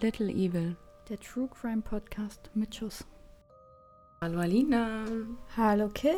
Little 0.00 0.28
Evil. 0.30 0.76
Der 1.08 1.18
True 1.18 1.48
Crime 1.48 1.82
Podcast 1.82 2.50
mit 2.54 2.74
Schuss. 2.74 3.04
Hallo 4.20 4.38
Alina. 4.40 5.04
Hallo 5.56 5.88
Kim. 5.88 6.16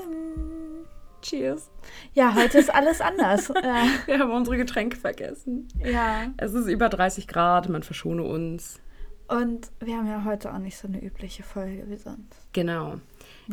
Cheers. 1.22 1.70
Ja, 2.14 2.34
heute 2.34 2.58
ist 2.58 2.74
alles 2.74 3.00
anders. 3.00 3.50
äh, 3.50 3.62
Wir 4.06 4.18
haben 4.18 4.32
unsere 4.32 4.56
Getränke 4.56 4.96
vergessen. 4.96 5.68
ja, 5.84 6.32
Es 6.36 6.52
ist 6.52 6.66
über 6.66 6.88
30 6.88 7.28
Grad, 7.28 7.68
man 7.68 7.82
verschone 7.84 8.24
uns. 8.24 8.80
und 9.28 9.70
wir 9.80 9.96
haben 9.96 10.08
ja 10.08 10.24
heute 10.24 10.52
auch 10.52 10.58
nicht 10.58 10.76
so 10.76 10.88
eine 10.88 11.00
übliche 11.02 11.42
Folge 11.44 11.84
wie 11.88 11.96
sonst. 11.96 12.48
Genau. 12.52 12.96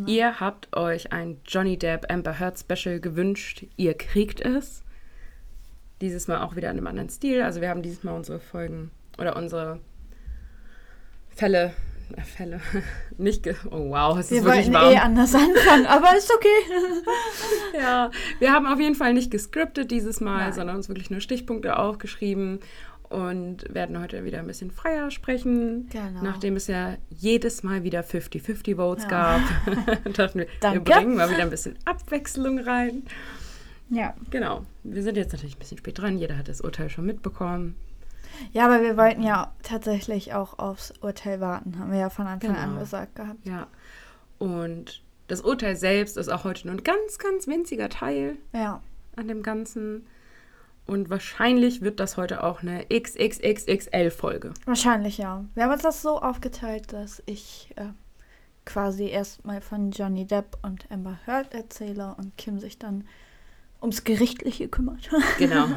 Ihr 0.07 0.39
habt 0.39 0.75
euch 0.75 1.11
ein 1.13 1.39
Johnny 1.45 1.77
Depp 1.77 2.11
Amber 2.11 2.39
Heard 2.39 2.59
Special 2.59 2.99
gewünscht. 2.99 3.65
Ihr 3.77 3.93
kriegt 3.95 4.41
es. 4.41 4.83
Dieses 6.01 6.27
Mal 6.27 6.41
auch 6.41 6.55
wieder 6.55 6.71
in 6.71 6.77
einem 6.77 6.87
anderen 6.87 7.09
Stil. 7.09 7.41
Also 7.41 7.61
wir 7.61 7.69
haben 7.69 7.81
dieses 7.81 8.03
Mal 8.03 8.13
unsere 8.13 8.39
Folgen 8.39 8.91
oder 9.17 9.35
unsere 9.35 9.79
Fälle, 11.39 11.73
äh, 12.15 12.21
Fälle, 12.21 12.59
nicht 13.17 13.43
ge 13.43 13.55
Oh 13.71 13.89
wow, 13.91 14.17
es 14.19 14.25
ist 14.25 14.31
Wir 14.31 14.43
wirklich 14.43 14.65
wollten 14.67 14.73
warm. 14.73 14.93
eh 14.93 14.97
anders 14.97 15.33
anfangen, 15.35 15.85
aber 15.85 16.15
ist 16.17 16.31
okay. 16.33 16.73
Ja, 17.79 18.11
wir 18.39 18.51
haben 18.51 18.65
auf 18.67 18.79
jeden 18.79 18.95
Fall 18.95 19.13
nicht 19.13 19.31
gescriptet 19.31 19.89
dieses 19.91 20.19
Mal, 20.21 20.45
Nein. 20.45 20.53
sondern 20.53 20.75
uns 20.75 20.89
wirklich 20.89 21.09
nur 21.09 21.21
Stichpunkte 21.21 21.77
aufgeschrieben 21.79 22.59
und 23.09 23.73
werden 23.73 23.99
heute 23.99 24.23
wieder 24.23 24.39
ein 24.39 24.47
bisschen 24.47 24.69
freier 24.69 25.09
sprechen. 25.11 25.87
Genau. 25.91 26.21
Nachdem 26.21 26.55
es 26.57 26.67
ja 26.67 26.97
jedes 27.09 27.63
Mal 27.63 27.83
wieder 27.83 28.01
50-50 28.01 28.75
Votes 28.75 29.05
Ja. 29.05 29.09
gab, 29.09 29.41
dachten 30.13 30.39
wir, 30.39 30.45
wir 30.45 30.47
Danke. 30.59 30.81
bringen 30.91 31.15
mal 31.15 31.29
wieder 31.31 31.41
ein 31.43 31.49
bisschen 31.49 31.75
Abwechslung 31.85 32.59
rein. 32.59 33.03
Ja. 33.89 34.13
Genau, 34.29 34.65
wir 34.83 35.01
sind 35.01 35.15
jetzt 35.17 35.31
natürlich 35.31 35.55
ein 35.55 35.59
bisschen 35.59 35.77
spät 35.79 35.97
dran. 35.97 36.17
Jeder 36.19 36.37
hat 36.37 36.47
das 36.49 36.61
Urteil 36.61 36.89
schon 36.89 37.05
mitbekommen. 37.05 37.75
Ja, 38.51 38.65
aber 38.65 38.81
wir 38.81 38.97
wollten 38.97 39.23
ja 39.23 39.51
tatsächlich 39.63 40.33
auch 40.33 40.59
aufs 40.59 40.93
Urteil 41.01 41.39
warten, 41.41 41.77
haben 41.79 41.91
wir 41.91 41.99
ja 41.99 42.09
von 42.09 42.27
Anfang 42.27 42.55
an 42.55 42.69
Genau. 42.69 42.79
gesagt 42.81 43.15
gehabt. 43.15 43.45
Ja, 43.45 43.67
und 44.37 45.01
das 45.27 45.41
Urteil 45.41 45.75
selbst 45.75 46.17
ist 46.17 46.29
auch 46.29 46.43
heute 46.43 46.67
nur 46.67 46.75
ein 46.77 46.83
ganz, 46.83 47.17
ganz 47.19 47.47
winziger 47.47 47.89
Teil 47.89 48.37
Ja, 48.53 48.81
an 49.15 49.27
dem 49.27 49.43
Ganzen. 49.43 50.07
Und 50.87 51.11
wahrscheinlich 51.11 51.81
wird 51.81 51.99
das 51.99 52.17
heute 52.17 52.43
auch 52.43 52.63
eine 52.63 52.85
XXXXL-Folge. 52.91 54.53
wahrscheinlich 54.65 55.17
ja. 55.19 55.45
Wir 55.53 55.63
haben 55.63 55.73
uns 55.73 55.83
das 55.83 56.01
so 56.01 56.19
aufgeteilt, 56.19 56.93
dass 56.93 57.21
ich 57.27 57.71
äh, 57.75 57.83
quasi 58.65 59.07
erstmal 59.07 59.61
von 59.61 59.91
Johnny 59.91 60.25
Depp 60.25 60.57
und 60.63 60.89
Amber 60.91 61.19
Heard 61.25 61.53
erzähle 61.53 62.15
und 62.17 62.35
Kim 62.37 62.59
sich 62.59 62.79
dann 62.79 63.07
ums 63.81 64.03
Gerichtliche 64.03 64.67
kümmert. 64.67 65.09
Genau. 65.37 65.67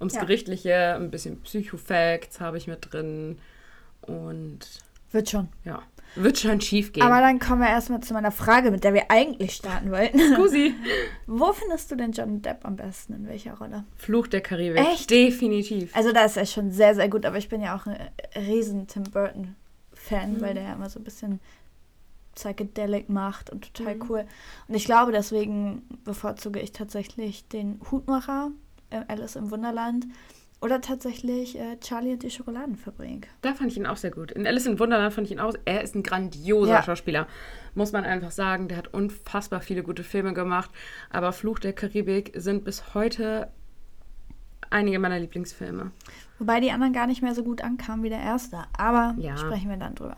Ums 0.00 0.14
Ja. 0.14 0.20
Gerichtliche, 0.22 0.94
ein 0.96 1.10
bisschen 1.10 1.40
Psychofacts 1.42 2.40
habe 2.40 2.58
ich 2.58 2.66
mit 2.66 2.92
drin. 2.92 3.38
Und 4.02 4.58
Wird 5.12 5.30
schon. 5.30 5.48
ja, 5.64 5.82
wird 6.16 6.38
schon 6.38 6.60
schief 6.60 6.92
gehen. 6.92 7.02
Aber 7.04 7.20
dann 7.20 7.38
kommen 7.38 7.60
wir 7.62 7.68
erstmal 7.68 8.00
zu 8.00 8.12
meiner 8.12 8.30
Frage, 8.32 8.70
mit 8.70 8.84
der 8.84 8.92
wir 8.92 9.10
eigentlich 9.10 9.52
starten 9.54 9.90
wollten. 9.90 10.18
Scusi. 10.34 10.74
Wo 11.26 11.52
findest 11.52 11.90
du 11.90 11.96
denn 11.96 12.12
Johnny 12.12 12.40
Depp 12.42 12.64
am 12.64 12.76
besten? 12.76 13.14
In 13.14 13.28
welcher 13.28 13.54
Rolle? 13.54 13.84
Fluch 13.96 14.26
der 14.26 14.40
Karibik. 14.42 14.78
Echt? 14.80 15.10
Definitiv. 15.10 15.94
Also 15.96 16.12
da 16.12 16.24
ist 16.24 16.36
er 16.36 16.44
schon 16.46 16.70
sehr, 16.70 16.94
sehr 16.94 17.08
gut, 17.08 17.24
aber 17.24 17.38
ich 17.38 17.48
bin 17.48 17.62
ja 17.62 17.74
auch 17.76 17.86
ein 17.86 17.96
riesen 18.36 18.86
Tim 18.88 19.04
Burton-Fan, 19.04 20.34
Mhm. 20.34 20.40
weil 20.40 20.54
der 20.54 20.64
ja 20.64 20.72
immer 20.74 20.90
so 20.90 21.00
ein 21.00 21.04
bisschen 21.04 21.40
psychedelic 22.34 23.08
macht 23.08 23.50
und 23.50 23.72
total 23.74 23.96
Mhm. 23.96 24.02
cool. 24.08 24.24
Und 24.68 24.74
ich 24.74 24.84
glaube, 24.84 25.12
deswegen 25.12 25.82
bevorzuge 26.04 26.60
ich 26.60 26.72
tatsächlich 26.72 27.46
den 27.48 27.80
Hutmacher, 27.90 28.50
äh, 28.90 29.02
Alice 29.08 29.36
im 29.36 29.50
Wunderland, 29.50 30.06
oder 30.60 30.80
tatsächlich 30.80 31.58
äh, 31.58 31.78
Charlie 31.80 32.12
und 32.12 32.22
die 32.22 32.30
Schokoladenfabrik. 32.30 33.28
Da 33.42 33.52
fand 33.52 33.70
ich 33.70 33.76
ihn 33.76 33.86
auch 33.86 33.98
sehr 33.98 34.10
gut. 34.10 34.30
In 34.32 34.46
Alice 34.46 34.64
in 34.64 34.78
Wunderland 34.78 35.12
fand 35.12 35.26
ich 35.26 35.32
ihn 35.32 35.40
auch. 35.40 35.52
Er 35.66 35.82
ist 35.82 35.94
ein 35.94 36.02
grandioser 36.02 36.72
Ja. 36.72 36.82
Schauspieler. 36.82 37.26
Muss 37.74 37.92
man 37.92 38.04
einfach 38.04 38.30
sagen. 38.30 38.68
Der 38.68 38.78
hat 38.78 38.88
unfassbar 38.94 39.60
viele 39.60 39.82
gute 39.82 40.02
Filme 40.04 40.32
gemacht. 40.32 40.70
Aber 41.10 41.32
Fluch 41.32 41.58
der 41.58 41.74
Karibik 41.74 42.32
sind 42.34 42.64
bis 42.64 42.94
heute 42.94 43.48
einige 44.70 44.98
meiner 44.98 45.18
Lieblingsfilme. 45.20 45.90
Wobei 46.38 46.60
die 46.60 46.70
anderen 46.72 46.94
gar 46.94 47.06
nicht 47.08 47.20
mehr 47.20 47.34
so 47.34 47.44
gut 47.44 47.60
ankamen 47.62 48.02
wie 48.02 48.08
der 48.08 48.20
erste. 48.22 48.62
Aber 48.76 49.14
Ja. 49.18 49.36
sprechen 49.36 49.68
wir 49.68 49.76
dann 49.76 49.94
drüber. 49.94 50.16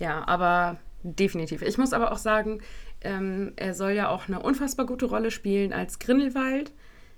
Ja, 0.00 0.26
aber 0.26 0.78
definitiv. 1.02 1.62
Ich 1.62 1.78
muss 1.78 1.92
aber 1.92 2.12
auch 2.12 2.18
sagen, 2.18 2.60
ähm, 3.00 3.52
er 3.56 3.74
soll 3.74 3.92
ja 3.92 4.08
auch 4.08 4.28
eine 4.28 4.40
unfassbar 4.40 4.86
gute 4.86 5.06
Rolle 5.06 5.30
spielen 5.30 5.72
als 5.72 5.98
Grindelwald. 5.98 6.72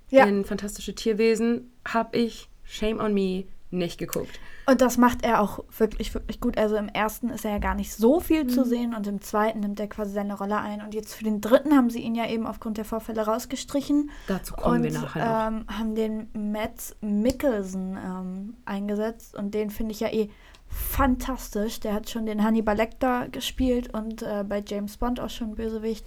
Ja. 0.09 0.25
In 0.25 0.45
Fantastische 0.45 0.95
Tierwesen 0.95 1.71
habe 1.87 2.17
ich 2.17 2.49
Shame 2.63 2.99
on 2.99 3.13
Me 3.13 3.45
nicht 3.71 3.97
geguckt. 3.97 4.39
Und 4.69 4.81
das 4.81 4.97
macht 4.97 5.23
er 5.23 5.41
auch 5.41 5.63
wirklich, 5.77 6.13
wirklich 6.13 6.39
gut. 6.39 6.57
Also 6.57 6.75
im 6.75 6.89
ersten 6.89 7.29
ist 7.29 7.43
er 7.43 7.51
ja 7.51 7.57
gar 7.57 7.73
nicht 7.73 7.91
so 7.91 8.19
viel 8.19 8.45
zu 8.45 8.63
sehen 8.63 8.93
und 8.93 9.07
im 9.07 9.19
zweiten 9.19 9.61
nimmt 9.61 9.79
er 9.79 9.87
quasi 9.87 10.11
seine 10.11 10.37
Rolle 10.37 10.57
ein. 10.59 10.81
Und 10.81 10.93
jetzt 10.93 11.15
für 11.15 11.23
den 11.23 11.41
dritten 11.41 11.75
haben 11.75 11.89
sie 11.89 12.01
ihn 12.01 12.13
ja 12.13 12.27
eben 12.27 12.45
aufgrund 12.45 12.77
der 12.77 12.85
Vorfälle 12.85 13.25
rausgestrichen 13.25 14.11
Dazu 14.27 14.53
kommen 14.53 14.77
und 14.77 14.83
wir 14.83 14.91
nachher 14.91 15.49
noch. 15.49 15.59
ähm, 15.59 15.65
haben 15.75 15.95
den 15.95 16.51
Matt 16.51 16.95
Mickelson 17.01 17.97
ähm, 17.97 18.57
eingesetzt 18.65 19.35
und 19.35 19.55
den 19.55 19.71
finde 19.71 19.93
ich 19.93 20.01
ja 20.01 20.09
eh 20.09 20.29
fantastisch. 20.67 21.79
Der 21.79 21.95
hat 21.95 22.07
schon 22.07 22.27
den 22.27 22.43
Hannibal 22.43 22.77
Lecter 22.77 23.27
gespielt 23.29 23.91
und 23.91 24.21
äh, 24.21 24.43
bei 24.47 24.63
James 24.65 24.97
Bond 24.97 25.19
auch 25.19 25.31
schon 25.31 25.55
Bösewicht. 25.55 26.05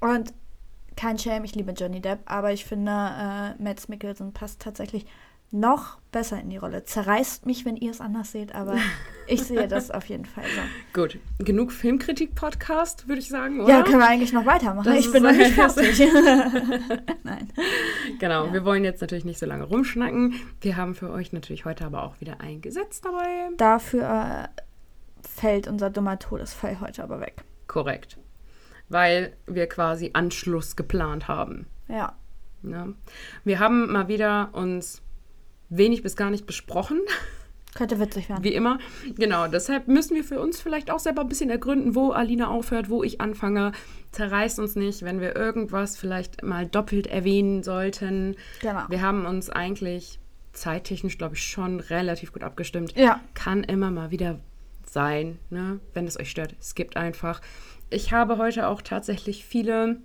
Und 0.00 0.32
kein 0.94 1.18
Shame, 1.18 1.44
ich 1.44 1.56
liebe 1.56 1.72
Johnny 1.72 2.00
Depp, 2.00 2.20
aber 2.26 2.52
ich 2.52 2.64
finde, 2.64 2.92
äh, 2.92 3.60
Matt 3.60 3.88
Mickelson 3.88 4.32
passt 4.32 4.60
tatsächlich 4.60 5.04
noch 5.50 5.98
besser 6.12 6.40
in 6.40 6.50
die 6.50 6.56
Rolle. 6.58 6.84
Zerreißt 6.84 7.46
mich, 7.46 7.64
wenn 7.64 7.76
ihr 7.76 7.90
es 7.90 8.00
anders 8.00 8.32
seht, 8.32 8.54
aber 8.54 8.76
ich 9.26 9.42
sehe 9.42 9.66
das 9.68 9.90
auf 9.90 10.06
jeden 10.06 10.24
Fall 10.26 10.44
so. 10.44 11.00
Gut, 11.00 11.18
genug 11.38 11.72
Filmkritik-Podcast, 11.72 13.08
würde 13.08 13.20
ich 13.20 13.28
sagen, 13.28 13.60
oder? 13.60 13.68
Ja, 13.78 13.82
können 13.82 13.98
wir 13.98 14.06
eigentlich 14.08 14.32
noch 14.32 14.44
weitermachen. 14.46 14.84
Das 14.84 14.98
ich 14.98 15.10
bin 15.12 15.22
noch 15.22 15.32
nicht 15.32 15.50
fertig. 15.54 15.98
Nein. 17.24 17.48
Genau, 18.18 18.46
Ja. 18.46 18.52
wir 18.52 18.64
wollen 18.64 18.84
jetzt 18.84 19.00
natürlich 19.00 19.24
nicht 19.24 19.38
so 19.38 19.46
lange 19.46 19.64
rumschnacken. 19.64 20.34
Wir 20.60 20.76
haben 20.76 20.94
für 20.94 21.10
euch 21.10 21.32
natürlich 21.32 21.64
heute 21.64 21.84
aber 21.86 22.02
auch 22.02 22.20
wieder 22.20 22.40
ein 22.40 22.60
Gesetz 22.60 23.00
dabei. 23.00 23.48
Dafür 23.56 24.48
äh, 24.54 24.62
fällt 25.26 25.66
unser 25.68 25.88
dummer 25.90 26.18
Todesfall 26.18 26.80
heute 26.80 27.02
aber 27.02 27.20
weg. 27.20 27.44
Korrekt. 27.66 28.18
Weil 28.90 29.34
wir 29.46 29.66
quasi 29.66 30.10
Anschluss 30.14 30.76
geplant 30.76 31.28
haben. 31.28 31.66
Ja. 31.88 32.14
Ja. 32.62 32.88
Wir 33.44 33.58
haben 33.60 33.92
mal 33.92 34.08
wieder 34.08 34.48
uns 34.52 35.02
wenig 35.68 36.02
bis 36.02 36.16
gar 36.16 36.30
nicht 36.30 36.46
besprochen, 36.46 37.00
Könnte 37.74 38.00
witzig 38.00 38.28
werden. 38.28 38.44
wie 38.44 38.54
immer. 38.54 38.78
Genau, 39.16 39.46
deshalb 39.46 39.88
müssen 39.88 40.14
wir 40.14 40.24
für 40.24 40.40
uns 40.40 40.60
vielleicht 40.60 40.90
auch 40.90 40.98
selber 40.98 41.22
ein 41.22 41.28
bisschen 41.28 41.50
ergründen, 41.50 41.94
wo 41.94 42.10
Alina 42.10 42.48
aufhört, 42.48 42.90
wo 42.90 43.02
ich 43.02 43.20
anfange. 43.20 43.72
Zerreißt 44.12 44.58
uns 44.58 44.74
nicht, 44.74 45.02
wenn 45.02 45.20
wir 45.20 45.36
irgendwas 45.36 45.96
vielleicht 45.96 46.42
mal 46.42 46.66
doppelt 46.66 47.06
erwähnen 47.06 47.62
sollten. 47.62 48.36
Genau. 48.60 48.84
Wir 48.88 49.02
haben 49.02 49.26
uns 49.26 49.50
eigentlich 49.50 50.18
zeittechnisch, 50.52 51.18
glaube 51.18 51.36
ich, 51.36 51.44
schon 51.44 51.80
relativ 51.80 52.32
gut 52.32 52.42
abgestimmt. 52.42 52.96
Ja. 52.96 53.20
Kann 53.34 53.64
immer 53.64 53.90
mal 53.90 54.10
wieder 54.10 54.40
sein, 54.86 55.38
ne? 55.50 55.80
wenn 55.94 56.06
es 56.06 56.18
euch 56.18 56.30
stört. 56.30 56.56
Es 56.58 56.74
gibt 56.74 56.96
einfach. 56.96 57.40
Ich 57.90 58.12
habe 58.12 58.38
heute 58.38 58.66
auch 58.66 58.82
tatsächlich 58.82 59.44
viele 59.44 59.98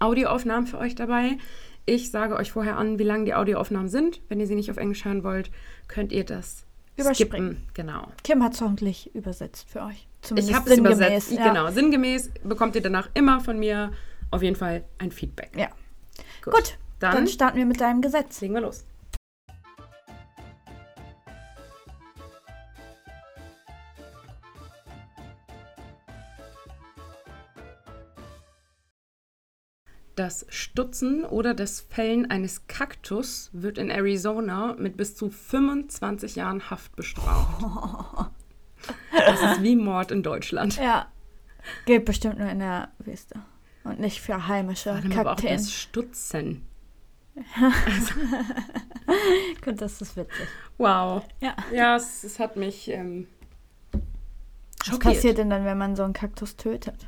Audioaufnahmen 0.00 0.66
für 0.66 0.78
euch 0.78 0.94
dabei. 0.94 1.38
Ich 1.86 2.10
sage 2.10 2.36
euch 2.36 2.52
vorher 2.52 2.76
an, 2.76 2.98
wie 2.98 3.02
lang 3.04 3.24
die 3.24 3.34
Audioaufnahmen 3.34 3.88
sind. 3.88 4.20
Wenn 4.28 4.40
ihr 4.40 4.46
sie 4.46 4.54
nicht 4.54 4.70
auf 4.70 4.76
Englisch 4.76 5.04
hören 5.04 5.24
wollt, 5.24 5.50
könnt 5.88 6.12
ihr 6.12 6.24
das 6.24 6.64
Überspringen. 6.96 7.52
skippen. 7.52 7.68
Genau. 7.74 8.08
Kim 8.22 8.42
hat 8.42 8.54
es 8.54 8.60
hoffentlich 8.60 9.14
übersetzt 9.14 9.68
für 9.68 9.82
euch. 9.82 10.06
Zumindest 10.22 10.50
Ich 10.50 10.56
habe 10.56 10.70
es 10.70 10.78
übersetzt. 10.78 11.32
Ja. 11.32 11.48
Genau, 11.48 11.70
sinngemäß 11.70 12.30
bekommt 12.44 12.74
ihr 12.76 12.82
danach 12.82 13.08
immer 13.14 13.40
von 13.40 13.58
mir 13.58 13.92
auf 14.30 14.42
jeden 14.42 14.56
Fall 14.56 14.84
ein 14.98 15.10
Feedback. 15.10 15.50
Ja. 15.56 15.68
Gut, 16.44 16.54
Gut, 16.54 16.78
dann, 17.00 17.14
Dann 17.14 17.26
starten 17.28 17.56
wir 17.58 17.66
mit 17.66 17.80
deinem 17.80 18.02
Gesetz. 18.02 18.40
legen 18.40 18.54
wir 18.54 18.60
los. 18.60 18.84
Das 30.20 30.44
Stutzen 30.50 31.24
oder 31.24 31.54
das 31.54 31.80
Fällen 31.80 32.30
eines 32.30 32.66
Kaktus 32.66 33.48
wird 33.54 33.78
in 33.78 33.88
Arizona 33.88 34.74
mit 34.78 34.98
bis 34.98 35.16
zu 35.16 35.30
25 35.30 36.36
Jahren 36.36 36.68
Haft 36.68 36.94
bestraft. 36.94 37.64
Das 39.12 39.40
ist 39.40 39.62
wie 39.62 39.76
Mord 39.76 40.10
in 40.10 40.22
Deutschland. 40.22 40.76
Ja. 40.76 41.06
Gilt 41.86 42.04
bestimmt 42.04 42.38
nur 42.38 42.50
in 42.50 42.58
der 42.58 42.90
Wüste. 42.98 43.40
Und 43.84 43.98
nicht 43.98 44.20
für 44.20 44.46
heimische 44.46 44.90
Vor 44.90 44.98
allem 44.98 45.12
aber 45.12 45.32
auch 45.32 45.36
Kakteen. 45.36 45.56
das 45.56 45.72
Stutzen. 45.72 46.66
Gut, 49.64 49.80
das 49.80 50.02
ist 50.02 50.16
witzig. 50.18 50.48
Wow. 50.76 51.24
Ja. 51.40 51.56
Ja, 51.72 51.96
es, 51.96 52.24
es 52.24 52.38
hat 52.38 52.56
mich 52.56 52.88
ähm, 52.88 53.26
Was 53.92 54.86
schockiert. 54.86 55.14
passiert 55.14 55.38
denn 55.38 55.48
dann, 55.48 55.64
wenn 55.64 55.78
man 55.78 55.96
so 55.96 56.02
einen 56.02 56.12
Kaktus 56.12 56.56
tötet? 56.56 57.06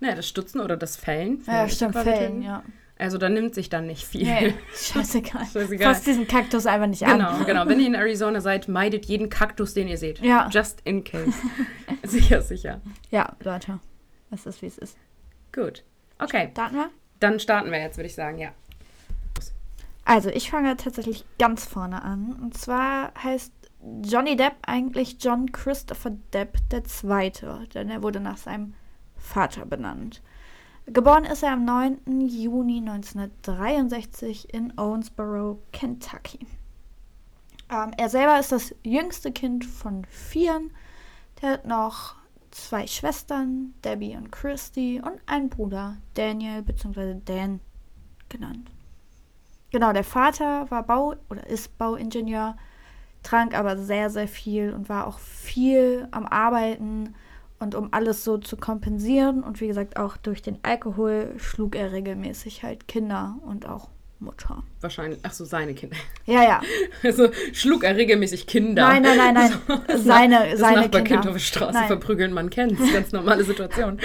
Naja, 0.00 0.14
das 0.16 0.28
Stutzen 0.28 0.60
oder 0.60 0.76
das 0.76 0.96
Fällen. 0.96 1.42
Ja, 1.46 1.68
stimmt, 1.68 1.94
Fällen, 1.96 2.42
ja. 2.42 2.62
Also 2.98 3.16
da 3.16 3.30
nimmt 3.30 3.54
sich 3.54 3.70
dann 3.70 3.86
nicht 3.86 4.04
viel. 4.06 4.24
Nee, 4.24 4.54
scheißegal. 4.74 5.46
Scheißegal. 5.46 5.94
Fasst 5.94 6.06
diesen 6.06 6.26
Kaktus 6.28 6.66
einfach 6.66 6.86
nicht 6.86 7.00
Genau, 7.04 7.28
an. 7.30 7.46
genau. 7.46 7.66
Wenn 7.66 7.80
ihr 7.80 7.86
in 7.86 7.94
Arizona 7.94 8.40
seid, 8.42 8.68
meidet 8.68 9.06
jeden 9.06 9.30
Kaktus, 9.30 9.72
den 9.72 9.88
ihr 9.88 9.96
seht. 9.96 10.18
Ja. 10.20 10.48
Just 10.50 10.80
in 10.84 11.02
case. 11.04 11.32
sicher, 12.02 12.42
sicher. 12.42 12.80
Ja, 13.10 13.36
Leute. 13.42 13.78
Es 14.30 14.44
ist, 14.46 14.60
wie 14.60 14.66
es 14.66 14.76
ist. 14.78 14.96
Gut. 15.52 15.82
Okay, 16.18 16.50
Starten 16.52 16.76
wir? 16.76 16.90
dann 17.20 17.40
starten 17.40 17.70
wir 17.70 17.80
jetzt, 17.80 17.96
würde 17.96 18.06
ich 18.08 18.14
sagen, 18.14 18.38
ja. 18.38 18.50
Also, 20.04 20.28
ich 20.30 20.50
fange 20.50 20.76
tatsächlich 20.76 21.24
ganz 21.38 21.64
vorne 21.64 22.02
an. 22.02 22.36
Und 22.42 22.56
zwar 22.58 23.12
heißt 23.22 23.52
Johnny 24.04 24.36
Depp 24.36 24.54
eigentlich 24.62 25.16
John 25.20 25.52
Christopher 25.52 26.10
Depp 26.32 26.58
II., 26.72 27.32
denn 27.74 27.88
er 27.90 28.02
wurde 28.02 28.20
nach 28.20 28.36
seinem 28.36 28.74
Vater 29.30 29.64
benannt. 29.64 30.22
Geboren 30.86 31.24
ist 31.24 31.44
er 31.44 31.52
am 31.52 31.64
9. 31.64 32.28
Juni 32.28 32.78
1963 32.78 34.52
in 34.52 34.76
Owensboro, 34.76 35.60
Kentucky. 35.72 36.40
Ähm, 37.70 37.92
er 37.96 38.08
selber 38.08 38.40
ist 38.40 38.50
das 38.50 38.74
jüngste 38.82 39.30
Kind 39.30 39.64
von 39.64 40.04
vieren. 40.06 40.72
Der 41.40 41.52
hat 41.52 41.66
noch 41.66 42.16
zwei 42.50 42.88
Schwestern, 42.88 43.72
Debbie 43.84 44.16
und 44.16 44.32
Christy, 44.32 45.00
und 45.00 45.20
einen 45.26 45.48
Bruder, 45.48 45.96
Daniel 46.14 46.62
bzw. 46.62 47.20
Dan 47.24 47.60
genannt. 48.28 48.72
Genau, 49.70 49.92
der 49.92 50.02
Vater 50.02 50.68
war 50.72 50.82
Bau- 50.82 51.14
oder 51.28 51.46
ist 51.46 51.78
Bauingenieur, 51.78 52.56
trank 53.22 53.56
aber 53.56 53.78
sehr, 53.78 54.10
sehr 54.10 54.26
viel 54.26 54.72
und 54.74 54.88
war 54.88 55.06
auch 55.06 55.20
viel 55.20 56.08
am 56.10 56.26
Arbeiten. 56.26 57.14
Und 57.60 57.74
um 57.74 57.92
alles 57.92 58.24
so 58.24 58.38
zu 58.38 58.56
kompensieren 58.56 59.42
und 59.42 59.60
wie 59.60 59.68
gesagt 59.68 59.98
auch 59.98 60.16
durch 60.16 60.40
den 60.40 60.58
Alkohol 60.62 61.34
schlug 61.36 61.76
er 61.76 61.92
regelmäßig 61.92 62.62
halt 62.62 62.88
Kinder 62.88 63.38
und 63.44 63.68
auch 63.68 63.90
Mutter. 64.20 64.62
Wahrscheinlich, 64.80 65.18
ach 65.22 65.32
so, 65.32 65.44
seine 65.44 65.74
Kinder. 65.74 65.96
Ja, 66.26 66.42
ja. 66.42 66.62
Also 67.02 67.28
schlug 67.52 67.84
er 67.84 67.96
regelmäßig 67.96 68.46
Kinder. 68.46 68.82
Nein, 68.82 69.02
nein, 69.02 69.16
nein, 69.16 69.34
nein. 69.34 69.80
Das 69.86 70.04
Seine, 70.04 70.50
das 70.50 70.60
seine 70.60 70.82
Nachbarkind 70.82 71.06
Kinder. 71.06 71.28
auf 71.28 71.34
der 71.34 71.38
Straße 71.38 71.78
Nein. 71.78 71.86
verprügeln, 71.86 72.32
man 72.32 72.50
kennt 72.50 72.78
Ganz 72.92 73.12
normale 73.12 73.44
Situation. 73.44 73.98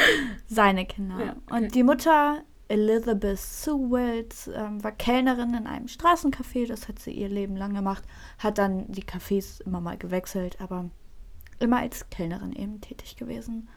Seine 0.47 0.85
Kinder. 0.85 1.15
Ja, 1.19 1.35
okay. 1.47 1.63
Und 1.63 1.75
die 1.75 1.83
Mutter, 1.83 2.43
Elizabeth 2.67 3.39
Sue 3.39 3.91
Wells, 3.91 4.49
ähm, 4.53 4.83
war 4.83 4.91
Kellnerin 4.91 5.53
in 5.53 5.67
einem 5.67 5.87
Straßencafé. 5.87 6.67
Das 6.67 6.87
hat 6.87 6.99
sie 6.99 7.11
ihr 7.11 7.29
Leben 7.29 7.55
lang 7.55 7.73
gemacht. 7.73 8.03
Hat 8.39 8.57
dann 8.57 8.91
die 8.91 9.03
Cafés 9.03 9.61
immer 9.65 9.81
mal 9.81 9.97
gewechselt, 9.97 10.57
aber 10.59 10.89
immer 11.59 11.79
als 11.79 12.09
Kellnerin 12.09 12.53
eben 12.53 12.81
tätig 12.81 13.15
gewesen. 13.15 13.69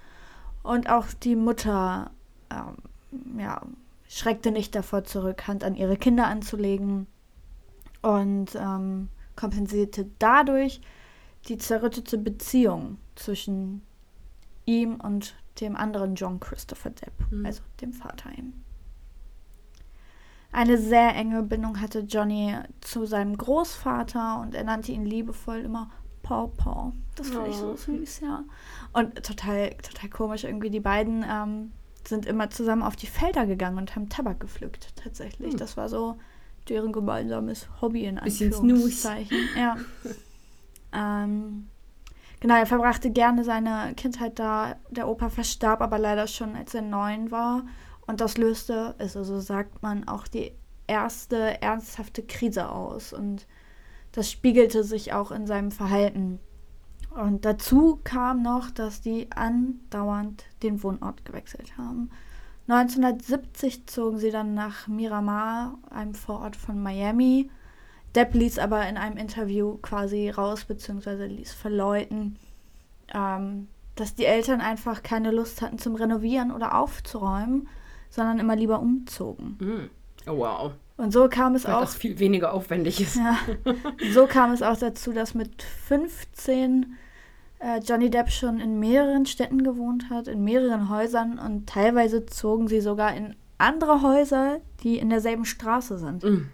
Und 0.63 0.89
auch 0.91 1.07
die 1.13 1.37
Mutter, 1.37 2.11
ähm, 2.51 3.39
ja, 3.39 3.63
schreckte 4.09 4.51
nicht 4.51 4.75
davor 4.75 5.05
zurück, 5.05 5.47
Hand 5.47 5.65
an 5.65 5.75
ihre 5.75 5.97
Kinder 5.97 6.27
anzulegen 6.27 7.07
und 8.03 8.55
ähm, 8.55 9.09
kompensierte 9.37 10.11
dadurch 10.19 10.81
die 11.49 11.59
zerrüttete 11.59 12.19
Beziehung 12.19 12.99
zwischen 13.15 13.83
ihm 14.65 14.97
und 14.97 15.35
dem 15.61 15.77
anderen 15.77 16.15
John 16.15 16.41
Christopher 16.41 16.91
Depp, 16.91 17.13
Mhm. 17.31 17.47
also 17.47 17.63
dem 17.81 17.93
Vater 17.93 18.31
ihm. 18.37 18.53
Eine 20.51 20.79
sehr 20.79 21.15
enge 21.15 21.43
Bindung 21.43 21.81
hatte 21.81 22.01
Johnny 22.01 22.57
zu 22.81 23.05
seinem 23.07 23.37
Großvater 23.37 24.41
und 24.41 24.55
er 24.55 24.65
nannte 24.65 24.93
ihn 24.93 25.05
liebevoll 25.05 25.59
immer 25.59 25.91
Paw 26.29 26.49
Paw. 26.59 26.93
Das 27.17 27.31
fand 27.31 27.49
ich 27.49 27.57
so 27.57 27.71
Oh. 27.73 27.77
süß, 27.77 28.21
ja. 28.21 28.45
Und 28.93 29.23
total, 29.25 29.71
total 29.77 30.11
komisch 30.11 30.45
irgendwie. 30.45 30.69
Die 30.69 30.81
beiden 30.81 31.25
ähm, 31.27 31.73
sind 32.07 32.27
immer 32.27 32.51
zusammen 32.51 32.83
auf 32.83 32.97
die 32.97 33.07
Felder 33.07 33.47
gegangen 33.47 33.79
und 33.79 33.97
haben 33.97 34.11
Tabak 34.11 34.39
gepflückt, 34.41 34.95
tatsächlich. 34.97 35.53
Hm. 35.53 35.59
Das 35.59 35.79
war 35.79 35.89
so 35.89 36.19
deren 36.69 36.93
gemeinsames 36.93 37.67
Hobby 37.81 38.05
in 38.05 38.19
Anführungszeichen. 38.19 39.39
Ja. 39.57 39.77
ähm, 40.93 41.69
genau, 42.41 42.57
er 42.57 42.67
verbrachte 42.67 43.11
gerne 43.11 43.43
seine 43.43 43.95
Kindheit 43.97 44.39
da. 44.39 44.77
Der 44.91 45.09
Opa 45.09 45.31
verstarb 45.31 45.81
aber 45.81 45.99
leider 45.99 46.27
schon, 46.27 46.55
als 46.57 46.75
er 46.75 46.83
neun 46.83 47.31
war. 47.31 47.65
Und 48.07 48.21
das 48.21 48.37
löste, 48.37 48.95
also 48.99 49.25
so 49.25 49.41
sagt 49.41 49.83
man, 49.83 50.07
auch 50.09 50.29
die 50.29 50.53
erste 50.87 51.61
ernsthafte 51.63 52.23
Krise 52.23 52.71
aus. 52.71 53.15
Und 53.15 53.47
das 54.19 54.32
spiegelte 54.32 54.82
sich 54.82 55.12
auch 55.12 55.31
in 55.31 55.47
seinem 55.47 55.70
Verhalten. 55.70 56.41
Und 57.11 57.44
dazu 57.44 58.00
kam 58.03 58.43
noch, 58.43 58.69
dass 58.69 59.00
die 59.00 59.31
andauernd 59.31 60.44
den 60.65 60.82
Wohnort 60.82 61.25
gewechselt 61.25 61.79
haben. 61.79 62.11
1970 62.67 63.87
zogen 63.87 64.19
sie 64.19 64.32
dann 64.32 64.55
nach 64.55 64.88
Miramar, 64.88 65.79
einem 65.88 66.15
Vorort 66.15 66.56
von 66.56 66.82
Miami. 66.82 67.49
Depp 68.17 68.35
ließ 68.35 68.59
aber 68.59 68.88
in 68.88 68.97
einem 68.97 69.17
Interview 69.17 69.76
quasi 69.82 70.31
raus, 70.31 70.65
beziehungsweise 70.65 71.26
ließ 71.26 71.55
verleuten, 71.55 72.41
ähm, 73.15 73.69
dass 73.94 74.17
die 74.17 74.25
Eltern 74.25 74.61
einfach 74.61 75.05
keine 75.05 75.31
Lust 75.31 75.62
hatten 75.62 75.79
zum 75.79 75.94
Renovieren 75.94 76.50
oder 76.50 76.76
aufzuräumen, 76.76 77.69
sondern 78.11 78.41
immer 78.41 78.56
lieber 78.56 78.81
umzogen. 78.81 79.56
Hm. 79.61 79.91
Oh, 80.29 80.39
wow. 80.39 80.73
Und 80.97 81.13
so 81.13 81.29
kam 81.29 81.55
es 81.55 81.65
Weil 81.65 81.75
auch 81.75 81.81
das 81.83 81.95
viel 81.95 82.19
weniger 82.19 82.53
aufwendig 82.53 83.01
ist. 83.01 83.17
ja, 83.17 83.37
so 84.13 84.27
kam 84.27 84.53
es 84.53 84.63
auch 84.63 84.77
dazu, 84.77 85.13
dass 85.13 85.35
mit 85.35 85.63
15 85.63 86.97
äh, 87.61 87.81
Johnny 87.81 88.11
Depp 88.11 88.31
schon 88.31 88.59
in 88.61 88.79
mehreren 88.81 89.25
Städten 89.27 89.63
gewohnt 89.63 90.11
hat, 90.11 90.27
in 90.29 90.43
mehreren 90.45 90.89
Häusern 90.89 91.39
und 91.39 91.69
teilweise 91.69 92.27
zogen 92.27 92.69
sie 92.69 92.81
sogar 92.81 93.15
in 93.15 93.37
andere 93.59 94.03
Häuser, 94.03 94.61
die 94.83 94.99
in 94.99 95.11
derselben 95.11 95.45
Straße 95.45 95.99
sind. 95.99 96.23
Mm. 96.25 96.49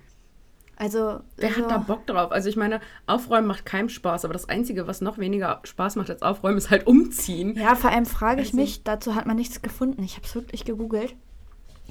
Also 0.77 1.21
Wer 1.37 1.51
so, 1.53 1.63
hat 1.63 1.71
da 1.71 1.79
Bock 1.79 2.07
drauf? 2.07 2.33
Also 2.33 2.49
ich 2.49 2.57
meine, 2.57 2.81
aufräumen 3.07 3.47
macht 3.47 3.65
keinem 3.65 3.89
Spaß, 3.89 4.25
aber 4.25 4.33
das 4.35 4.49
Einzige, 4.49 4.87
was 4.89 5.01
noch 5.01 5.19
weniger 5.19 5.61
Spaß 5.63 5.97
macht 5.97 6.11
als 6.11 6.23
aufräumen, 6.23 6.59
ist 6.59 6.71
halt 6.71 6.87
umziehen. 6.87 7.55
Ja, 7.57 7.77
vor 7.77 7.91
allem 7.91 8.07
frage 8.07 8.41
ich 8.43 8.49
Also- 8.49 8.57
mich, 8.59 8.83
dazu 8.83 9.15
hat 9.15 9.27
man 9.27 9.37
nichts 9.37 9.63
gefunden. 9.63 10.03
Ich 10.03 10.17
habe 10.17 10.27
es 10.27 10.35
wirklich 10.35 10.65
gegoogelt. 10.65 11.15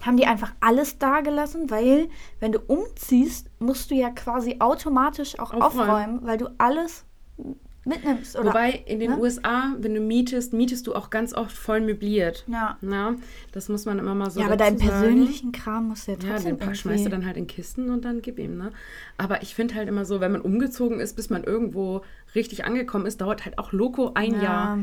Haben 0.06 0.18
die 0.18 0.26
einfach 0.26 0.54
alles 0.60 0.98
da 1.00 1.22
gelassen, 1.22 1.70
weil 1.70 2.10
wenn 2.40 2.52
du 2.52 2.60
umziehst, 2.60 3.50
musst 3.60 3.90
du 3.92 3.96
ja 3.96 4.10
quasi 4.10 4.58
automatisch 4.60 5.40
auch 5.40 5.54
Aufräumen. 5.54 5.90
aufräumen, 5.90 6.20
weil 6.24 6.38
du 6.38 6.48
alles 6.58 7.06
mitnimmst. 7.86 8.38
Oder? 8.38 8.50
Wobei 8.50 8.72
in 8.86 9.00
den 9.00 9.12
ne? 9.12 9.20
USA, 9.20 9.74
wenn 9.78 9.94
du 9.94 10.00
mietest, 10.00 10.54
mietest 10.54 10.88
du 10.88 10.96
auch 10.96 11.10
ganz 11.10 11.34
oft 11.34 11.52
voll 11.56 11.82
möbliert. 11.82 12.46
ja. 12.48 12.78
Na, 12.82 13.16
das 13.52 13.68
muss 13.70 13.86
man 13.86 14.00
immer 14.00 14.16
mal 14.16 14.30
so 14.32 14.40
ja, 14.40 14.46
aber 14.46 14.56
deinen 14.58 14.78
persönlichen 14.78 15.52
Kram 15.52 15.90
musst 15.90 16.08
du 16.08 16.14
ja 16.14 16.18
Ja, 16.22 16.30
trotzdem 16.34 16.58
den 16.58 16.66
pack, 16.66 16.78
schmeißt 16.78 17.06
du 17.06 17.10
dann 17.10 17.26
halt 17.26 17.38
in 17.38 17.48
Kisten 17.48 17.90
und 17.90 18.06
dann 18.06 18.22
gib 18.22 18.40
ihm, 18.40 18.58
ne? 18.58 18.72
Aber 19.18 19.42
ich 19.42 19.54
finde 19.56 19.76
halt 19.76 19.90
immer 19.90 20.06
so, 20.06 20.22
wenn 20.22 20.32
man 20.32 20.42
umgezogen 20.42 21.00
ist, 21.00 21.16
bis 21.16 21.30
man 21.30 21.44
irgendwo 21.44 22.02
richtig 22.36 22.64
angekommen 22.66 23.06
ist, 23.06 23.20
dauert 23.22 23.44
halt 23.46 23.58
auch 23.58 23.74
loco 23.74 24.12
ein 24.16 24.36
Ja. 24.36 24.44
Jahr. 24.44 24.80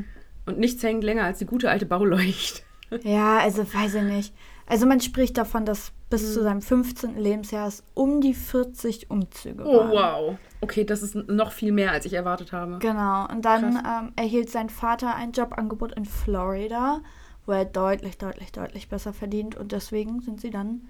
Und 0.47 0.59
nichts 0.59 0.83
hängt 0.83 1.05
länger 1.05 1.25
als 1.25 1.39
die 1.39 1.47
gute 1.47 1.71
alte 1.71 1.87
Bauleucht. 1.87 2.65
Ja, 3.03 3.39
also 3.39 3.63
weiß 3.73 3.95
ich 3.95 4.03
nicht. 4.03 4.35
Also 4.71 4.87
man 4.87 5.01
spricht 5.01 5.37
davon, 5.37 5.65
dass 5.67 5.93
bis 6.11 6.23
Hm. 6.23 6.33
zu 6.33 6.43
seinem 6.43 6.63
15. 6.63 7.17
Lebensjahr 7.17 7.67
es 7.69 7.83
um 7.95 8.21
die 8.21 8.35
40 8.35 9.11
Umzüge 9.11 9.65
Oh, 9.65 9.79
waren. 9.79 9.91
wow. 9.91 10.39
Okay, 10.61 10.85
das 10.85 11.03
ist 11.03 11.15
noch 11.15 11.53
viel 11.53 11.73
mehr, 11.73 11.93
als 11.93 12.05
ich 12.05 12.13
erwartet 12.15 12.53
habe. 12.53 12.79
Genau. 12.79 13.27
Und 13.29 13.45
dann 13.45 13.77
ähm, 13.77 14.13
erhielt 14.17 14.51
sein 14.51 14.71
Vater 14.71 15.15
ein 15.15 15.33
Jobangebot 15.33 15.93
in 15.93 16.05
Florida, 16.05 17.01
wo 17.47 17.53
er 17.53 17.65
deutlich, 17.65 18.19
deutlich, 18.19 18.53
deutlich 18.53 18.89
besser 18.89 19.13
verdient. 19.13 19.57
Und 19.57 19.73
deswegen 19.73 20.21
sind 20.21 20.41
sie 20.41 20.51
dann 20.51 20.89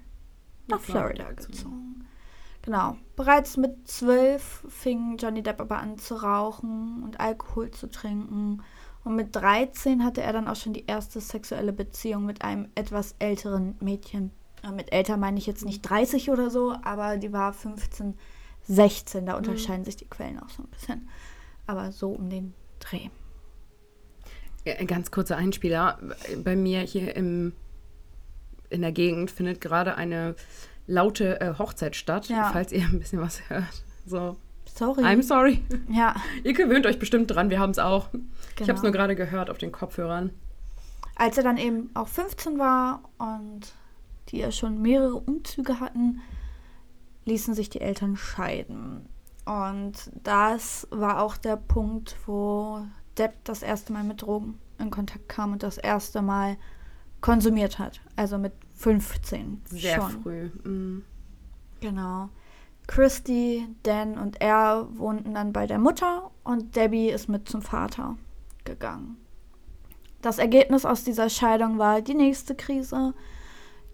nach 0.67 0.77
Nach 0.77 0.83
Florida 0.83 1.23
Florida 1.25 1.41
gezogen. 1.47 2.05
Genau. 2.63 2.97
Bereits 3.15 3.57
mit 3.57 3.87
zwölf 3.87 4.63
fing 4.69 5.17
Johnny 5.17 5.41
Depp 5.41 5.59
aber 5.59 5.79
an 5.79 5.97
zu 5.97 6.15
rauchen 6.15 7.01
und 7.03 7.19
Alkohol 7.19 7.71
zu 7.71 7.89
trinken. 7.89 8.61
Und 9.03 9.15
mit 9.15 9.35
13 9.35 10.03
hatte 10.03 10.21
er 10.21 10.31
dann 10.33 10.47
auch 10.47 10.55
schon 10.55 10.73
die 10.73 10.85
erste 10.85 11.19
sexuelle 11.21 11.73
Beziehung 11.73 12.25
mit 12.25 12.43
einem 12.43 12.69
etwas 12.75 13.15
älteren 13.19 13.75
Mädchen. 13.79 14.31
Äh, 14.63 14.71
Mit 14.71 14.91
älter 14.93 15.17
meine 15.17 15.39
ich 15.39 15.47
jetzt 15.47 15.65
nicht 15.65 15.81
30 15.81 16.29
oder 16.29 16.49
so, 16.51 16.75
aber 16.83 17.17
die 17.17 17.33
war 17.33 17.51
15, 17.53 18.15
16. 18.67 19.25
Da 19.25 19.35
unterscheiden 19.37 19.85
sich 19.85 19.95
die 19.97 20.05
Quellen 20.07 20.39
auch 20.39 20.49
so 20.49 20.61
ein 20.63 20.69
bisschen. 20.69 21.09
Aber 21.65 21.91
so 21.91 22.11
um 22.11 22.29
den 22.29 22.53
Dreh. 22.79 23.09
Ja, 24.65 24.75
ganz 24.85 25.09
kurzer 25.09 25.37
Einspieler. 25.37 25.97
Bei 26.43 26.55
mir 26.55 26.81
hier 26.81 27.15
im, 27.15 27.53
in 28.69 28.81
der 28.81 28.91
Gegend 28.91 29.31
findet 29.31 29.61
gerade 29.61 29.95
eine 29.95 30.35
laute 30.85 31.41
äh, 31.41 31.53
Hochzeit 31.57 31.95
statt, 31.95 32.27
Ja. 32.29 32.51
falls 32.53 32.71
ihr 32.71 32.83
ein 32.83 32.99
bisschen 32.99 33.19
was 33.19 33.49
hört. 33.49 33.83
So, 34.05 34.35
Sorry. 34.75 35.03
I'm 35.03 35.21
sorry. 35.21 35.63
ja, 35.89 36.15
Ihr 36.43 36.53
gewöhnt 36.53 36.85
euch 36.85 36.97
bestimmt 36.99 37.29
dran, 37.31 37.49
wir 37.49 37.59
haben 37.59 37.71
es 37.71 37.79
auch. 37.79 38.09
Ich 38.13 38.13
habe 38.13 38.23
es 38.59 38.67
Genau. 38.67 38.81
nur 38.83 38.91
gerade 38.91 39.15
gehört 39.15 39.49
auf 39.49 39.57
den 39.57 39.71
Kopfhörern. 39.71 40.31
als 41.15 41.37
er 41.37 41.43
dann 41.43 41.57
eben 41.57 41.89
auch 41.93 42.07
15 42.07 42.57
war 42.57 43.03
und 43.19 43.73
die 44.29 44.37
ja 44.39 44.51
schon 44.51 44.81
mehrere 44.81 45.15
Umzüge 45.15 45.79
hatten, 45.79 46.21
ließen 47.25 47.53
sich 47.53 47.69
die 47.69 47.81
Eltern 47.81 48.15
scheiden. 48.17 49.05
Und 49.45 50.09
das 50.23 50.87
war 50.89 51.21
auch 51.21 51.37
der 51.37 51.57
Punkt, 51.57 52.15
wo 52.25 52.85
Depp 53.17 53.33
das 53.43 53.61
erste 53.61 53.91
Mal 53.93 54.03
mit 54.03 54.21
Drogen 54.23 54.57
in 54.79 54.89
Kontakt 54.89 55.27
kam 55.29 55.51
und 55.51 55.61
das 55.63 55.77
erste 55.77 56.21
Mal 56.21 56.57
konsumiert 57.19 57.77
hat. 57.77 58.01
Also 58.15 58.37
mit 58.39 58.53
15. 58.75 59.61
Sehr 59.65 59.97
schon. 60.01 60.21
früh. 60.23 60.49
Mhm. 60.63 61.03
Genau. 61.81 62.29
Christy, 62.91 63.65
Dan 63.83 64.17
und 64.17 64.41
er 64.41 64.85
wohnten 64.97 65.33
dann 65.33 65.53
bei 65.53 65.65
der 65.65 65.79
Mutter 65.79 66.29
und 66.43 66.75
Debbie 66.75 67.07
ist 67.07 67.29
mit 67.29 67.47
zum 67.47 67.61
Vater 67.61 68.17
gegangen. 68.65 69.15
Das 70.21 70.39
Ergebnis 70.39 70.85
aus 70.85 71.05
dieser 71.05 71.29
Scheidung 71.29 71.77
war 71.77 72.01
die 72.01 72.13
nächste 72.13 72.53
Krise. 72.53 73.13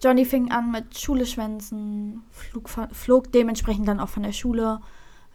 Johnny 0.02 0.24
fing 0.24 0.50
an 0.50 0.72
mit 0.72 0.98
Schuleschwänzen, 0.98 2.24
flog, 2.32 2.68
flog 2.90 3.30
dementsprechend 3.30 3.86
dann 3.86 4.00
auch 4.00 4.08
von 4.08 4.24
der 4.24 4.32
Schule. 4.32 4.80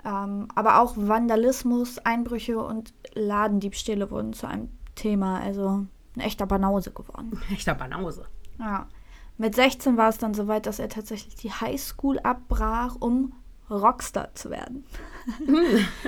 Ähm, 0.04 0.50
aber 0.56 0.82
auch 0.82 0.96
Vandalismus, 0.98 2.00
Einbrüche 2.00 2.60
und 2.60 2.94
Ladendiebstähle 3.14 4.12
wurden 4.12 4.34
zu 4.34 4.46
einem 4.46 4.72
Thema. 4.96 5.40
Also 5.40 5.86
ein 6.16 6.20
echter 6.20 6.46
Banause 6.46 6.92
geworden. 6.92 7.42
Echter 7.54 7.76
Banause. 7.76 8.26
Ja. 8.60 8.88
Mit 9.38 9.56
16 9.56 9.96
war 9.96 10.10
es 10.10 10.18
dann 10.18 10.34
soweit, 10.34 10.66
dass 10.66 10.80
er 10.80 10.90
tatsächlich 10.90 11.36
die 11.36 11.52
Highschool 11.52 12.20
abbrach, 12.20 12.98
um 13.00 13.34
Rockstar 13.70 14.30
zu 14.36 14.50
werden. 14.50 14.86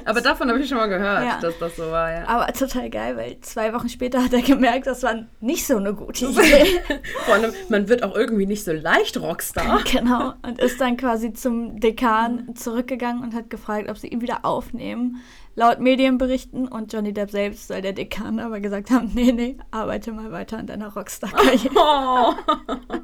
Aber 0.04 0.20
davon 0.20 0.50
habe 0.50 0.60
ich 0.60 0.68
schon 0.68 0.78
mal 0.78 0.88
gehört, 0.90 1.24
Ja. 1.24 1.40
dass 1.40 1.58
das 1.58 1.78
so 1.78 1.84
war, 1.90 2.12
ja. 2.12 2.28
Aber 2.28 2.52
total 2.52 2.90
geil, 2.90 3.16
weil 3.16 3.40
zwei 3.42 3.74
Wochen 3.74 3.88
später 3.88 4.22
hat 4.24 4.34
er 4.34 4.42
gemerkt, 4.42 4.88
das 4.88 5.04
war 5.04 5.16
nicht 5.40 5.66
so 5.66 5.78
eine 5.78 5.94
gute 5.94 6.26
Idee. 6.32 6.82
Vor 7.26 7.36
allem, 7.36 7.54
man 7.70 7.88
wird 7.88 8.04
auch 8.04 8.14
irgendwie 8.14 8.46
nicht 8.46 8.66
so 8.66 8.74
leicht 8.74 9.18
Rockstar. 9.18 9.84
genau. 9.92 10.34
Und 10.42 10.60
ist 10.60 10.82
dann 10.82 10.98
quasi 10.98 11.32
zum 11.32 11.80
Dekan 11.80 12.56
zurückgegangen 12.56 13.24
und 13.24 13.34
hat 13.34 13.50
gefragt, 13.50 13.90
ob 13.90 13.98
sie 13.98 14.08
ihn 14.08 14.20
wieder 14.22 14.44
aufnehmen. 14.44 15.22
Laut 15.58 15.80
Medienberichten 15.80 16.68
und 16.68 16.92
Johnny 16.92 17.14
Depp 17.14 17.32
selbst 17.32 17.70
soll 17.70 17.82
der 17.82 17.94
Dekan 17.94 18.42
aber 18.42 18.60
gesagt 18.60 18.92
haben, 18.92 19.12
nee, 19.14 19.32
nee, 19.32 19.58
arbeite 19.72 20.12
mal 20.12 20.34
weiter 20.34 20.58
an 20.58 20.68
deiner 20.68 20.94
Rockstar-Karriere. 20.94 21.74
Oh. 21.76 22.34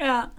Ja. 0.00 0.30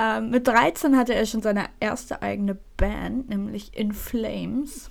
Ähm, 0.00 0.30
mit 0.30 0.46
13 0.48 0.96
hatte 0.96 1.14
er 1.14 1.26
schon 1.26 1.42
seine 1.42 1.66
erste 1.78 2.22
eigene 2.22 2.56
Band, 2.76 3.28
nämlich 3.28 3.76
In 3.76 3.92
Flames. 3.92 4.90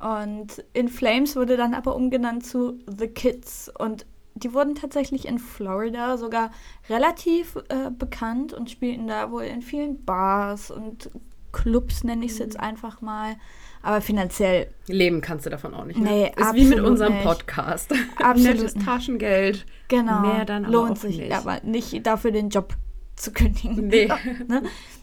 Und 0.00 0.64
In 0.72 0.88
Flames 0.88 1.36
wurde 1.36 1.56
dann 1.56 1.74
aber 1.74 1.94
umgenannt 1.94 2.46
zu 2.46 2.78
The 2.86 3.08
Kids. 3.08 3.70
Und 3.78 4.06
die 4.34 4.54
wurden 4.54 4.74
tatsächlich 4.74 5.26
in 5.26 5.38
Florida 5.38 6.16
sogar 6.16 6.50
relativ 6.88 7.56
äh, 7.68 7.90
bekannt 7.90 8.52
und 8.52 8.70
spielten 8.70 9.06
da 9.06 9.30
wohl 9.30 9.44
in 9.44 9.60
vielen 9.62 10.04
Bars 10.04 10.70
und 10.70 11.10
Clubs, 11.52 12.04
nenne 12.04 12.24
ich 12.24 12.32
es 12.32 12.38
jetzt 12.38 12.60
einfach 12.60 13.00
mal. 13.00 13.36
Aber 13.82 14.00
finanziell 14.00 14.68
Leben 14.88 15.20
kannst 15.20 15.46
du 15.46 15.50
davon 15.50 15.74
auch 15.74 15.84
nicht. 15.84 15.98
Ne? 15.98 16.10
Nee, 16.10 16.32
Ist 16.36 16.54
wie 16.54 16.64
mit 16.64 16.80
unserem 16.80 17.14
nicht. 17.14 17.24
Podcast. 17.24 17.92
Absolut 18.16 18.56
Nettes. 18.56 18.74
Taschengeld. 18.74 19.64
genau 19.88 20.20
Mehr 20.20 20.44
dann 20.44 20.64
lohnt 20.64 20.92
auch 20.92 20.96
sich, 20.96 21.18
nicht. 21.18 21.32
aber 21.32 21.60
nicht 21.62 22.06
dafür 22.06 22.30
den 22.30 22.50
Job 22.50 22.74
zu 23.16 23.32
kündigen. 23.32 23.88
Nee. 23.88 24.06
ne? 24.48 24.62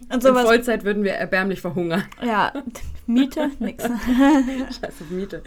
Und 0.09 0.13
In 0.15 0.21
sowas 0.21 0.43
Vollzeit 0.45 0.83
würden 0.83 1.03
wir 1.03 1.13
erbärmlich 1.13 1.61
verhungern. 1.61 2.03
Ja, 2.23 2.53
Miete, 3.07 3.49
nix. 3.59 3.83
Scheiße, 3.83 5.03
Miete. 5.09 5.43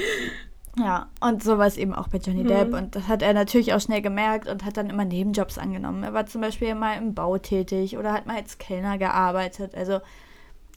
ja, 0.79 1.09
und 1.21 1.43
sowas 1.43 1.77
eben 1.77 1.95
auch 1.95 2.09
bei 2.09 2.19
Johnny 2.19 2.43
Mhm. 2.43 2.49
Depp. 2.49 2.75
Und 2.75 2.97
das 2.97 3.07
hat 3.09 3.23
er 3.23 3.33
natürlich 3.35 3.73
auch 3.75 3.81
schnell 3.81 4.03
gemerkt 4.03 4.49
und 4.49 4.65
hat 4.65 4.77
dann 4.77 4.91
immer 4.91 5.05
Nebenjobs 5.05 5.59
angenommen. 5.59 6.03
Er 6.03 6.13
war 6.13 6.27
zum 6.27 6.41
Beispiel 6.41 6.75
mal 6.75 6.99
im 6.99 7.15
Bau 7.15 7.39
tätig 7.39 7.97
oder 7.99 8.13
hat 8.13 8.27
mal 8.27 8.37
als 8.37 8.59
Kellner 8.59 8.99
gearbeitet. 8.99 9.75
Also 9.75 10.01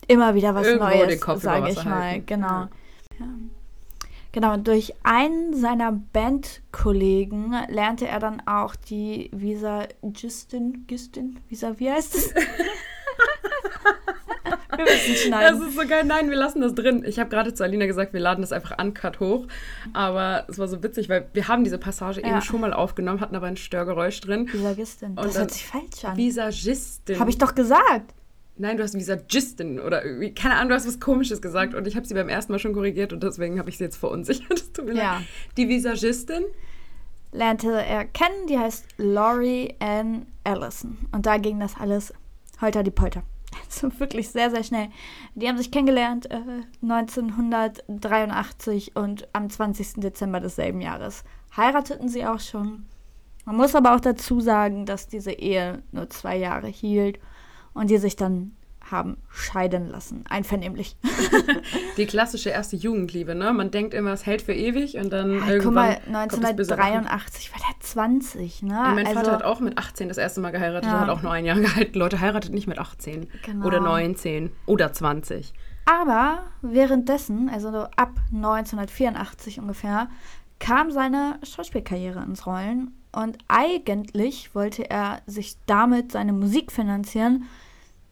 immer 0.06 0.34
wieder 0.34 0.54
was 0.54 0.66
Irgendwo 0.66 0.86
Neues, 0.86 1.20
sage 1.42 1.70
ich 1.70 1.84
mal. 1.84 2.02
halten. 2.02 2.26
Genau. 2.26 2.46
Ja. 3.18 3.26
Genau, 4.32 4.54
und 4.54 4.68
durch 4.68 4.94
einen 5.02 5.54
seiner 5.54 5.90
Bandkollegen 5.90 7.54
lernte 7.68 8.06
er 8.06 8.20
dann 8.20 8.40
auch 8.46 8.76
die 8.76 9.28
Visa 9.32 9.88
Justin, 10.14 10.86
Justin, 10.88 11.40
Visa, 11.48 11.78
wie 11.78 11.90
heißt 11.90 12.14
es? 12.14 12.34
Wir 14.76 14.84
müssen 14.84 15.12
Das 15.12 15.20
schneiden. 15.22 15.68
ist 15.68 15.74
so 15.74 15.86
geil. 15.86 16.04
Nein, 16.06 16.30
wir 16.30 16.36
lassen 16.38 16.62
das 16.62 16.74
drin. 16.74 17.04
Ich 17.06 17.18
habe 17.18 17.28
gerade 17.28 17.52
zu 17.52 17.62
Alina 17.62 17.84
gesagt, 17.84 18.14
wir 18.14 18.20
laden 18.20 18.40
das 18.40 18.50
einfach 18.52 18.78
uncut 18.82 19.20
hoch. 19.20 19.46
Aber 19.92 20.46
es 20.48 20.58
war 20.58 20.68
so 20.68 20.82
witzig, 20.82 21.10
weil 21.10 21.28
wir 21.34 21.48
haben 21.48 21.64
diese 21.64 21.76
Passage 21.76 22.22
Ja. 22.22 22.28
eben 22.28 22.40
schon 22.40 22.62
mal 22.62 22.72
aufgenommen, 22.72 23.20
hatten 23.20 23.36
aber 23.36 23.46
ein 23.46 23.58
Störgeräusch 23.58 24.20
drin. 24.22 24.48
Visagistin. 24.50 25.10
Und 25.10 25.18
Das 25.24 25.36
hört 25.36 25.50
sich 25.50 25.66
falsch 25.66 26.04
an. 26.04 26.16
Visagistin. 26.16 27.18
Habe 27.18 27.28
ich 27.28 27.36
doch 27.36 27.54
gesagt. 27.54 28.14
Nein, 28.60 28.76
du 28.76 28.82
hast 28.82 28.94
Visagistin 28.94 29.80
oder 29.80 30.04
irgendwie, 30.04 30.34
keine 30.34 30.56
Ahnung, 30.56 30.68
du 30.68 30.74
hast 30.74 30.86
was 30.86 31.00
Komisches 31.00 31.40
gesagt 31.40 31.74
und 31.74 31.86
ich 31.86 31.96
habe 31.96 32.06
sie 32.06 32.14
beim 32.14 32.28
ersten 32.28 32.52
Mal 32.52 32.58
schon 32.58 32.74
korrigiert 32.74 33.12
und 33.12 33.22
deswegen 33.22 33.58
habe 33.58 33.70
ich 33.70 33.78
sie 33.78 33.84
jetzt 33.84 33.96
verunsichert. 33.96 34.50
Das 34.60 34.72
tut 34.72 34.84
mir 34.86 34.94
Ja. 34.94 35.14
leid. 35.14 35.22
Die 35.56 35.68
Visagistin, 35.68 36.44
Lernte 37.32 37.70
er 37.72 38.04
kennen, 38.06 38.46
die 38.48 38.58
heißt 38.58 38.84
Laurie 38.98 39.74
Ann 39.78 40.26
Allison. 40.44 40.98
Und 41.12 41.26
da 41.26 41.38
ging 41.38 41.60
das 41.60 41.76
alles 41.78 42.12
holter 42.60 42.82
die 42.82 42.90
Polter. 42.90 43.22
Also 43.66 43.98
wirklich 44.00 44.28
sehr, 44.30 44.50
sehr 44.50 44.64
schnell. 44.64 44.88
Die 45.34 45.48
haben 45.48 45.56
sich 45.58 45.70
kennengelernt 45.70 46.30
äh, 46.30 46.38
1983 46.82 48.96
und 48.96 49.28
am 49.32 49.48
20. 49.50 49.94
Dezember 50.00 50.40
desselben 50.40 50.80
Jahres 50.80 51.24
heirateten 51.56 52.08
sie 52.08 52.26
auch 52.26 52.40
schon. 52.40 52.86
Man 53.44 53.56
muss 53.56 53.74
aber 53.74 53.94
auch 53.94 54.00
dazu 54.00 54.40
sagen, 54.40 54.86
dass 54.86 55.08
diese 55.08 55.32
Ehe 55.32 55.82
nur 55.92 56.08
zwei 56.10 56.36
Jahre 56.36 56.68
hielt 56.68 57.18
und 57.74 57.90
die 57.90 57.98
sich 57.98 58.16
dann 58.16 58.52
haben 58.90 59.18
scheiden 59.30 59.88
lassen. 59.88 60.24
Einvernehmlich. 60.28 60.96
die 61.96 62.06
klassische 62.06 62.50
erste 62.50 62.74
Jugendliebe, 62.76 63.34
ne? 63.36 63.52
Man 63.52 63.70
denkt 63.70 63.94
immer, 63.94 64.12
es 64.12 64.26
hält 64.26 64.42
für 64.42 64.54
ewig 64.54 64.96
und 64.96 65.10
dann 65.12 65.46
irgendwann 65.48 65.60
guck 65.60 65.74
mal, 65.74 66.28
kommt 66.28 66.42
das 66.42 66.56
böse 66.56 66.70
Lachen. 66.74 66.94
1983 67.06 67.52
war 67.52 67.58
der 67.60 67.80
20, 67.80 68.62
ne? 68.62 68.70
Ja, 68.70 68.92
mein 68.94 69.06
Vater 69.06 69.18
Also- 69.18 69.32
hat 69.32 69.42
auch 69.44 69.60
mit 69.60 69.78
18 69.78 70.08
das 70.08 70.18
erste 70.18 70.40
Mal 70.40 70.50
geheiratet 70.50 70.90
Ja. 70.90 70.94
und 70.96 71.00
hat 71.02 71.08
auch 71.10 71.22
nur 71.22 71.30
ein 71.30 71.44
Jahr 71.44 71.58
gehalten. 71.60 71.96
Leute 71.98 72.20
heiratet 72.20 72.52
nicht 72.52 72.66
mit 72.66 72.78
18 72.78 73.28
Genau. 73.44 73.66
oder 73.66 73.80
19 73.80 74.50
oder 74.66 74.92
20. 74.92 75.52
Aber 75.84 76.40
währenddessen, 76.62 77.48
also 77.48 77.70
so 77.70 77.78
ab 77.96 78.12
1984 78.32 79.60
ungefähr, 79.60 80.08
kam 80.58 80.90
seine 80.90 81.38
Schauspielkarriere 81.42 82.22
ins 82.24 82.46
Rollen. 82.46 82.96
Und 83.12 83.38
eigentlich 83.48 84.54
wollte 84.54 84.88
er 84.88 85.22
sich 85.26 85.56
damit 85.66 86.12
seine 86.12 86.32
Musik 86.32 86.70
finanzieren. 86.70 87.46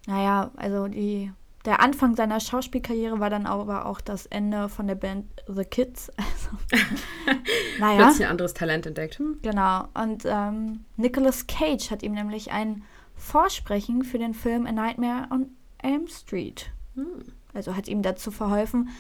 Naja, 0.07 0.51
also 0.57 0.89
die, 0.89 1.31
der 1.65 1.81
Anfang 1.81 2.17
seiner 2.17 2.41
Schauspielkarriere 2.41 3.21
war 3.21 3.31
dann 3.31 3.47
aber 3.47 3.87
auch 3.87 4.01
das 4.01 4.27
Ende 4.27 4.69
von 4.69 4.87
der 4.87 4.95
Band 4.97 5.27
The 5.47 5.65
Kids. 5.65 6.11
Also, 6.19 7.37
naja. 7.79 8.05
Plötzlich 8.05 8.27
ein 8.27 8.31
anderes 8.31 8.55
Talent 8.55 8.87
entdeckt. 8.87 9.19
Hm. 9.19 9.39
Genau. 9.43 9.87
Und 9.95 10.25
ähm, 10.25 10.85
Nicolas 10.97 11.47
Cage 11.47 11.91
hat 11.91 12.03
ihm 12.03 12.13
nämlich 12.13 12.51
ein 12.51 12.83
Vorsprechen 13.17 14.03
für 14.03 14.19
den 14.19 14.35
Film 14.35 14.67
A 14.67 14.73
Nightmare 14.73 15.29
on 15.31 15.51
Elm 15.83 16.09
Street. 16.09 16.71
Also 17.55 17.77
hat 17.77 17.89
ihm 17.89 18.03
dazu 18.03 18.31
verholfen. 18.31 18.91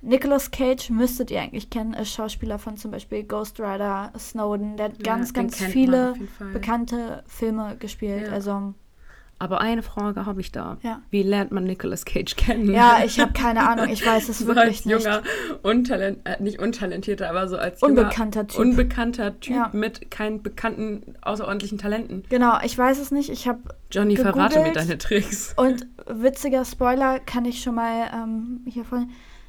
Nicolas 0.00 0.50
Cage 0.50 0.90
müsstet 0.90 1.30
ihr 1.30 1.40
eigentlich 1.40 1.70
kennen, 1.70 1.92
ist 1.94 2.12
Schauspieler 2.12 2.58
von 2.58 2.76
zum 2.76 2.90
Beispiel 2.92 3.24
Ghost 3.24 3.58
Rider, 3.58 4.12
Snowden. 4.18 4.76
Der 4.76 4.86
hat 4.86 4.92
Ja, 4.98 5.14
ganz, 5.16 5.32
den 5.32 5.42
ganz 5.48 5.56
viele 5.64 6.14
bekannte 6.52 7.24
Filme 7.26 7.76
gespielt. 7.80 8.26
Ja. 8.28 8.32
Also, 8.32 8.74
Aber 9.40 9.60
eine 9.60 9.82
Frage 9.82 10.24
habe 10.24 10.40
ich 10.40 10.52
da. 10.52 10.78
Ja. 10.82 11.00
Wie 11.10 11.22
lernt 11.24 11.50
man 11.52 11.64
Nicolas 11.64 12.04
Cage 12.04 12.36
kennen? 12.36 12.72
ja, 12.72 13.00
ich 13.04 13.18
habe 13.18 13.32
keine 13.32 13.68
Ahnung. 13.68 13.88
Ich 13.88 14.04
weiß 14.06 14.28
es 14.28 14.38
so 14.40 14.46
wirklich 14.46 14.64
als 14.66 14.84
nicht. 14.86 15.04
junger, 15.04 15.22
untalent, 15.62 16.18
äh, 16.24 16.40
nicht 16.42 16.60
untalentierter, 16.60 17.28
aber 17.30 17.48
so 17.48 17.56
als 17.56 17.80
junger, 17.80 18.02
Unbekannter 18.02 18.46
Typ. 18.46 18.60
unbekannter 18.60 19.40
Typ 19.40 19.54
Ja. 19.56 19.70
mit 19.72 20.10
keinen 20.12 20.42
bekannten, 20.42 21.14
außerordentlichen 21.22 21.78
Talenten. 21.78 22.22
Genau, 22.28 22.58
ich 22.64 22.76
weiß 22.78 22.98
es 23.00 23.10
nicht. 23.10 23.30
Ich 23.30 23.48
habe 23.48 23.60
Johnny, 23.90 24.16
verrate 24.16 24.60
mir 24.60 24.72
deine 24.72 24.96
Tricks. 24.98 25.54
Und 25.56 25.86
witziger 26.06 26.64
Spoiler 26.64 27.18
kann 27.18 27.44
ich 27.44 27.62
schon 27.62 27.74
mal 27.74 28.08
ähm, 28.14 28.60
hier 28.66 28.84
vorne. 28.84 29.08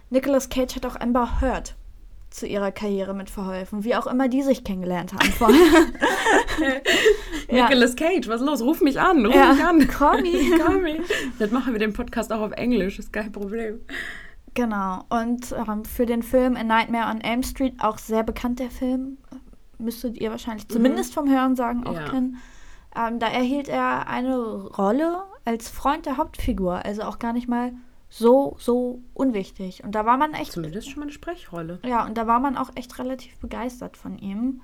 Nicolas 0.10 0.50
Cage 0.50 0.76
hat 0.76 0.86
auch 0.86 1.00
Amber 1.00 1.42
Heard 1.42 1.76
zu 2.32 2.46
ihrer 2.48 2.72
Karriere 2.72 3.14
mitverholfen, 3.16 3.84
wie 3.84 3.96
auch 3.96 4.06
immer 4.08 4.28
die 4.28 4.44
sich 4.44 4.64
kennengelernt 4.64 5.14
haben 5.14 5.32
vorher. 5.32 5.58
Ja. 7.50 7.64
Nicolas 7.68 7.96
Cage, 7.96 8.28
was 8.28 8.42
ist 8.42 8.48
los? 8.48 8.62
Ruf 8.62 8.82
mich 8.82 9.00
an, 9.00 9.26
ruf 9.26 9.34
Ja, 9.34 9.54
mich 9.54 9.64
an. 9.64 9.88
call 9.88 10.22
me. 10.22 10.58
call 10.58 10.78
me. 10.80 11.00
Dann 11.40 11.52
machen 11.52 11.74
wir 11.74 11.80
den 11.80 11.94
Podcast 11.94 12.32
auch 12.32 12.42
auf 12.42 12.52
Englisch, 12.52 13.00
ist 13.00 13.12
kein 13.12 13.32
Problem. 13.32 13.80
genau. 14.54 15.04
Und 15.10 15.52
ähm, 15.54 15.84
für 15.86 16.06
den 16.06 16.22
Film 16.22 16.56
A 16.56 16.64
Nightmare 16.64 17.10
on 17.10 17.22
Elm 17.22 17.42
Street, 17.42 17.74
auch 17.80 17.98
sehr 17.98 18.22
bekannt 18.24 18.60
der 18.60 18.70
Film, 18.70 19.18
müsstet 19.80 20.18
ihr 20.20 20.30
wahrscheinlich 20.30 20.68
zumindest 20.68 21.14
vom 21.16 21.28
Hörensagen 21.30 21.88
auch 21.88 21.94
Mhm. 21.94 21.98
Ja. 21.98 22.10
kennen. 22.10 22.38
Ähm, 22.96 23.20
da 23.20 23.28
erhielt 23.28 23.68
er 23.70 24.08
eine 24.08 24.38
Rolle 24.38 25.24
als 25.46 25.70
Freund 25.70 26.06
der 26.06 26.18
Hauptfigur, 26.18 26.86
also 26.86 27.02
auch 27.04 27.18
gar 27.18 27.34
nicht 27.34 27.48
mal 27.48 27.72
so, 28.10 28.56
so 28.60 29.02
unwichtig. 29.14 29.84
Und 29.84 29.94
da 29.94 30.06
war 30.06 30.18
man 30.18 30.34
echt 30.34 30.54
Zumindest 30.54 30.90
schon 30.90 31.00
mal 31.00 31.04
eine 31.04 31.12
Sprechrolle. 31.12 31.80
Ja, 31.86 32.06
und 32.06 32.18
da 32.18 32.28
war 32.28 32.40
man 32.40 32.58
auch 32.58 32.72
echt 32.76 32.98
relativ 33.00 33.38
begeistert 33.38 33.98
von 33.98 34.18
ihm. 34.18 34.62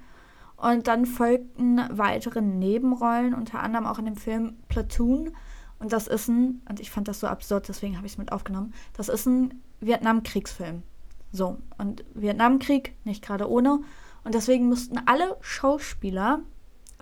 Und 0.57 0.87
dann 0.87 1.05
folgten 1.05 1.81
weitere 1.91 2.41
Nebenrollen, 2.41 3.33
unter 3.33 3.61
anderem 3.61 3.85
auch 3.85 3.99
in 3.99 4.05
dem 4.05 4.15
Film 4.15 4.55
Platoon. 4.67 5.31
Und 5.79 5.93
das 5.93 6.07
ist 6.07 6.27
ein, 6.27 6.61
und 6.69 6.79
ich 6.79 6.89
fand 6.89 7.07
das 7.07 7.19
so 7.19 7.27
absurd, 7.27 7.67
deswegen 7.67 7.97
habe 7.97 8.07
ich 8.07 8.13
es 8.13 8.17
mit 8.17 8.31
aufgenommen, 8.31 8.73
das 8.93 9.09
ist 9.09 9.25
ein 9.25 9.61
Vietnamkriegsfilm. 9.81 10.83
So, 11.31 11.57
und 11.77 12.05
Vietnamkrieg, 12.13 12.95
nicht 13.03 13.21
gerade 13.21 13.49
ohne. 13.49 13.81
Und 14.23 14.33
deswegen 14.33 14.69
mussten 14.69 14.97
alle 15.05 15.35
Schauspieler 15.41 16.39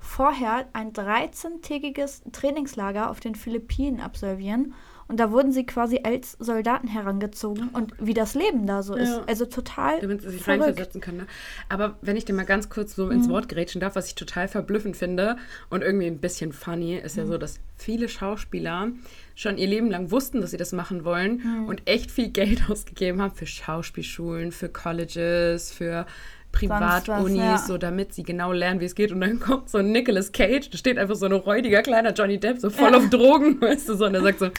vorher 0.02 0.68
ein 0.74 0.92
13-tägiges 0.92 2.24
Trainingslager 2.32 3.10
auf 3.10 3.20
den 3.20 3.36
Philippinen 3.36 4.02
absolvieren. 4.02 4.74
Und 5.08 5.20
da 5.20 5.32
wurden 5.32 5.52
sie 5.52 5.66
quasi 5.66 6.00
als 6.04 6.34
Soldaten 6.40 6.88
herangezogen 6.88 7.70
und 7.70 7.94
wie 8.00 8.14
das 8.14 8.36
Leben 8.36 8.66
da 8.66 8.84
so 8.84 8.96
ja. 8.96 9.04
ist. 9.04 9.22
Also 9.28 9.46
total. 9.46 10.00
Damit 10.00 10.22
sie 10.22 10.30
sich 10.30 10.48
reinversetzen 10.48 11.02
können. 11.02 11.18
Ne? 11.18 11.28
Aber 11.70 11.98
wenn 12.02 12.16
ich 12.16 12.26
dir 12.26 12.34
mal 12.34 12.46
ganz 12.46 12.70
kurz 12.70 12.96
so 12.96 13.10
ins 13.10 13.28
mhm. 13.28 13.32
Wort 13.32 13.50
gerätschen 13.50 13.82
darf, 13.82 13.96
was 13.96 14.08
ich 14.08 14.16
total 14.16 14.48
verblüffend 14.48 14.96
finde 14.98 15.38
und 15.70 15.82
irgendwie 15.82 16.08
ein 16.08 16.20
bisschen 16.20 16.54
funny, 16.54 16.96
ist 16.96 17.16
mhm. 17.16 17.24
ja 17.24 17.28
so, 17.28 17.38
dass 17.38 17.60
viele 17.78 18.08
Schauspieler 18.08 18.92
schon 19.36 19.58
ihr 19.58 19.68
Leben 19.68 19.90
lang 19.90 20.12
wussten, 20.12 20.42
dass 20.42 20.52
sie 20.52 20.58
das 20.58 20.72
machen 20.72 21.06
wollen 21.06 21.42
mhm. 21.44 21.66
und 21.66 21.82
echt 21.86 22.12
viel 22.12 22.30
Geld 22.30 22.64
ausgegeben 22.70 23.22
haben 23.22 23.36
für 23.36 23.48
Schauspielschulen, 23.48 24.52
für 24.52 24.70
Colleges, 24.70 25.72
für 25.72 26.06
Privatunis, 26.54 27.36
ja. 27.36 27.58
so 27.58 27.78
damit 27.78 28.14
sie 28.14 28.24
genau 28.24 28.54
lernen, 28.54 28.80
wie 28.80 28.86
es 28.86 28.96
geht. 28.96 29.12
Und 29.12 29.20
dann 29.22 29.40
kommt 29.40 29.70
so 29.70 29.80
ein 29.80 29.92
Nicolas 29.92 30.32
Cage, 30.32 30.70
da 30.70 30.78
steht 30.78 30.98
einfach 30.98 31.16
so 31.16 31.26
ein 31.26 31.34
räudiger 31.34 31.82
kleiner 31.82 32.14
Johnny 32.14 32.40
Depp, 32.40 32.60
so 32.60 32.70
voll 32.70 32.92
ja. 32.92 32.98
auf 32.98 33.10
Drogen, 33.10 33.60
weißt 33.62 33.90
du, 33.90 33.96
so, 33.96 34.06
und 34.06 34.16
er 34.16 34.22
sagt 34.22 34.40
so, 34.40 34.50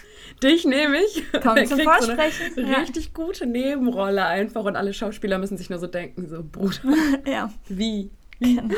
dich 0.42 0.66
nehme 0.66 0.98
ich. 0.98 1.22
Komm 1.42 1.56
zum 1.66 1.78
Vorsprechen. 1.80 2.54
So 2.54 2.60
eine 2.60 2.72
ja. 2.72 2.78
richtig 2.78 3.14
gute 3.14 3.46
Nebenrolle 3.46 4.26
einfach 4.26 4.64
und 4.64 4.76
alle 4.76 4.92
Schauspieler 4.92 5.38
müssen 5.38 5.56
sich 5.56 5.70
nur 5.70 5.78
so 5.78 5.86
denken, 5.86 6.28
so, 6.28 6.42
Bruder, 6.42 6.80
ja. 7.26 7.50
wie? 7.68 8.10
Genau. 8.40 8.74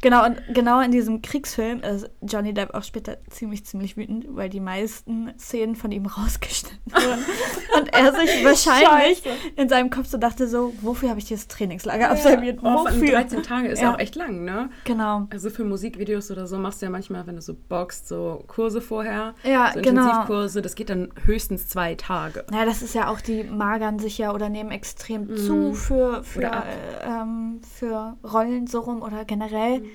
Genau, 0.00 0.24
und 0.24 0.40
genau 0.54 0.80
in 0.80 0.92
diesem 0.92 1.22
Kriegsfilm 1.22 1.80
ist 1.80 2.08
Johnny 2.22 2.54
Depp 2.54 2.72
auch 2.74 2.84
später 2.84 3.18
ziemlich, 3.30 3.64
ziemlich 3.64 3.96
wütend, 3.96 4.26
weil 4.28 4.48
die 4.48 4.60
meisten 4.60 5.32
Szenen 5.38 5.74
von 5.74 5.90
ihm 5.90 6.06
rausgeschnitten 6.18 6.92
wurden. 6.92 7.24
und 7.76 7.92
er 7.92 8.12
sich 8.12 8.44
wahrscheinlich 8.44 9.18
Scheiße. 9.18 9.36
in 9.56 9.68
seinem 9.68 9.90
Kopf 9.90 10.06
so 10.06 10.16
dachte 10.18 10.46
so, 10.46 10.72
wofür 10.82 11.10
habe 11.10 11.18
ich 11.18 11.24
dieses 11.24 11.48
Trainingslager 11.48 12.02
ja. 12.02 12.10
absolviert? 12.10 12.60
Oh, 12.62 12.84
wofür? 12.84 13.10
13 13.10 13.42
Tage 13.42 13.68
ist 13.68 13.82
ja. 13.82 13.92
auch 13.92 13.98
echt 13.98 14.14
lang, 14.14 14.44
ne? 14.44 14.70
Genau. 14.84 15.26
Also 15.30 15.50
für 15.50 15.64
Musikvideos 15.64 16.30
oder 16.30 16.46
so 16.46 16.58
machst 16.58 16.80
du 16.80 16.86
ja 16.86 16.90
manchmal, 16.90 17.26
wenn 17.26 17.36
du 17.36 17.42
so 17.42 17.54
boxt, 17.68 18.06
so 18.06 18.44
Kurse 18.46 18.80
vorher. 18.80 19.34
Ja, 19.42 19.72
so 19.74 19.80
genau. 19.80 20.02
Intensivkurse, 20.02 20.62
das 20.62 20.76
geht 20.76 20.90
dann 20.90 21.08
höchstens 21.24 21.66
zwei 21.66 21.96
Tage. 21.96 22.44
Ja, 22.52 22.64
das 22.64 22.82
ist 22.82 22.94
ja 22.94 23.10
auch, 23.10 23.20
die 23.20 23.42
magern 23.42 23.98
sich 23.98 24.18
ja 24.18 24.32
oder 24.32 24.48
nehmen 24.48 24.70
extrem 24.70 25.26
mhm. 25.26 25.36
zu 25.36 25.74
für, 25.74 26.22
für, 26.22 26.42
äh, 26.42 26.62
ähm, 27.04 27.60
für 27.76 28.16
Rollen 28.22 28.68
so 28.68 28.80
rum 28.80 29.02
oder 29.02 29.24
generell. 29.24 29.80
Mhm 29.80 29.88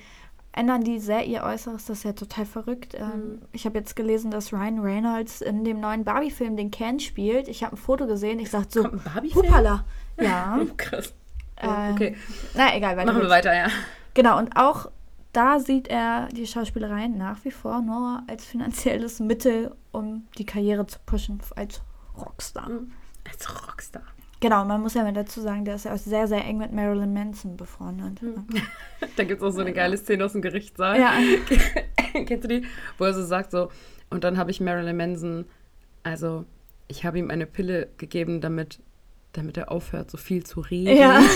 ändern 0.54 0.84
die 0.84 1.00
sehr 1.00 1.26
ihr 1.26 1.44
Äußeres. 1.44 1.86
Das 1.86 2.00
ist 2.00 2.04
ja 2.04 2.14
total 2.14 2.46
verrückt. 2.46 2.96
Ähm, 2.96 3.08
mhm. 3.08 3.42
ich 3.52 3.66
habe 3.66 3.78
jetzt 3.78 3.96
gelesen, 3.96 4.32
dass 4.32 4.54
Ryan 4.54 4.80
Reynolds 4.80 5.42
in 5.42 5.64
dem 5.64 5.80
neuen 5.80 6.04
Barbie-Film 6.04 6.56
den 6.56 6.72
Ken 6.72 7.00
spielt. 7.00 7.48
Ich 7.48 7.64
habe 7.64 7.76
ein 7.76 7.78
Foto 7.78 8.08
gesehen. 8.08 8.40
Ich 8.40 8.52
sagte 8.52 8.82
so, 8.82 8.82
Kommt 8.84 9.06
ein 9.06 9.14
Barbie-Film? 9.14 9.46
Hupala. 9.48 9.84
Ja. 10.20 10.60
oh, 10.62 10.68
krass. 10.78 11.14
Oh, 11.62 11.92
okay. 11.92 12.08
Ähm, 12.08 12.16
na, 12.56 12.76
egal. 12.76 12.96
Weiter 12.96 13.12
Machen 13.12 13.22
wir 13.24 13.30
weiter, 13.30 13.56
ja. 13.56 13.68
Genau, 14.14 14.38
und 14.38 14.56
auch 14.56 14.90
da 15.34 15.60
sieht 15.60 15.88
er 15.88 16.28
die 16.28 16.46
Schauspielerei 16.46 17.08
nach 17.08 17.44
wie 17.44 17.52
vor 17.52 17.82
nur 17.82 18.24
als 18.28 18.46
finanzielles 18.46 19.20
Mittel, 19.20 19.76
um 19.92 20.28
die 20.38 20.46
Karriere 20.46 20.86
zu 20.86 21.00
pushen 21.06 21.42
als 21.56 21.82
Rockstar. 22.16 22.70
Mhm. 22.70 22.92
Als 23.30 23.68
Rockstar. 23.68 24.04
Genau, 24.44 24.66
man 24.66 24.82
muss 24.82 24.94
ja 24.94 25.04
mal 25.04 25.14
dazu 25.14 25.40
sagen, 25.40 25.64
der 25.64 25.76
ist 25.76 25.86
ja 25.86 25.94
auch 25.94 25.98
sehr, 25.98 26.28
sehr 26.28 26.44
eng 26.44 26.58
mit 26.58 26.74
Marilyn 26.74 27.14
Manson 27.14 27.56
befreundet. 27.56 28.20
Hm. 28.20 28.46
da 29.16 29.24
gibt 29.24 29.42
es 29.42 29.48
auch 29.48 29.54
so 29.54 29.62
eine 29.62 29.72
geile 29.72 29.96
Szene 29.96 30.26
aus 30.26 30.34
dem 30.34 30.42
Gerichtssaal. 30.42 31.00
Ja. 31.00 31.14
Kennst 32.26 32.44
du 32.44 32.50
die? 32.50 32.66
Wo 32.98 33.06
er 33.06 33.14
so 33.14 33.24
sagt 33.24 33.52
so, 33.52 33.72
und 34.10 34.26
dann 34.26 34.38
habe 34.38 34.52
ich 34.52 34.60
Marilyn 34.60 34.98
Manson, 34.98 35.46
also 36.04 36.44
ich 36.90 37.06
habe 37.06 37.20
ihm 37.20 37.32
eine 37.32 37.46
Pille 37.46 37.88
gegeben, 37.98 38.42
damit, 38.42 38.82
damit 39.32 39.56
er 39.56 39.72
aufhört, 39.72 40.12
so 40.12 40.18
viel 40.18 40.46
zu 40.46 40.60
reden. 40.60 40.98
Ja. 40.98 41.22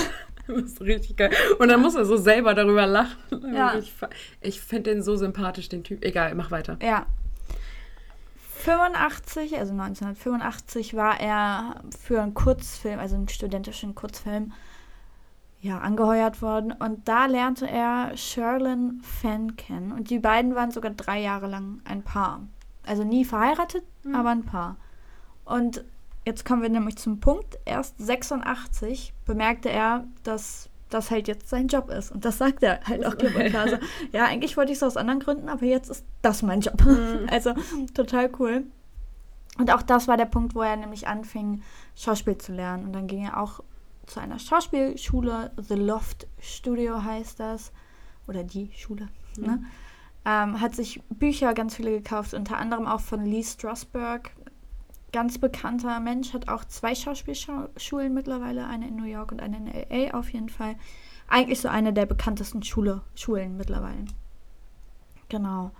Das 0.50 0.64
ist 0.64 0.82
richtig 0.82 1.18
geil. 1.18 1.32
Und 1.60 1.68
dann 1.68 1.82
muss 1.82 1.96
er 1.96 2.06
so 2.06 2.16
selber 2.16 2.54
darüber 2.54 2.88
lachen. 2.88 3.54
Ja. 3.54 3.78
Ich, 3.78 3.92
ich 4.40 4.62
finde 4.62 4.92
den 4.92 5.04
so 5.04 5.18
sympathisch, 5.18 5.68
den 5.68 5.84
Typ. 5.84 6.06
Egal, 6.06 6.36
mach 6.36 6.52
weiter. 6.52 6.80
Ja, 6.82 7.06
85, 8.58 9.58
also 9.58 9.72
1985, 9.74 10.96
war 10.96 11.20
er 11.20 11.82
für 11.98 12.22
einen 12.22 12.34
Kurzfilm, 12.34 13.00
also 13.00 13.16
einen 13.16 13.30
studentischen 13.30 13.96
Kurzfilm, 13.96 14.54
ja, 15.62 15.80
angeheuert 15.80 16.42
worden. 16.42 16.72
Und 16.72 17.08
da 17.08 17.26
lernte 17.26 17.68
er 17.68 18.16
Sherlyn 18.16 19.02
Fenn 19.02 19.56
kennen. 19.56 19.92
Und 19.92 20.10
die 20.10 20.20
beiden 20.20 20.56
waren 20.56 20.72
sogar 20.72 20.92
drei 20.92 21.20
Jahre 21.20 21.48
lang 21.48 21.82
ein 21.86 22.04
Paar. 22.04 22.42
Also 22.86 23.04
nie 23.04 23.26
verheiratet, 23.26 23.84
mhm. 24.04 24.16
aber 24.16 24.30
ein 24.30 24.46
Paar. 24.46 24.78
Und 25.46 25.84
jetzt 26.26 26.46
kommen 26.46 26.62
wir 26.62 26.70
nämlich 26.70 26.98
zum 26.98 27.20
Punkt. 27.20 27.58
Erst 27.66 27.98
86 28.00 29.14
bemerkte 29.26 29.70
er, 29.70 30.06
dass 30.24 30.70
das 30.90 31.12
halt 31.12 31.28
jetzt 31.28 31.50
sein 31.50 31.68
Job 31.68 31.90
ist. 31.90 32.12
Und 32.12 32.26
das 32.26 32.38
sagt 32.38 32.64
er 32.64 32.80
halt 32.86 33.06
auch 33.06 33.18
klipp 33.18 33.36
und 33.36 33.46
klar. 33.50 33.70
So, 33.70 33.78
ja, 34.12 34.26
eigentlich 34.26 34.58
wollte 34.58 34.72
ich 34.72 34.78
es 34.78 34.84
aus 34.84 34.98
anderen 34.98 35.20
Gründen, 35.20 35.50
aber 35.50 35.66
jetzt 35.66 35.90
ist 35.90 36.06
das 36.22 36.42
mein 36.42 36.62
Job. 36.62 36.84
Mhm. 36.86 37.28
Also 37.32 37.54
total 37.94 38.30
cool. 38.40 38.64
Und 39.58 39.72
auch 39.74 39.82
das 39.82 40.08
war 40.08 40.18
der 40.18 40.26
Punkt, 40.26 40.56
wo 40.56 40.62
er 40.62 40.76
nämlich 40.76 41.08
anfing, 41.08 41.64
Schauspiel 41.96 42.38
zu 42.38 42.54
lernen. 42.54 42.86
Und 42.86 42.94
dann 42.94 43.08
ging 43.08 43.26
er 43.26 43.42
auch 43.42 43.62
zu 44.06 44.20
einer 44.20 44.40
Schauspielschule, 44.40 45.52
The 45.58 45.76
Loft 45.76 46.28
Studio 46.40 47.04
heißt 47.04 47.40
das. 47.40 47.72
Oder 48.28 48.44
die 48.44 48.70
Schule. 48.76 49.08
Mhm. 49.38 49.46
Ne? 49.46 49.64
Ähm, 50.26 50.60
hat 50.60 50.76
sich 50.76 51.02
Bücher 51.10 51.54
ganz 51.54 51.76
viele 51.76 51.92
gekauft, 51.92 52.34
unter 52.34 52.58
anderem 52.58 52.86
auch 52.86 53.00
von 53.00 53.26
Lee 53.26 53.44
Strasberg, 53.44 54.32
ganz 55.12 55.38
bekannter 55.38 56.00
Mensch, 56.00 56.34
hat 56.34 56.50
auch 56.50 56.66
zwei 56.66 56.94
Schauspielschulen 56.94 58.14
mittlerweile, 58.14 58.68
eine 58.68 58.88
in 58.88 58.96
New 58.96 59.06
York 59.06 59.32
und 59.32 59.42
eine 59.42 59.58
in 59.58 59.68
LA 59.68 60.14
auf 60.14 60.32
jeden 60.32 60.50
Fall. 60.50 60.76
Eigentlich 61.28 61.62
so 61.62 61.70
eine 61.70 61.94
der 61.94 62.06
bekanntesten 62.06 62.64
Schule, 62.64 63.02
Schulen 63.16 63.58
mittlerweile. 63.58 64.06
Genau. 65.30 65.72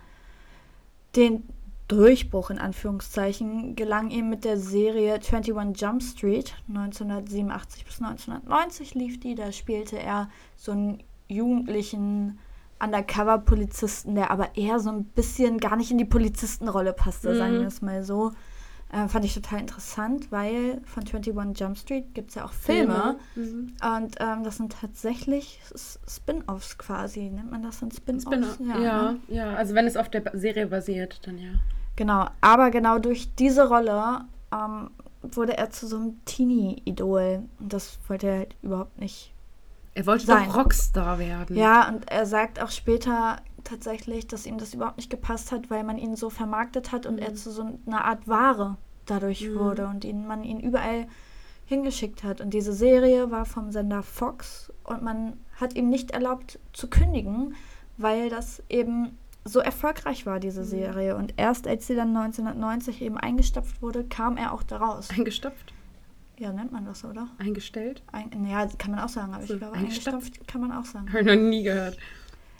Den 1.16 1.44
Durchbruch 1.88 2.50
in 2.50 2.58
Anführungszeichen 2.58 3.74
gelang 3.74 4.10
ihm 4.10 4.28
mit 4.28 4.44
der 4.44 4.58
Serie 4.58 5.14
21 5.14 5.80
Jump 5.80 6.02
Street 6.02 6.54
1987 6.68 7.86
bis 7.86 8.00
1990 8.02 8.94
lief 8.94 9.18
die. 9.18 9.34
Da 9.34 9.52
spielte 9.52 9.98
er 9.98 10.28
so 10.56 10.72
einen 10.72 11.02
jugendlichen 11.28 12.38
Undercover-Polizisten, 12.80 14.14
der 14.14 14.30
aber 14.30 14.56
eher 14.56 14.80
so 14.80 14.90
ein 14.90 15.04
bisschen 15.04 15.58
gar 15.58 15.76
nicht 15.76 15.90
in 15.90 15.98
die 15.98 16.04
Polizistenrolle 16.04 16.92
passte, 16.92 17.32
mhm. 17.32 17.38
sagen 17.38 17.52
wir 17.54 17.66
es 17.66 17.82
mal 17.82 18.04
so. 18.04 18.32
Äh, 18.90 19.06
fand 19.08 19.24
ich 19.24 19.34
total 19.34 19.60
interessant, 19.60 20.32
weil 20.32 20.80
von 20.86 21.02
21 21.02 21.60
Jump 21.60 21.76
Street 21.76 22.14
gibt 22.14 22.30
es 22.30 22.36
ja 22.36 22.44
auch 22.46 22.52
Filme. 22.52 23.18
Mhm. 23.34 23.74
Und 23.82 24.16
ähm, 24.18 24.44
das 24.44 24.56
sind 24.56 24.72
tatsächlich 24.72 25.60
Spin-offs 26.08 26.78
quasi. 26.78 27.28
Nennt 27.28 27.50
man 27.50 27.62
das 27.62 27.80
dann 27.80 27.90
Spin-offs? 27.90 28.54
Spin 28.54 28.68
ja, 28.68 28.78
ja, 28.80 29.12
ne? 29.12 29.18
ja, 29.28 29.54
also 29.54 29.74
wenn 29.74 29.86
es 29.86 29.96
auf 29.96 30.08
der 30.08 30.22
Serie 30.32 30.66
basiert, 30.66 31.20
dann 31.26 31.38
ja. 31.38 31.50
Genau, 31.96 32.28
aber 32.40 32.70
genau 32.70 32.98
durch 32.98 33.34
diese 33.34 33.68
Rolle 33.68 34.24
ähm, 34.52 34.90
wurde 35.22 35.58
er 35.58 35.70
zu 35.70 35.86
so 35.86 35.96
einem 35.96 36.24
Teenie-Idol. 36.24 37.42
Und 37.58 37.72
das 37.72 37.98
wollte 38.08 38.28
er 38.28 38.38
halt 38.38 38.54
überhaupt 38.62 38.98
nicht. 38.98 39.32
Er 39.94 40.06
wollte 40.06 40.26
sein. 40.26 40.46
doch 40.46 40.56
Rockstar 40.56 41.18
werden. 41.18 41.56
Ja, 41.56 41.88
und 41.88 42.10
er 42.10 42.24
sagt 42.24 42.62
auch 42.62 42.70
später, 42.70 43.38
tatsächlich, 43.68 44.26
dass 44.26 44.46
ihm 44.46 44.58
das 44.58 44.74
überhaupt 44.74 44.96
nicht 44.96 45.10
gepasst 45.10 45.52
hat, 45.52 45.70
weil 45.70 45.84
man 45.84 45.98
ihn 45.98 46.16
so 46.16 46.30
vermarktet 46.30 46.92
hat 46.92 47.06
und 47.06 47.16
mhm. 47.16 47.22
er 47.22 47.34
zu 47.34 47.50
so 47.50 47.78
einer 47.86 48.04
Art 48.04 48.26
Ware 48.26 48.76
dadurch 49.06 49.48
mhm. 49.48 49.58
wurde 49.58 49.86
und 49.86 50.04
ihn, 50.04 50.26
man 50.26 50.44
ihn 50.44 50.60
überall 50.60 51.06
hingeschickt 51.66 52.24
hat. 52.24 52.40
Und 52.40 52.54
diese 52.54 52.72
Serie 52.72 53.30
war 53.30 53.44
vom 53.44 53.70
Sender 53.70 54.02
Fox 54.02 54.72
und 54.84 55.02
man 55.02 55.34
hat 55.56 55.74
ihm 55.76 55.88
nicht 55.88 56.12
erlaubt 56.12 56.58
zu 56.72 56.88
kündigen, 56.88 57.54
weil 57.96 58.30
das 58.30 58.62
eben 58.68 59.18
so 59.44 59.60
erfolgreich 59.60 60.26
war, 60.26 60.40
diese 60.40 60.62
mhm. 60.62 60.66
Serie. 60.66 61.16
Und 61.16 61.34
erst 61.36 61.66
als 61.66 61.86
sie 61.86 61.94
dann 61.94 62.16
1990 62.16 63.02
eben 63.02 63.18
eingestopft 63.18 63.82
wurde, 63.82 64.04
kam 64.04 64.36
er 64.36 64.52
auch 64.52 64.62
daraus. 64.62 65.10
Eingestopft? 65.10 65.74
Ja, 66.38 66.52
nennt 66.52 66.70
man 66.70 66.84
das, 66.84 67.04
oder? 67.04 67.28
Eingestellt? 67.38 68.02
Ein, 68.12 68.46
ja, 68.46 68.66
kann 68.78 68.92
man 68.92 69.00
auch 69.00 69.08
sagen, 69.08 69.34
aber 69.34 69.44
so, 69.44 69.54
ich 69.54 69.60
glaube, 69.60 69.76
eingestopft 69.76 70.46
kann 70.46 70.60
man 70.60 70.72
auch 70.72 70.84
sagen. 70.84 71.08
Habe 71.08 71.20
ich 71.20 71.26
noch 71.26 71.34
nie 71.34 71.64
gehört. 71.64 71.98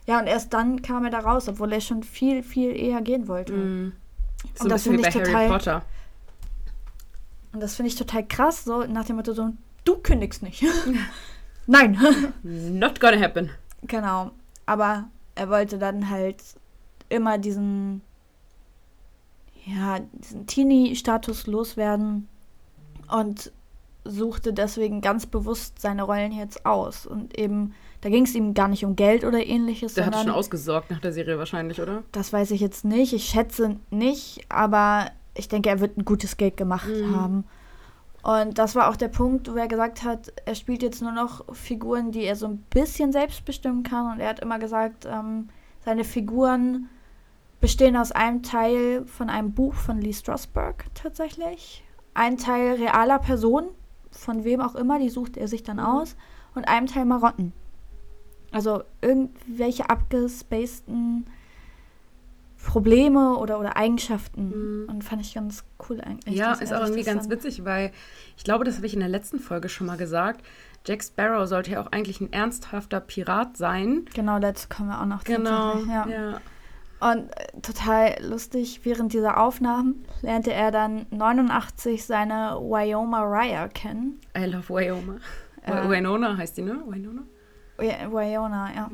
Ja, 0.08 0.18
und 0.18 0.26
erst 0.26 0.54
dann 0.54 0.80
kam 0.80 1.04
er 1.04 1.10
da 1.10 1.18
raus, 1.18 1.48
obwohl 1.48 1.70
er 1.70 1.82
schon 1.82 2.02
viel, 2.02 2.42
viel 2.42 2.74
eher 2.74 3.02
gehen 3.02 3.28
wollte. 3.28 3.52
Mm. 3.52 3.92
So 4.54 4.64
und 4.64 4.70
das 4.70 4.84
finde 4.84 5.06
ich 5.06 5.14
total. 5.14 5.34
Harry 5.34 5.48
Potter. 5.48 5.82
Und 7.52 7.60
das 7.60 7.76
finde 7.76 7.90
ich 7.90 7.96
total 7.96 8.26
krass, 8.26 8.64
so 8.64 8.84
nach 8.84 9.04
dem 9.04 9.16
Motto 9.16 9.34
so, 9.34 9.50
du 9.84 9.98
kündigst 9.98 10.42
nicht. 10.42 10.64
Nein. 11.66 11.98
Not 12.42 13.00
gonna 13.00 13.20
happen. 13.20 13.50
Genau. 13.82 14.30
Aber 14.64 15.10
er 15.34 15.50
wollte 15.50 15.76
dann 15.76 16.08
halt 16.08 16.42
immer 17.10 17.36
diesen, 17.36 18.00
ja, 19.66 19.98
diesen 20.12 20.46
Teenie-Status 20.46 21.46
loswerden 21.46 22.28
und 23.10 23.52
suchte 24.04 24.54
deswegen 24.54 25.02
ganz 25.02 25.26
bewusst 25.26 25.82
seine 25.82 26.04
Rollen 26.04 26.32
jetzt 26.32 26.64
aus 26.64 27.06
und 27.06 27.38
eben 27.38 27.74
da 28.00 28.08
ging 28.08 28.24
es 28.24 28.34
ihm 28.34 28.54
gar 28.54 28.68
nicht 28.68 28.84
um 28.84 28.96
Geld 28.96 29.24
oder 29.24 29.44
ähnliches. 29.44 29.94
Der 29.94 30.06
hat 30.06 30.16
schon 30.16 30.30
ausgesorgt 30.30 30.90
nach 30.90 31.00
der 31.00 31.12
Serie 31.12 31.38
wahrscheinlich, 31.38 31.80
oder? 31.80 32.02
Das 32.12 32.32
weiß 32.32 32.50
ich 32.52 32.60
jetzt 32.60 32.84
nicht. 32.84 33.12
Ich 33.12 33.24
schätze 33.24 33.76
nicht, 33.90 34.46
aber 34.48 35.10
ich 35.34 35.48
denke, 35.48 35.68
er 35.68 35.80
wird 35.80 35.96
ein 35.96 36.04
gutes 36.04 36.36
Geld 36.36 36.56
gemacht 36.56 36.88
mhm. 36.88 37.16
haben. 37.16 37.44
Und 38.22 38.58
das 38.58 38.74
war 38.74 38.90
auch 38.90 38.96
der 38.96 39.08
Punkt, 39.08 39.50
wo 39.50 39.56
er 39.56 39.68
gesagt 39.68 40.04
hat, 40.04 40.32
er 40.44 40.54
spielt 40.54 40.82
jetzt 40.82 41.02
nur 41.02 41.12
noch 41.12 41.44
Figuren, 41.54 42.10
die 42.12 42.24
er 42.24 42.36
so 42.36 42.46
ein 42.46 42.58
bisschen 42.70 43.12
selbst 43.12 43.44
bestimmen 43.44 43.84
kann. 43.84 44.12
Und 44.12 44.20
er 44.20 44.28
hat 44.28 44.40
immer 44.40 44.58
gesagt, 44.58 45.06
ähm, 45.06 45.48
Seine 45.88 46.04
Figuren 46.04 46.90
bestehen 47.60 47.96
aus 47.96 48.12
einem 48.12 48.42
Teil 48.42 49.06
von 49.06 49.30
einem 49.30 49.52
Buch 49.52 49.72
von 49.72 50.00
Lee 50.02 50.12
Strasberg 50.12 50.84
tatsächlich, 50.94 51.82
ein 52.12 52.36
Teil 52.36 52.74
realer 52.74 53.18
Personen, 53.18 53.70
von 54.10 54.44
wem 54.44 54.60
auch 54.60 54.74
immer, 54.74 54.98
die 54.98 55.08
sucht 55.08 55.38
er 55.38 55.48
sich 55.48 55.62
dann 55.62 55.80
aus, 55.80 56.14
und 56.54 56.68
einem 56.68 56.88
Teil 56.88 57.06
Marotten. 57.06 57.54
Also 58.50 58.82
irgendwelche 59.02 59.90
abgespaceden 59.90 61.26
Probleme 62.64 63.36
oder, 63.36 63.60
oder 63.60 63.76
Eigenschaften. 63.76 64.82
Mhm. 64.82 64.88
Und 64.88 65.04
fand 65.04 65.22
ich 65.22 65.34
ganz 65.34 65.64
cool 65.88 66.00
eigentlich. 66.00 66.36
Ja, 66.36 66.52
ist 66.52 66.72
auch 66.72 66.82
irgendwie 66.82 67.04
ganz 67.04 67.28
witzig, 67.28 67.64
weil 67.64 67.92
ich 68.36 68.44
glaube, 68.44 68.64
das 68.64 68.76
habe 68.76 68.86
ich 68.86 68.94
in 68.94 69.00
der 69.00 69.08
letzten 69.08 69.38
Folge 69.38 69.68
schon 69.68 69.86
mal 69.86 69.96
gesagt. 69.96 70.44
Jack 70.86 71.02
Sparrow 71.02 71.46
sollte 71.46 71.72
ja 71.72 71.82
auch 71.82 71.92
eigentlich 71.92 72.20
ein 72.20 72.32
ernsthafter 72.32 73.00
Pirat 73.00 73.56
sein. 73.56 74.06
Genau, 74.14 74.38
dazu 74.38 74.68
kommen 74.68 74.88
wir 74.88 75.00
auch 75.00 75.06
noch. 75.06 75.24
Genau, 75.24 75.78
ja. 75.88 76.06
ja. 76.08 76.40
Und 77.00 77.30
äh, 77.30 77.60
total 77.62 78.16
lustig, 78.22 78.80
während 78.84 79.12
dieser 79.12 79.38
Aufnahmen 79.38 80.04
lernte 80.22 80.52
er 80.52 80.70
dann 80.70 81.06
89 81.10 82.04
seine 82.04 82.56
Wyoma 82.60 83.22
Raya 83.22 83.68
kennen. 83.68 84.20
I 84.36 84.46
love 84.46 84.68
Wyoma. 84.68 85.16
Äh, 85.62 85.88
Winona 85.88 86.36
heißt 86.36 86.56
die, 86.56 86.62
ne? 86.62 86.82
Winona? 86.86 87.22
Wyona, 87.78 88.74
ja. 88.74 88.90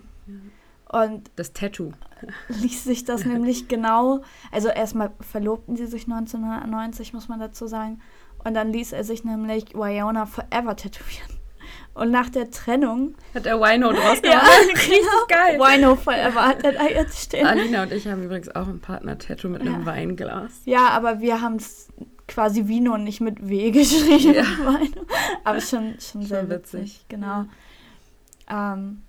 Und 0.92 1.30
das 1.36 1.52
Tattoo. 1.52 1.92
ließ 2.48 2.84
sich 2.84 3.04
das 3.04 3.24
nämlich 3.24 3.68
genau, 3.68 4.20
also 4.52 4.68
erstmal 4.68 5.10
verlobten 5.20 5.76
sie 5.76 5.86
sich 5.86 6.04
1990, 6.04 7.12
muss 7.12 7.28
man 7.28 7.40
dazu 7.40 7.66
sagen. 7.66 8.00
Und 8.44 8.54
dann 8.54 8.72
ließ 8.72 8.92
er 8.92 9.04
sich 9.04 9.24
nämlich 9.24 9.74
Wyona 9.74 10.26
Forever 10.26 10.76
tätowieren. 10.76 11.30
Und 11.94 12.10
nach 12.10 12.28
der 12.28 12.50
Trennung. 12.50 13.14
Hat 13.34 13.46
er 13.46 13.58
Wino 13.60 13.92
draus 13.92 14.20
gemacht? 14.20 14.42
ja, 14.42 14.72
richtig 14.72 15.00
genau. 15.00 15.26
geil. 15.28 15.58
Wino 15.58 15.96
Forever 15.96 16.46
hat 16.46 16.64
er 16.64 16.72
da 16.72 16.86
jetzt 16.86 17.18
stehen. 17.18 17.46
Alina 17.46 17.84
und 17.84 17.92
ich 17.92 18.06
haben 18.06 18.22
übrigens 18.24 18.54
auch 18.54 18.66
ein 18.66 18.80
Partner-Tattoo 18.80 19.48
mit 19.48 19.62
einem 19.62 19.80
ja. 19.80 19.86
Weinglas. 19.86 20.52
Ja, 20.64 20.88
aber 20.88 21.20
wir 21.20 21.40
haben 21.40 21.56
es 21.56 21.88
quasi 22.26 22.66
Vino 22.66 22.98
nicht 22.98 23.20
mit 23.20 23.48
W 23.48 23.70
geschrieben. 23.70 24.34
Ja. 24.34 24.44
aber 25.44 25.60
schon, 25.60 25.94
schon, 26.00 26.22
sehr 26.22 26.40
schon 26.40 26.50
witzig. 26.50 26.80
witzig. 26.80 27.06
Genau. 27.08 27.46
Ähm, 28.48 29.02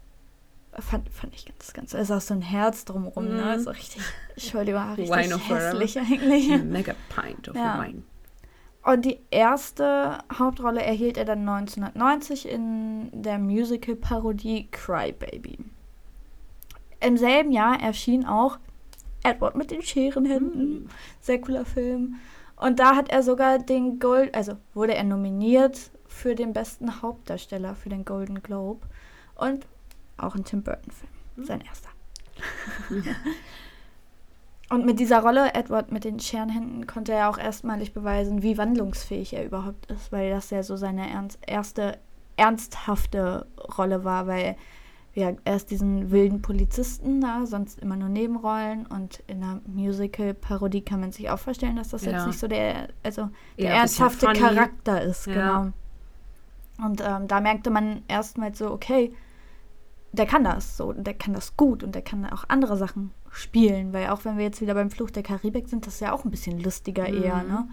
fand, 0.80 1.10
fand 1.10 1.34
ich 1.36 1.46
ganz, 1.46 1.74
ganz. 1.74 1.94
Es 1.94 2.10
ist 2.10 2.12
auch 2.12 2.22
so 2.22 2.34
ein 2.34 2.42
Herz 2.42 2.86
drumherum, 2.86 3.26
mm. 3.26 3.36
ne? 3.36 3.56
Mhm. 3.58 3.62
So 3.62 3.70
richtig, 3.72 4.02
Entschuldigung, 4.36 4.94
richtig 4.94 5.10
Wine 5.10 5.38
hässlich 5.38 6.00
eigentlich. 6.00 6.64
Mega 6.64 6.94
pint 7.10 7.50
of 7.50 7.56
ja. 7.56 7.82
wine. 7.82 8.04
Und 8.84 9.04
die 9.04 9.20
erste 9.32 10.20
Hauptrolle 10.38 10.84
erhielt 10.84 11.18
er 11.18 11.26
dann 11.26 11.40
1990 11.40 12.48
in 12.48 13.10
der 13.12 13.40
Musical-Parodie 13.40 14.68
Cry 14.70 15.12
Baby. 15.12 15.58
Im 17.00 17.18
selben 17.18 17.52
Jahr 17.52 17.82
erschien 17.82 18.26
auch 18.26 18.60
Edward 19.24 19.56
mit 19.56 19.72
den 19.72 19.82
Scherenhänden. 19.82 20.84
Mm. 20.84 20.90
Sehr 21.20 21.42
cooler 21.42 21.66
Film. 21.66 22.18
Und 22.58 22.80
da 22.80 22.96
hat 22.96 23.10
er 23.10 23.24
sogar 23.24 23.60
den 23.60 24.00
Gold, 24.00 24.34
also 24.36 24.54
wurde 24.74 24.94
er 24.94 25.04
nominiert 25.04 25.90
für 26.08 26.36
den 26.36 26.54
besten 26.54 27.02
Hauptdarsteller 27.02 27.76
für 27.76 27.90
den 27.90 28.06
Golden 28.06 28.42
Globe. 28.42 28.86
Und 29.36 29.66
auch 30.18 30.36
ein 30.36 30.44
Tim 30.44 30.64
Burton-Film. 30.64 31.12
Mm. 31.36 31.44
Sein 31.44 31.62
erster. 31.62 31.90
Und 34.70 34.86
mit 34.86 35.00
dieser 35.00 35.22
Rolle, 35.22 35.54
Edward 35.54 35.92
mit 35.92 36.04
den 36.06 36.20
Scherenhänden, 36.20 36.88
konnte 36.88 37.14
er 37.14 37.30
auch 37.30 37.38
erstmalig 37.38 37.94
beweisen, 37.94 38.42
wie 38.42 38.58
wandlungsfähig 38.58 39.34
er 39.34 39.46
überhaupt 39.46 39.92
ist, 39.92 40.12
weil 40.12 40.32
das 40.32 40.50
ja 40.50 40.64
so 40.64 40.76
seine 40.76 41.10
ernst, 41.10 41.38
erste 41.46 42.00
ernsthafte 42.36 43.46
Rolle 43.78 44.04
war, 44.04 44.28
weil 44.28 44.56
ja, 45.14 45.32
erst 45.46 45.72
diesen 45.72 46.12
wilden 46.12 46.42
Polizisten 46.42 47.22
da, 47.22 47.46
sonst 47.46 47.80
immer 47.80 47.96
nur 47.96 48.10
Nebenrollen 48.10 48.86
und 48.86 49.24
in 49.28 49.42
einer 49.42 49.62
Musical-Parodie 49.66 50.82
kann 50.82 51.00
man 51.00 51.14
sich 51.14 51.30
auch 51.30 51.40
vorstellen, 51.40 51.78
dass 51.78 51.90
das 51.90 52.04
ja. 52.04 52.12
jetzt 52.12 52.28
nicht 52.28 52.40
so 52.40 52.50
der, 52.50 52.90
also 53.02 53.30
der 53.58 53.70
ja, 53.70 53.76
ernsthafte 53.76 54.28
Charakter 54.34 55.02
ist, 55.02 55.28
ja. 55.28 55.34
genau. 55.34 55.74
Und 56.86 57.02
ähm, 57.02 57.30
da 57.30 57.40
merkte 57.40 57.70
man 57.70 58.04
erstmal 58.10 58.54
so, 58.54 58.72
okay, 58.72 59.14
der 60.20 60.26
kann 60.26 60.44
das 60.44 60.78
so, 60.78 60.94
der 60.94 61.14
kann 61.14 61.34
das 61.34 61.58
gut 61.58 61.84
und 61.84 61.96
der 61.96 62.02
kann 62.02 62.26
auch 62.26 62.46
andere 62.48 62.78
Sachen 62.78 63.12
spielen, 63.32 63.94
weil 63.94 64.10
auch 64.10 64.26
wenn 64.26 64.38
wir 64.38 64.46
jetzt 64.46 64.62
wieder 64.62 64.74
beim 64.74 64.90
Fluch 64.90 65.12
der 65.12 65.24
Karibik 65.24 65.68
sind, 65.68 65.86
das 65.86 65.96
ist 65.96 66.00
ja 66.00 66.14
auch 66.14 66.26
ein 66.26 66.32
bisschen 66.32 66.60
lustiger 66.60 67.08
mhm. 67.08 67.24
eher, 67.24 67.44
ne? 67.44 67.68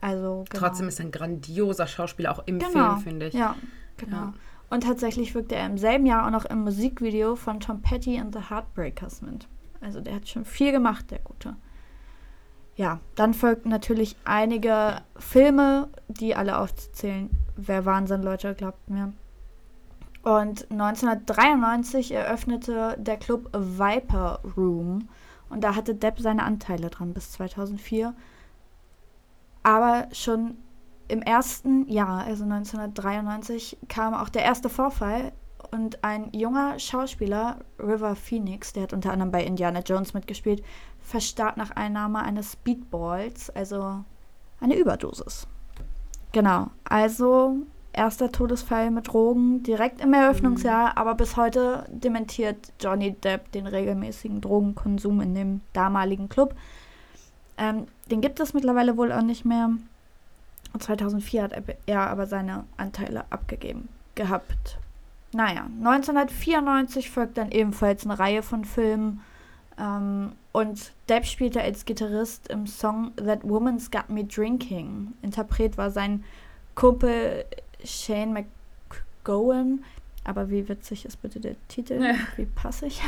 Also 0.00 0.44
genau. 0.50 0.66
trotzdem 0.66 0.88
ist 0.88 1.00
er 1.00 1.06
ein 1.06 1.10
grandioser 1.10 1.86
Schauspieler 1.86 2.32
auch 2.32 2.42
im 2.46 2.58
genau. 2.58 2.70
Film, 2.70 3.00
finde 3.00 3.26
ich. 3.28 3.34
Ja, 3.34 3.56
genau. 3.96 4.16
Ja. 4.16 4.34
Und 4.68 4.82
tatsächlich 4.82 5.34
wirkte 5.34 5.54
er 5.54 5.66
im 5.66 5.78
selben 5.78 6.06
Jahr 6.06 6.26
auch 6.26 6.30
noch 6.30 6.44
im 6.44 6.64
Musikvideo 6.64 7.36
von 7.36 7.60
Tom 7.60 7.80
Petty 7.82 8.18
and 8.18 8.34
the 8.34 8.50
Heartbreakers 8.50 9.22
mit. 9.22 9.48
Also 9.80 10.00
der 10.00 10.16
hat 10.16 10.28
schon 10.28 10.44
viel 10.44 10.72
gemacht, 10.72 11.10
der 11.10 11.20
Gute. 11.20 11.56
Ja, 12.74 13.00
dann 13.14 13.32
folgten 13.32 13.70
natürlich 13.70 14.16
einige 14.24 15.00
Filme, 15.18 15.88
die 16.08 16.34
alle 16.34 16.58
aufzuzählen. 16.58 17.30
Wer 17.56 17.86
Wahnsinn, 17.86 18.22
Leute, 18.22 18.54
glaubt 18.54 18.90
mir. 18.90 19.12
Und 20.26 20.68
1993 20.72 22.10
eröffnete 22.10 22.96
der 22.98 23.16
Club 23.16 23.48
Viper 23.56 24.40
Room. 24.56 25.08
Und 25.50 25.62
da 25.62 25.76
hatte 25.76 25.94
Depp 25.94 26.18
seine 26.18 26.42
Anteile 26.42 26.90
dran 26.90 27.14
bis 27.14 27.30
2004. 27.30 28.12
Aber 29.62 30.08
schon 30.10 30.56
im 31.06 31.22
ersten 31.22 31.86
Jahr, 31.88 32.24
also 32.24 32.42
1993, 32.42 33.78
kam 33.86 34.14
auch 34.14 34.28
der 34.28 34.42
erste 34.42 34.68
Vorfall. 34.68 35.30
Und 35.70 36.02
ein 36.02 36.32
junger 36.32 36.80
Schauspieler, 36.80 37.60
River 37.78 38.16
Phoenix, 38.16 38.72
der 38.72 38.82
hat 38.82 38.92
unter 38.92 39.12
anderem 39.12 39.30
bei 39.30 39.44
Indiana 39.44 39.78
Jones 39.78 40.12
mitgespielt, 40.12 40.60
verstarb 40.98 41.56
nach 41.56 41.70
Einnahme 41.70 42.18
eines 42.18 42.54
Speedballs, 42.54 43.50
also 43.50 44.02
eine 44.58 44.74
Überdosis. 44.74 45.46
Genau, 46.32 46.66
also 46.82 47.58
erster 47.96 48.30
Todesfall 48.30 48.90
mit 48.90 49.08
Drogen 49.08 49.62
direkt 49.62 50.00
im 50.00 50.12
Eröffnungsjahr, 50.12 50.90
mhm. 50.90 50.98
aber 50.98 51.14
bis 51.14 51.36
heute 51.36 51.84
dementiert 51.88 52.72
Johnny 52.80 53.12
Depp 53.12 53.50
den 53.52 53.66
regelmäßigen 53.66 54.40
Drogenkonsum 54.40 55.20
in 55.20 55.34
dem 55.34 55.60
damaligen 55.72 56.28
Club. 56.28 56.54
Ähm, 57.58 57.86
den 58.10 58.20
gibt 58.20 58.38
es 58.38 58.54
mittlerweile 58.54 58.96
wohl 58.96 59.12
auch 59.12 59.22
nicht 59.22 59.44
mehr. 59.44 59.70
2004 60.78 61.42
hat 61.42 61.52
er 61.86 62.00
aber 62.10 62.26
seine 62.26 62.64
Anteile 62.76 63.24
abgegeben 63.30 63.88
gehabt. 64.14 64.78
Naja, 65.32 65.66
1994 65.78 67.10
folgt 67.10 67.38
dann 67.38 67.50
ebenfalls 67.50 68.04
eine 68.04 68.18
Reihe 68.18 68.42
von 68.42 68.64
Filmen. 68.64 69.22
Ähm, 69.78 70.32
und 70.52 70.92
Depp 71.08 71.26
spielte 71.26 71.60
als 71.60 71.84
Gitarrist 71.84 72.48
im 72.48 72.66
Song 72.66 73.12
That 73.16 73.40
Woman's 73.42 73.90
Got 73.90 74.08
Me 74.08 74.24
Drinking. 74.24 75.12
Interpret 75.22 75.76
war 75.76 75.90
sein 75.90 76.24
Kumpel 76.74 77.44
Shane 77.86 78.32
McGowan. 78.32 79.84
Aber 80.24 80.50
wie 80.50 80.68
witzig 80.68 81.04
ist 81.04 81.22
bitte 81.22 81.38
der 81.38 81.54
Titel? 81.68 82.02
Ja. 82.02 82.14
Wie 82.36 82.46
passig. 82.46 83.00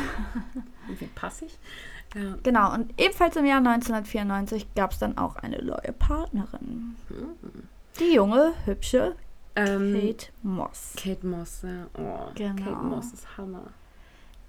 wie 0.98 1.06
passig? 1.06 1.58
Ja. 2.14 2.36
Genau, 2.42 2.72
und 2.72 2.94
ebenfalls 2.98 3.36
im 3.36 3.44
Jahr 3.44 3.58
1994 3.58 4.74
gab 4.74 4.92
es 4.92 4.98
dann 4.98 5.18
auch 5.18 5.36
eine 5.36 5.62
neue 5.62 5.92
Partnerin. 5.98 6.96
Hm. 7.08 7.68
Die 7.98 8.14
junge, 8.14 8.54
hübsche 8.64 9.16
ähm, 9.56 9.92
Kate 9.92 10.26
Moss. 10.42 10.94
Kate 10.96 11.26
Moss, 11.26 11.62
ja. 11.62 11.86
Oh, 11.98 12.30
genau. 12.34 12.62
Kate 12.62 12.84
Moss 12.84 13.12
ist 13.12 13.36
Hammer. 13.36 13.64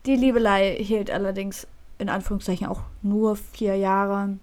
Die 0.05 0.15
Liebelei 0.15 0.75
hielt 0.79 1.09
allerdings 1.11 1.67
in 1.97 2.09
Anführungszeichen 2.09 2.67
auch 2.67 2.81
nur 3.01 3.35
vier 3.35 3.75
Jahre. 3.75 4.37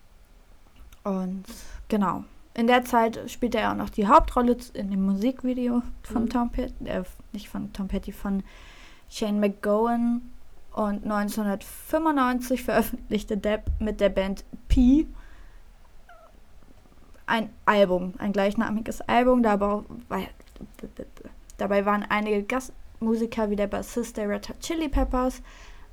Und 1.05 1.44
genau, 1.88 2.25
in 2.57 2.66
der 2.66 2.85
Zeit 2.85 3.21
spielte 3.31 3.59
er 3.59 3.73
auch 3.73 3.77
noch 3.77 3.90
die 3.90 4.09
Hauptrolle 4.09 4.57
in 4.73 4.90
dem 4.90 5.05
Musikvideo 5.05 5.83
von 6.03 6.23
mhm. 6.23 6.31
Tom 6.31 6.51
Petty, 6.51 6.73
äh, 6.87 7.05
nicht 7.33 7.49
von 7.49 7.73
Tom 7.73 7.87
Petty, 7.87 8.12
von 8.12 8.42
Shane 9.11 9.38
McGowan. 9.38 10.23
Und 10.73 11.05
1995 11.05 12.62
veröffentlichte 12.62 13.37
Depp 13.37 13.71
mit 13.79 14.01
der 14.01 14.11
Band 14.11 14.45
P 14.69 15.07
ein 17.27 17.51
Album, 17.64 18.14
ein 18.19 18.33
gleichnamiges 18.33 19.01
Album. 19.03 19.42
Dabei, 19.42 20.29
dabei 21.59 21.85
waren 21.85 22.05
einige 22.09 22.42
Gastmusiker 22.42 23.51
wie 23.51 23.57
der 23.57 23.66
Bassist 23.66 24.16
der 24.16 24.29
Red 24.29 24.49
Hot 24.49 24.61
Chili 24.61 24.88
Peppers, 24.88 25.42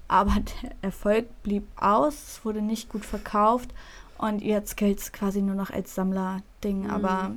aber 0.08 0.36
der 0.64 0.72
Erfolg 0.82 1.28
blieb 1.44 1.68
aus, 1.76 2.14
es 2.14 2.46
wurde 2.46 2.62
nicht 2.62 2.90
gut 2.90 3.04
verkauft 3.04 3.74
und 4.24 4.42
jetzt 4.42 4.78
gilt 4.78 5.00
es 5.00 5.12
quasi 5.12 5.42
nur 5.42 5.56
noch 5.56 5.70
als 5.70 5.96
Sammler-Ding, 5.96 6.84
mhm. 6.84 6.90
aber 6.90 7.32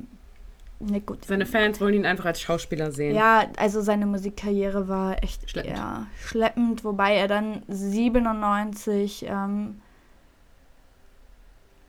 ne, 0.79 1.01
gut. 1.01 1.25
Seine 1.25 1.45
Fans 1.45 1.81
wollen 1.81 1.93
ihn 1.93 2.05
einfach 2.05 2.25
als 2.25 2.41
Schauspieler 2.41 2.91
sehen. 2.91 3.15
Ja, 3.15 3.45
also 3.57 3.81
seine 3.81 4.05
Musikkarriere 4.05 4.87
war 4.87 5.21
echt 5.23 5.49
schleppend, 5.49 5.77
ja, 5.77 6.07
schleppend 6.23 6.83
wobei 6.83 7.15
er 7.15 7.27
dann 7.27 7.63
97 7.67 9.25
ähm, 9.27 9.81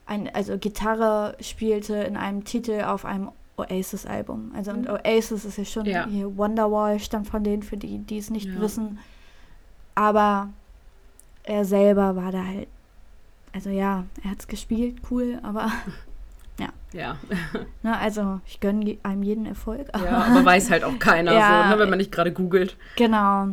ein, 0.06 0.34
also 0.34 0.58
Gitarre 0.58 1.36
spielte 1.40 1.94
in 1.96 2.16
einem 2.16 2.44
Titel 2.44 2.82
auf 2.82 3.04
einem 3.04 3.30
Oasis-Album. 3.56 4.52
Also 4.56 4.70
und 4.70 4.82
mhm. 4.82 4.94
Oasis 4.94 5.44
ist 5.44 5.58
ja 5.58 5.64
schon 5.64 5.86
ja. 5.86 6.06
hier 6.06 6.36
Wonderwall, 6.36 6.98
stammt 6.98 7.28
von 7.28 7.44
denen, 7.44 7.62
für 7.62 7.76
die, 7.76 7.98
die 7.98 8.18
es 8.18 8.30
nicht 8.30 8.46
ja. 8.46 8.60
wissen. 8.60 8.98
Aber 9.94 10.48
er 11.42 11.64
selber 11.64 12.16
war 12.16 12.32
da 12.32 12.44
halt, 12.44 12.68
also 13.54 13.70
ja, 13.70 14.04
er 14.24 14.30
hat 14.30 14.40
es 14.40 14.48
gespielt, 14.48 14.96
cool, 15.10 15.38
aber 15.42 15.70
ja. 16.60 16.68
Ja. 16.92 17.16
Ne, 17.82 17.96
also 17.98 18.40
ich 18.46 18.60
gönne 18.60 18.96
einem 19.02 19.22
jeden 19.22 19.46
Erfolg. 19.46 19.88
ja, 19.94 20.24
aber 20.30 20.44
weiß 20.44 20.70
halt 20.70 20.84
auch 20.84 20.98
keiner 20.98 21.32
Ja. 21.38 21.64
so, 21.64 21.74
ne, 21.74 21.78
wenn 21.80 21.90
man 21.90 21.98
nicht 21.98 22.12
gerade 22.12 22.32
googelt. 22.32 22.76
Genau. 22.96 23.48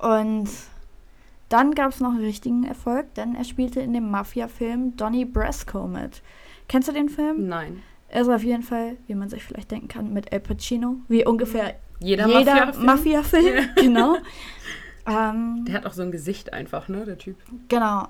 Und 0.00 0.48
dann 1.48 1.72
gab 1.74 1.90
es 1.90 2.00
noch 2.00 2.10
einen 2.10 2.24
richtigen 2.24 2.64
Erfolg, 2.64 3.14
denn 3.14 3.34
er 3.34 3.44
spielte 3.44 3.80
in 3.80 3.92
dem 3.92 4.10
Mafia-Film 4.10 4.96
Donnie 4.96 5.24
Brasco 5.24 5.86
mit. 5.86 6.22
Kennst 6.68 6.88
du 6.88 6.92
den 6.92 7.08
Film? 7.08 7.46
Nein. 7.48 7.82
Er 8.08 8.22
ist 8.22 8.28
auf 8.28 8.42
jeden 8.42 8.62
Fall, 8.62 8.96
wie 9.06 9.14
man 9.14 9.28
sich 9.28 9.42
vielleicht 9.44 9.70
denken 9.70 9.88
kann, 9.88 10.12
mit 10.12 10.32
Al 10.32 10.40
Pacino, 10.40 10.96
wie 11.08 11.24
ungefähr 11.24 11.76
Jeder, 12.00 12.26
jeder 12.26 12.72
Mafia-Film? 12.74 12.86
Mafia-Film. 12.86 13.68
genau. 13.76 14.16
Ähm, 15.06 15.64
Der 15.66 15.74
hat 15.76 15.86
auch 15.86 15.92
so 15.92 16.02
ein 16.02 16.12
Gesicht 16.12 16.52
einfach, 16.52 16.88
ne, 16.88 17.04
der 17.04 17.18
Typ. 17.18 17.36
genau. 17.68 18.08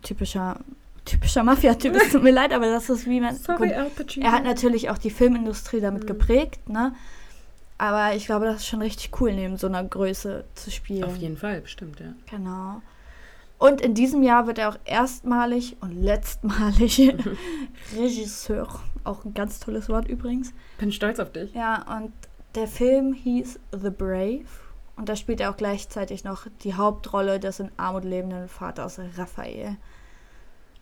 Typischer, 0.00 0.58
typischer 1.04 1.42
Mafia-Typ. 1.44 1.94
Es 1.96 2.12
tut 2.12 2.22
mir 2.22 2.30
leid, 2.32 2.52
aber 2.52 2.66
das 2.70 2.88
ist 2.90 3.06
wie 3.06 3.20
man. 3.20 3.36
Sorry, 3.36 3.68
gut, 3.68 3.76
Al 3.76 3.90
Pacino. 3.90 4.26
er 4.26 4.32
hat 4.32 4.44
natürlich 4.44 4.88
auch 4.90 4.98
die 4.98 5.10
Filmindustrie 5.10 5.80
damit 5.80 6.04
Mhm. 6.04 6.06
geprägt, 6.06 6.68
ne? 6.68 6.94
Aber 7.78 8.14
ich 8.14 8.26
glaube, 8.26 8.44
das 8.46 8.56
ist 8.58 8.66
schon 8.68 8.80
richtig 8.82 9.10
cool, 9.20 9.32
neben 9.32 9.56
so 9.56 9.66
einer 9.66 9.82
Größe 9.82 10.44
zu 10.54 10.70
spielen. 10.70 11.04
Auf 11.04 11.16
jeden 11.16 11.36
Fall, 11.36 11.60
bestimmt, 11.60 11.98
ja. 12.00 12.12
Genau. 12.30 12.80
Und 13.58 13.80
in 13.80 13.94
diesem 13.94 14.22
Jahr 14.22 14.46
wird 14.46 14.58
er 14.58 14.68
auch 14.70 14.78
erstmalig 14.84 15.76
und 15.80 15.92
letztmalig 16.02 17.12
Regisseur. 17.96 18.68
Auch 19.04 19.24
ein 19.24 19.34
ganz 19.34 19.58
tolles 19.60 19.88
Wort 19.88 20.08
übrigens. 20.08 20.52
Bin 20.78 20.92
stolz 20.92 21.18
auf 21.18 21.32
dich. 21.32 21.52
Ja, 21.54 21.84
und 21.98 22.12
der 22.54 22.66
Film 22.68 23.12
hieß 23.14 23.58
The 23.72 23.90
Brave. 23.90 24.44
Und 24.96 25.08
da 25.08 25.16
spielt 25.16 25.40
er 25.40 25.50
auch 25.50 25.56
gleichzeitig 25.56 26.22
noch 26.24 26.46
die 26.64 26.74
Hauptrolle 26.74 27.40
des 27.40 27.60
in 27.60 27.70
Armut 27.76 28.04
lebenden 28.04 28.48
Vaters 28.48 29.00
Raphael. 29.16 29.76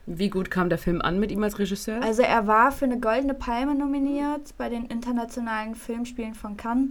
Wie 0.06 0.30
gut 0.30 0.50
kam 0.50 0.68
der 0.68 0.78
Film 0.78 1.00
an 1.00 1.20
mit 1.20 1.30
ihm 1.30 1.42
als 1.44 1.58
Regisseur? 1.58 2.02
Also 2.02 2.22
er 2.22 2.46
war 2.46 2.72
für 2.72 2.86
eine 2.86 2.98
Goldene 2.98 3.34
Palme 3.34 3.74
nominiert 3.74 4.56
bei 4.58 4.68
den 4.68 4.86
internationalen 4.86 5.74
Filmspielen 5.76 6.34
von 6.34 6.56
Cannes, 6.56 6.90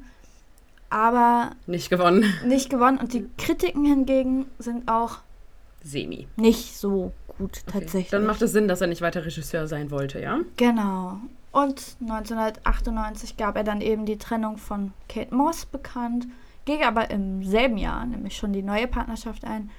aber 0.89 1.51
nicht 1.67 1.89
gewonnen. 1.89 2.23
nicht 2.45 2.69
gewonnen. 2.69 2.97
Und 2.97 3.13
die 3.13 3.27
Kritiken 3.37 3.83
hingegen 3.85 4.45
sind 4.57 4.89
auch 4.89 5.17
Semi. 5.83 6.27
nicht 6.37 6.77
so 6.77 7.11
gut 7.37 7.61
Okay. 7.67 7.79
tatsächlich. 7.79 8.09
Dann 8.09 8.25
macht 8.25 8.41
es 8.41 8.51
Sinn, 8.51 8.67
dass 8.67 8.81
er 8.81 8.87
nicht 8.87 9.01
weiter 9.01 9.25
Regisseur 9.25 9.67
sein 9.67 9.91
wollte, 9.91 10.19
ja? 10.21 10.39
Genau. 10.57 11.17
Und 11.51 11.95
1998 12.01 13.37
gab 13.37 13.55
er 13.57 13.63
dann 13.63 13.81
eben 13.81 14.05
die 14.05 14.17
Trennung 14.17 14.57
von 14.57 14.93
Kate 15.07 15.33
Moss 15.33 15.65
bekannt, 15.65 16.27
ging 16.65 16.83
aber 16.83 17.09
im 17.09 17.43
selben 17.43 17.77
Jahr 17.77 18.05
nämlich 18.05 18.37
schon 18.37 18.53
die 18.53 18.61
neue 18.63 18.87
Partnerschaft 18.87 19.43
ein 19.45 19.69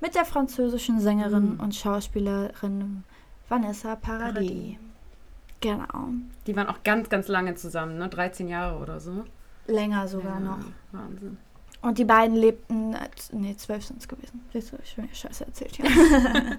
mit 0.00 0.14
der 0.14 0.24
französischen 0.24 1.00
Sängerin 1.00 1.54
Mhm. 1.54 1.60
und 1.60 1.74
Schauspielerin 1.74 3.04
Vanessa 3.48 3.96
Paradis. 3.96 4.50
Paradis. 4.50 4.76
Genau. 5.60 6.08
Die 6.46 6.54
waren 6.56 6.68
auch 6.68 6.82
ganz, 6.84 7.08
ganz 7.08 7.28
lange 7.28 7.54
zusammen, 7.54 7.96
ne? 7.96 8.08
13 8.08 8.48
Jahre 8.48 8.78
oder 8.80 9.00
so. 9.00 9.24
Länger 9.66 10.06
sogar 10.08 10.34
ja, 10.34 10.40
noch. 10.40 10.58
Wahnsinn. 10.92 11.38
Und 11.80 11.98
die 11.98 12.04
beiden 12.04 12.36
lebten, 12.36 12.96
nee, 13.32 13.56
zwölf 13.56 13.84
sind 13.84 14.00
es 14.00 14.08
gewesen. 14.08 14.40
Siehst 14.52 14.72
du, 14.72 14.76
ich 14.82 14.96
bin 14.96 15.06
ja 15.06 15.14
scheiße 15.14 15.46
erzählt 15.46 15.76
hier. 15.76 15.86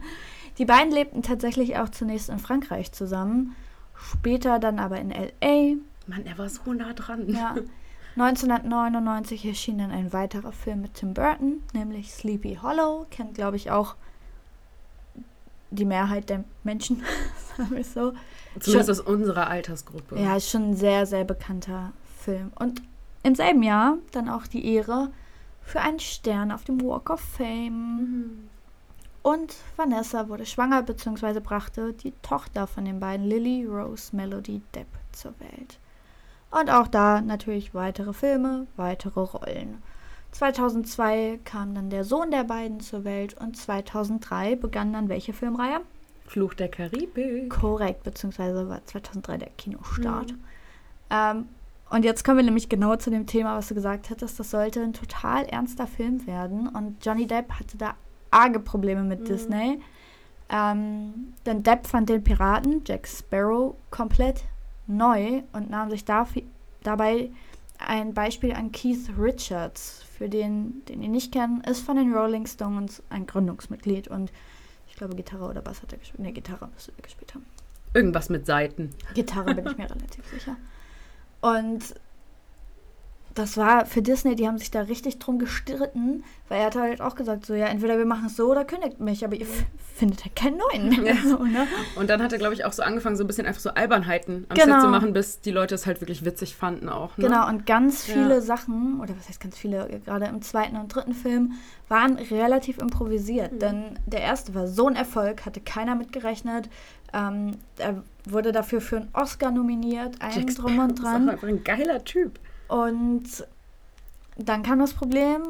die 0.58 0.66
beiden 0.66 0.92
lebten 0.92 1.22
tatsächlich 1.22 1.78
auch 1.78 1.90
zunächst 1.90 2.30
in 2.30 2.40
Frankreich 2.40 2.92
zusammen, 2.92 3.56
später 3.96 4.60
dann 4.60 4.80
aber 4.80 5.00
in 5.00 5.12
L.A. 5.12 5.76
Mann, 6.08 6.26
er 6.26 6.38
war 6.38 6.50
so 6.50 6.74
nah 6.74 6.94
dran. 6.94 7.28
Ja. 7.30 7.56
1999 8.18 9.46
erschien 9.46 9.78
dann 9.78 9.92
ein 9.92 10.14
weiterer 10.14 10.54
Film 10.54 10.82
mit 10.82 10.94
Tim 10.96 11.14
Burton, 11.14 11.62
nämlich 11.74 12.14
Sleepy 12.14 12.60
Hollow. 12.62 13.06
Kennt, 13.12 13.36
glaube 13.36 13.58
ich, 13.58 13.72
auch 13.72 13.96
die 15.70 15.86
Mehrheit 15.86 16.30
der 16.30 16.46
Menschen, 16.64 17.04
sagen 17.58 17.72
wir 17.72 17.80
es 17.80 17.94
so. 17.94 18.14
Zumindest 18.60 18.90
aus 18.90 19.00
unserer 19.02 19.48
Altersgruppe. 19.48 20.18
Ja, 20.18 20.38
ist 20.38 20.50
schon 20.50 20.72
ein 20.72 20.76
sehr, 20.76 21.06
sehr 21.06 21.26
bekannter 21.26 21.92
Film. 22.20 22.54
Und 22.58 22.82
im 23.24 23.36
selben 23.36 23.64
Jahr 23.64 23.98
dann 24.12 24.30
auch 24.30 24.48
die 24.48 24.66
Ehre 24.66 25.12
für 25.62 25.82
einen 25.82 26.00
Stern 26.00 26.52
auf 26.52 26.64
dem 26.64 26.82
Walk 26.82 27.10
of 27.10 27.20
Fame. 27.20 27.98
Mhm. 27.98 28.50
Und 29.24 29.56
Vanessa 29.76 30.30
wurde 30.30 30.46
schwanger 30.46 30.84
bzw. 30.84 31.40
brachte 31.40 31.94
die 31.94 32.14
Tochter 32.22 32.68
von 32.68 32.86
den 32.86 33.00
beiden 33.00 33.26
Lily 33.26 33.66
Rose 33.66 34.16
Melody 34.16 34.62
Depp 34.74 34.88
zur 35.12 35.34
Welt. 35.40 35.80
Und 36.52 36.70
auch 36.70 36.88
da 36.88 37.22
natürlich 37.22 37.74
weitere 37.74 38.14
Filme, 38.14 38.68
weitere 38.76 39.20
Rollen. 39.20 39.82
2002 40.32 41.40
kam 41.46 41.76
dann 41.76 41.90
der 41.90 42.04
Sohn 42.04 42.32
der 42.32 42.44
beiden 42.44 42.80
zur 42.82 43.04
Welt 43.04 43.36
und 43.40 43.56
2003 43.58 44.56
begann 44.56 44.94
dann 44.94 45.10
welche 45.10 45.34
Filmreihe? 45.34 45.82
Fluch 46.28 46.54
der 46.54 46.70
Karibik. 46.70 47.50
Korrekt, 47.50 48.04
beziehungsweise 48.04 48.68
war 48.68 48.84
2003 48.86 49.38
der 49.38 49.50
Kinostart. 49.58 50.32
Mhm. 50.32 50.40
Ähm, 51.10 51.46
und 51.90 52.04
jetzt 52.04 52.26
kommen 52.26 52.38
wir 52.38 52.44
nämlich 52.44 52.68
genau 52.68 52.96
zu 52.96 53.12
dem 53.12 53.28
Thema, 53.28 53.56
was 53.58 53.68
du 53.68 53.76
gesagt 53.76 54.10
hattest. 54.10 54.40
Das 54.40 54.52
sollte 54.52 54.82
ein 54.82 54.94
total 54.94 55.46
ernster 55.46 55.88
Film 55.88 56.26
werden. 56.26 56.68
Und 56.68 57.06
Johnny 57.06 57.28
Depp 57.28 57.52
hatte 57.54 57.78
da 57.78 57.94
arge 58.32 58.60
Probleme 58.60 59.04
mit 59.04 59.22
Mhm. 59.22 59.26
Disney. 59.26 59.82
Ähm, 60.50 61.34
denn 61.46 61.64
Depp 61.64 61.88
fand 61.88 62.10
den 62.10 62.24
Piraten, 62.24 62.82
Jack 62.86 63.08
Sparrow, 63.08 63.76
komplett 63.90 64.44
neu 64.88 65.42
und 65.54 65.70
nahm 65.70 65.90
sich 65.90 66.04
dafi- 66.04 66.46
dabei 66.84 67.30
ein 67.80 68.14
Beispiel 68.14 68.54
an 68.54 68.72
Keith 68.72 69.10
Richards. 69.20 70.04
Für 70.18 70.30
den, 70.30 70.84
den 70.86 71.02
ihr 71.04 71.10
nicht 71.10 71.34
kennen, 71.34 71.62
ist 71.62 71.82
von 71.82 71.98
den 71.98 72.14
Rolling 72.14 72.46
Stones 72.48 73.04
ein 73.10 73.26
Gründungsmitglied. 73.26 74.08
Und 74.08 74.32
ich 74.88 74.96
glaube, 74.96 75.16
Gitarre 75.16 75.50
oder 75.50 75.62
Bass 75.62 75.82
hat 75.82 75.92
er 75.92 75.98
gespielt. 76.00 76.20
Ne, 76.22 76.32
Gitarre 76.32 76.70
müsste 76.74 76.94
er 76.96 77.02
gespielt 77.04 77.34
haben. 77.36 77.46
Irgendwas 77.94 78.30
mit 78.30 78.46
Seiten. 78.46 78.92
Gitarre 79.14 79.54
bin 79.56 79.68
ich 79.68 79.78
mir 79.78 79.90
relativ 79.90 80.26
sicher. 80.32 80.56
Und 81.42 81.96
das 83.36 83.58
war 83.58 83.86
für 83.86 84.02
Disney, 84.02 84.36
die 84.36 84.48
haben 84.48 84.58
sich 84.58 84.72
da 84.72 84.82
richtig 84.82 85.20
drum 85.20 85.40
gestritten, 85.40 86.24
weil 86.48 86.60
er 86.62 86.68
hat 86.68 86.76
halt 86.76 87.02
auch 87.02 87.16
gesagt, 87.16 87.46
so 87.46 87.54
ja, 87.54 87.66
entweder 87.66 87.98
wir 87.98 88.06
machen 88.06 88.28
es 88.28 88.38
so 88.38 88.50
oder 88.50 88.64
kündigt 88.64 89.02
mich, 89.02 89.26
aber 89.26 89.36
ihr 89.36 89.46
findet 89.94 90.24
halt 90.24 90.36
keinen 90.38 90.58
neuen. 90.58 91.06
Ja. 91.06 91.16
so, 91.24 91.44
ne? 91.44 91.68
Und 91.98 92.10
dann 92.10 92.24
hat 92.24 92.32
er, 92.32 92.40
glaube 92.40 92.54
ich, 92.54 92.64
auch 92.64 92.72
so 92.72 92.82
angefangen, 92.82 93.18
so 93.18 93.26
ein 93.26 93.28
bisschen 93.28 93.46
einfach 93.46 93.60
so 93.60 93.72
Albernheiten 93.72 94.46
am 94.48 94.56
Genau. 94.58 94.76
Set 94.76 94.82
zu 94.84 94.88
machen, 94.88 95.12
bis 95.12 95.42
die 95.42 95.52
Leute 95.52 95.76
es 95.76 95.86
halt 95.86 96.00
wirklich 96.00 96.24
witzig 96.24 96.56
fanden 96.56 96.88
auch. 96.88 97.18
Ne? 97.18 97.26
Genau, 97.26 97.48
und 97.50 97.66
ganz 97.66 98.08
Ja. 98.08 98.14
viele 98.14 98.42
Sachen, 98.42 99.02
oder 99.02 99.14
was 99.18 99.28
heißt 99.28 99.42
ganz 99.42 99.58
viele, 99.58 100.00
gerade 100.06 100.26
im 100.28 100.42
zweiten 100.42 100.78
und 100.78 100.88
dritten 100.96 101.14
Film, 101.14 101.54
waren 101.90 102.16
relativ 102.16 102.78
improvisiert. 102.78 103.52
Mhm. 103.52 103.60
Denn 103.60 103.84
der 104.06 104.22
erste 104.22 104.56
war 104.56 104.68
so 104.68 104.88
ein 104.88 104.96
Erfolg, 104.96 105.46
hatte 105.46 105.60
keiner 105.60 105.96
mitgerechnet. 105.96 106.70
Ähm, 107.14 107.52
er 107.78 108.02
wurde 108.30 108.54
dafür 108.54 108.80
für 108.80 108.98
einen 108.98 109.10
Oscar 109.12 109.52
nominiert, 109.52 110.22
allem 110.22 110.48
drum 110.48 110.80
und 110.80 110.96
dran. 111.04 111.24
Ist 111.24 111.28
auch 111.28 111.34
einfach 111.34 111.48
ein 111.50 111.64
geiler 111.66 112.04
Typ. 112.06 112.40
Und 112.68 113.46
dann 114.38 114.64
kam 114.64 114.80
das 114.80 114.94
Problem, 114.94 115.44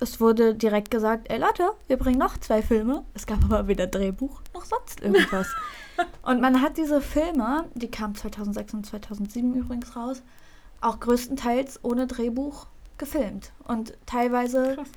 es 0.00 0.20
wurde 0.20 0.54
direkt 0.54 0.90
gesagt, 0.90 1.30
ey 1.30 1.38
Leute, 1.38 1.70
wir 1.86 1.96
bringen 1.96 2.18
noch 2.18 2.38
zwei 2.38 2.62
Filme. 2.62 3.04
Es 3.14 3.26
gab 3.26 3.44
aber 3.44 3.68
weder 3.68 3.86
Drehbuch 3.86 4.40
noch 4.52 4.64
sonst 4.64 5.00
irgendwas. 5.00 5.48
und 6.22 6.40
man 6.40 6.60
hat 6.60 6.76
diese 6.76 7.00
Filme, 7.00 7.64
die 7.74 7.90
kamen 7.90 8.14
2006 8.14 8.74
und 8.74 8.86
2007 8.86 9.54
übrigens 9.54 9.94
raus, 9.94 10.22
auch 10.80 11.00
größtenteils 11.00 11.80
ohne 11.82 12.06
Drehbuch 12.06 12.66
gefilmt. 12.98 13.52
Und 13.64 13.94
teilweise 14.06 14.74
Krass. 14.74 14.88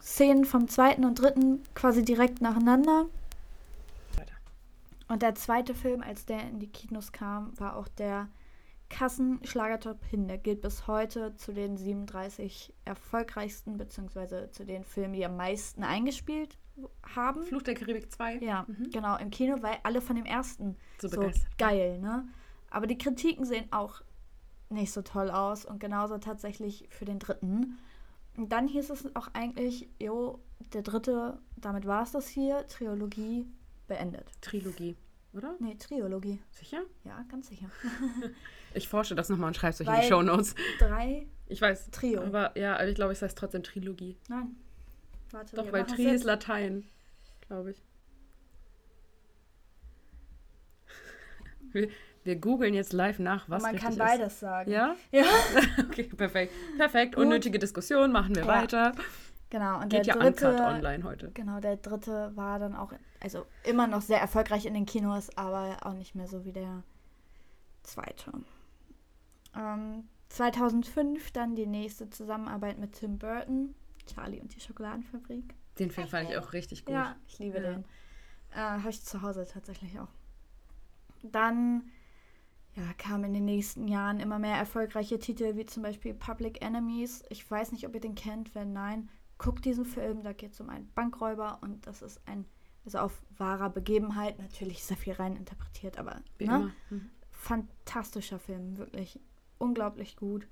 Szenen 0.00 0.44
vom 0.44 0.68
zweiten 0.68 1.04
und 1.04 1.20
dritten 1.20 1.62
quasi 1.74 2.04
direkt 2.04 2.40
nacheinander. 2.40 3.06
Und 5.08 5.22
der 5.22 5.34
zweite 5.34 5.74
Film, 5.74 6.02
als 6.02 6.26
der 6.26 6.42
in 6.42 6.58
die 6.58 6.66
Kinos 6.66 7.12
kam, 7.12 7.58
war 7.58 7.76
auch 7.76 7.88
der 7.88 8.28
Kassenschlagertop 8.88 10.04
hin. 10.04 10.28
Der 10.28 10.38
gilt 10.38 10.60
bis 10.60 10.86
heute 10.86 11.34
zu 11.36 11.52
den 11.52 11.76
37 11.76 12.72
erfolgreichsten, 12.84 13.76
beziehungsweise 13.76 14.50
zu 14.50 14.64
den 14.64 14.84
Filmen, 14.84 15.14
die 15.14 15.24
am 15.24 15.36
meisten 15.36 15.82
eingespielt 15.84 16.56
haben. 17.14 17.44
Fluch 17.44 17.62
der 17.62 17.74
Karibik 17.74 18.10
2. 18.12 18.36
Ja, 18.38 18.64
Mhm. 18.68 18.90
genau, 18.90 19.16
im 19.18 19.30
Kino, 19.30 19.56
weil 19.62 19.78
alle 19.82 20.00
von 20.00 20.16
dem 20.16 20.24
ersten 20.26 20.76
So 21.00 21.08
so 21.08 21.30
geil, 21.58 21.98
ne? 21.98 22.26
Aber 22.70 22.86
die 22.86 22.98
Kritiken 22.98 23.44
sehen 23.44 23.66
auch 23.72 24.02
nicht 24.70 24.92
so 24.92 25.02
toll 25.02 25.30
aus 25.30 25.64
und 25.64 25.80
genauso 25.80 26.18
tatsächlich 26.18 26.86
für 26.90 27.04
den 27.04 27.18
dritten. 27.18 27.78
Und 28.36 28.52
dann 28.52 28.68
hieß 28.68 28.90
es 28.90 29.16
auch 29.16 29.28
eigentlich, 29.32 29.88
jo, 29.98 30.38
der 30.72 30.82
dritte, 30.82 31.40
damit 31.56 31.86
war 31.86 32.02
es 32.02 32.12
das 32.12 32.28
hier, 32.28 32.66
Trilogie 32.68 33.46
beendet. 33.88 34.30
Trilogie, 34.42 34.96
oder? 35.32 35.56
Nee, 35.58 35.74
Trilogie. 35.76 36.38
Sicher? 36.50 36.82
Ja, 37.04 37.24
ganz 37.28 37.48
sicher. 37.48 37.68
Ich 38.74 38.88
forsche 38.88 39.14
das 39.14 39.28
nochmal 39.28 39.48
und 39.48 39.54
schreibe 39.54 39.72
es 39.74 39.80
euch 39.80 39.88
in 39.88 40.00
die 40.00 40.06
Shownotes. 40.06 40.54
Drei, 40.78 41.26
Ich 41.46 41.60
weiß. 41.60 41.90
Trio. 41.90 42.22
Aber 42.22 42.56
ja, 42.58 42.74
aber 42.74 42.86
ich 42.88 42.94
glaube, 42.94 43.12
es 43.12 43.22
heißt 43.22 43.36
trotzdem 43.36 43.62
Trilogie. 43.62 44.16
nein. 44.28 44.56
Warte, 45.30 45.56
Doch, 45.56 45.70
weil 45.72 45.84
Tri 45.84 46.06
ist. 46.06 46.24
Latein, 46.24 46.84
glaube 47.46 47.72
ich. 47.72 47.82
Wir, 51.72 51.88
wir 52.24 52.36
googeln 52.36 52.72
jetzt 52.74 52.92
live 52.94 53.18
nach, 53.18 53.48
was 53.48 53.62
Man 53.62 53.72
richtig 53.72 53.90
kann 53.90 53.98
beides 53.98 54.40
sagen. 54.40 54.70
ist. 54.70 54.74
Ja? 54.76 54.96
Ja. 55.12 55.24
Okay, 55.86 56.04
perfekt. 56.04 56.52
Perfekt. 56.78 57.14
Gut. 57.14 57.24
Unnötige 57.24 57.58
Diskussion, 57.58 58.10
machen 58.12 58.34
wir 58.34 58.42
Ja. 58.42 58.48
weiter. 58.48 58.92
Genau, 59.50 59.76
und 59.80 59.88
Geht 59.90 60.06
der 60.06 60.14
ja 60.14 60.20
dritte, 60.22 60.46
online 60.62 61.04
heute. 61.04 61.30
Genau, 61.32 61.58
der 61.60 61.76
dritte 61.76 62.32
war 62.34 62.58
dann 62.58 62.74
auch, 62.76 62.92
also 63.20 63.46
immer 63.64 63.86
noch 63.86 64.02
sehr 64.02 64.20
erfolgreich 64.20 64.66
in 64.66 64.74
den 64.74 64.84
Kinos, 64.84 65.34
aber 65.38 65.78
auch 65.86 65.94
nicht 65.94 66.14
mehr 66.14 66.26
so 66.26 66.44
wie 66.44 66.52
der 66.52 66.82
zweite. 67.82 68.30
Ähm, 69.58 70.08
2005 70.28 71.30
dann 71.32 71.54
die 71.56 71.66
nächste 71.66 72.10
Zusammenarbeit 72.10 72.78
mit 72.78 72.92
Tim 72.92 73.18
Burton, 73.18 73.74
Charlie 74.06 74.40
und 74.40 74.54
die 74.54 74.60
Schokoladenfabrik. 74.60 75.54
Den 75.78 75.90
Film 75.90 76.08
fand 76.08 76.30
ich 76.30 76.36
auch 76.36 76.52
richtig 76.52 76.84
gut. 76.84 76.94
Ja, 76.94 77.16
ich 77.26 77.38
liebe 77.38 77.58
Ja. 77.58 77.72
den. 77.72 77.84
Äh, 78.52 78.56
Habe 78.56 78.90
ich 78.90 79.02
zu 79.02 79.22
Hause 79.22 79.46
tatsächlich 79.50 79.98
auch. 80.00 80.08
Dann 81.22 81.90
ja, 82.74 82.92
kamen 82.96 83.24
in 83.24 83.34
den 83.34 83.44
nächsten 83.44 83.88
Jahren 83.88 84.20
immer 84.20 84.38
mehr 84.38 84.56
erfolgreiche 84.56 85.18
Titel, 85.18 85.56
wie 85.56 85.66
zum 85.66 85.82
Beispiel 85.82 86.14
Public 86.14 86.62
Enemies. 86.62 87.24
Ich 87.28 87.48
weiß 87.50 87.72
nicht, 87.72 87.86
ob 87.86 87.94
ihr 87.94 88.00
den 88.00 88.14
kennt. 88.14 88.54
Wenn 88.54 88.72
nein, 88.72 89.08
guckt 89.38 89.64
diesen 89.64 89.84
Film. 89.84 90.22
Da 90.22 90.32
geht 90.32 90.52
es 90.52 90.60
um 90.60 90.70
einen 90.70 90.90
Bankräuber 90.94 91.58
und 91.62 91.86
das 91.86 92.02
ist 92.02 92.20
ein, 92.26 92.44
also 92.84 92.98
auf 92.98 93.22
wahrer 93.36 93.70
Begebenheit. 93.70 94.38
Natürlich 94.38 94.84
sehr 94.84 94.96
viel 94.96 95.14
rein 95.14 95.36
interpretiert, 95.36 95.98
aber 95.98 96.20
ne? 96.38 96.72
Mhm. 96.90 97.10
fantastischer 97.30 98.38
Film, 98.38 98.76
wirklich 98.78 99.20
unglaublich 99.58 100.16
gut. 100.16 100.46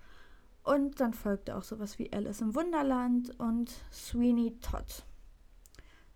Und 0.63 1.01
dann 1.01 1.15
folgte 1.15 1.57
auch 1.57 1.63
sowas 1.63 1.99
wie 1.99 2.13
Alice 2.13 2.41
im 2.41 2.55
Wunderland 2.55 3.39
und 3.39 3.71
Sweeney 3.93 4.59
Todd. 4.61 5.05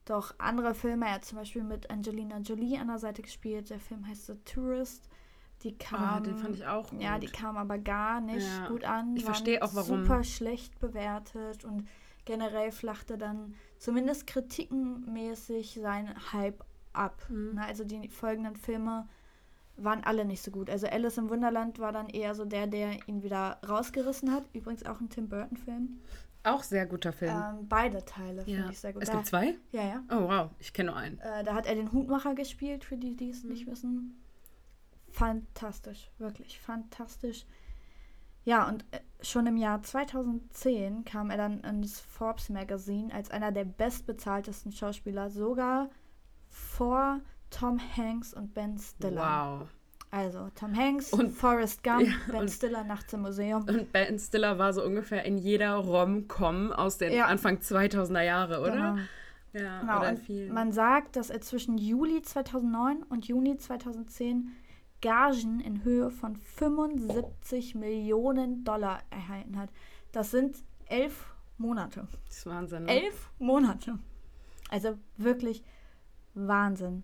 Doch 0.05 0.35
andere 0.39 0.75
Filme, 0.75 1.07
er 1.07 1.15
hat 1.15 1.25
zum 1.25 1.39
Beispiel 1.39 1.63
mit 1.63 1.89
Angelina 1.91 2.39
Jolie 2.39 2.79
an 2.79 2.89
der 2.89 2.99
Seite 2.99 3.23
gespielt. 3.23 3.71
Der 3.71 3.79
Film 3.79 4.07
heißt 4.07 4.27
The 4.27 4.35
Tourist. 4.45 5.09
Die 5.63 5.77
kam, 5.77 6.03
Ah, 6.03 6.21
den 6.21 6.37
fand 6.39 6.57
ich 6.57 6.67
auch 6.67 6.91
Ja, 6.99 7.15
gut. 7.15 7.23
die 7.23 7.27
kam 7.33 7.57
aber 7.59 7.79
gar 7.79 8.21
nicht 8.21 8.47
Ja. 8.47 8.67
gut 8.69 8.83
an. 8.83 9.15
Ich 9.15 9.25
verstehe 9.25 9.63
auch, 9.63 9.75
warum. 9.75 10.03
Super 10.03 10.25
schlecht 10.25 10.79
bewertet 10.81 11.65
und 11.65 11.87
generell 12.25 12.73
flachte 12.73 13.19
dann 13.19 13.55
zumindest 13.79 14.27
kritikenmäßig 14.27 15.79
sein 15.81 16.15
Hype 16.33 16.65
ab. 16.93 17.25
Mhm. 17.29 17.53
Na, 17.55 17.67
also 17.67 17.85
die 17.85 18.09
folgenden 18.09 18.57
Filme 18.57 19.07
waren 19.83 20.05
alle 20.05 20.25
nicht 20.25 20.43
so 20.43 20.51
gut. 20.51 20.71
Also 20.71 20.87
Alice 20.87 21.19
im 21.19 21.31
Wunderland 21.31 21.79
war 21.79 21.93
dann 21.93 22.09
eher 22.09 22.35
so 22.35 22.45
der, 22.45 22.67
der 22.67 23.09
ihn 23.09 23.23
wieder 23.23 23.59
rausgerissen 23.69 24.33
hat. 24.33 24.45
Übrigens 24.53 24.85
auch 24.85 25.01
ein 25.01 25.09
Tim 25.09 25.29
Burton-Film. 25.29 26.01
Auch 26.43 26.63
sehr 26.63 26.87
guter 26.87 27.13
Film. 27.13 27.33
Ähm, 27.33 27.69
beide 27.69 28.05
Teile 28.05 28.45
finde 28.45 28.61
ja. 28.61 28.71
ich 28.71 28.79
sehr 28.79 28.93
gut. 28.93 29.03
Es 29.03 29.11
Da- 29.11 29.17
gibt 29.17 29.27
zwei? 29.27 29.55
Ja, 29.73 29.83
ja. 29.83 30.03
Oh, 30.11 30.29
wow. 30.29 30.51
Ich 30.59 30.73
kenne 30.73 30.91
nur 30.91 30.99
einen. 30.99 31.19
Äh, 31.19 31.45
da 31.45 31.55
hat 31.55 31.67
er 31.67 31.75
den 31.75 31.93
Hutmacher 31.93 32.35
gespielt, 32.35 32.85
für 32.85 32.97
die, 32.97 33.15
die 33.15 33.31
es 33.31 33.45
nicht 33.45 33.67
wissen. 33.67 34.23
Fantastisch, 35.11 36.11
wirklich 36.19 36.61
fantastisch. 36.61 37.45
Ja, 38.45 38.67
und 38.69 38.85
äh, 38.91 39.01
schon 39.21 39.47
im 39.47 39.57
Jahr 39.59 39.83
2010 39.83 41.05
kam 41.05 41.31
er 41.31 41.37
dann 41.37 41.61
ins 41.61 42.01
Forbes 42.01 42.49
Magazine 42.49 43.13
als 43.13 43.31
einer 43.31 43.53
der 43.53 43.65
bestbezahltesten 43.65 44.73
Schauspieler, 44.73 45.29
sogar 45.29 45.91
vor 46.49 47.21
Tom 47.51 47.81
Hanks 47.97 48.33
und 48.35 48.55
Ben 48.55 48.79
Stiller. 48.79 49.61
Wow. 49.61 49.69
Also 50.13 50.49
Tom 50.59 50.75
Hanks, 50.77 51.13
Und- 51.13 51.31
Forrest 51.31 51.85
Gump, 51.85 52.03
Ja, 52.03 52.13
Ben 52.39 52.49
Stiller 52.49 52.83
nachts 52.85 53.13
im 53.13 53.23
Museum. 53.23 53.63
Und 53.69 53.93
Ben 53.93 54.19
Stiller 54.19 54.59
war 54.59 54.73
so 54.73 54.85
ungefähr 54.85 55.25
in 55.25 55.39
jeder 55.39 55.75
Rom-Com 55.77 56.73
aus 56.73 56.99
den 56.99 57.13
Ja. 57.13 57.27
Anfang 57.27 57.59
2000er 57.61 58.23
Jahre, 58.23 58.61
oder? 58.61 58.71
Genau. 58.73 58.97
Ja, 59.53 59.81
Genau, 59.81 59.99
oder 59.99 60.17
vielen. 60.17 60.55
man 60.55 60.73
sagt, 60.73 61.17
dass 61.17 61.29
er 61.31 61.41
zwischen 61.41 61.77
Juli 61.77 62.23
2009 62.23 63.03
und 63.05 63.27
Juni 63.27 63.57
2010 63.57 64.53
Gagen 65.03 65.61
in 65.61 65.83
Höhe 65.83 66.11
von 66.11 66.37
75 66.37 67.75
Millionen 67.75 68.65
Dollar 68.65 69.01
erhalten 69.11 69.59
hat. 69.59 69.71
Das 70.13 70.31
sind 70.31 70.57
elf 70.87 71.33
Monate. 71.59 72.07
das 72.27 72.39
ist 72.39 72.47
Wahnsinn. 72.47 72.85
Ne? 72.85 73.03
Elf 73.05 73.31
Monate. 73.39 73.99
Also 74.71 74.97
wirklich 75.17 75.63
Wahnsinn. 76.35 77.03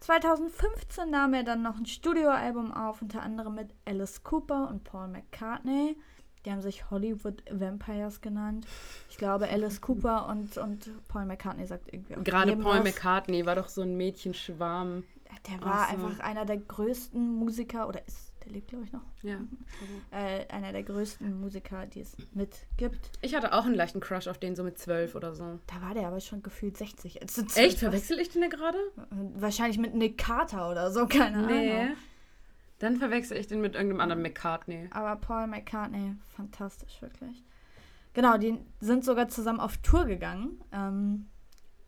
2015 0.00 1.10
nahm 1.10 1.34
er 1.34 1.42
dann 1.42 1.62
noch 1.62 1.76
ein 1.76 1.86
Studioalbum 1.86 2.72
auf, 2.72 3.02
unter 3.02 3.22
anderem 3.22 3.54
mit 3.54 3.74
Alice 3.84 4.22
Cooper 4.22 4.68
und 4.68 4.84
Paul 4.84 5.08
McCartney. 5.08 5.96
Die 6.44 6.52
haben 6.52 6.62
sich 6.62 6.90
Hollywood 6.90 7.42
Vampires 7.50 8.20
genannt. 8.20 8.66
Ich 9.10 9.16
glaube, 9.16 9.48
Alice 9.48 9.80
Cooper 9.80 10.28
und, 10.28 10.56
und 10.56 10.90
Paul 11.08 11.26
McCartney 11.26 11.66
sagt 11.66 11.92
irgendwie 11.92 12.16
auch 12.16 12.24
Gerade 12.24 12.56
Paul 12.56 12.78
was. 12.78 12.84
McCartney 12.84 13.44
war 13.44 13.56
doch 13.56 13.68
so 13.68 13.82
ein 13.82 13.96
Mädchenschwarm. 13.96 15.04
Der 15.50 15.60
war 15.64 15.88
so. 15.88 15.92
einfach 15.94 16.20
einer 16.20 16.44
der 16.44 16.58
größten 16.58 17.34
Musiker, 17.34 17.88
oder 17.88 18.06
ist, 18.06 18.27
der 18.48 18.54
lebt 18.54 18.68
glaube 18.68 18.84
ich 18.84 18.92
noch, 18.92 19.02
Ja. 19.22 19.38
äh, 20.10 20.46
einer 20.48 20.72
der 20.72 20.82
größten 20.82 21.40
Musiker, 21.40 21.86
die 21.86 22.00
es 22.00 22.16
mit 22.34 22.56
gibt. 22.76 23.10
Ich 23.20 23.34
hatte 23.34 23.52
auch 23.52 23.64
einen 23.66 23.74
leichten 23.74 24.00
Crush 24.00 24.26
auf 24.26 24.38
den 24.38 24.56
so 24.56 24.64
mit 24.64 24.78
zwölf 24.78 25.14
oder 25.14 25.34
so. 25.34 25.58
Da 25.66 25.82
war 25.82 25.94
der 25.94 26.08
aber 26.08 26.20
schon 26.20 26.42
gefühlt 26.42 26.76
60. 26.76 27.20
Als 27.22 27.34
du 27.34 27.42
Echt? 27.54 27.78
Verwechsel 27.78 28.18
ich 28.18 28.30
den 28.30 28.48
gerade? 28.50 28.78
Wahrscheinlich 29.36 29.78
mit 29.78 29.94
Nick 29.94 30.18
Carter 30.18 30.70
oder 30.70 30.90
so, 30.90 31.06
keine 31.06 31.38
Ahnung. 31.46 31.96
Dann 32.78 32.96
verwechsel 32.96 33.36
ich 33.36 33.46
den 33.48 33.60
mit 33.60 33.74
irgendeinem 33.74 34.00
anderen 34.00 34.22
McCartney. 34.22 34.88
Aber 34.92 35.16
Paul 35.16 35.46
McCartney, 35.48 36.14
fantastisch, 36.36 37.02
wirklich. 37.02 37.42
Genau, 38.14 38.38
die 38.38 38.56
sind 38.80 39.04
sogar 39.04 39.28
zusammen 39.28 39.60
auf 39.60 39.76
Tour 39.78 40.04
gegangen, 40.06 40.60
ähm, 40.72 41.26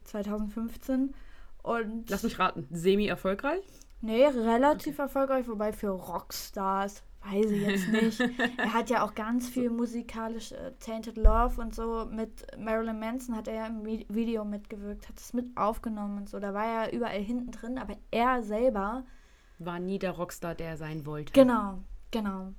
2015. 0.05 1.14
Und 1.62 2.09
Lass 2.11 2.23
mich 2.23 2.38
raten. 2.38 2.66
Semi-erfolgreich? 2.70 3.62
Nee, 4.00 4.26
relativ 4.26 4.98
erfolgreich, 4.98 5.46
wobei 5.48 5.72
für 5.72 5.90
Rockstars, 5.90 7.02
weiß 7.24 7.50
ich 7.50 7.62
jetzt 7.66 7.88
nicht. 7.88 8.20
er 8.58 8.72
hat 8.72 8.90
ja 8.90 9.04
auch 9.04 9.14
ganz 9.14 9.48
viel 9.48 9.70
musikalisch 9.70 10.52
äh, 10.52 10.72
Tainted 10.80 11.16
Love 11.16 11.60
und 11.60 11.74
so 11.74 12.06
mit 12.10 12.46
Marilyn 12.58 12.98
Manson 12.98 13.36
hat 13.36 13.48
er 13.48 13.54
ja 13.54 13.66
im 13.66 13.82
Vi- 13.84 14.06
Video 14.08 14.44
mitgewirkt, 14.44 15.08
hat 15.08 15.18
es 15.18 15.32
mit 15.32 15.56
aufgenommen 15.56 16.18
und 16.18 16.28
so. 16.28 16.38
Da 16.40 16.54
war 16.54 16.64
er 16.64 16.92
überall 16.92 17.20
hinten 17.20 17.50
drin, 17.50 17.78
aber 17.78 17.96
er 18.10 18.42
selber 18.42 19.04
War 19.58 19.78
nie 19.78 19.98
der 19.98 20.12
Rockstar, 20.12 20.54
der 20.54 20.68
er 20.70 20.76
sein 20.76 21.04
wollte. 21.06 21.32
Genau, 21.32 21.78
genau. 22.10 22.54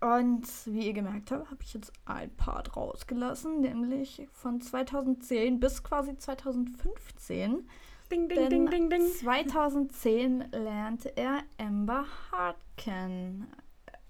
Und 0.00 0.46
wie 0.64 0.86
ihr 0.86 0.94
gemerkt 0.94 1.30
habt, 1.30 1.50
habe 1.50 1.62
ich 1.62 1.74
jetzt 1.74 1.92
ein 2.06 2.34
Part 2.34 2.74
rausgelassen, 2.74 3.60
nämlich 3.60 4.26
von 4.32 4.58
2010 4.62 5.60
bis 5.60 5.82
quasi 5.82 6.16
2015. 6.16 7.68
Ding, 8.10 8.28
ding, 8.28 8.38
Denn 8.38 8.50
ding, 8.50 8.70
ding, 8.70 8.90
ding. 8.90 9.02
2010 9.20 10.44
lernte 10.52 11.16
er 11.16 11.42
Amber 11.58 12.04
Hart 12.32 12.56
kennen 12.76 13.46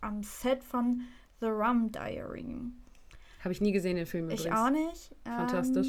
am 0.00 0.22
Set 0.22 0.64
von 0.64 1.02
The 1.40 1.46
Rum 1.48 1.92
Diary. 1.92 2.56
Habe 3.42 3.52
ich 3.52 3.60
nie 3.60 3.72
gesehen, 3.72 3.96
den 3.96 4.06
Film 4.06 4.30
Ich 4.30 4.40
übrigens. 4.46 4.58
auch 4.58 4.70
nicht. 4.70 5.14
Fantastisch. 5.24 5.88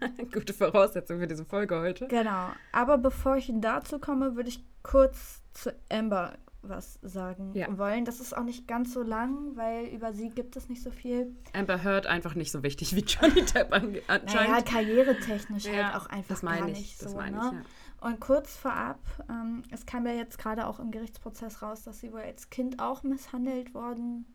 Ähm, 0.00 0.30
Gute 0.32 0.52
Voraussetzung 0.52 1.18
für 1.18 1.26
diese 1.26 1.44
Folge 1.44 1.80
heute. 1.80 2.06
genau. 2.08 2.50
Aber 2.72 2.98
bevor 2.98 3.36
ich 3.36 3.50
dazu 3.54 3.98
komme, 3.98 4.36
würde 4.36 4.48
ich 4.48 4.64
kurz 4.82 5.42
zu 5.52 5.72
Amber 5.88 6.34
was 6.62 6.98
sagen 7.02 7.52
Ja. 7.54 7.76
wollen. 7.78 8.04
Das 8.04 8.20
ist 8.20 8.36
auch 8.36 8.44
nicht 8.44 8.68
ganz 8.68 8.92
so 8.92 9.02
lang, 9.02 9.56
weil 9.56 9.86
über 9.86 10.12
sie 10.12 10.30
gibt 10.30 10.56
es 10.56 10.68
nicht 10.68 10.82
so 10.82 10.90
viel. 10.90 11.34
Amber 11.52 11.82
Heard 11.82 12.06
einfach 12.06 12.34
nicht 12.34 12.52
so 12.52 12.62
wichtig 12.62 12.94
wie 12.94 13.00
Johnny 13.00 13.42
Depp 13.54 13.70
Naja, 13.70 14.00
anscheinend. 14.08 14.66
karrieretechnisch 14.66 15.64
Ja, 15.64 15.92
halt 15.92 15.96
auch 15.96 16.06
einfach 16.06 16.28
das 16.28 16.42
meine 16.42 16.60
gar 16.60 16.68
ich, 16.68 16.78
nicht 16.78 17.02
das 17.02 17.10
so. 17.12 17.16
meine 17.16 17.36
ne? 17.36 17.42
ich, 17.46 17.52
ja. 18.00 18.08
Und 18.08 18.20
kurz 18.20 18.56
vorab, 18.56 18.98
ähm, 19.28 19.62
es 19.70 19.86
kam 19.86 20.06
ja 20.06 20.12
jetzt 20.12 20.38
gerade 20.38 20.66
auch 20.66 20.80
im 20.80 20.90
Gerichtsprozess 20.90 21.62
raus, 21.62 21.82
dass 21.84 22.00
sie 22.00 22.12
wohl 22.12 22.20
als 22.22 22.50
Kind 22.50 22.80
auch 22.80 23.02
misshandelt 23.04 23.74
worden 23.74 24.26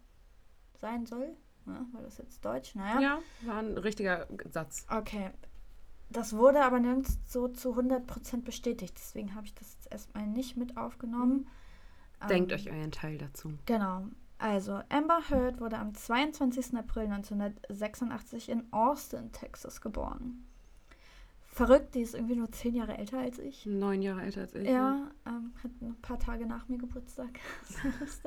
sein 0.79 1.05
soll. 1.05 1.35
Ne? 1.65 1.85
War 1.91 2.01
das 2.01 2.17
jetzt 2.17 2.45
Deutsch? 2.45 2.75
Naja. 2.75 3.01
Ja, 3.01 3.19
war 3.41 3.59
ein 3.59 3.77
richtiger 3.77 4.25
Satz. 4.49 4.85
Okay. 4.89 5.31
Das 6.09 6.31
wurde 6.37 6.63
aber 6.63 6.79
nirgends 6.79 7.19
so 7.25 7.49
zu 7.49 7.73
100% 7.77 8.43
bestätigt. 8.43 8.93
Deswegen 8.97 9.35
habe 9.35 9.45
ich 9.47 9.53
das 9.53 9.73
jetzt 9.73 9.91
erstmal 9.91 10.25
nicht 10.27 10.55
mit 10.55 10.77
aufgenommen. 10.77 11.47
Denkt 12.29 12.51
Ähm, 12.51 12.57
euch 12.57 12.69
euren 12.71 12.91
Teil 12.91 13.17
dazu. 13.17 13.53
Genau. 13.65 14.07
Also, 14.39 14.81
Amber 14.89 15.21
Heard 15.29 15.59
wurde 15.59 15.77
am 15.77 15.93
22. 15.93 16.77
April 16.77 17.05
1986 17.05 18.49
in 18.49 18.71
Austin, 18.71 19.31
Texas 19.31 19.81
geboren. 19.81 20.45
Verrückt, 21.47 21.95
die 21.95 22.01
ist 22.01 22.13
irgendwie 22.13 22.35
nur 22.35 22.51
zehn 22.51 22.75
Jahre 22.75 22.97
älter 22.97 23.17
als 23.17 23.39
ich. 23.39 23.65
Neun 23.65 24.03
Jahre 24.03 24.21
älter 24.21 24.41
als 24.41 24.53
ich. 24.53 24.67
Ja, 24.67 25.09
ähm, 25.25 25.53
hat 25.63 25.71
ein 25.81 25.99
paar 26.03 26.19
Tage 26.19 26.45
nach 26.45 26.67
mir 26.67 26.77
Geburtstag. 26.77 27.39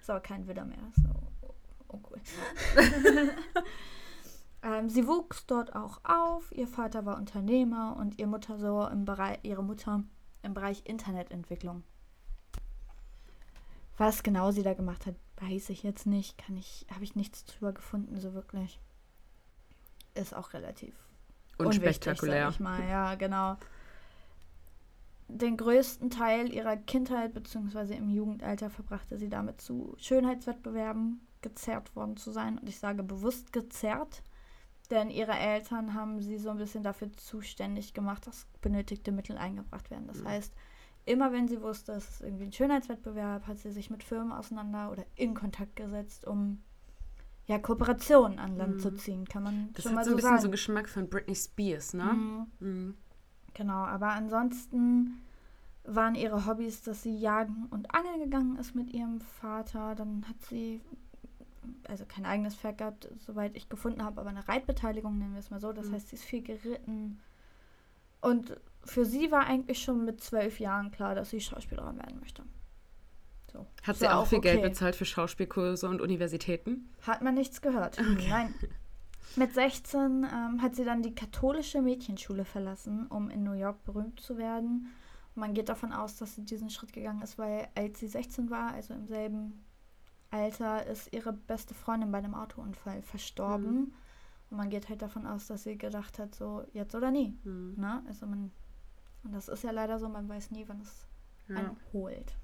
Ist 0.00 0.10
aber 0.10 0.18
kein 0.18 0.48
Widder 0.48 0.64
mehr. 0.64 0.90
So, 0.96 1.52
oh, 1.86 2.00
cool. 2.10 2.20
ähm, 4.64 4.88
sie 4.88 5.06
wuchs 5.06 5.46
dort 5.46 5.76
auch 5.76 6.00
auf. 6.02 6.50
Ihr 6.50 6.66
Vater 6.66 7.06
war 7.06 7.16
Unternehmer 7.16 7.96
und 7.96 8.18
ihr 8.18 8.26
Mutter 8.26 8.58
so 8.58 8.88
im 8.88 9.04
Bereich, 9.04 9.38
ihre 9.44 9.62
Mutter 9.62 10.02
im 10.42 10.52
Bereich 10.52 10.82
Internetentwicklung. 10.84 11.84
Was 13.98 14.22
genau 14.22 14.50
sie 14.52 14.62
da 14.62 14.74
gemacht 14.74 15.06
hat, 15.06 15.16
weiß 15.36 15.70
ich 15.70 15.82
jetzt 15.82 16.06
nicht. 16.06 16.38
Kann 16.38 16.56
ich, 16.56 16.86
habe 16.92 17.04
ich 17.04 17.14
nichts 17.16 17.44
drüber 17.44 17.72
gefunden, 17.72 18.18
so 18.20 18.32
wirklich. 18.32 18.80
Ist 20.14 20.34
auch 20.34 20.52
relativ 20.52 20.94
Unspektakulär. 21.58 22.44
Unwichtig, 22.46 22.60
mal. 22.60 22.88
Ja, 22.88 23.14
genau. 23.16 23.56
Den 25.28 25.56
größten 25.58 26.10
Teil 26.10 26.52
ihrer 26.52 26.76
Kindheit 26.76 27.34
bzw. 27.34 27.94
im 27.94 28.08
Jugendalter 28.10 28.70
verbrachte 28.70 29.18
sie 29.18 29.28
damit 29.28 29.60
zu 29.60 29.94
Schönheitswettbewerben 29.98 31.20
gezerrt 31.42 31.94
worden 31.94 32.16
zu 32.16 32.30
sein. 32.30 32.58
Und 32.58 32.68
ich 32.68 32.78
sage 32.78 33.02
bewusst 33.02 33.52
gezerrt, 33.52 34.22
Denn 34.90 35.10
ihre 35.10 35.32
Eltern 35.32 35.92
haben 35.92 36.22
sie 36.22 36.38
so 36.38 36.48
ein 36.48 36.56
bisschen 36.56 36.82
dafür 36.82 37.12
zuständig 37.12 37.92
gemacht, 37.92 38.26
dass 38.26 38.46
benötigte 38.62 39.12
Mittel 39.12 39.36
eingebracht 39.36 39.90
werden. 39.90 40.06
Das 40.06 40.22
Mhm. 40.22 40.28
heißt, 40.28 40.54
immer 41.08 41.32
wenn 41.32 41.48
sie 41.48 41.60
wusste, 41.62 41.92
es 41.92 42.08
ist 42.08 42.20
irgendwie 42.22 42.44
ein 42.44 42.52
Schönheitswettbewerb, 42.52 43.46
hat 43.46 43.58
sie 43.58 43.70
sich 43.72 43.90
mit 43.90 44.02
Firmen 44.04 44.32
auseinander 44.32 44.90
oder 44.90 45.04
in 45.16 45.34
Kontakt 45.34 45.76
gesetzt, 45.76 46.26
um 46.26 46.62
ja, 47.46 47.58
Kooperationen 47.58 48.38
an 48.38 48.56
Land 48.56 48.74
Mhm. 48.76 48.78
zu 48.80 48.94
ziehen, 48.94 49.24
kann 49.26 49.42
man 49.42 49.70
Das 49.72 49.84
schon 49.84 49.92
hat 49.92 49.96
mal 49.96 50.04
so 50.04 50.10
ein 50.10 50.12
so 50.12 50.16
bisschen 50.16 50.30
sagen. 50.30 50.42
so 50.42 50.50
Geschmack 50.50 50.88
von 50.88 51.08
Britney 51.08 51.34
Spears, 51.34 51.94
ne? 51.94 52.04
Mhm. 52.04 52.46
Mhm. 52.60 52.96
Genau, 53.54 53.84
aber 53.84 54.08
ansonsten 54.10 55.22
waren 55.84 56.14
ihre 56.14 56.44
Hobbys, 56.46 56.82
dass 56.82 57.02
sie 57.02 57.16
jagen 57.18 57.66
und 57.70 57.94
angeln 57.94 58.20
gegangen 58.20 58.56
ist 58.58 58.74
mit 58.74 58.92
ihrem 58.92 59.20
Vater. 59.22 59.94
Dann 59.94 60.26
hat 60.28 60.40
sie 60.42 60.82
also 61.88 62.04
kein 62.06 62.26
eigenes 62.26 62.54
Pferd 62.54 62.78
gehabt, 62.78 63.08
soweit 63.18 63.56
ich 63.56 63.68
gefunden 63.70 64.02
habe, 64.04 64.20
aber 64.20 64.28
eine 64.30 64.46
Reitbeteiligung, 64.46 65.16
nennen 65.18 65.32
wir 65.32 65.40
es 65.40 65.50
mal 65.50 65.60
so. 65.60 65.72
Das 65.72 65.88
Mhm. 65.88 65.94
heißt, 65.94 66.08
sie 66.10 66.16
ist 66.16 66.24
viel 66.24 66.42
geritten. 66.42 67.18
Und 68.20 68.60
für 68.88 69.04
sie 69.04 69.30
war 69.30 69.46
eigentlich 69.46 69.82
schon 69.82 70.04
mit 70.04 70.22
zwölf 70.22 70.60
Jahren 70.60 70.90
klar, 70.90 71.14
dass 71.14 71.30
sie 71.30 71.40
Schauspielerin 71.40 71.96
werden 71.96 72.18
möchte. 72.20 72.42
So. 73.52 73.66
Hat 73.82 73.96
sie 73.96 74.08
auch 74.08 74.26
viel 74.26 74.40
Geld 74.40 74.58
okay. 74.58 74.68
bezahlt 74.68 74.96
für 74.96 75.04
Schauspielkurse 75.04 75.88
und 75.88 76.00
Universitäten? 76.00 76.90
Hat 77.02 77.22
man 77.22 77.34
nichts 77.34 77.60
gehört. 77.60 77.98
Nein. 78.28 78.54
Mit 79.36 79.54
16 79.54 80.24
ähm, 80.24 80.62
hat 80.62 80.74
sie 80.74 80.84
dann 80.84 81.02
die 81.02 81.14
katholische 81.14 81.82
Mädchenschule 81.82 82.44
verlassen, 82.44 83.06
um 83.08 83.30
in 83.30 83.44
New 83.44 83.52
York 83.52 83.84
berühmt 83.84 84.20
zu 84.20 84.38
werden. 84.38 84.90
Und 85.34 85.40
man 85.40 85.54
geht 85.54 85.68
davon 85.68 85.92
aus, 85.92 86.16
dass 86.16 86.34
sie 86.34 86.44
diesen 86.44 86.70
Schritt 86.70 86.92
gegangen 86.92 87.22
ist, 87.22 87.38
weil 87.38 87.68
als 87.74 88.00
sie 88.00 88.08
16 88.08 88.50
war, 88.50 88.72
also 88.72 88.94
im 88.94 89.06
selben 89.06 89.64
Alter, 90.30 90.86
ist 90.86 91.12
ihre 91.12 91.32
beste 91.32 91.74
Freundin 91.74 92.10
bei 92.10 92.18
einem 92.18 92.34
Autounfall 92.34 93.02
verstorben. 93.02 93.74
Mhm. 93.74 93.92
Und 94.50 94.56
man 94.56 94.70
geht 94.70 94.88
halt 94.88 95.02
davon 95.02 95.26
aus, 95.26 95.46
dass 95.46 95.64
sie 95.64 95.76
gedacht 95.76 96.18
hat, 96.18 96.34
so 96.34 96.64
jetzt 96.72 96.94
oder 96.94 97.10
nie. 97.10 97.38
Mhm. 97.44 97.74
Ne? 97.76 98.02
Also 98.08 98.26
man, 98.26 98.50
und 99.28 99.34
das 99.34 99.48
ist 99.48 99.62
ja 99.62 99.70
leider 99.70 99.98
so, 99.98 100.08
man 100.08 100.28
weiß 100.28 100.50
nie, 100.50 100.64
wann 100.66 100.80
es 100.80 101.06
Ja. 101.48 101.56
einholt. 101.56 102.34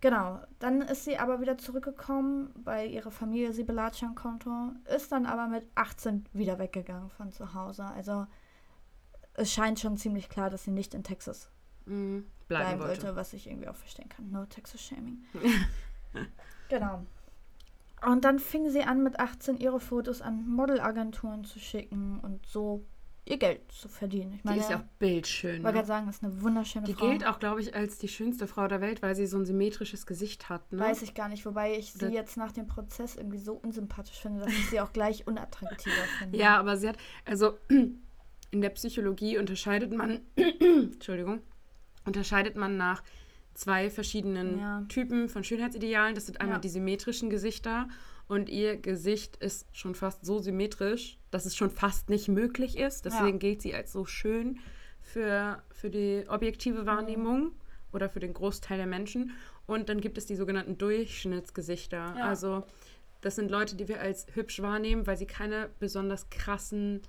Genau, 0.00 0.40
dann 0.58 0.82
ist 0.82 1.04
sie 1.04 1.16
aber 1.18 1.40
wieder 1.40 1.56
zurückgekommen, 1.56 2.50
weil 2.62 2.90
ihre 2.90 3.10
Familie 3.10 3.54
sie 3.54 3.64
belatschern 3.64 4.14
konnte, 4.14 4.50
ist 4.94 5.10
dann 5.12 5.24
aber 5.24 5.48
mit 5.48 5.66
18 5.76 6.26
wieder 6.34 6.58
weggegangen 6.58 7.08
von 7.08 7.32
zu 7.32 7.54
Hause. 7.54 7.86
Also 7.86 8.26
es 9.32 9.50
scheint 9.50 9.80
schon 9.80 9.96
ziemlich 9.96 10.28
klar, 10.28 10.50
dass 10.50 10.64
sie 10.64 10.70
nicht 10.72 10.92
in 10.94 11.04
Texas 11.04 11.50
Mhm. 11.86 12.26
bleiben, 12.48 12.76
Bleiben 12.76 12.80
wollte, 12.80 13.02
wollte. 13.04 13.16
was 13.16 13.32
ich 13.32 13.46
irgendwie 13.46 13.68
auch 13.68 13.74
verstehen 13.76 14.08
kann. 14.10 14.30
No 14.30 14.44
Texas 14.44 14.80
Shaming. 14.82 15.24
genau. 16.68 17.04
Und 18.06 18.24
dann 18.26 18.38
fing 18.38 18.68
sie 18.68 18.82
an, 18.84 19.02
mit 19.02 19.18
18 19.18 19.56
ihre 19.56 19.80
Fotos 19.80 20.20
an 20.20 20.46
Modelagenturen 20.46 21.44
zu 21.44 21.58
schicken 21.58 22.20
und 22.20 22.44
so 22.46 22.84
ihr 23.26 23.38
Geld 23.38 23.72
zu 23.72 23.88
verdienen. 23.88 24.34
Ich 24.34 24.42
Die 24.42 24.48
meine, 24.48 24.60
ist 24.60 24.70
ja 24.70 24.78
auch 24.80 24.84
bildschön. 24.98 25.56
ich 25.56 25.62
wollte 25.62 25.66
Ne? 25.68 25.72
gerade 25.72 25.86
sagen, 25.88 26.06
das 26.06 26.16
ist 26.16 26.24
eine 26.24 26.42
wunderschöne 26.42 26.86
Die 26.86 26.92
Frau. 26.94 27.08
gilt 27.08 27.26
auch, 27.26 27.38
glaube 27.38 27.60
ich, 27.62 27.74
als 27.74 27.98
die 27.98 28.08
schönste 28.08 28.46
Frau 28.46 28.68
der 28.68 28.80
Welt, 28.82 29.00
weil 29.02 29.14
sie 29.14 29.26
so 29.26 29.38
ein 29.38 29.46
symmetrisches 29.46 30.04
Gesicht 30.06 30.48
hat. 30.50 30.70
Ne? 30.72 30.78
Weiß 30.80 31.00
ich 31.02 31.14
gar 31.14 31.28
nicht, 31.28 31.46
wobei 31.46 31.76
ich 31.78 31.92
sie 31.92 31.98
Das- 32.00 32.12
jetzt 32.12 32.36
nach 32.36 32.52
dem 32.52 32.66
Prozess 32.66 33.16
irgendwie 33.16 33.38
so 33.38 33.54
unsympathisch 33.54 34.20
finde, 34.20 34.40
dass 34.40 34.52
ich 34.52 34.68
sie 34.70 34.80
auch 34.80 34.92
gleich 34.92 35.26
unattraktiver 35.26 35.94
finde. 36.18 36.36
Ja, 36.38 36.58
aber 36.58 36.76
sie 36.76 36.88
hat, 36.88 36.98
also 37.24 37.56
in 37.68 38.60
der 38.60 38.70
Psychologie 38.70 39.38
unterscheidet 39.38 39.92
man, 39.92 40.20
Entschuldigung, 40.36 41.40
unterscheidet 42.04 42.56
man 42.56 42.76
nach 42.76 43.02
zwei 43.54 43.88
verschiedenen 43.88 44.58
Ja. 44.58 44.84
Typen 44.88 45.28
von 45.28 45.44
Schönheitsidealen. 45.44 46.14
Das 46.14 46.26
sind 46.26 46.40
einmal 46.40 46.56
Ja. 46.56 46.60
die 46.60 46.68
symmetrischen 46.68 47.30
Gesichter 47.30 47.88
und 48.28 48.48
ihr 48.48 48.76
Gesicht 48.76 49.36
ist 49.36 49.66
schon 49.76 49.94
fast 49.94 50.24
so 50.24 50.38
symmetrisch, 50.38 51.18
dass 51.30 51.44
es 51.46 51.56
schon 51.56 51.70
fast 51.70 52.08
nicht 52.10 52.28
möglich 52.28 52.78
ist. 52.78 53.04
Deswegen 53.04 53.34
Ja. 53.34 53.38
gilt 53.38 53.62
sie 53.62 53.74
als 53.74 53.92
so 53.92 54.06
schön 54.06 54.58
für, 55.00 55.62
für 55.70 55.90
die 55.90 56.24
objektive 56.28 56.86
Wahrnehmung 56.86 57.52
oder 57.92 58.08
für 58.08 58.20
den 58.20 58.32
Großteil 58.32 58.78
der 58.78 58.86
Menschen. 58.86 59.32
Und 59.66 59.88
dann 59.88 60.00
gibt 60.00 60.18
es 60.18 60.26
die 60.26 60.36
sogenannten 60.36 60.78
Durchschnittsgesichter. 60.78 62.14
Ja. 62.18 62.24
Also 62.28 62.64
das 63.20 63.36
sind 63.36 63.50
Leute, 63.50 63.76
die 63.76 63.88
wir 63.88 64.00
als 64.00 64.26
hübsch 64.34 64.60
wahrnehmen, 64.62 65.06
weil 65.06 65.16
sie 65.16 65.26
keine 65.26 65.70
besonders 65.78 66.28
krassen 66.30 67.02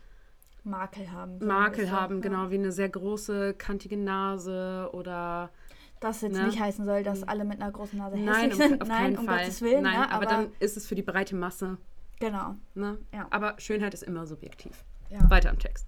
Makel 0.63 1.11
haben. 1.11 1.39
sagen 1.39 1.47
Makel 1.47 1.85
so. 1.85 1.91
haben, 1.91 2.15
Ja. 2.15 2.21
genau, 2.21 2.49
wie 2.51 2.55
eine 2.55 2.71
sehr 2.71 2.89
große, 2.89 3.53
kantige 3.53 3.97
Nase 3.97 4.89
oder. 4.93 5.51
Das 5.99 6.21
jetzt 6.21 6.37
Ne? 6.37 6.45
nicht 6.45 6.59
heißen 6.59 6.85
soll, 6.85 7.03
dass 7.03 7.23
alle 7.23 7.45
mit 7.45 7.61
einer 7.61 7.71
großen 7.71 7.97
Nase 7.97 8.17
Nein, 8.17 8.49
hässlich 8.51 8.67
sind. 8.69 8.81
auf 8.81 8.87
Nein, 8.87 9.17
um 9.17 9.25
Fall. 9.25 9.39
Gottes 9.39 9.61
Willen. 9.61 9.83
Nein, 9.83 9.99
ne? 9.99 10.11
aber, 10.11 10.25
dann 10.25 10.47
ist 10.59 10.77
es 10.77 10.85
für 10.87 10.95
die 10.95 11.01
breite 11.01 11.35
Masse. 11.35 11.77
Genau. 12.19 12.55
Ne? 12.73 12.97
Ja. 13.13 13.27
Aber 13.29 13.55
Schönheit 13.59 13.93
ist 13.93 14.03
immer 14.03 14.25
subjektiv. 14.27 14.83
Ja. 15.09 15.29
Weiter 15.29 15.49
im 15.49 15.59
Text. 15.59 15.87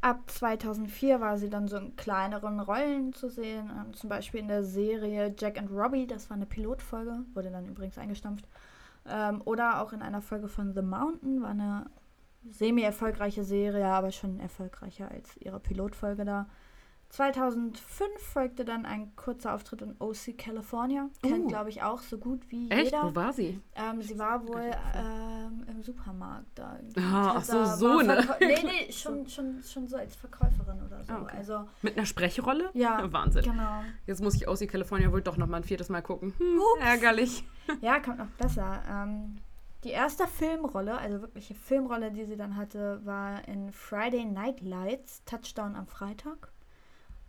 Ab 0.00 0.30
2004 0.30 1.20
war 1.20 1.38
sie 1.38 1.48
dann 1.50 1.68
so 1.68 1.76
in 1.78 1.96
kleineren 1.96 2.60
Rollen 2.60 3.12
zu 3.12 3.28
sehen, 3.28 3.70
ähm, 3.76 3.94
zum 3.94 4.08
Beispiel 4.10 4.40
in 4.40 4.48
der 4.48 4.62
Serie 4.62 5.34
Jack 5.36 5.58
and 5.58 5.70
Robbie, 5.70 6.06
das 6.06 6.30
war 6.30 6.36
eine 6.36 6.46
Pilotfolge, 6.46 7.24
wurde 7.34 7.50
dann 7.50 7.66
übrigens 7.66 7.98
eingestampft. 7.98 8.46
Ähm, 9.08 9.40
oder 9.44 9.80
auch 9.80 9.92
in 9.92 10.02
einer 10.02 10.20
Folge 10.20 10.48
von 10.48 10.74
The 10.74 10.82
Mountain, 10.82 11.42
war 11.42 11.50
eine 11.50 11.86
semi-erfolgreiche 12.50 13.42
Serie, 13.44 13.86
aber 13.86 14.12
schon 14.12 14.38
erfolgreicher 14.38 15.10
als 15.10 15.36
ihre 15.38 15.58
Pilotfolge 15.58 16.24
da. 16.24 16.46
2005 17.08 18.10
folgte 18.22 18.64
dann 18.64 18.84
ein 18.84 19.14
kurzer 19.16 19.54
Auftritt 19.54 19.82
in 19.82 19.94
OC 19.98 20.36
California. 20.36 21.08
Kennt, 21.22 21.44
Oh. 21.44 21.48
glaube 21.48 21.70
ich, 21.70 21.82
auch 21.82 22.00
so 22.00 22.18
gut 22.18 22.50
wie 22.50 22.70
Echt? 22.70 22.86
jeder. 22.86 23.04
Wo 23.04 23.14
war 23.14 23.32
sie? 23.32 23.60
Ähm, 23.74 24.02
sie 24.02 24.18
war 24.18 24.46
wohl 24.46 24.70
ähm, 24.94 25.64
im 25.68 25.82
Supermarkt 25.82 26.46
da. 26.58 26.78
Ah, 26.98 27.34
ach 27.36 27.44
so, 27.44 27.64
so 27.64 27.98
Verkäu- 28.00 28.36
Nee, 28.40 28.62
nee, 28.64 28.92
schon, 28.92 29.26
schon, 29.28 29.62
schon 29.62 29.88
so 29.88 29.96
als 29.96 30.14
Verkäuferin 30.16 30.82
oder 30.84 31.02
so. 31.04 31.12
Ah, 31.12 31.22
okay. 31.22 31.36
Also, 31.38 31.64
Mit 31.82 31.96
einer 31.96 32.06
Sprechrolle? 32.06 32.70
ja. 32.74 33.00
Wahnsinn. 33.12 33.44
Genau. 33.44 33.82
Jetzt 34.06 34.22
muss 34.22 34.34
ich 34.34 34.46
die 34.58 34.66
California 34.66 35.10
wohl 35.12 35.22
doch 35.22 35.36
noch 35.36 35.46
mal 35.46 35.58
ein 35.58 35.64
viertes 35.64 35.88
Mal 35.88 36.02
gucken. 36.02 36.34
Hm, 36.38 36.60
ärgerlich. 36.80 37.44
Ja, 37.80 37.98
kommt 37.98 38.18
noch 38.18 38.28
besser. 38.38 38.80
Ähm, 38.88 39.38
die 39.82 39.90
erste 39.90 40.28
Filmrolle, 40.28 40.96
also 40.98 41.20
wirkliche 41.20 41.54
Filmrolle, 41.56 42.12
die 42.12 42.24
sie 42.24 42.36
dann 42.36 42.56
hatte, 42.56 43.00
war 43.04 43.46
in 43.48 43.72
Friday 43.72 44.24
Night 44.24 44.60
Lights, 44.60 45.24
Touchdown 45.24 45.74
am 45.74 45.88
Freitag. 45.88 46.52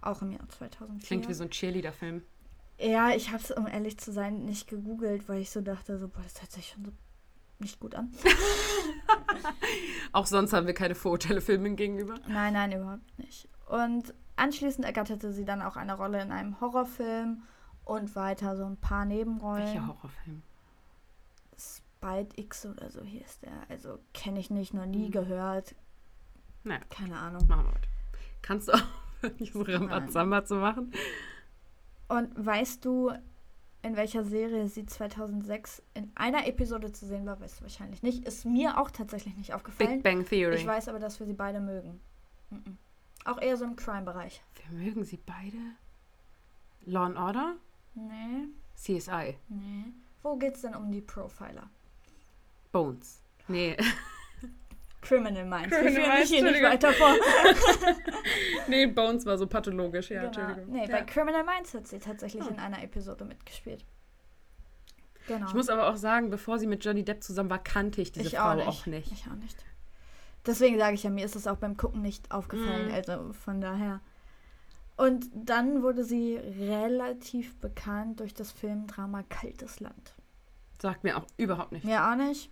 Auch 0.08 0.22
im 0.22 0.32
Jahr 0.32 0.47
2004. 0.47 1.05
Klingt 1.08 1.28
wie 1.28 1.34
so 1.34 1.43
ein 1.43 1.49
Cheerleader-Film. 1.49 2.24
Ja, 2.80 3.10
ich 3.10 3.32
habe 3.32 3.43
es, 3.43 3.51
um 3.51 3.68
ehrlich 3.68 3.97
zu 3.97 4.12
sein, 4.12 4.45
nicht 4.45 4.68
gegoogelt, 4.68 5.28
weil 5.28 5.41
ich 5.41 5.49
so 5.49 5.62
dachte, 5.62 5.97
so, 5.97 6.08
boah, 6.08 6.22
das 6.24 6.39
hört 6.41 6.51
sich 6.51 6.70
schon 6.70 6.86
so 6.86 6.91
nicht 7.60 7.80
gut 7.80 7.95
an. 7.95 8.12
Auch 10.14 10.26
sonst 10.28 10.53
haben 10.53 10.68
wir 10.68 10.74
keine 10.74 10.95
Vorurteile 10.95 11.41
Filmen 11.41 11.76
gegenüber. 11.76 12.16
Nein, 12.28 12.53
nein, 12.53 12.72
überhaupt 12.72 13.20
nicht. 13.20 13.49
Und 13.68 14.14
anschließend 14.36 14.86
ergatterte 14.86 15.34
sie 15.34 15.43
dann 15.43 15.62
auch 15.62 15.76
eine 15.76 15.95
Rolle 15.97 16.22
in 16.22 16.32
einem 16.32 16.62
Horrorfilm 16.62 17.41
und 17.84 18.16
weiter 18.16 18.55
so 18.55 18.64
ein 18.66 18.78
paar 18.78 19.05
Nebenrollen. 19.05 19.66
Welcher 19.66 19.88
Horrorfilm? 19.88 20.43
Spite 21.58 22.39
X 22.39 22.66
oder 22.66 22.89
so 22.91 23.01
hieß 23.03 23.39
der. 23.39 23.51
Also 23.70 23.97
kenne 24.14 24.39
ich 24.39 24.51
nicht, 24.51 24.74
noch 24.74 24.86
nie 24.86 25.05
Hm. 25.05 25.12
gehört. 25.12 25.76
Naja. 26.64 26.82
Keine 26.89 27.18
Ahnung. 27.18 27.45
Machen 27.47 27.66
wir 27.66 27.72
heute. 27.74 27.88
Kannst 28.43 28.68
du 28.68 28.74
auch 28.74 28.82
nicht 29.39 29.53
so 29.53 29.61
Rambazamba 29.61 30.45
zu 30.45 30.55
machen? 30.55 30.91
Und 32.07 32.30
weißt 32.36 32.86
du, 32.86 33.11
in 33.82 33.95
welcher 33.95 34.24
Serie 34.24 34.68
sie 34.68 34.86
2006 34.86 35.82
in 35.93 36.11
einer 36.15 36.47
Episode 36.47 36.91
zu 36.91 37.05
sehen 37.05 37.26
war? 37.26 37.39
Weißt 37.39 37.59
du 37.59 37.63
wahrscheinlich 37.63 38.03
nicht. 38.03 38.26
Ist 38.26 38.45
mir 38.45 38.80
auch 38.80 38.91
tatsächlich 38.91 39.36
nicht 39.38 39.53
aufgefallen. 39.53 40.01
Big 40.01 40.03
Bang 40.03 40.26
Theory. 40.26 40.55
Ich 40.55 40.68
weiß 40.68 40.89
aber, 40.89 40.99
dass 40.99 41.20
wir 41.20 41.28
sie 41.28 41.34
beide 41.34 41.59
mögen. 41.59 41.99
Mhm. 42.49 42.78
Auch 43.26 43.41
eher 43.41 43.57
so 43.57 43.65
im 43.65 43.76
Crime-Bereich. 43.76 44.41
Wir 44.70 44.80
mögen 44.80 45.03
sie 45.03 45.18
beide. 45.18 45.57
Law 46.86 47.05
and 47.05 47.18
Order? 47.18 47.55
Nee, 47.95 48.47
CSI. 48.76 49.38
nee. 49.49 49.86
Wo 50.24 50.36
geht's 50.36 50.61
denn 50.61 50.76
um 50.76 50.91
die 50.91 51.01
Profiler? 51.01 51.70
Bones. 52.72 53.22
Nee. 53.47 53.76
Criminal 55.02 55.45
Minds. 55.45 55.70
Criminal 55.76 55.84
wir 55.95 56.02
führen 56.04 56.14
Minds, 56.16 56.30
hier 56.30 56.43
nicht 56.43 56.64
weiter 56.64 56.91
vor. 56.93 57.14
nee, 58.68 58.88
Bones 58.88 59.26
war 59.26 59.38
so 59.38 59.48
pathologisch, 59.48 60.10
ja, 60.10 60.22
genau. 60.26 60.28
Entschuldigung. 60.28 60.74
Nee, 60.74 60.86
ja. 60.86 60.91
bei 60.91 61.02
Criminal 61.04 61.43
Minds 61.43 61.74
hat 61.74 61.88
sie 61.88 62.00
tatsächlich 62.00 62.43
Ah. 62.43 62.48
in 62.50 62.60
einer 62.60 62.84
Episode 62.84 63.24
mitgespielt. 63.26 63.86
Genau. 65.28 65.48
Ich 65.48 65.54
muss 65.54 65.70
aber 65.70 65.89
auch 65.89 65.98
sagen, 65.98 66.30
bevor 66.30 66.58
sie 66.58 66.68
mit 66.68 66.84
Johnny 66.84 67.04
Depp 67.04 67.22
zusammen 67.24 67.50
war, 67.50 67.60
kannte 67.60 68.02
ich 68.02 68.12
diese 68.12 68.28
Ich 68.28 68.36
Frau 68.36 68.52
auch 68.52 68.56
nicht. 68.56 68.68
auch 68.68 68.86
nicht. 68.86 69.12
Ich 69.12 69.26
auch 69.28 69.36
nicht. 69.36 69.58
Deswegen 70.45 70.78
sage 70.78 70.95
ich 70.95 71.04
ja, 71.04 71.10
mir 71.10 71.26
ist 71.26 71.36
es 71.36 71.48
auch 71.48 71.58
beim 71.58 71.76
Gucken 71.76 72.02
nicht 72.02 72.32
aufgefallen. 72.32 72.88
Mhm. 72.88 72.93
Also 72.93 73.34
von 73.34 73.60
daher. 73.62 74.00
Und 74.95 75.28
dann 75.34 75.84
wurde 75.84 76.04
sie 76.06 76.38
relativ 76.38 77.56
bekannt 77.60 78.20
durch 78.22 78.34
das 78.34 78.52
Filmdrama 78.52 79.24
Kaltes 79.30 79.80
Land. 79.80 80.16
Sagt 80.80 81.03
mir 81.03 81.17
auch 81.17 81.25
überhaupt 81.38 81.71
nicht. 81.71 81.86
Mir 81.86 82.07
auch 82.07 82.15
nicht. 82.15 82.51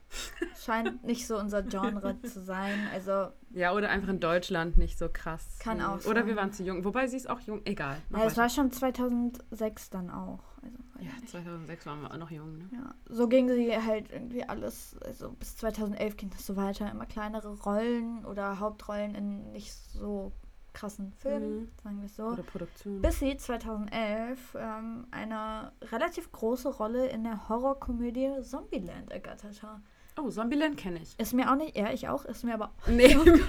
Scheint 0.63 1.03
nicht 1.03 1.27
so 1.27 1.37
unser 1.37 1.61
Genre 1.61 2.19
zu 2.23 2.41
sein. 2.41 2.87
Also, 2.91 3.27
Ja, 3.51 3.71
oder 3.73 3.89
einfach 3.89 4.09
in 4.09 4.19
Deutschland 4.19 4.77
nicht 4.77 4.97
so 4.97 5.09
krass. 5.11 5.59
Kann 5.59 5.77
Nee. 5.77 5.83
auch 5.83 6.05
Oder 6.05 6.21
sein. 6.21 6.27
wir 6.27 6.35
waren 6.35 6.51
zu 6.51 6.63
jung. 6.63 6.83
Wobei 6.85 7.05
sie 7.07 7.17
ist 7.17 7.29
auch 7.29 7.39
jung. 7.41 7.61
Egal. 7.65 7.97
Ja, 8.09 8.23
es 8.25 8.35
war 8.35 8.49
schon 8.49 8.71
2006 8.71 9.89
dann 9.91 10.09
auch. 10.09 10.39
Also, 10.63 10.77
Ja, 10.99 11.11
2006 11.27 11.85
waren 11.85 12.01
wir 12.01 12.11
auch 12.11 12.17
noch 12.17 12.31
jung, 12.31 12.57
ne? 12.57 12.67
Ja, 12.73 12.95
so 13.07 13.27
ging 13.27 13.47
sie 13.49 13.75
halt 13.77 14.11
irgendwie 14.11 14.43
alles, 14.43 14.97
also 15.05 15.31
bis 15.33 15.55
2011 15.57 16.17
ging 16.17 16.29
das 16.31 16.45
so 16.47 16.55
weiter, 16.55 16.89
immer 16.89 17.05
kleinere 17.05 17.49
Rollen 17.59 18.25
oder 18.25 18.59
Hauptrollen 18.59 19.13
in 19.13 19.51
nicht 19.51 19.71
so 19.73 20.31
krassen 20.75 21.11
Filmen, 21.13 21.61
Mhm. 21.61 21.67
sagen 21.83 21.99
wir 22.01 22.05
es 22.05 22.15
so. 22.15 22.23
Oder 22.25 22.43
Produktion. 22.43 23.01
Bis 23.01 23.17
sie 23.19 23.35
2011 23.35 24.55
ähm, 24.59 25.07
eine 25.09 25.71
relativ 25.91 26.31
große 26.31 26.69
Rolle 26.69 27.07
in 27.07 27.23
der 27.23 27.49
Horrorkomödie 27.49 28.41
Zombieland 28.43 29.11
ergattert 29.11 29.63
hat. 29.63 29.79
Oh, 30.17 30.29
Zombieland 30.29 30.77
kenne 30.77 30.99
ich. 31.01 31.19
Ist 31.19 31.33
mir 31.33 31.51
auch 31.51 31.55
nicht, 31.55 31.75
ja, 31.75 31.91
ich 31.91 32.07
auch, 32.07 32.23
ist 32.25 32.43
mir 32.43 32.53
aber 32.53 32.71
Nee, 32.87 33.15
auch 33.17 33.25
nicht. 33.25 33.43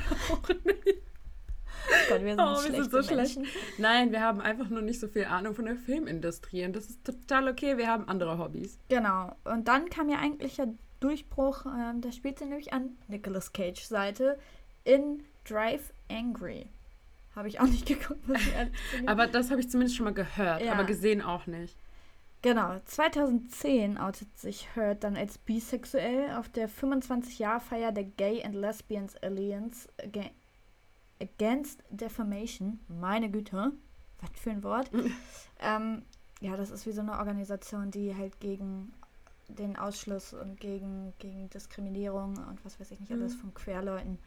Gott, 2.09 2.21
wir 2.23 2.35
sind, 2.35 2.41
Oh, 2.41 2.55
wir 2.65 2.83
sind 2.83 2.91
so 2.91 3.03
schlecht. 3.03 3.37
Menschen. 3.39 3.53
Nein, 3.79 4.11
wir 4.11 4.21
haben 4.21 4.41
einfach 4.41 4.69
nur 4.69 4.83
nicht 4.83 4.99
so 4.99 5.07
viel 5.09 5.25
Ahnung 5.27 5.55
von 5.55 5.67
der 5.67 5.77
Filmindustrie 5.77 6.65
und 6.65 6.75
das 6.75 6.87
ist 6.91 7.05
total 7.05 7.49
okay. 7.49 7.77
Wir 7.77 7.87
haben 7.89 8.09
andere 8.09 8.39
Hobbys. 8.39 8.79
Genau. 8.89 9.33
Und 9.45 9.69
dann 9.69 9.89
kam 9.91 10.09
ja 10.09 10.19
eigentlich 10.19 10.57
der 10.57 10.69
Durchbruch, 11.01 11.67
ähm, 11.67 12.01
da 12.01 12.11
spielt 12.11 12.39
sie 12.39 12.47
nämlich 12.47 12.73
an 12.73 12.97
Nicolas 13.07 13.53
Cage 13.53 13.83
Seite 13.83 14.39
in 14.85 15.23
Drive 15.45 15.93
Angry. 16.11 16.67
Habe 17.37 17.49
ich 17.49 17.61
auch 17.61 17.67
nicht 17.67 17.87
geguckt. 17.87 18.21
Aber 19.07 19.27
das 19.29 19.51
habe 19.51 19.61
ich 19.61 19.71
zumindest 19.71 19.97
schon 19.97 20.05
mal 20.05 20.15
gehört, 20.15 20.63
Ja. 20.63 20.73
aber 20.73 20.85
gesehen 20.85 21.23
auch 21.23 21.47
nicht. 21.47 21.77
Genau, 22.43 22.77
2010 22.85 23.99
outet 23.99 24.37
sich 24.39 24.69
Hurt 24.77 25.05
dann 25.05 25.17
als 25.17 25.39
bisexuell 25.39 26.31
auf 26.37 26.49
der 26.49 26.69
25-Jahr-Feier 26.69 27.93
der 27.93 28.05
Gay 28.05 28.43
and 28.45 28.55
Lesbians 28.55 29.17
Alliance 29.23 29.89
Aga- 30.03 30.31
Against 31.21 31.83
Defamation. 31.91 32.79
Meine 32.89 33.31
Güte, 33.31 33.73
was 34.21 34.31
für 34.39 34.51
ein 34.51 34.63
Wort. 34.63 34.91
ähm, 35.61 36.03
ja, 36.41 36.57
das 36.57 36.71
ist 36.71 36.87
wie 36.87 36.93
so 36.93 37.01
eine 37.01 37.19
Organisation, 37.19 37.91
die 37.91 38.15
halt 38.15 38.39
gegen 38.41 38.93
den 39.49 39.77
Ausschluss 39.77 40.35
und 40.35 40.61
gegen, 40.61 41.15
gegen 41.19 41.49
Diskriminierung 41.51 42.37
und 42.49 42.65
was 42.65 42.79
weiß 42.79 42.91
ich 42.91 43.01
nicht 43.01 43.13
alles 43.13 43.35
Mhm. 43.37 43.39
von 43.41 43.55
Queerleuten 43.55 44.19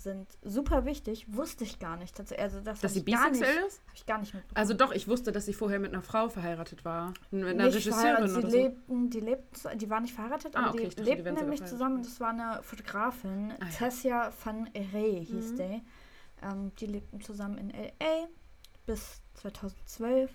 sind. 0.00 0.26
Super 0.42 0.84
wichtig, 0.84 1.26
wusste 1.34 1.64
ich 1.64 1.78
gar 1.78 1.96
nicht. 1.96 2.16
Tatsächlich. 2.16 2.42
Also 2.44 2.60
das 2.60 2.80
Dass 2.80 2.94
sie 2.94 3.00
ich 3.00 3.06
gar 3.06 3.30
nicht, 3.30 3.40
bisexuell 3.40 3.66
ist? 3.66 3.80
hab 3.86 3.94
ich 3.94 4.06
gar 4.06 4.18
nicht 4.18 4.34
mitbekommen. 4.34 4.56
Also 4.56 4.74
doch, 4.74 4.92
ich 4.92 5.08
wusste, 5.08 5.32
dass 5.32 5.46
sie 5.46 5.52
vorher 5.54 5.78
mit 5.78 5.92
einer 5.92 6.02
Frau 6.02 6.28
verheiratet 6.28 6.84
war. 6.84 7.12
Mit 7.30 7.44
einer 7.44 7.64
nicht 7.66 7.76
Regisseurin. 7.76 8.28
Sie 8.28 8.38
oder 8.38 8.50
so. 8.50 8.56
lebten, 8.56 9.10
die 9.10 9.20
lebten, 9.20 9.78
die 9.78 9.90
waren 9.90 10.02
nicht 10.02 10.14
verheiratet, 10.14 10.56
Ah, 10.56 10.60
aber 10.60 10.68
okay, 10.70 10.78
die 10.78 10.84
dachte, 10.88 11.02
die 11.02 11.10
lebten 11.10 11.24
sogar 11.28 11.42
nämlich 11.42 11.64
zusammen. 11.64 12.02
Das 12.02 12.20
war 12.20 12.30
eine 12.30 12.62
Fotografin, 12.62 13.52
Ah, 13.52 13.64
ja. 13.64 13.70
Tessia 13.70 14.32
van 14.44 14.68
Rey 14.92 15.24
hieß 15.24 15.52
Mhm. 15.52 15.56
die. 15.56 15.82
Ähm, 16.42 16.72
die 16.76 16.86
lebten 16.86 17.20
zusammen 17.20 17.56
in 17.58 17.70
LA 17.70 18.28
bis 18.84 19.22
2012 19.34 20.30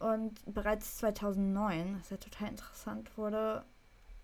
und 0.00 0.40
bereits 0.52 0.96
2009, 0.98 1.96
was 1.98 2.10
ja 2.10 2.16
total 2.16 2.48
interessant 2.48 3.16
wurde, 3.16 3.64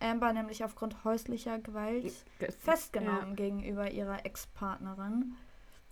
Amber 0.01 0.33
nämlich 0.33 0.65
aufgrund 0.65 1.05
häuslicher 1.05 1.59
Gewalt 1.59 2.13
Ge- 2.39 2.51
festgenommen 2.53 3.37
gegenüber 3.37 3.91
ihrer 3.91 4.25
Ex-Partnerin. 4.27 5.35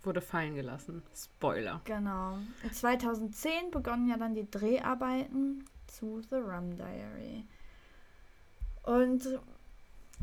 Wurde 0.03 0.21
fallen 0.21 0.55
gelassen. 0.55 1.03
Spoiler. 1.15 1.81
Genau. 1.85 2.37
In 2.63 2.71
2010 2.73 3.71
begonnen 3.71 4.07
ja 4.09 4.17
dann 4.17 4.33
die 4.33 4.49
Dreharbeiten 4.49 5.65
zu 5.87 6.21
The 6.29 6.35
Rum 6.35 6.75
Diary. 6.75 7.45
Und 8.83 9.39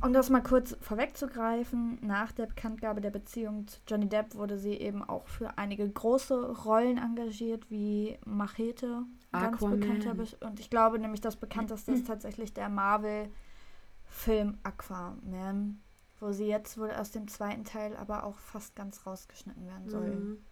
um 0.03 0.13
das 0.13 0.29
mal 0.31 0.43
kurz 0.43 0.77
vorwegzugreifen, 0.81 1.99
nach 2.03 2.33
der 2.33 2.47
Bekanntgabe 2.47 3.01
der 3.01 3.11
Beziehung 3.11 3.67
zu 3.67 3.79
Johnny 3.89 4.09
Depp 4.09 4.35
wurde 4.35 4.59
sie 4.59 4.75
eben 4.75 5.03
auch 5.03 5.27
für 5.27 5.57
einige 5.57 5.89
große 5.89 6.53
Rollen 6.65 6.99
engagiert, 6.99 7.71
wie 7.71 8.19
Machete, 8.25 9.03
ganz 9.33 9.57
Aquaman. 9.57 9.81
bekannter. 9.81 10.15
Be- 10.15 10.37
Und 10.47 10.61
ich 10.61 10.69
glaube 10.71 10.99
nämlich, 10.99 11.21
das 11.21 11.37
bekannteste 11.37 11.93
ist 11.93 12.07
tatsächlich 12.07 12.53
der 12.53 12.69
Marvel-Film 14.17 14.59
Aquaman, 14.63 15.81
wo 16.21 16.33
sie 16.33 16.47
jetzt 16.47 16.79
wohl 16.79 16.91
aus 16.91 17.11
dem 17.11 17.29
zweiten 17.29 17.65
Teil 17.65 17.97
aber 17.97 18.25
auch 18.25 18.39
fast 18.39 18.75
ganz 18.75 19.07
rausgeschnitten 19.07 19.67
werden 19.67 19.89
soll. 19.89 20.11
Mhm. 20.17 20.45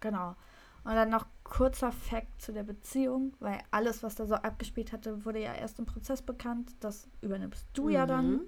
Genau. 0.00 0.36
Und 0.82 0.94
dann 0.94 1.10
noch 1.10 1.26
kurzer 1.44 1.92
Fact 1.92 2.40
zu 2.40 2.52
der 2.52 2.62
Beziehung, 2.62 3.34
weil 3.38 3.58
alles, 3.70 4.02
was 4.02 4.14
da 4.14 4.24
so 4.24 4.34
abgespielt 4.34 4.92
hatte, 4.92 5.24
wurde 5.26 5.42
ja 5.42 5.52
erst 5.52 5.78
im 5.78 5.84
Prozess 5.84 6.22
bekannt. 6.22 6.74
Das 6.80 7.06
übernimmst 7.20 7.66
du 7.74 7.90
ja 7.90 8.06
dann. 8.06 8.30
Mhm. 8.30 8.40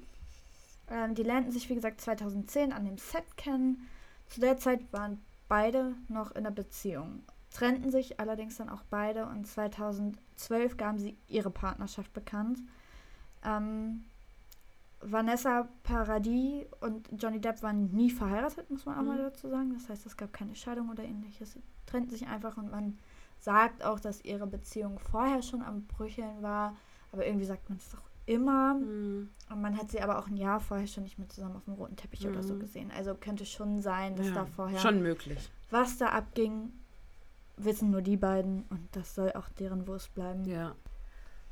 Ähm, 0.88 1.14
die 1.14 1.22
lernten 1.22 1.50
sich, 1.50 1.68
wie 1.68 1.74
gesagt, 1.74 2.00
2010 2.00 2.72
an 2.72 2.86
dem 2.86 2.96
Set 2.96 3.36
kennen. 3.36 3.86
Zu 4.28 4.40
der 4.40 4.56
Zeit 4.56 4.92
waren 4.92 5.22
beide 5.48 5.94
noch 6.08 6.30
in 6.30 6.38
einer 6.38 6.50
Beziehung. 6.50 7.22
Trennten 7.50 7.90
sich 7.90 8.18
allerdings 8.18 8.56
dann 8.56 8.70
auch 8.70 8.82
beide 8.88 9.26
und 9.26 9.46
2012 9.46 10.78
gaben 10.78 10.98
sie 10.98 11.18
ihre 11.28 11.50
Partnerschaft 11.50 12.14
bekannt. 12.14 12.60
Ähm, 13.44 14.04
Vanessa 15.02 15.68
Paradis 15.82 16.64
und 16.80 17.08
Johnny 17.20 17.40
Depp 17.40 17.62
waren 17.62 17.90
nie 17.92 18.10
verheiratet, 18.10 18.70
muss 18.70 18.86
man 18.86 18.98
auch 18.98 19.02
mal 19.02 19.18
Mhm. 19.18 19.22
dazu 19.22 19.48
sagen. 19.48 19.72
Das 19.74 19.88
heißt, 19.88 20.06
es 20.06 20.16
gab 20.16 20.32
keine 20.32 20.54
Scheidung 20.54 20.90
oder 20.90 21.02
ähnliches. 21.04 21.52
Sie 21.52 21.62
trennten 21.86 22.10
sich 22.10 22.26
einfach 22.26 22.56
und 22.56 22.70
man 22.70 22.98
sagt 23.38 23.84
auch, 23.84 23.98
dass 24.00 24.24
ihre 24.24 24.46
Beziehung 24.46 24.98
vorher 24.98 25.42
schon 25.42 25.62
am 25.62 25.82
Brücheln 25.86 26.42
war. 26.42 26.76
Aber 27.10 27.26
irgendwie 27.26 27.44
sagt 27.46 27.68
man 27.68 27.78
es 27.78 27.90
doch 27.90 28.02
immer. 28.26 28.74
Mhm. 28.74 29.28
Und 29.50 29.60
man 29.60 29.76
hat 29.76 29.90
sie 29.90 30.00
aber 30.00 30.18
auch 30.18 30.28
ein 30.28 30.36
Jahr 30.36 30.60
vorher 30.60 30.86
schon 30.86 31.02
nicht 31.02 31.18
mehr 31.18 31.28
zusammen 31.28 31.56
auf 31.56 31.64
dem 31.64 31.74
roten 31.74 31.96
Teppich 31.96 32.26
oder 32.28 32.42
so 32.42 32.54
Mhm. 32.54 32.60
gesehen. 32.60 32.90
Also 32.96 33.14
könnte 33.14 33.44
schon 33.44 33.82
sein, 33.82 34.14
dass 34.16 34.28
Ja, 34.28 34.34
da 34.34 34.46
vorher 34.46 34.78
Schon 34.78 35.02
möglich. 35.02 35.50
was 35.70 35.98
da 35.98 36.06
abging, 36.10 36.72
wissen 37.56 37.90
nur 37.90 38.00
die 38.02 38.16
beiden 38.16 38.62
und 38.70 38.88
das 38.92 39.14
soll 39.14 39.32
auch 39.32 39.48
deren 39.50 39.86
Wurst 39.88 40.14
bleiben. 40.14 40.44
Ja. 40.44 40.74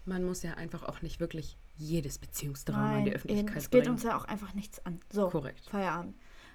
Man 0.07 0.24
muss 0.24 0.42
ja 0.42 0.55
einfach 0.55 0.84
auch 0.84 1.03
nicht 1.03 1.20
wirklich 1.20 1.59
jedes 1.81 2.18
Beziehungsdrama 2.18 2.99
in 2.99 3.05
die 3.07 3.12
Öffentlichkeit 3.14 3.57
es 3.57 3.70
geht 3.70 3.83
bringen. 3.83 3.95
uns 3.95 4.03
ja 4.03 4.16
auch 4.16 4.24
einfach 4.26 4.55
nichts 4.55 4.85
an. 4.87 5.01
So, 5.12 5.28
Korrekt. 5.28 5.61
Feierabend. 5.70 6.14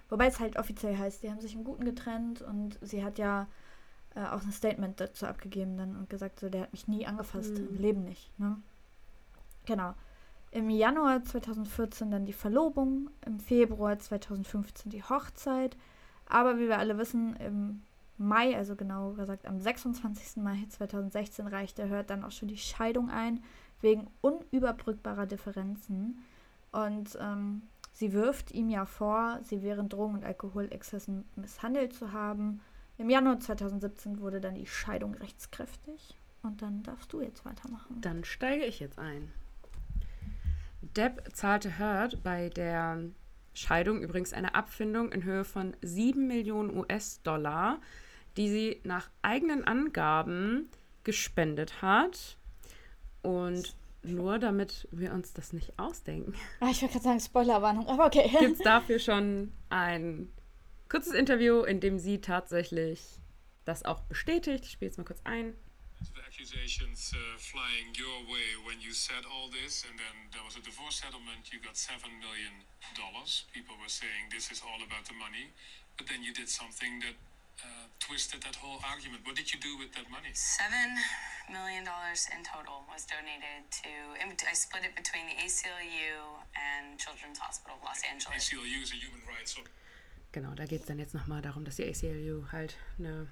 Wobei 0.09 0.27
es 0.27 0.39
halt 0.39 0.57
offiziell 0.57 0.97
heißt, 0.97 1.23
die 1.23 1.31
haben 1.31 1.41
sich 1.41 1.55
im 1.55 1.63
Guten 1.63 1.83
getrennt 1.83 2.41
und 2.41 2.77
sie 2.81 3.03
hat 3.03 3.17
ja 3.17 3.47
äh, 4.15 4.23
auch 4.27 4.43
ein 4.43 4.51
Statement 4.51 4.99
dazu 4.99 5.25
abgegeben 5.25 5.77
dann 5.77 5.95
und 5.95 6.09
gesagt, 6.09 6.39
so, 6.39 6.47
der 6.49 6.61
hat 6.61 6.71
mich 6.71 6.87
nie 6.87 7.05
angefasst, 7.07 7.51
Mhm. 7.57 7.67
im 7.69 7.77
Leben 7.81 8.03
nicht. 8.03 8.39
Ne? 8.39 8.57
Genau. 9.65 9.93
Im 10.51 10.69
Januar 10.69 11.23
2014 11.23 12.11
dann 12.11 12.25
die 12.25 12.31
Verlobung, 12.33 13.09
im 13.25 13.39
Februar 13.39 13.97
2015 13.99 14.89
die 14.91 15.03
Hochzeit. 15.03 15.75
Aber 16.27 16.57
wie 16.59 16.67
wir 16.69 16.77
alle 16.79 16.97
wissen, 16.97 17.35
im 17.37 17.81
Mai, 18.17 18.55
also 18.55 18.75
genau 18.77 19.11
gesagt 19.11 19.45
am 19.45 19.59
26. 19.59 20.37
Mai 20.41 20.65
2016 20.69 21.47
reichte 21.47 21.89
Hört 21.89 22.09
dann 22.09 22.23
auch 22.23 22.31
schon 22.31 22.47
die 22.47 22.57
Scheidung 22.57 23.09
ein, 23.09 23.43
wegen 23.81 24.07
unüberbrückbarer 24.21 25.25
Differenzen. 25.25 26.23
Und 26.71 27.17
ähm, 27.21 27.63
sie 27.93 28.13
wirft 28.13 28.51
ihm 28.51 28.69
ja 28.69 28.85
vor, 28.85 29.39
sie 29.43 29.63
während 29.63 29.93
Drogen- 29.93 30.15
und 30.15 30.25
Alkoholexzessen 30.25 31.25
misshandelt 31.35 31.93
zu 31.93 32.11
haben. 32.11 32.61
Im 32.97 33.09
Januar 33.09 33.39
2017 33.39 34.19
wurde 34.19 34.41
dann 34.41 34.55
die 34.55 34.67
Scheidung 34.67 35.15
rechtskräftig. 35.15 36.17
Und 36.43 36.61
dann 36.61 36.83
darfst 36.83 37.11
du 37.11 37.21
jetzt 37.21 37.43
weitermachen. 37.43 37.99
Dann 38.01 38.23
steige 38.23 38.65
ich 38.65 38.79
jetzt 38.79 38.99
ein. 38.99 39.31
Depp 40.81 41.29
zahlte 41.33 41.79
Heard 41.79 42.21
bei 42.23 42.49
der 42.49 42.99
Scheidung 43.53 44.01
übrigens 44.01 44.33
eine 44.33 44.53
Abfindung 44.53 45.11
in 45.11 45.23
Höhe 45.23 45.43
von 45.43 45.75
7 45.81 46.27
Millionen 46.27 46.75
US-Dollar, 46.77 47.79
die 48.37 48.49
sie 48.49 48.81
nach 48.83 49.09
eigenen 49.21 49.63
Angaben 49.63 50.69
gespendet 51.03 51.81
hat. 51.81 52.37
Und 53.25 53.75
nur 54.03 54.37
damit 54.37 54.87
wir 54.91 55.11
uns 55.13 55.33
das 55.33 55.51
nicht 55.51 55.77
ausdenken, 55.79 56.33
Ah, 56.59 56.69
ich 56.69 56.81
wollte 56.81 56.93
gerade 56.93 57.03
sagen, 57.03 57.19
Spoilerwarnung, 57.19 57.87
aber 57.87 58.05
okay. 58.05 58.29
gibt 58.39 58.53
es 58.53 58.59
dafür 58.59 58.99
schon 58.99 59.51
ein 59.69 60.29
kurzes 60.89 61.13
Interview, 61.13 61.63
in 61.63 61.79
dem 61.79 61.97
sie 61.97 62.21
tatsächlich 62.21 63.01
das 63.65 63.83
auch 63.83 64.01
bestätigt. 64.01 64.65
Ich 64.65 64.71
spiele 64.73 64.89
jetzt 64.89 64.97
mal 64.97 65.05
kurz 65.05 65.21
ein. 65.23 65.55
The 66.13 66.21
accusations 66.21 67.13
uh, 67.13 67.17
flying 67.39 67.89
your 67.97 68.27
way 68.29 68.47
when 68.67 68.79
you 68.79 68.91
said 68.93 69.25
all 69.25 69.49
this, 69.49 69.83
and 69.89 69.97
then 69.97 70.29
there 70.31 70.43
was 70.45 70.55
a 70.55 70.61
divorce 70.61 70.97
settlement. 71.01 71.49
You 71.51 71.59
got 71.61 71.75
seven 71.75 72.11
million 72.19 72.53
dollars. 72.93 73.47
People 73.53 73.73
were 73.81 73.89
saying 73.89 74.29
this 74.29 74.51
is 74.51 74.61
all 74.61 74.77
about 74.83 75.07
the 75.07 75.15
money, 75.15 75.49
but 75.97 76.05
then 76.05 76.21
you 76.21 76.31
did 76.33 76.49
something 76.49 76.99
that 77.01 77.15
uh, 77.63 77.87
twisted 77.99 78.41
that 78.43 78.55
whole 78.55 78.79
argument. 78.83 79.21
What 79.25 79.35
did 79.35 79.53
you 79.53 79.59
do 79.59 79.77
with 79.77 79.91
that 79.93 80.09
money? 80.09 80.31
Seven 80.33 80.97
million 81.51 81.83
dollars 81.85 82.27
in 82.35 82.43
total 82.43 82.83
was 82.91 83.05
donated 83.05 83.69
to. 83.83 83.89
I 84.19 84.53
split 84.53 84.83
it 84.83 84.95
between 84.95 85.25
the 85.27 85.35
ACLU 85.43 86.41
and 86.55 86.99
Children's 86.99 87.39
Hospital 87.39 87.77
of 87.77 87.83
Los 87.83 88.01
Angeles. 88.03 88.49
ACLU 88.49 88.83
is 88.83 88.91
a 88.91 88.95
human 88.95 89.21
rights 89.27 89.55
Genau, 90.31 90.53
da 90.53 90.65
geht 90.65 90.81
es 90.81 90.85
dann 90.87 90.99
jetzt 90.99 91.13
nochmal 91.13 91.41
darum, 91.41 91.63
dass 91.63 91.77
die 91.77 91.85
ACLU 91.87 92.51
halt 92.51 92.75
eine 92.99 93.27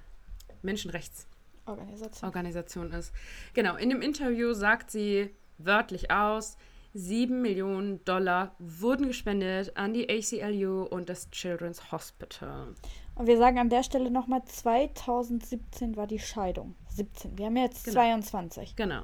Menschenrechtsorganisation 0.62 2.30
Organisation. 2.30 2.92
ist. 2.94 3.14
Genau, 3.54 3.76
in 3.76 3.90
dem 3.90 4.02
Interview 4.02 4.54
sagt 4.54 4.90
sie 4.90 5.30
wörtlich 5.58 6.12
aus, 6.12 6.58
7 6.94 7.42
Millionen 7.42 8.04
Dollar 8.06 8.56
wurden 8.60 9.08
gespendet 9.08 9.76
an 9.76 9.94
die 9.94 10.08
ACLU 10.10 10.84
und 10.84 11.10
das 11.10 11.30
Children's 11.32 11.92
Hospital. 11.92 12.74
Und 13.16 13.28
wir 13.28 13.38
sagen 13.38 13.60
an 13.60 13.70
der 13.70 13.84
Stelle 13.84 14.10
nochmal, 14.10 14.44
2017 14.44 15.96
war 15.96 16.08
die 16.08 16.20
Scheidung. 16.20 16.76
17. 16.90 17.38
Wir 17.38 17.46
haben 17.48 17.58
jetzt 17.58 17.86
Genau. 17.86 17.96
22. 17.96 18.76
Genau. 18.76 19.04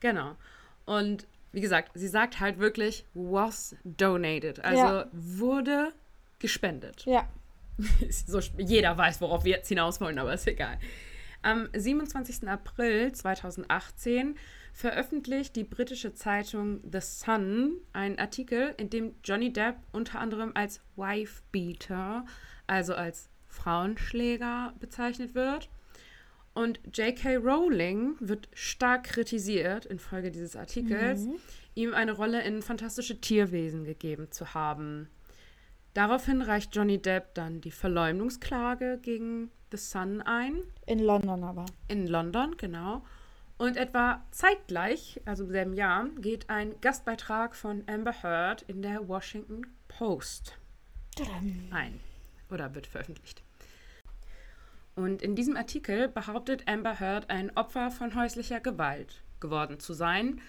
Genau. 0.00 0.34
Und 0.86 1.26
wie 1.52 1.60
gesagt, 1.60 1.92
sie 1.94 2.08
sagt 2.08 2.40
halt 2.40 2.58
wirklich, 2.58 3.04
was 3.14 3.76
donated. 3.84 4.64
Also 4.64 4.82
Ja. 4.82 5.06
wurde 5.12 5.92
gespendet. 6.40 7.04
Ja. 7.06 7.28
so, 8.10 8.40
jeder 8.58 8.96
weiß, 8.98 9.20
worauf 9.20 9.44
wir 9.44 9.52
jetzt 9.56 9.68
hinaus 9.68 10.00
wollen, 10.00 10.18
aber 10.18 10.34
ist 10.34 10.46
egal. 10.46 10.78
Am 11.42 11.68
27. 11.74 12.48
April 12.48 13.12
2018 13.12 14.36
veröffentlicht 14.72 15.54
die 15.56 15.64
britische 15.64 16.14
Zeitung 16.14 16.80
The 16.90 17.00
Sun 17.00 17.76
einen 17.92 18.18
Artikel, 18.18 18.74
in 18.78 18.90
dem 18.90 19.14
Johnny 19.22 19.52
Depp 19.52 19.76
unter 19.92 20.18
anderem 20.18 20.52
als 20.54 20.80
Wife-Beater, 20.96 22.24
also 22.66 22.94
als 22.94 23.28
Frauenschläger 23.54 24.74
bezeichnet 24.80 25.34
wird. 25.34 25.68
Und 26.52 26.80
J.K. 26.92 27.36
Rowling 27.36 28.16
wird 28.20 28.48
stark 28.52 29.04
kritisiert 29.04 29.86
infolge 29.86 30.30
dieses 30.30 30.54
Artikels, 30.54 31.26
ihm 31.74 31.94
eine 31.94 32.12
Rolle 32.12 32.42
in 32.42 32.62
fantastische 32.62 33.20
Tierwesen 33.20 33.84
gegeben 33.84 34.30
zu 34.30 34.54
haben. 34.54 35.08
Daraufhin 35.94 36.42
reicht 36.42 36.74
Johnny 36.74 37.00
Depp 37.00 37.34
dann 37.34 37.60
die 37.60 37.70
Verleumdungsklage 37.70 38.98
gegen 39.02 39.50
The 39.72 39.78
Sun 39.78 40.22
ein, 40.22 40.60
In 40.86 41.00
London 41.00 41.42
aber. 41.42 41.66
in 41.88 42.06
London, 42.06 42.56
genau. 42.56 43.04
Und 43.56 43.76
etwa 43.76 44.24
zeitgleich, 44.30 45.20
also 45.24 45.44
im 45.44 45.50
selben 45.50 45.74
Jahr, 45.74 46.08
geht 46.20 46.50
ein 46.50 46.74
Gastbeitrag 46.80 47.54
von 47.54 47.84
Amber 47.88 48.22
Heard 48.22 48.62
in 48.62 48.82
der 48.82 49.08
Washington 49.08 49.66
Post 49.88 50.58
ein 51.70 52.00
oder 52.50 52.74
wird 52.74 52.86
veröffentlicht. 52.86 53.42
Und 54.94 55.22
in 55.22 55.34
diesem 55.34 55.56
Artikel 55.56 56.08
behauptet 56.08 56.68
Amber 56.68 57.00
Heard, 57.00 57.30
ein 57.30 57.56
Opfer 57.56 57.90
von 57.90 58.14
häuslicher 58.14 58.60
Gewalt 58.60 59.22
geworden 59.40 59.80
zu 59.80 59.92
sein. 59.92 60.40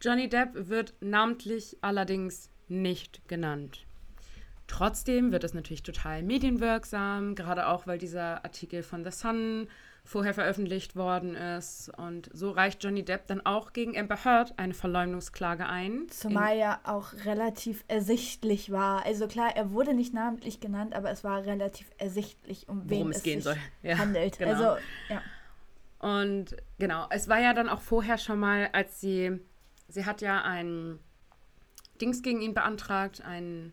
Johnny 0.00 0.28
Depp 0.28 0.68
wird 0.68 0.94
namentlich 1.00 1.78
allerdings 1.80 2.50
nicht 2.68 3.26
genannt. 3.28 3.86
Trotzdem 4.66 5.30
wird 5.30 5.44
es 5.44 5.54
natürlich 5.54 5.82
total 5.82 6.22
medienwirksam, 6.22 7.34
gerade 7.34 7.68
auch 7.68 7.86
weil 7.86 7.98
dieser 7.98 8.44
Artikel 8.44 8.82
von 8.82 9.04
The 9.04 9.10
Sun 9.10 9.68
vorher 10.04 10.34
veröffentlicht 10.34 10.96
worden 10.96 11.34
ist. 11.34 11.90
Und 11.96 12.28
so 12.32 12.50
reicht 12.50 12.84
Johnny 12.84 13.04
Depp 13.04 13.26
dann 13.26 13.44
auch 13.44 13.72
gegen 13.72 13.98
Amber 13.98 14.24
Heard 14.24 14.58
eine 14.58 14.74
Verleumdungsklage 14.74 15.66
ein. 15.66 16.06
Zumal 16.10 16.58
ja 16.58 16.80
auch 16.84 17.14
relativ 17.24 17.84
ersichtlich 17.88 18.70
war. 18.70 19.04
Also 19.06 19.26
klar, 19.26 19.56
er 19.56 19.72
wurde 19.72 19.94
nicht 19.94 20.12
namentlich 20.12 20.60
genannt, 20.60 20.94
aber 20.94 21.10
es 21.10 21.24
war 21.24 21.44
relativ 21.46 21.90
ersichtlich, 21.96 22.68
um 22.68 22.88
wen 22.90 23.10
es, 23.10 23.18
es 23.18 23.22
gehen 23.22 23.40
sich 23.40 23.44
soll. 23.44 23.56
Ja, 23.82 23.96
handelt. 23.96 24.38
genau. 24.38 24.50
Also, 24.50 24.82
ja. 25.08 25.22
Und 25.98 26.56
genau, 26.78 27.06
es 27.08 27.28
war 27.28 27.40
ja 27.40 27.54
dann 27.54 27.70
auch 27.70 27.80
vorher 27.80 28.18
schon 28.18 28.38
mal, 28.38 28.68
als 28.74 29.00
sie, 29.00 29.40
sie 29.88 30.04
hat 30.04 30.20
ja 30.20 30.42
ein 30.42 30.98
Dings 31.98 32.20
gegen 32.20 32.42
ihn 32.42 32.52
beantragt, 32.52 33.22
ein 33.24 33.72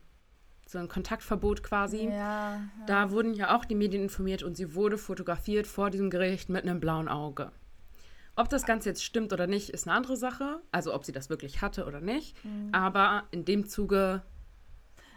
so 0.71 0.79
ein 0.79 0.87
Kontaktverbot 0.87 1.63
quasi. 1.63 2.07
Ja, 2.07 2.61
Da 2.87 3.11
wurden 3.11 3.33
ja 3.33 3.55
auch 3.55 3.65
die 3.65 3.75
Medien 3.75 4.03
informiert 4.03 4.41
und 4.41 4.55
sie 4.55 4.73
wurde 4.73 4.97
fotografiert 4.97 5.67
vor 5.67 5.89
diesem 5.89 6.09
Gericht 6.09 6.49
mit 6.49 6.63
einem 6.63 6.79
blauen 6.79 7.07
Auge. 7.09 7.51
Ob 8.37 8.47
das 8.49 8.65
Ganze 8.65 8.89
jetzt 8.89 9.03
stimmt 9.03 9.33
oder 9.33 9.45
nicht, 9.47 9.69
ist 9.69 9.85
eine 9.87 9.95
andere 9.95 10.15
Sache. 10.15 10.61
Also 10.71 10.93
ob 10.95 11.03
sie 11.03 11.11
das 11.11 11.29
wirklich 11.29 11.61
hatte 11.61 11.85
oder 11.85 11.99
nicht. 11.99 12.37
Aber 12.71 13.23
in 13.31 13.43
dem 13.43 13.67
Zuge 13.67 14.21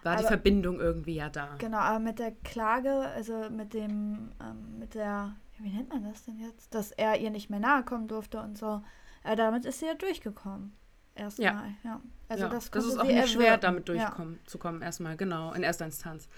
war 0.03 0.17
die 0.17 0.23
Mhm. 0.23 0.27
Aber- 0.27 0.29
Verbindung 0.29 0.81
irgendwie 0.81 1.15
ja 1.15 1.29
da. 1.31 1.55
genau, 1.59 1.79
aber 1.79 2.01
mit 2.01 2.19
der 2.19 2.33
Klage, 2.33 2.91
also 2.93 3.49
mit 3.51 3.73
dem, 3.73 4.33
ähm, 4.43 4.79
mit 4.81 4.95
der, 4.95 5.37
wie 5.61 5.71
nennt 5.71 5.89
man 5.91 6.03
das 6.03 6.25
denn 6.25 6.39
jetzt? 6.39 6.75
Dass 6.75 6.91
er 6.91 7.19
ihr 7.21 7.31
nicht 7.31 7.49
mehr 7.49 7.61
nahe 7.61 7.85
kommen 7.85 8.09
durfte 8.09 8.41
und 8.41 8.59
so. 8.59 8.83
Äh, 9.23 9.37
damit 9.37 9.65
ist 9.65 9.79
sie 9.79 9.87
ja 9.87 9.95
durchgekommen. 9.95 10.75
Erstmal, 11.15 11.47
Ja. 11.47 11.65
ja. 11.85 12.01
Also 12.29 12.45
ja, 12.45 12.51
das, 12.51 12.71
das 12.71 12.85
ist 12.87 12.99
auch 12.99 13.05
nicht 13.05 13.29
schwer, 13.29 13.47
erwirken. 13.55 13.61
damit 13.62 13.89
Ja. 13.89 13.95
durchkommen, 13.95 14.39
zu 14.47 14.59
kommen, 14.59 14.83
erstmal, 14.83 15.17
genau, 15.17 15.53
in 15.53 15.62
erster 15.62 15.85
Instanz. 15.85 16.29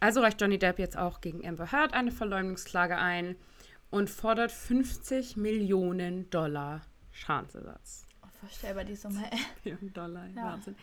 Also 0.00 0.20
reicht 0.20 0.40
Johnny 0.40 0.58
Depp 0.58 0.78
jetzt 0.78 0.96
auch 0.96 1.20
gegen 1.20 1.46
Amber 1.46 1.70
Heard 1.72 1.94
eine 1.94 2.10
Verleumdungsklage 2.10 2.96
ein 2.98 3.36
und 3.90 4.10
fordert 4.10 4.52
50 4.52 5.36
Millionen 5.36 6.28
Dollar 6.30 6.82
Schadensersatz. 7.12 8.06
Unvorstellbar, 8.22 8.84
die 8.84 8.94
Summe. 8.96 9.22
Millionen 9.64 9.92
Dollar, 9.92 10.26
Ja. 10.34 10.44
Wahnsinn. 10.44 10.76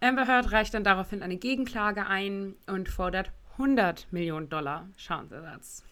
Amber 0.00 0.26
Heard 0.28 0.52
reicht 0.52 0.74
dann 0.74 0.84
daraufhin 0.84 1.22
eine 1.22 1.36
Gegenklage 1.36 2.06
ein 2.06 2.54
und 2.66 2.88
fordert 2.88 3.32
100 3.52 4.06
Millionen 4.12 4.48
Dollar 4.48 4.88
Schadensersatz. 4.96 5.84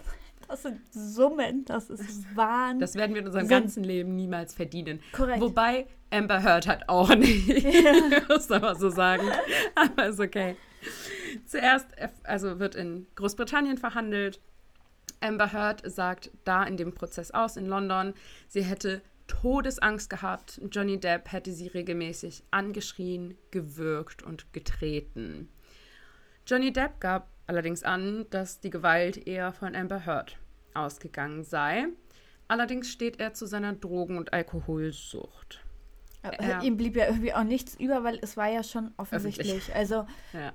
Das 0.49 0.63
sind 0.63 0.81
Summen, 0.91 1.65
das 1.65 1.91
ist 1.91 2.25
Wahnsinn. 2.37 2.81
Das 2.81 2.95
werden 2.95 3.15
wir 3.15 3.23
in 3.23 3.27
unserem 3.27 3.49
ganzen 3.49 3.85
Leben 3.85 4.15
niemals 4.15 4.55
verdienen. 4.55 5.01
Korrekt. 5.13 5.41
Wobei 5.41 5.87
Amber 6.11 6.43
Heard 6.43 6.67
hat 6.67 6.89
auch 6.89 7.15
nicht. 7.15 7.49
muss 8.29 8.49
man 8.49 8.61
mal 8.63 8.77
so 8.77 8.91
sagen. 8.91 9.29
Aber 9.75 10.07
ist 10.07 10.21
okay. 10.21 10.57
Zuerst 11.47 11.87
äh, 11.97 12.09
also 12.25 12.59
wird 12.59 12.75
in 12.75 13.07
Großbritannien 13.17 13.79
verhandelt. 13.79 14.41
Amber 15.21 15.53
Heard 15.53 15.91
sagt 15.91 16.31
da 16.45 16.65
in 16.65 16.77
dem 16.77 16.95
Prozess 16.95 17.31
aus 17.31 17.57
in 17.57 17.67
London, 17.67 18.15
sie 18.49 18.63
hätte 18.63 19.03
Todesangst 19.27 20.09
gehabt. 20.09 20.61
Johnny 20.71 21.01
Depp 21.01 21.33
hätte 21.33 21.53
sie 21.53 21.67
regelmäßig 21.67 22.45
angeschrien, 22.51 23.37
gewürgt 23.51 24.23
und 24.23 24.53
getreten. 24.53 25.49
Johnny 26.47 26.73
Depp 26.73 27.01
gab 27.01 27.29
allerdings 27.47 27.83
an, 27.83 28.27
dass 28.31 28.61
die 28.61 28.71
Gewalt 28.71 29.27
eher 29.27 29.53
von 29.53 29.75
Amber 29.75 30.05
Heard 30.07 30.37
ausgegangen 30.75 31.45
sei. 31.45 31.87
Allerdings 32.49 32.91
steht 32.91 33.19
er 33.19 33.33
zu 33.35 33.47
seiner 33.47 33.73
Drogen- 33.73 34.19
und 34.19 34.33
Alkoholsucht. 34.33 35.61
Aber 36.23 36.43
Ja. 36.43 36.63
Ihm 36.63 36.77
blieb 36.77 36.97
ja 36.97 37.07
irgendwie 37.07 37.33
auch 37.33 37.45
nichts 37.45 37.75
über, 37.79 38.05
weil 38.05 38.19
es 38.23 38.37
war 38.37 38.49
ja 38.49 38.63
schon 38.63 38.93
offensichtlich. 38.97 39.49
Öffentlich. 39.49 39.75
Also, 39.77 40.07
Ja. 40.33 40.53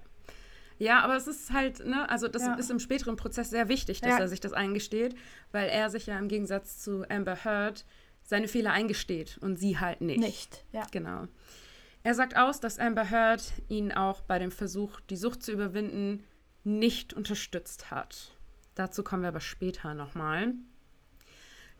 Ja, 0.79 1.01
aber 1.01 1.15
es 1.15 1.27
ist 1.27 1.53
halt, 1.53 1.85
ne, 1.85 2.09
also 2.09 2.27
das 2.27 2.41
Ja. 2.41 2.55
ist 2.55 2.71
im 2.71 2.79
späteren 2.79 3.15
Prozess 3.15 3.51
sehr 3.51 3.69
wichtig, 3.69 4.01
dass 4.01 4.09
Ja. 4.11 4.17
er 4.19 4.27
sich 4.27 4.39
das 4.39 4.51
eingesteht, 4.53 5.15
weil 5.51 5.69
er 5.69 5.91
sich 5.91 6.07
ja 6.07 6.17
im 6.17 6.27
Gegensatz 6.27 6.79
zu 6.79 7.05
Amber 7.07 7.35
Heard 7.45 7.85
seine 8.23 8.47
Fehler 8.47 8.71
eingesteht 8.71 9.37
und 9.41 9.57
sie 9.57 9.77
halt 9.79 10.01
nicht. 10.01 10.19
nicht. 10.19 10.65
Ja. 10.71 10.87
Genau. 10.91 11.27
Er 12.03 12.15
sagt 12.15 12.35
aus, 12.35 12.59
dass 12.59 12.79
Amber 12.79 13.11
Heard 13.11 13.43
ihn 13.69 13.91
auch 13.91 14.21
bei 14.21 14.39
dem 14.39 14.49
Versuch, 14.51 14.99
die 15.01 15.17
Sucht 15.17 15.43
zu 15.43 15.51
überwinden, 15.51 16.23
nicht 16.63 17.13
unterstützt 17.13 17.91
hat. 17.91 18.31
Dazu 18.75 19.03
kommen 19.03 19.23
wir 19.23 19.29
aber 19.29 19.41
später 19.41 19.93
nochmal. 19.93 20.53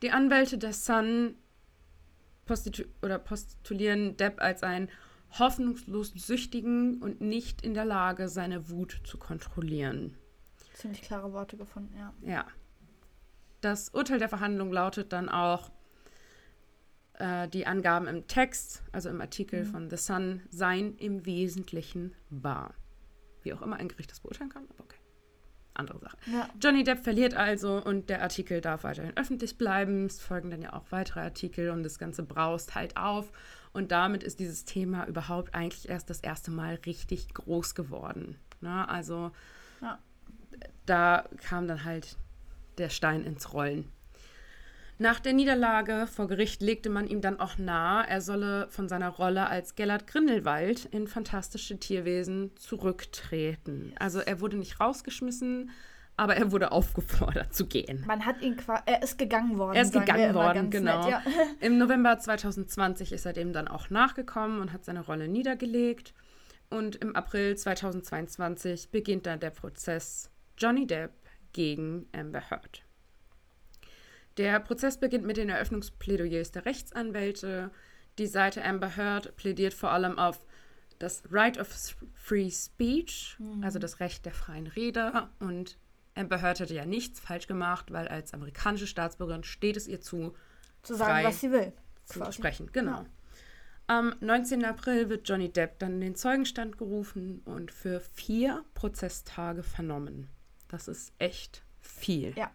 Die 0.01 0.11
Anwälte 0.11 0.57
der 0.57 0.73
Sun 0.73 1.35
postitu 2.45 2.83
postulieren 3.23 4.17
Depp 4.17 4.41
als 4.41 4.63
einen 4.63 4.89
hoffnungslos 5.39 6.11
süchtigen 6.15 7.01
und 7.01 7.21
nicht 7.21 7.61
in 7.61 7.73
der 7.73 7.85
Lage, 7.85 8.27
seine 8.27 8.69
Wut 8.69 9.01
zu 9.05 9.17
kontrollieren. 9.17 10.17
Ziemlich 10.73 11.01
klare 11.01 11.31
Worte 11.31 11.57
gefunden, 11.57 11.95
ja. 11.97 12.13
Ja. 12.21 12.45
Das 13.61 13.89
Urteil 13.89 14.19
der 14.19 14.29
Verhandlung 14.29 14.71
lautet 14.73 15.13
dann 15.13 15.29
auch, 15.29 15.71
äh, 17.13 17.47
die 17.47 17.67
Angaben 17.67 18.07
im 18.07 18.27
Text, 18.27 18.83
also 18.91 19.09
im 19.09 19.21
Artikel 19.21 19.63
von 19.63 19.89
The 19.89 19.97
Sun, 19.97 20.41
seien 20.49 20.97
im 20.97 21.25
Wesentlichen 21.25 22.15
wahr. 22.29 22.73
Wie 23.43 23.53
auch 23.53 23.61
immer 23.61 23.77
ein 23.77 23.87
Gericht 23.87 24.11
das 24.11 24.19
beurteilen 24.19 24.49
kann, 24.49 24.65
aber 24.69 24.83
okay. 24.83 24.97
Andere 25.73 25.99
Sache. 25.99 26.17
Ja. 26.31 26.49
Johnny 26.61 26.83
Depp 26.83 26.99
verliert 27.03 27.33
also 27.33 27.81
und 27.81 28.09
der 28.09 28.21
Artikel 28.21 28.59
darf 28.59 28.83
weiterhin 28.83 29.15
öffentlich 29.15 29.57
bleiben. 29.57 30.05
Es 30.05 30.19
folgen 30.19 30.49
dann 30.51 30.61
ja 30.61 30.73
auch 30.73 30.83
weitere 30.91 31.21
Artikel 31.21 31.69
und 31.69 31.83
das 31.83 31.97
Ganze 31.97 32.23
braust 32.23 32.75
halt 32.75 32.97
auf. 32.97 33.31
Und 33.71 33.91
damit 33.93 34.21
ist 34.21 34.39
dieses 34.41 34.65
Thema 34.65 35.07
überhaupt 35.07 35.55
eigentlich 35.55 35.87
erst 35.87 36.09
das 36.09 36.19
erste 36.19 36.51
Mal 36.51 36.75
richtig 36.85 37.33
groß 37.33 37.73
geworden. 37.73 38.37
Ne? 38.59 38.87
Also 38.89 39.31
Ja. 39.81 39.97
da 40.85 41.25
kam 41.37 41.67
dann 41.69 41.85
halt 41.85 42.17
der 42.77 42.89
Stein 42.89 43.23
ins 43.23 43.53
Rollen. 43.53 43.89
Nach 45.01 45.19
der 45.19 45.33
Niederlage 45.33 46.05
vor 46.05 46.27
Gericht 46.27 46.61
legte 46.61 46.91
man 46.91 47.07
ihm 47.07 47.21
dann 47.21 47.39
auch 47.39 47.57
nahe, 47.57 48.07
er 48.07 48.21
solle 48.21 48.67
von 48.69 48.87
seiner 48.87 49.09
Rolle 49.09 49.47
als 49.47 49.73
Gellert 49.73 50.05
Grindelwald 50.05 50.85
in 50.85 51.07
Fantastische 51.07 51.79
Tierwesen 51.79 52.55
zurücktreten. 52.55 53.95
Also 53.97 54.19
er 54.19 54.41
wurde 54.41 54.57
nicht 54.57 54.79
rausgeschmissen, 54.79 55.71
aber 56.17 56.35
er 56.35 56.51
wurde 56.51 56.71
aufgefordert 56.71 57.51
zu 57.51 57.65
gehen. 57.65 58.03
Man 58.05 58.27
hat 58.27 58.43
ihn 58.43 58.55
quasi, 58.57 58.83
er 58.85 59.01
ist 59.01 59.17
gegangen 59.17 59.57
worden. 59.57 59.75
Er 59.75 59.81
ist 59.81 59.93
gegangen 59.93 60.35
worden, 60.35 60.69
genau. 60.69 61.01
Nett, 61.01 61.09
ja. 61.09 61.23
Im 61.61 61.79
November 61.79 62.19
2020 62.19 63.11
ist 63.11 63.25
er 63.25 63.33
dem 63.33 63.53
dann 63.53 63.67
auch 63.67 63.89
nachgekommen 63.89 64.61
und 64.61 64.71
hat 64.71 64.85
seine 64.85 65.03
Rolle 65.03 65.27
niedergelegt. 65.27 66.13
Und 66.69 66.97
im 66.97 67.15
April 67.15 67.57
2022 67.57 68.91
beginnt 68.91 69.25
dann 69.25 69.39
der 69.39 69.49
Prozess 69.49 70.29
Johnny 70.59 70.85
Depp 70.85 71.13
gegen 71.53 72.05
Amber 72.15 72.51
Heard. 72.51 72.83
Der 74.41 74.59
Prozess 74.59 74.97
beginnt 74.99 75.23
mit 75.23 75.37
den 75.37 75.49
Eröffnungsplädoyers 75.49 76.51
der 76.51 76.65
Rechtsanwälte. 76.65 77.69
Die 78.17 78.25
Seite 78.25 78.65
Amber 78.65 78.97
Heard 78.97 79.35
plädiert 79.35 79.71
vor 79.75 79.91
allem 79.91 80.17
auf 80.17 80.43
das 80.97 81.21
Right 81.29 81.59
of 81.59 81.67
Free 82.15 82.49
Speech, 82.49 83.37
also 83.61 83.77
das 83.77 83.99
Recht 83.99 84.25
der 84.25 84.33
freien 84.33 84.65
Rede. 84.65 85.29
Und 85.39 85.77
Amber 86.15 86.41
Heard 86.41 86.59
hätte 86.59 86.73
ja 86.73 86.85
nichts 86.87 87.19
falsch 87.19 87.45
gemacht, 87.45 87.91
weil 87.91 88.07
als 88.07 88.33
amerikanische 88.33 88.87
Staatsbürgerin 88.87 89.43
steht 89.43 89.77
es 89.77 89.87
ihr 89.87 90.01
zu, 90.01 90.33
Zu 90.81 90.95
sagen, 90.95 91.23
was 91.23 91.39
sie 91.39 91.51
will. 91.51 91.71
zu 92.05 92.19
quasi. 92.21 92.33
sprechen. 92.33 92.69
Genau. 92.71 93.05
Am 93.85 94.15
19. 94.21 94.65
April 94.65 95.09
wird 95.09 95.29
Johnny 95.29 95.51
Depp 95.53 95.77
dann 95.77 95.93
in 95.93 96.01
den 96.01 96.15
Zeugenstand 96.15 96.79
gerufen 96.79 97.41
und 97.45 97.71
für 97.71 97.99
vier 97.99 98.65
Prozesstage 98.73 99.61
vernommen. 99.61 100.29
Das 100.67 100.87
ist 100.87 101.13
echt 101.19 101.63
viel. 101.79 102.33
Ja. 102.35 102.49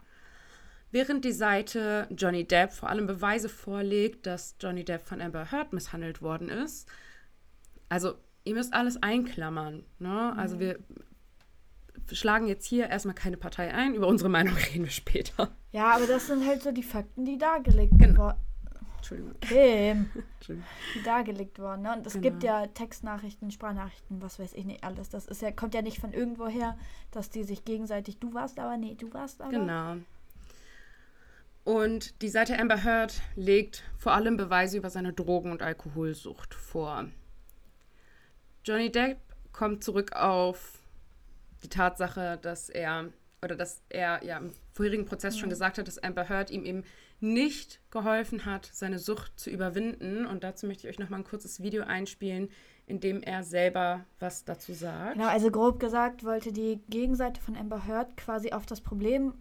Während 0.90 1.24
die 1.24 1.32
Seite 1.32 2.06
Johnny 2.10 2.44
Depp 2.46 2.72
vor 2.72 2.88
allem 2.88 3.06
Beweise 3.06 3.48
vorlegt, 3.48 4.26
dass 4.26 4.56
Johnny 4.60 4.84
Depp 4.84 5.06
von 5.06 5.20
Amber 5.20 5.50
Heard 5.50 5.72
misshandelt 5.72 6.22
worden 6.22 6.48
ist, 6.48 6.88
also 7.88 8.14
ihr 8.44 8.54
müsst 8.54 8.72
alles 8.72 9.02
einklammern. 9.02 9.84
Ne? 9.98 10.34
Also 10.36 10.58
wir 10.60 10.78
schlagen 12.12 12.46
jetzt 12.46 12.66
hier 12.66 12.88
erstmal 12.88 13.14
keine 13.14 13.36
Partei 13.36 13.74
ein, 13.74 13.94
über 13.94 14.06
unsere 14.06 14.30
Meinung 14.30 14.54
reden 14.72 14.84
wir 14.84 14.90
später. 14.90 15.50
Ja, 15.72 15.90
aber 15.96 16.06
das 16.06 16.28
sind 16.28 16.46
halt 16.46 16.62
so 16.62 16.72
die 16.72 16.82
Fakten, 16.82 17.24
die 17.24 17.36
dargelegt 17.38 17.92
Genau. 17.98 18.26
wurden. 18.26 18.38
Entschuldigung. 18.98 19.34
Kim, 19.40 20.10
Entschuldigung. 20.36 20.68
die 20.94 21.02
dargelegt 21.02 21.58
wurden. 21.58 21.82
Ne? 21.82 21.92
Und 21.96 22.06
es 22.06 22.14
Genau. 22.14 22.22
gibt 22.22 22.42
ja 22.42 22.66
Textnachrichten, 22.68 23.50
Sprachnachrichten, 23.50 24.20
was 24.22 24.38
weiß 24.38 24.54
ich 24.54 24.64
nicht 24.64 24.82
alles. 24.84 25.10
Das 25.10 25.26
ist 25.26 25.42
ja, 25.42 25.50
kommt 25.52 25.74
ja 25.74 25.82
nicht 25.82 25.98
von 26.00 26.12
irgendwo 26.12 26.46
her, 26.48 26.76
dass 27.10 27.30
die 27.30 27.44
sich 27.44 27.64
gegenseitig, 27.64 28.18
du 28.18 28.34
warst 28.34 28.58
aber, 28.58 28.76
nee, 28.76 28.94
du 28.94 29.12
warst 29.12 29.40
aber. 29.42 29.50
Genau. 29.50 29.96
Und 31.66 32.22
die 32.22 32.28
Seite 32.28 32.56
Amber 32.56 32.84
Heard 32.84 33.20
legt 33.34 33.82
vor 33.98 34.12
allem 34.12 34.36
Beweise 34.36 34.78
über 34.78 34.88
seine 34.88 35.12
Drogen- 35.12 35.50
und 35.50 35.62
Alkoholsucht 35.62 36.54
vor. 36.54 37.06
Johnny 38.64 38.92
Depp 38.92 39.18
kommt 39.50 39.82
zurück 39.82 40.12
auf 40.12 40.78
die 41.64 41.68
Tatsache, 41.68 42.38
dass 42.40 42.70
er 42.70 43.10
oder 43.42 43.56
dass 43.56 43.82
er 43.88 44.22
ja 44.24 44.38
im 44.38 44.52
vorherigen 44.74 45.06
Prozess 45.06 45.36
schon 45.36 45.50
gesagt 45.50 45.78
hat, 45.78 45.88
dass 45.88 45.98
Amber 45.98 46.28
Heard 46.28 46.52
ihm 46.52 46.64
eben 46.64 46.84
nicht 47.18 47.80
geholfen 47.90 48.44
hat, 48.44 48.70
seine 48.72 49.00
Sucht 49.00 49.32
zu 49.40 49.50
überwinden. 49.50 50.24
Und 50.24 50.44
dazu 50.44 50.68
möchte 50.68 50.86
ich 50.86 50.94
euch 50.94 51.00
noch 51.00 51.10
mal 51.10 51.16
ein 51.16 51.24
kurzes 51.24 51.60
Video 51.60 51.82
einspielen, 51.82 52.48
in 52.86 53.00
dem 53.00 53.24
er 53.24 53.42
selber 53.42 54.04
was 54.20 54.44
dazu 54.44 54.72
sagt. 54.72 55.14
Genau, 55.14 55.26
also 55.26 55.50
grob 55.50 55.80
gesagt 55.80 56.22
wollte 56.22 56.52
die 56.52 56.80
Gegenseite 56.88 57.40
von 57.40 57.56
Amber 57.56 57.88
Heard 57.88 58.16
quasi 58.16 58.52
auf 58.52 58.66
das 58.66 58.80
Problem 58.80 59.34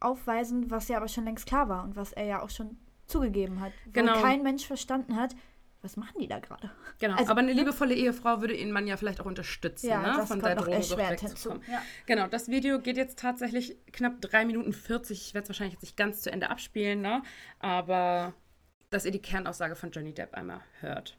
aufweisen, 0.00 0.70
was 0.70 0.88
ja 0.88 0.96
aber 0.96 1.08
schon 1.08 1.24
längst 1.24 1.46
klar 1.46 1.68
war 1.68 1.82
und 1.84 1.96
was 1.96 2.12
er 2.12 2.24
ja 2.24 2.42
auch 2.42 2.50
schon 2.50 2.78
zugegeben 3.06 3.60
hat. 3.60 3.72
Wo 3.86 3.90
Genau. 3.92 4.20
kein 4.20 4.42
Mensch 4.42 4.66
verstanden 4.66 5.16
hat, 5.16 5.34
was 5.82 5.96
machen 5.96 6.18
die 6.20 6.28
da 6.28 6.38
gerade? 6.40 6.70
Genau, 6.98 7.16
Also, 7.16 7.30
aber 7.30 7.40
eine 7.40 7.52
liebevolle 7.54 7.94
Ehefrau 7.94 8.40
würde 8.42 8.54
ihn 8.54 8.70
man 8.70 8.86
ja 8.86 8.96
vielleicht 8.98 9.20
auch 9.20 9.24
unterstützen, 9.26 9.88
Ja, 9.88 10.02
ne? 10.02 10.08
das 10.16 10.28
von 10.28 10.40
kommt 10.40 10.44
der 10.44 10.56
Drogensucht 10.56 10.98
wegzukommen. 10.98 11.62
ja. 11.70 11.82
Genau, 12.06 12.26
das 12.28 12.48
Video 12.48 12.80
geht 12.80 12.96
jetzt 12.98 13.18
tatsächlich 13.18 13.76
knapp 13.92 14.20
3 14.20 14.44
Minuten 14.44 14.72
40. 14.74 15.20
Ich 15.28 15.34
werde 15.34 15.44
es 15.44 15.48
wahrscheinlich 15.48 15.74
jetzt 15.74 15.82
nicht 15.82 15.96
ganz 15.96 16.20
zu 16.20 16.30
Ende 16.30 16.50
abspielen, 16.50 17.00
ne? 17.00 17.22
aber 17.60 18.34
dass 18.90 19.04
ihr 19.06 19.10
die 19.12 19.22
Kernaussage 19.22 19.74
von 19.74 19.90
Johnny 19.90 20.12
Depp 20.12 20.34
einmal 20.34 20.60
hört. 20.80 21.16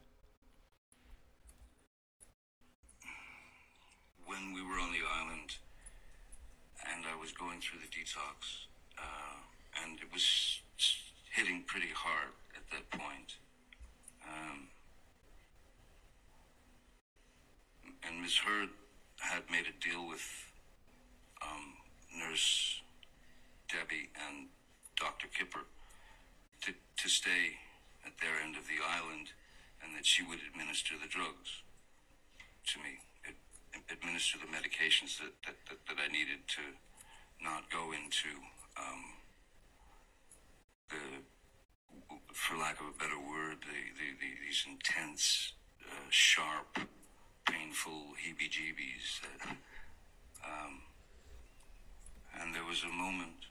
when 4.26 4.54
we 4.54 4.62
were 4.62 4.80
on 4.80 4.92
the 4.92 5.02
island 5.20 5.58
and 6.90 7.04
I 7.04 7.14
was 7.20 7.32
going 7.34 7.60
through 7.60 7.80
the 7.80 7.88
detox, 7.88 8.61
was 10.12 10.60
hitting 11.32 11.64
pretty 11.66 11.88
hard 11.94 12.36
at 12.54 12.68
that 12.70 12.90
point. 12.90 13.36
Um, 14.28 14.68
and 18.06 18.20
Miss 18.20 18.36
Heard 18.36 18.68
had 19.18 19.42
made 19.50 19.64
a 19.66 19.76
deal 19.82 20.06
with 20.06 20.22
um, 21.40 21.74
Nurse 22.18 22.82
Debbie 23.68 24.10
and 24.28 24.48
Dr. 24.96 25.28
Kipper 25.28 25.64
to, 26.62 26.72
to 26.72 27.08
stay 27.08 27.56
at 28.04 28.12
their 28.20 28.36
end 28.44 28.56
of 28.56 28.68
the 28.68 28.84
island 28.84 29.32
and 29.82 29.96
that 29.96 30.04
she 30.04 30.22
would 30.22 30.38
administer 30.52 30.94
the 31.00 31.08
drugs 31.08 31.62
to 32.68 32.78
me, 32.78 33.00
ad- 33.26 33.88
administer 33.90 34.38
the 34.38 34.50
medications 34.50 35.18
that, 35.18 35.32
that, 35.46 35.56
that, 35.70 35.78
that 35.88 35.98
I 35.98 36.12
needed 36.12 36.46
to 36.58 36.64
not 37.42 37.70
go 37.70 37.90
into 37.90 38.30
um, 38.78 39.21
the, 40.90 42.16
for 42.32 42.56
lack 42.56 42.80
of 42.80 42.86
a 42.86 42.98
better 42.98 43.18
word, 43.18 43.58
the, 43.62 43.80
the, 43.98 44.08
the, 44.20 44.30
these 44.46 44.64
intense, 44.68 45.52
uh, 45.86 46.08
sharp, 46.10 46.78
painful 47.46 48.14
heebie-jeebies. 48.22 49.20
That, 49.22 49.56
um, 50.44 50.82
and 52.40 52.54
there 52.54 52.64
was 52.64 52.82
a 52.82 52.92
moment 52.92 53.46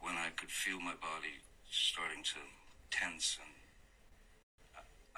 when 0.00 0.14
I 0.14 0.30
could 0.36 0.50
feel 0.50 0.80
my 0.80 0.94
body 0.94 1.42
starting 1.70 2.22
to 2.22 2.40
tense 2.90 3.38
and 3.40 3.52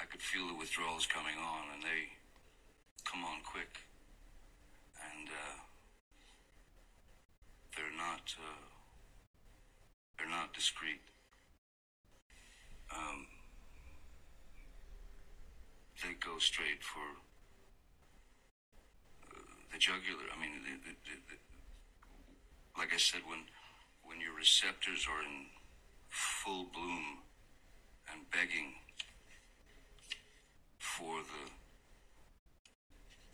I 0.01 0.07
could 0.07 0.23
feel 0.23 0.49
the 0.49 0.55
withdrawals 0.55 1.05
coming 1.05 1.37
on, 1.37 1.77
and 1.77 1.83
they 1.83 2.17
come 3.05 3.23
on 3.23 3.45
quick, 3.45 3.85
and 4.97 5.29
uh, 5.29 5.61
they're 7.77 7.93
not 7.93 8.33
uh, 8.41 8.70
they're 10.21 10.29
not 10.29 10.53
discreet. 10.53 11.01
Um, 12.93 13.27
they 16.05 16.13
go 16.21 16.39
straight 16.39 16.85
for 16.85 17.01
uh, 19.25 19.41
the 19.73 19.79
jugular. 19.79 20.29
I 20.29 20.41
mean, 20.41 20.53
the, 20.61 20.77
the, 20.85 20.95
the, 21.33 21.37
like 22.77 22.93
I 22.93 22.99
said, 22.99 23.21
when 23.25 23.49
when 24.05 24.21
your 24.21 24.37
receptors 24.37 25.07
are 25.09 25.23
in 25.25 25.47
full 26.09 26.67
bloom 26.75 27.25
and 28.13 28.29
begging 28.31 28.77
for 30.79 31.25
the 31.25 31.45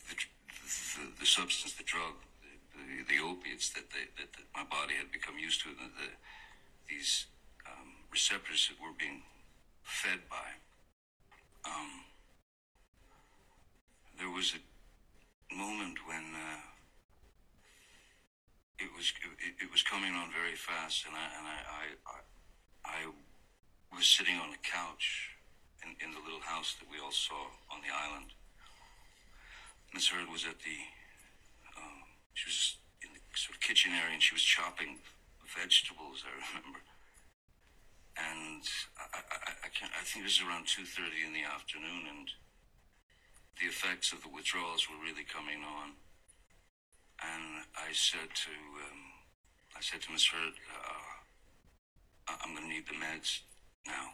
the, 0.06 0.14
the, 0.14 1.20
the 1.20 1.26
substance, 1.26 1.74
the 1.74 1.82
drug, 1.82 2.14
the, 2.42 2.54
the, 2.78 3.16
the 3.16 3.22
opiates 3.24 3.70
that, 3.70 3.90
they, 3.90 4.06
that, 4.22 4.30
that 4.36 4.46
my 4.54 4.62
body 4.70 4.94
had 4.94 5.10
become 5.10 5.38
used 5.38 5.62
to, 5.62 5.70
the, 5.70 5.90
the, 5.98 6.08
these 6.88 7.26
um, 7.66 8.06
receptors 8.10 8.68
that 8.68 8.80
were 8.82 8.94
being 8.98 9.22
fed 9.82 10.20
by. 10.30 10.58
Um, 11.64 12.06
there 14.18 14.30
was 14.30 14.54
a 14.54 15.54
moment 15.54 15.98
when 16.06 16.24
uh, 16.34 16.62
it 18.78 18.88
was 18.96 19.12
it, 19.40 19.64
it 19.64 19.70
was 19.72 19.82
coming 19.82 20.12
on 20.12 20.30
very 20.32 20.56
fast, 20.56 21.06
and 21.06 21.14
I 21.14 21.26
and 21.38 21.46
I 21.46 21.58
I, 21.66 21.84
I, 22.06 22.18
I 22.84 23.96
was 23.96 24.06
sitting 24.06 24.36
on 24.36 24.50
a 24.52 24.60
couch 24.62 25.36
in, 25.82 25.94
in 26.02 26.14
the 26.14 26.20
little 26.20 26.42
house 26.42 26.74
that 26.80 26.88
we 26.90 26.98
all 26.98 27.14
saw 27.14 27.54
on 27.70 27.80
the 27.80 27.92
island. 27.92 28.34
Miss 29.94 30.08
Heard 30.08 30.28
was 30.28 30.44
at 30.44 30.58
the, 30.60 30.78
um, 31.78 32.04
she 32.34 32.48
was 32.50 32.76
in 33.00 33.08
the 33.14 33.20
sort 33.32 33.56
of 33.56 33.60
kitchen 33.62 33.92
area 33.92 34.12
and 34.12 34.22
she 34.22 34.34
was 34.34 34.42
chopping 34.42 34.98
vegetables, 35.56 36.22
I 36.22 36.32
remember. 36.36 36.80
And 38.16 38.62
I, 38.96 39.20
I, 39.20 39.52
I, 39.64 39.68
can't, 39.72 39.92
I 39.96 40.04
think 40.04 40.24
it 40.24 40.32
was 40.32 40.40
around 40.44 40.68
2.30 40.68 41.26
in 41.26 41.32
the 41.32 41.44
afternoon 41.44 42.04
and 42.08 42.28
the 43.60 43.68
effects 43.68 44.12
of 44.12 44.22
the 44.22 44.28
withdrawals 44.28 44.88
were 44.88 45.00
really 45.00 45.24
coming 45.24 45.64
on. 45.64 45.96
And 47.20 47.64
I 47.72 47.92
said 47.92 48.28
to, 48.28 48.52
um, 48.52 49.00
I 49.76 49.80
said 49.80 50.00
to 50.04 50.12
Miss 50.12 50.28
Heard, 50.28 50.56
uh, 50.68 52.36
I'm 52.44 52.52
going 52.52 52.68
to 52.68 52.72
need 52.72 52.86
the 52.86 53.00
meds 53.00 53.40
now. 53.86 54.12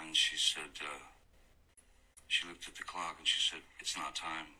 And 0.00 0.16
she 0.16 0.36
said, 0.36 0.72
uh, 0.80 1.04
she 2.28 2.48
looked 2.48 2.66
at 2.66 2.74
the 2.74 2.82
clock 2.82 3.16
and 3.18 3.28
she 3.28 3.40
said, 3.40 3.60
"It's 3.78 3.96
not 3.96 4.14
time." 4.14 4.58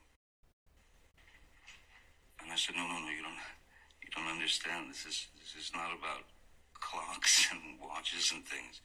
And 2.40 2.52
I 2.52 2.56
said, 2.56 2.76
"No, 2.76 2.86
no, 2.86 3.00
no. 3.00 3.10
You 3.10 3.22
don't. 3.22 3.40
Don't 4.14 4.28
understand. 4.28 4.90
This 4.90 5.06
is 5.06 5.26
this 5.38 5.54
is 5.58 5.72
not 5.74 5.90
about 5.92 6.24
clocks 6.74 7.48
and 7.52 7.80
watches 7.80 8.32
and 8.34 8.44
things. 8.44 8.80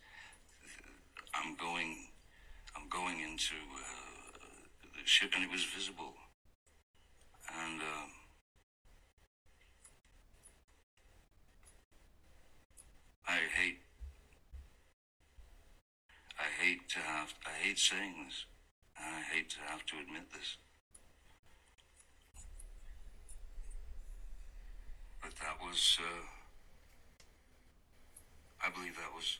I'm 1.34 1.56
going. 1.56 2.08
I'm 2.76 2.88
going 2.90 3.20
into 3.20 3.56
uh, 3.56 4.98
the 4.98 5.06
ship, 5.06 5.32
and 5.36 5.44
it 5.44 5.52
was 5.52 5.64
visible. 5.64 6.14
And 7.50 7.82
uh, 7.82 8.08
I 13.28 13.40
hate 13.56 13.80
I 16.40 16.64
hate 16.64 16.88
to 16.90 17.00
have, 17.00 17.34
I 17.46 17.52
hate 17.68 17.78
saying 17.78 18.16
this, 18.26 18.46
and 18.98 19.16
I 19.16 19.22
hate 19.22 19.50
to 19.52 19.60
have 19.68 19.86
to 19.88 20.00
admit 20.00 20.32
this. 20.32 20.56
But 25.22 25.36
that 25.36 25.57
was, 25.61 25.99
uh, 25.99 26.26
I 28.65 28.70
believe 28.72 28.95
that 28.95 29.13
was 29.15 29.39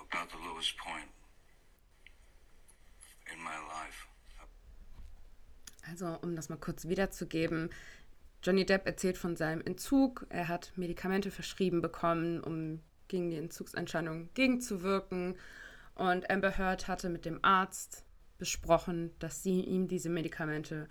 about 0.00 0.30
the 0.30 0.38
lowest 0.38 0.76
point 0.78 1.10
in 3.32 3.42
my 3.42 3.56
life. 3.68 4.06
Also, 5.88 6.18
um 6.22 6.36
das 6.36 6.48
mal 6.48 6.58
kurz 6.58 6.86
wiederzugeben, 6.86 7.70
Johnny 8.42 8.64
Depp 8.66 8.86
erzählt 8.86 9.18
von 9.18 9.36
seinem 9.36 9.62
Entzug. 9.62 10.26
Er 10.28 10.48
hat 10.48 10.72
Medikamente 10.76 11.30
verschrieben 11.30 11.80
bekommen, 11.80 12.40
um 12.40 12.80
gegen 13.08 13.30
die 13.30 13.36
Entzugserscheinung 13.36 14.28
gegenzuwirken. 14.34 15.36
Und 15.94 16.30
Amber 16.30 16.56
Heard 16.56 16.86
hatte 16.86 17.08
mit 17.08 17.24
dem 17.24 17.42
Arzt 17.42 18.04
besprochen, 18.38 19.10
dass 19.18 19.42
sie 19.42 19.60
ihm 19.60 19.88
diese 19.88 20.08
Medikamente 20.08 20.88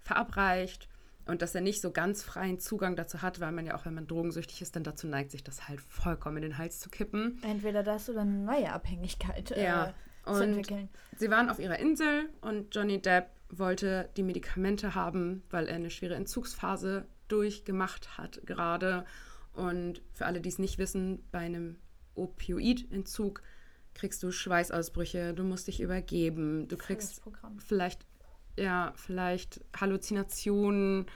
verabreicht 0.00 0.88
und 1.26 1.42
dass 1.42 1.54
er 1.54 1.60
nicht 1.60 1.80
so 1.80 1.90
ganz 1.90 2.22
freien 2.22 2.58
Zugang 2.58 2.96
dazu 2.96 3.22
hat, 3.22 3.40
weil 3.40 3.52
man 3.52 3.66
ja 3.66 3.76
auch, 3.76 3.84
wenn 3.86 3.94
man 3.94 4.06
drogensüchtig 4.06 4.62
ist, 4.62 4.74
dann 4.76 4.84
dazu 4.84 5.06
neigt, 5.06 5.30
sich 5.30 5.44
das 5.44 5.68
halt 5.68 5.80
vollkommen 5.80 6.38
in 6.38 6.42
den 6.42 6.58
Hals 6.58 6.80
zu 6.80 6.90
kippen. 6.90 7.38
Entweder 7.42 7.82
das 7.82 8.08
oder 8.10 8.22
eine 8.22 8.32
neue 8.38 8.72
Abhängigkeit 8.72 9.50
Ja. 9.56 9.88
äh, 9.88 9.92
zu 10.24 10.30
Und 10.32 10.42
entwickeln. 10.42 10.88
sie 11.18 11.30
waren 11.30 11.48
auf 11.50 11.58
ihrer 11.58 11.78
Insel 11.78 12.28
und 12.40 12.74
Johnny 12.74 13.00
Depp 13.00 13.26
wollte 13.48 14.08
die 14.16 14.22
Medikamente 14.22 14.94
haben, 14.94 15.42
weil 15.50 15.66
er 15.66 15.76
eine 15.76 15.90
schwere 15.90 16.14
Entzugsphase 16.14 17.06
durchgemacht 17.28 18.16
hat 18.18 18.40
gerade. 18.46 19.04
Und 19.52 20.02
für 20.12 20.26
alle, 20.26 20.40
die 20.40 20.48
es 20.48 20.58
nicht 20.58 20.78
wissen, 20.78 21.24
bei 21.32 21.38
einem 21.40 21.76
Opioidentzug 22.14 23.42
kriegst 23.94 24.22
du 24.22 24.30
Schweißausbrüche, 24.30 25.34
du 25.34 25.42
musst 25.44 25.66
dich 25.66 25.80
übergeben, 25.80 26.68
du 26.68 26.76
kriegst 26.76 27.22
vielleicht, 27.58 28.06
ja, 28.58 28.92
vielleicht 28.96 29.60
Halluzinationen, 29.78 31.06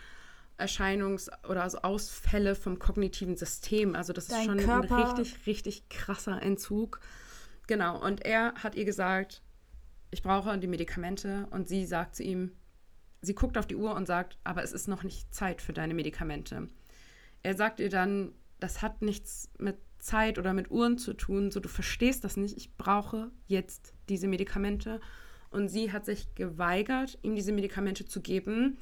Erscheinungs- 0.59 1.31
oder 1.49 1.63
also 1.65 1.79
Ausfälle 1.79 2.55
vom 2.55 2.79
kognitiven 2.79 3.37
System. 3.37 3.95
Also 3.97 4.13
das 4.13 4.25
ist 4.25 4.33
Dein 4.33 4.45
schon 4.47 4.59
Körper- 4.59 4.97
ein 4.97 5.03
richtig, 5.17 5.47
richtig 5.47 5.89
krasser 5.89 6.41
Entzug. 6.41 7.01
Genau, 7.67 8.01
und 8.01 8.25
er 8.25 8.55
hat 8.55 8.75
ihr 8.75 8.85
gesagt, 8.85 9.43
ich 10.11 10.23
brauche 10.23 10.57
die 10.59 10.67
Medikamente 10.69 11.49
und 11.51 11.69
sie 11.69 11.87
sagt 11.87 12.15
zu 12.17 12.23
ihm, 12.23 12.53
sie 13.21 13.35
guckt 13.35 13.59
auf 13.59 13.67
die 13.67 13.77
Uhr 13.77 13.95
und 13.95 14.07
sagt, 14.07 14.39
aber 14.45 14.63
es 14.63 14.73
ist 14.73 14.87
noch 14.87 15.03
nicht 15.03 15.35
Zeit 15.35 15.61
für 15.61 15.73
deine 15.73 15.95
Medikamente. 15.95 16.69
Er 17.43 17.57
sagt 17.57 17.81
ihr 17.81 17.91
dann, 17.91 18.33
das 18.61 18.81
hat 18.81 19.03
nichts 19.03 19.51
mit 19.59 19.77
Zeit 19.99 20.39
oder 20.39 20.53
mit 20.53 20.71
Uhren 20.71 20.99
zu 20.99 21.15
tun, 21.15 21.51
so 21.51 21.59
du 21.61 21.69
verstehst 21.69 22.23
das 22.23 22.37
nicht, 22.37 22.57
ich 22.57 22.77
brauche 22.77 23.31
jetzt 23.47 23.95
diese 24.09 24.29
Medikamente. 24.29 25.01
Und 25.55 25.69
sie 25.69 25.93
hat 25.93 26.05
sich 26.05 26.35
geweigert, 26.35 27.17
ihm 27.23 27.37
diese 27.37 27.53
Medikamente 27.53 28.05
zu 28.05 28.21
geben. 28.21 28.77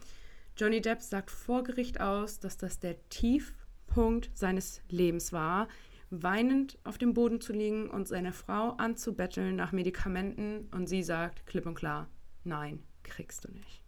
Johnny 0.56 0.80
Depp 0.80 1.02
sagt 1.02 1.30
vor 1.30 1.62
Gericht 1.64 2.00
aus, 2.00 2.40
dass 2.40 2.56
das 2.56 2.80
der 2.80 2.96
Tiefpunkt 3.10 4.30
seines 4.32 4.80
Lebens 4.88 5.34
war, 5.34 5.68
weinend 6.08 6.78
auf 6.84 6.96
dem 6.96 7.12
Boden 7.12 7.42
zu 7.42 7.52
liegen 7.52 7.90
und 7.90 8.08
seine 8.08 8.32
Frau 8.32 8.70
anzubetteln 8.70 9.54
nach 9.54 9.72
Medikamenten. 9.72 10.68
Und 10.70 10.86
sie 10.86 11.02
sagt 11.02 11.44
klipp 11.44 11.66
und 11.66 11.74
klar, 11.74 12.08
nein, 12.42 12.82
kriegst 13.02 13.44
du 13.44 13.52
nicht. 13.52 13.82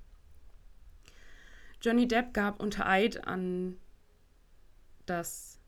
Johnny 1.81 2.07
Depp 2.07 2.35
gab 2.35 2.63
unter 2.63 2.87
Eid 2.87 3.27
an, 3.27 3.79
dass 5.07 5.59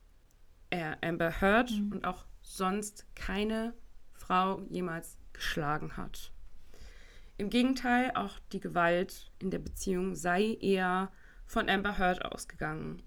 er 0.69 1.03
Amber 1.03 1.41
Heard 1.41 1.71
und 1.91 2.05
auch 2.05 2.27
sonst 2.43 3.07
keine 3.15 3.73
Frau 4.13 4.61
jemals 4.69 5.17
geschlagen 5.33 5.97
hat. 5.97 6.31
Im 7.39 7.51
Gegenteil, 7.51 8.13
auch 8.15 8.39
die 8.53 8.61
Gewalt 8.61 9.31
in 9.39 9.51
der 9.51 9.59
Beziehung 9.59 10.15
sei 10.15 10.57
eher 10.61 11.11
von 11.45 11.69
Amber 11.69 11.99
Heard 11.99 12.25
ausgegangen. 12.25 13.03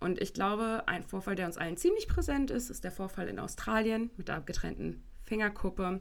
Und 0.00 0.20
ich 0.20 0.32
glaube, 0.34 0.84
ein 0.86 1.02
Vorfall, 1.02 1.34
der 1.34 1.46
uns 1.46 1.56
allen 1.56 1.76
ziemlich 1.76 2.06
präsent 2.06 2.50
ist, 2.50 2.70
ist 2.70 2.84
der 2.84 2.92
Vorfall 2.92 3.28
in 3.28 3.38
Australien 3.38 4.10
mit 4.16 4.28
der 4.28 4.36
abgetrennten 4.36 5.02
Fingerkuppe. 5.22 6.00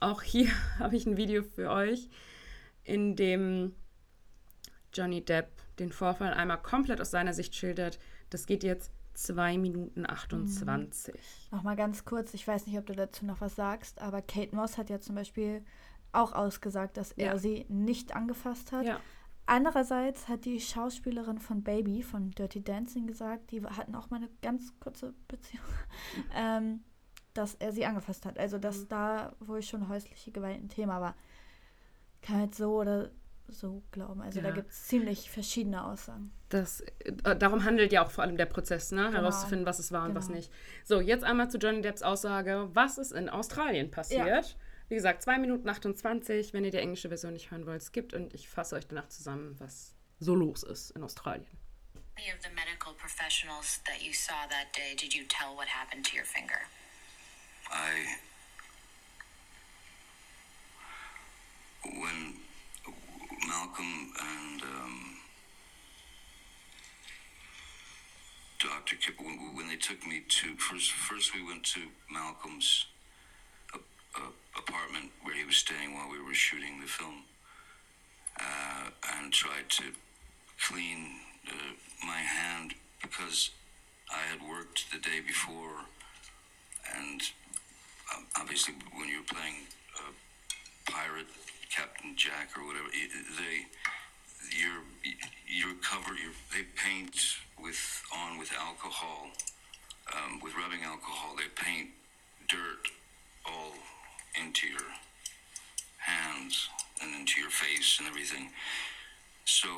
Auch 0.00 0.22
hier 0.22 0.48
habe 0.78 0.96
ich 0.96 1.06
ein 1.06 1.16
Video 1.16 1.42
für 1.42 1.70
euch, 1.70 2.08
in 2.84 3.16
dem 3.16 3.74
Johnny 4.94 5.24
Depp 5.24 5.48
den 5.78 5.92
Vorfall 5.92 6.34
einmal 6.34 6.60
komplett 6.60 7.00
aus 7.00 7.10
seiner 7.10 7.34
Sicht 7.34 7.54
schildert. 7.54 7.98
Das 8.30 8.46
geht 8.46 8.62
jetzt 8.62 8.92
2 9.14 9.58
Minuten 9.58 10.08
28. 10.08 11.14
Nochmal 11.50 11.76
ganz 11.76 12.04
kurz, 12.04 12.32
ich 12.34 12.46
weiß 12.46 12.66
nicht, 12.66 12.78
ob 12.78 12.86
du 12.86 12.94
dazu 12.94 13.26
noch 13.26 13.40
was 13.40 13.56
sagst, 13.56 14.00
aber 14.00 14.22
Kate 14.22 14.54
Moss 14.54 14.78
hat 14.78 14.90
ja 14.90 15.00
zum 15.00 15.14
Beispiel 15.14 15.64
auch 16.12 16.32
ausgesagt, 16.32 16.96
dass 16.96 17.12
er 17.12 17.32
Ja. 17.32 17.38
sie 17.38 17.64
nicht 17.68 18.14
angefasst 18.14 18.72
hat. 18.72 18.84
Ja. 18.86 19.00
Andererseits 19.46 20.28
hat 20.28 20.44
die 20.44 20.60
Schauspielerin 20.60 21.38
von 21.38 21.62
Baby, 21.64 22.02
von 22.02 22.30
Dirty 22.30 22.62
Dancing, 22.62 23.06
gesagt, 23.06 23.50
die 23.50 23.62
hatten 23.64 23.94
auch 23.94 24.08
mal 24.10 24.16
eine 24.18 24.30
ganz 24.40 24.72
kurze 24.78 25.14
Beziehung, 25.26 25.64
ähm, 26.34 26.84
dass 27.34 27.54
er 27.56 27.72
sie 27.72 27.84
angefasst 27.84 28.24
hat. 28.24 28.38
Also, 28.38 28.58
Mhm. 28.58 28.60
dass 28.62 28.86
da 28.88 29.34
wohl 29.40 29.62
schon 29.62 29.88
häusliche 29.88 30.30
Gewalt 30.30 30.60
ein 30.62 30.68
Thema 30.68 31.00
war. 31.00 31.16
Kann 32.22 32.36
halt 32.38 32.54
so 32.54 32.80
oder 32.80 33.10
so 33.48 33.82
glauben. 33.90 34.20
Also, 34.22 34.40
da 34.40 34.48
Ja. 34.50 34.54
gibt 34.54 34.70
es 34.70 34.86
ziemlich 34.86 35.28
verschiedene 35.28 35.84
Aussagen. 35.84 36.30
Das, 36.48 36.80
äh, 37.00 37.36
darum 37.36 37.64
handelt 37.64 37.92
ja 37.92 38.04
auch 38.04 38.10
vor 38.10 38.22
allem 38.22 38.36
der 38.36 38.46
Prozess, 38.46 38.92
ne? 38.92 39.06
Genau. 39.06 39.18
herauszufinden, 39.18 39.66
was 39.66 39.78
es 39.80 39.90
war 39.90 40.04
und 40.08 40.14
was 40.14 40.26
Genau. 40.26 40.36
nicht. 40.36 40.52
So, 40.84 41.00
jetzt 41.00 41.24
einmal 41.24 41.50
zu 41.50 41.58
Johnny 41.58 41.80
Depps 41.82 42.02
Aussage, 42.02 42.68
was 42.74 42.96
ist 42.98 43.12
in 43.12 43.28
Australien 43.28 43.90
passiert. 43.90 44.56
Wie 44.92 44.96
gesagt, 44.96 45.22
2 45.22 45.38
Minuten 45.38 45.66
28, 45.70 46.52
wenn 46.52 46.66
ihr 46.66 46.70
die 46.70 46.76
englische 46.76 47.08
Version 47.08 47.32
nicht 47.32 47.50
hören 47.50 47.64
wollt, 47.64 47.82
skippt 47.82 48.12
und 48.12 48.34
ich 48.34 48.46
fasse 48.46 48.76
euch 48.76 48.86
danach 48.86 49.08
zusammen, 49.08 49.58
was 49.58 49.94
so 50.20 50.34
los 50.34 50.62
ist 50.64 50.90
in 50.90 51.02
Australien. 51.02 51.46
Any 52.18 52.30
of 52.30 52.42
the 52.42 52.50
medical 52.50 52.92
professionals 52.92 53.80
that 53.86 54.02
you 54.02 54.12
saw 54.12 54.46
that 54.50 54.70
day, 54.76 54.94
did 54.94 55.14
you 55.14 55.24
tell 55.24 55.56
what 55.56 55.66
happened 55.66 56.04
to 56.04 56.14
your 56.14 56.26
finger? 56.26 56.60
I. 57.70 58.18
When 61.84 62.36
Malcolm 63.48 64.12
and 64.20 64.62
um, 64.62 65.16
Dr. 68.60 68.96
Kip, 68.96 69.18
when, 69.18 69.56
when 69.56 69.68
they 69.68 69.76
took 69.76 70.06
me 70.06 70.20
to 70.28 70.54
first, 70.58 70.92
first 70.92 71.34
we 71.34 71.42
went 71.42 71.64
to 71.72 71.80
Malcolm's 72.10 72.91
apartment 74.56 75.10
where 75.22 75.34
he 75.34 75.44
was 75.44 75.56
staying 75.56 75.94
while 75.94 76.10
we 76.10 76.22
were 76.22 76.34
shooting 76.34 76.80
the 76.80 76.86
film, 76.86 77.24
uh, 78.40 78.90
and 79.14 79.32
tried 79.32 79.68
to 79.68 79.84
clean 80.60 81.10
uh, 81.48 81.74
my 82.06 82.18
hand 82.18 82.74
because 83.00 83.50
I 84.10 84.22
had 84.30 84.48
worked 84.48 84.92
the 84.92 84.98
day 84.98 85.20
before. 85.26 85.86
And 86.96 87.22
um, 88.14 88.26
obviously 88.38 88.74
when 88.94 89.08
you're 89.08 89.22
playing 89.22 89.66
uh, 89.98 90.12
pirate 90.90 91.26
captain 91.74 92.14
jack 92.16 92.50
or 92.56 92.66
whatever 92.66 92.88
they 92.92 93.64
your 94.50 94.84
your 95.48 95.74
cover 95.80 96.12
your, 96.14 96.32
they 96.52 96.64
paint 96.76 97.16
with 97.58 98.02
on 98.14 98.38
with 98.38 98.52
alcohol 98.58 99.30
um, 100.12 100.40
with 100.42 100.54
rubbing 100.56 100.82
alcohol. 100.84 101.36
They 101.36 101.48
paint 101.54 101.90
dirt 102.48 102.88
all 103.46 103.72
into 104.40 104.68
your 104.68 104.88
hands 105.98 106.68
and 107.00 107.14
into 107.14 107.40
your 107.40 107.50
face 107.50 107.98
and 107.98 108.08
everything 108.08 108.50
so 109.44 109.68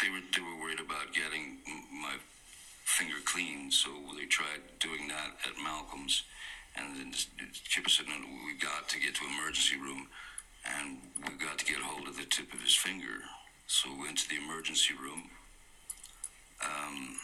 they 0.00 0.08
were 0.08 0.20
they 0.34 0.42
were 0.42 0.60
worried 0.60 0.80
about 0.80 1.12
getting 1.12 1.58
my 1.92 2.16
finger 2.84 3.20
clean, 3.24 3.70
so 3.70 3.90
they 4.18 4.26
tried 4.26 4.60
doing 4.80 5.08
that 5.08 5.36
at 5.46 5.62
Malcolm's, 5.62 6.24
and 6.76 6.96
then 6.96 7.12
Chip 7.52 7.88
said, 7.88 8.06
"No, 8.08 8.14
we 8.46 8.54
got 8.58 8.88
to 8.88 9.00
get 9.00 9.14
to 9.16 9.26
emergency 9.26 9.76
room, 9.76 10.08
and 10.64 10.98
we 11.26 11.34
got 11.44 11.58
to 11.58 11.64
get 11.64 11.76
hold 11.76 12.08
of 12.08 12.16
the 12.16 12.24
tip 12.24 12.52
of 12.52 12.60
his 12.60 12.74
finger." 12.74 13.24
So 13.66 13.90
we 13.92 14.04
went 14.04 14.18
to 14.18 14.28
the 14.28 14.36
emergency 14.36 14.94
room. 14.94 15.30
Um, 16.64 17.16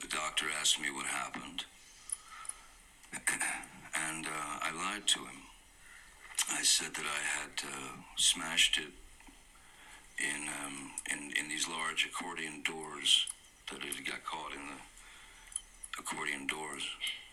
the 0.00 0.08
doctor 0.08 0.46
asked 0.60 0.80
me 0.80 0.90
what 0.90 1.06
happened, 1.06 1.64
and 3.94 4.26
uh, 4.26 4.58
I 4.62 4.70
lied 4.72 5.06
to 5.06 5.20
him. 5.20 5.40
I 6.52 6.62
said 6.62 6.94
that 6.94 7.04
I 7.06 7.40
had 7.40 7.62
uh, 7.64 7.92
smashed 8.16 8.78
it 8.78 8.92
in, 10.18 10.48
um, 10.64 10.90
in 11.10 11.32
in 11.38 11.48
these 11.48 11.68
large 11.68 12.06
accordion 12.06 12.62
doors 12.62 13.26
that 13.70 13.78
it 13.82 14.06
got 14.06 14.24
caught 14.24 14.52
in 14.52 14.60
the 14.66 16.00
accordion 16.00 16.46
doors. 16.46 16.82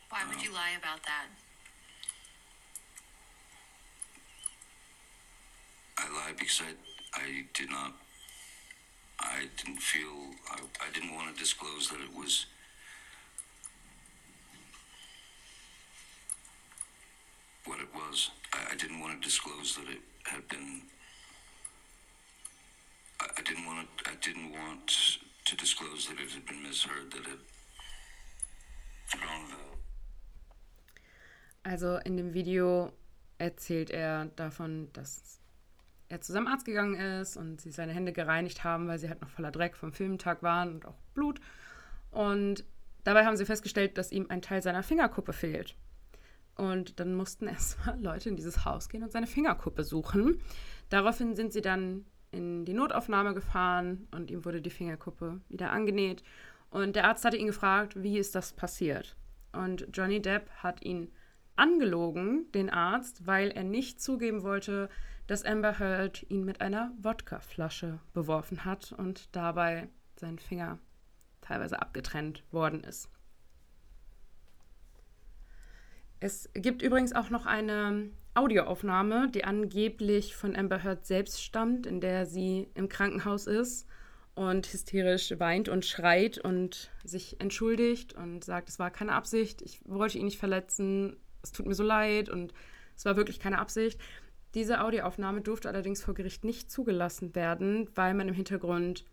Why 0.10 0.22
would 0.28 0.44
you 0.44 0.54
lie 0.54 0.74
about 0.78 1.04
that? 1.04 1.28
I 5.98 6.14
lied 6.14 6.38
because 6.38 6.62
I 6.62 7.20
I 7.20 7.46
did 7.54 7.70
not 7.70 7.94
I 9.20 9.48
didn't 9.58 9.82
feel 9.82 10.34
I, 10.50 10.60
I 10.82 10.92
didn't 10.94 11.14
want 11.14 11.34
to 11.34 11.40
disclose 11.40 11.90
that 11.90 12.00
it 12.02 12.14
was 12.16 12.46
what 17.66 17.80
it 17.80 17.90
was. 17.94 18.32
I, 18.54 18.74
I 18.74 18.76
didn't 18.76 19.00
want 19.00 19.22
to 19.22 19.28
disclose 19.28 19.76
that 19.76 19.88
it 19.90 20.02
had 20.26 20.48
been 20.48 20.84
I, 23.20 23.26
I 23.38 23.42
didn't 23.42 23.66
want 23.66 23.88
to 23.98 24.12
I 24.12 24.16
didn't 24.16 24.52
want 24.52 25.20
to 25.46 25.56
disclose 25.56 26.08
that 26.08 26.20
it 26.20 26.32
had 26.32 26.46
been 26.46 26.64
misheard 26.64 27.12
that 27.12 27.28
it 27.28 27.40
Also 31.64 31.98
in 31.98 32.18
dem 32.18 32.34
Video 32.34 32.92
erzählt 33.38 33.90
er 33.92 34.26
davon, 34.36 34.92
dass 34.94 35.40
er 36.10 36.22
zu 36.22 36.34
seinem 36.34 36.48
Arzt 36.48 36.66
gegangen 36.66 36.96
ist 36.96 37.38
und 37.38 37.62
sie 37.62 37.72
seine 37.72 37.94
Hände 37.94 38.14
gereinigt 38.14 38.64
haben, 38.64 38.88
weil 38.88 39.00
sie 39.00 39.10
halt 39.10 39.22
noch 39.22 39.30
voller 39.30 39.52
Dreck 39.52 39.76
vom 39.76 39.94
Filmtag 39.94 40.44
waren 40.44 40.74
und 40.74 40.86
auch 40.86 40.98
Blut. 41.14 41.40
Und 42.12 42.66
dabei 43.04 43.26
haben 43.26 43.38
sie 43.38 43.46
festgestellt, 43.46 43.98
dass 43.98 44.12
ihm 44.12 44.28
ein 44.30 44.42
Teil 44.42 44.62
seiner 44.62 44.84
Fingerkuppe 44.84 45.34
fehlt. 45.34 45.76
Und 46.56 47.00
dann 47.00 47.16
mussten 47.16 47.48
erstmal 47.48 48.00
Leute 48.02 48.30
in 48.30 48.36
dieses 48.36 48.66
Haus 48.66 48.90
gehen 48.90 49.04
und 49.04 49.12
seine 49.12 49.28
Fingerkuppe 49.28 49.84
suchen. 49.84 50.42
Daraufhin 50.90 51.36
sind 51.36 51.54
sie 51.54 51.62
dann 51.62 52.06
in 52.32 52.66
die 52.66 52.74
Notaufnahme 52.74 53.34
gefahren 53.34 54.08
und 54.12 54.32
ihm 54.32 54.46
wurde 54.46 54.62
die 54.62 54.70
Fingerkuppe 54.70 55.42
wieder 55.50 55.72
angenäht. 55.72 56.24
Und 56.70 56.96
der 56.96 57.06
Arzt 57.06 57.26
hatte 57.26 57.38
ihn 57.38 57.48
gefragt, 57.48 58.02
wie 58.02 58.18
ist 58.18 58.36
das 58.36 58.54
passiert? 58.54 59.18
Und 59.52 59.88
Johnny 59.92 60.22
Depp 60.22 60.50
hat 60.52 60.84
ihn 60.84 61.12
angelogen, 61.58 62.50
den 62.54 62.70
Arzt, 62.70 63.28
weil 63.28 63.52
er 63.52 63.64
nicht 63.64 64.02
zugeben 64.02 64.44
wollte, 64.44 64.90
dass 65.28 65.46
Amber 65.46 65.80
Heard 65.80 66.26
ihn 66.30 66.46
mit 66.46 66.62
einer 66.62 66.92
Wodkaflasche 67.02 68.00
beworfen 68.14 68.66
hat 68.66 68.94
und 68.94 69.36
dabei 69.36 69.90
sein 70.16 70.40
Finger 70.40 70.80
teilweise 71.42 71.82
abgetrennt 71.82 72.44
worden 72.52 72.84
ist. 72.84 73.10
Es 76.24 76.52
gibt 76.54 76.84
übrigens 76.84 77.14
auch 77.14 77.32
noch 77.32 77.48
eine 77.48 78.12
Audioaufnahme, 78.36 79.32
die 79.32 79.44
angeblich 79.44 80.36
von 80.36 80.56
Amber 80.56 80.84
Heard 80.84 81.04
selbst 81.08 81.44
stammt, 81.44 81.88
in 81.88 82.00
der 82.00 82.28
sie 82.28 82.70
im 82.76 82.90
Krankenhaus 82.90 83.48
ist 83.48 83.88
und 84.36 84.72
hysterisch 84.72 85.34
weint 85.40 85.68
und 85.68 85.84
schreit 85.84 86.38
und 86.38 86.92
sich 87.04 87.42
entschuldigt 87.42 88.14
und 88.14 88.44
sagt, 88.44 88.70
es 88.70 88.78
war 88.78 88.92
keine 88.92 89.14
Absicht, 89.14 89.64
ich 89.64 89.82
wollte 89.84 90.20
ihn 90.20 90.26
nicht 90.26 90.38
verletzen, 90.38 91.18
es 91.42 91.54
tut 91.54 91.66
mir 91.66 91.74
so 91.74 91.84
leid 91.84 92.30
und 92.30 92.54
es 92.96 93.04
war 93.04 93.16
wirklich 93.16 93.40
keine 93.40 93.58
Absicht. 93.58 94.00
Diese 94.54 94.82
Audioaufnahme 94.82 95.42
durfte 95.42 95.70
allerdings 95.70 96.04
vor 96.04 96.14
Gericht 96.14 96.44
nicht 96.44 96.70
zugelassen 96.70 97.34
werden, 97.34 97.90
weil 97.96 98.14
man 98.14 98.28
im 98.28 98.36
Hintergrund 98.36 99.06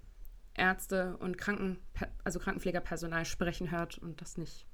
Ärzte 0.53 1.17
und 1.21 1.39
Kranken, 1.39 1.79
also 2.23 2.39
Krankenpflegerpersonal 2.39 3.25
sprechen 3.25 3.71
hört 3.71 3.97
und 3.97 4.21
das 4.21 4.37
nicht 4.37 4.68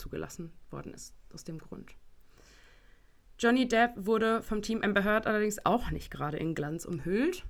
zugelassen 0.00 0.52
worden 0.70 0.94
ist 0.94 1.14
aus 1.32 1.44
dem 1.44 1.58
Grund. 1.58 1.94
Johnny 3.38 3.68
Depp 3.68 3.92
wurde 3.96 4.42
vom 4.42 4.62
Team 4.62 4.82
Amber 4.82 5.04
Heard 5.04 5.26
allerdings 5.26 5.64
auch 5.64 5.90
nicht 5.90 6.10
gerade 6.10 6.36
in 6.36 6.54
Glanz 6.54 6.84
umhüllt. 6.84 7.44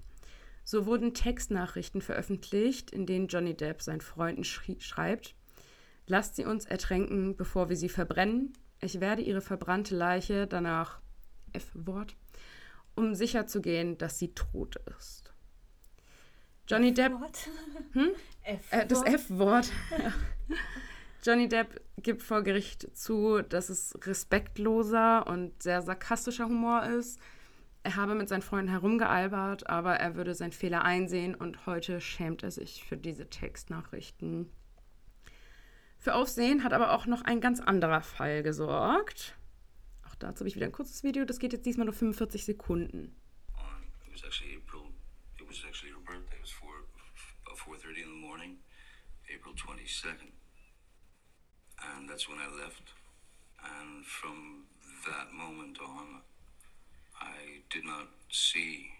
So 0.64 0.86
wurden 0.86 1.14
Textnachrichten 1.14 2.00
veröffentlicht, 2.00 2.90
in 2.90 3.06
denen 3.06 3.28
Johnny 3.28 3.56
Depp 3.56 3.82
seinen 3.82 4.00
Freunden 4.00 4.44
schreibt: 4.44 5.34
Lasst 6.06 6.36
sie 6.36 6.44
uns 6.44 6.64
ertränken, 6.64 7.36
bevor 7.36 7.68
wir 7.68 7.76
sie 7.76 7.88
verbrennen. 7.88 8.52
Ich 8.80 9.00
werde 9.00 9.22
ihre 9.22 9.40
verbrannte 9.40 9.96
Leiche 9.96 10.46
danach 10.46 11.00
F-Wort, 11.52 12.16
um 12.94 13.14
sicherzugehen, 13.14 13.98
dass 13.98 14.18
sie 14.18 14.32
tot 14.34 14.76
ist. 14.96 15.32
Johnny 16.68 16.94
Depp. 16.94 17.12
Hm? 17.92 18.10
Äh, 18.42 18.86
das 18.86 19.02
F-Wort. 19.02 19.70
Johnny 21.22 21.48
Depp 21.48 21.82
gibt 21.98 22.22
vor 22.22 22.42
Gericht 22.42 22.96
zu, 22.96 23.42
dass 23.42 23.68
es 23.68 23.94
respektloser 24.06 25.26
und 25.26 25.62
sehr 25.62 25.82
sarkastischer 25.82 26.46
Humor 26.46 26.84
ist. 26.84 27.20
Er 27.82 27.96
habe 27.96 28.14
mit 28.14 28.28
seinen 28.28 28.40
Freunden 28.40 28.70
herumgealbert, 28.70 29.68
aber 29.68 29.96
er 29.96 30.14
würde 30.14 30.34
seinen 30.34 30.52
Fehler 30.52 30.82
einsehen 30.82 31.34
und 31.34 31.66
heute 31.66 32.00
schämt 32.00 32.42
er 32.42 32.50
sich 32.50 32.84
für 32.84 32.96
diese 32.96 33.28
Textnachrichten. 33.28 34.50
Für 35.98 36.14
Aufsehen 36.14 36.64
hat 36.64 36.72
aber 36.72 36.92
auch 36.92 37.04
noch 37.04 37.22
ein 37.22 37.42
ganz 37.42 37.60
anderer 37.60 38.00
Fall 38.00 38.42
gesorgt. 38.42 39.36
Auch 40.08 40.14
dazu 40.14 40.40
habe 40.40 40.48
ich 40.48 40.56
wieder 40.56 40.66
ein 40.66 40.72
kurzes 40.72 41.02
Video, 41.02 41.26
das 41.26 41.38
geht 41.38 41.52
jetzt 41.52 41.66
diesmal 41.66 41.84
nur 41.84 41.94
45 41.94 42.46
Sekunden. 42.46 43.14
It 44.06 44.12
was 44.14 44.24
actually 44.24 44.56
April, 44.56 44.88
it 45.38 45.46
was 45.46 45.62
actually 45.64 45.92
her 45.92 46.00
birthday, 46.00 46.36
it 46.36 46.42
was 46.42 46.52
4, 46.52 46.68
4.30 47.76 48.02
in 48.04 48.08
the 48.08 48.26
morning, 48.26 48.58
April 49.28 49.54
22nd. 49.54 50.39
And 51.82 52.08
that's 52.08 52.28
when 52.28 52.38
I 52.38 52.62
left. 52.62 52.82
And 53.64 54.04
from 54.04 54.64
that 55.06 55.32
moment 55.32 55.78
on, 55.80 56.22
I 57.20 57.62
did 57.70 57.84
not 57.84 58.08
see 58.30 58.90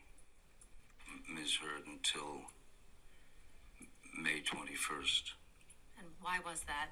Ms. 1.33 1.57
Heard 1.57 1.87
until 1.87 2.43
May 4.17 4.43
21st. 4.43 5.33
And 5.99 6.09
why 6.21 6.39
was 6.45 6.63
that? 6.67 6.91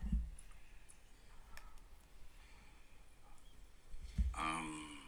Um, 4.38 4.98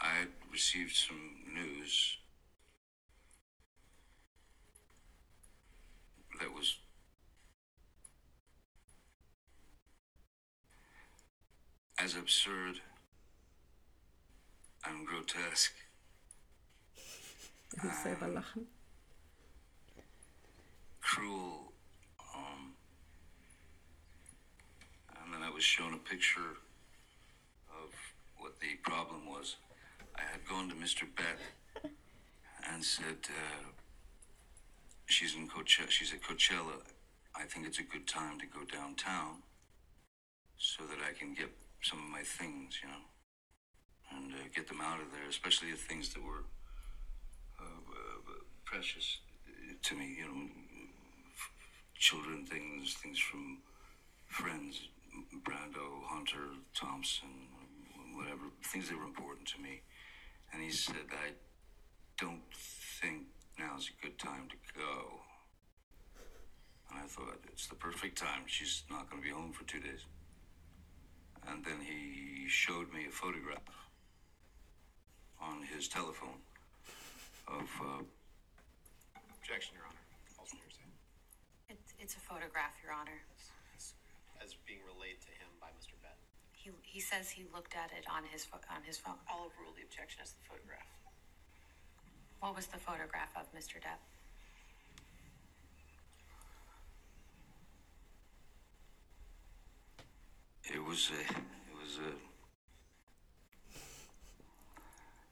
I 0.00 0.26
received 0.52 0.94
some 0.94 1.30
news 1.54 2.18
that 6.40 6.52
was 6.52 6.76
as 11.98 12.14
absurd 12.14 12.80
and 14.84 15.06
grotesque. 15.06 15.74
Ich 17.76 17.82
muss 17.82 18.02
selber 18.02 18.28
lachen. 18.28 18.66
Cruel. 21.00 21.72
Um, 22.34 22.74
and 25.22 25.34
then 25.34 25.42
I 25.42 25.50
was 25.50 25.64
shown 25.64 25.94
a 25.94 25.98
picture 25.98 26.58
of 27.70 27.90
what 28.38 28.60
the 28.60 28.76
problem 28.82 29.26
was. 29.26 29.56
I 30.16 30.22
had 30.22 30.46
gone 30.48 30.68
to 30.68 30.74
Mr. 30.74 31.06
Beck 31.16 31.38
and 32.70 32.84
said, 32.84 33.28
uh, 33.28 33.68
"She's 35.06 35.34
in 35.34 35.48
Coachella. 35.48 35.90
She's 35.90 36.12
at 36.12 36.22
Coachella. 36.22 36.82
I 37.34 37.44
think 37.44 37.66
it's 37.66 37.78
a 37.78 37.82
good 37.82 38.06
time 38.06 38.38
to 38.40 38.46
go 38.46 38.64
downtown 38.64 39.42
so 40.56 40.84
that 40.86 40.98
I 41.06 41.12
can 41.12 41.34
get 41.34 41.50
some 41.86 42.02
of 42.02 42.10
my 42.10 42.22
things, 42.22 42.80
you 42.82 42.88
know, 42.88 43.04
and 44.10 44.32
uh, 44.32 44.42
get 44.54 44.66
them 44.66 44.80
out 44.82 45.00
of 45.00 45.06
there, 45.12 45.28
especially 45.28 45.70
the 45.70 45.76
things 45.76 46.12
that 46.14 46.22
were 46.22 46.42
uh, 47.60 47.64
uh, 47.64 48.32
precious 48.64 49.18
to 49.82 49.94
me, 49.94 50.16
you 50.18 50.26
know, 50.26 50.48
children 51.94 52.44
things, 52.44 52.94
things 52.94 53.20
from 53.20 53.58
friends, 54.26 54.88
Brando, 55.44 56.02
Hunter, 56.06 56.58
Thompson, 56.74 57.28
whatever, 58.14 58.50
things 58.64 58.88
that 58.88 58.98
were 58.98 59.04
important 59.04 59.46
to 59.48 59.62
me. 59.62 59.82
And 60.52 60.62
he 60.62 60.70
said, 60.70 61.06
I 61.12 61.34
don't 62.18 62.42
think 63.00 63.26
now's 63.60 63.90
a 63.90 64.02
good 64.04 64.18
time 64.18 64.48
to 64.48 64.56
go. 64.76 65.20
And 66.90 66.98
I 66.98 67.06
thought, 67.06 67.38
it's 67.52 67.68
the 67.68 67.76
perfect 67.76 68.18
time. 68.18 68.42
She's 68.46 68.82
not 68.90 69.08
going 69.08 69.22
to 69.22 69.28
be 69.28 69.32
home 69.32 69.52
for 69.52 69.64
two 69.64 69.80
days. 69.80 70.04
And 71.48 71.64
then 71.64 71.78
he 71.80 72.48
showed 72.48 72.92
me 72.92 73.06
a 73.08 73.10
photograph 73.10 73.62
on 75.40 75.62
his 75.62 75.88
telephone 75.88 76.40
of. 77.48 77.68
Uh, 77.80 78.02
Objection, 79.38 79.78
Your 79.78 79.86
Honor. 79.86 80.02
Also 80.38 80.56
hearsay. 80.58 80.82
It's, 81.70 81.94
it's 82.02 82.14
a 82.18 82.22
photograph, 82.26 82.74
Your 82.82 82.92
Honor. 82.92 83.22
As 84.42 84.54
being 84.66 84.82
relayed 84.86 85.22
to 85.22 85.30
him 85.38 85.50
by 85.62 85.70
Mr. 85.78 85.94
Bett. 86.02 86.18
He, 86.52 86.70
he 86.82 86.98
says 87.00 87.30
he 87.30 87.46
looked 87.54 87.74
at 87.74 87.90
it 87.94 88.04
on 88.10 88.22
his 88.26 88.44
pho- 88.44 88.62
on 88.70 88.82
his 88.82 88.98
phone. 88.98 89.18
I'll 89.30 89.46
overrule 89.50 89.74
the 89.74 89.82
objection 89.86 90.18
as 90.22 90.34
the 90.34 90.42
photograph. 90.50 90.86
What 92.42 92.54
was 92.54 92.66
the 92.66 92.78
photograph 92.78 93.30
of 93.34 93.46
Mr. 93.54 93.78
Depp? 93.82 94.02
It 100.72 100.84
was 100.84 101.10
a. 101.10 101.20
It 101.20 101.76
was 101.80 101.98
a. 101.98 102.10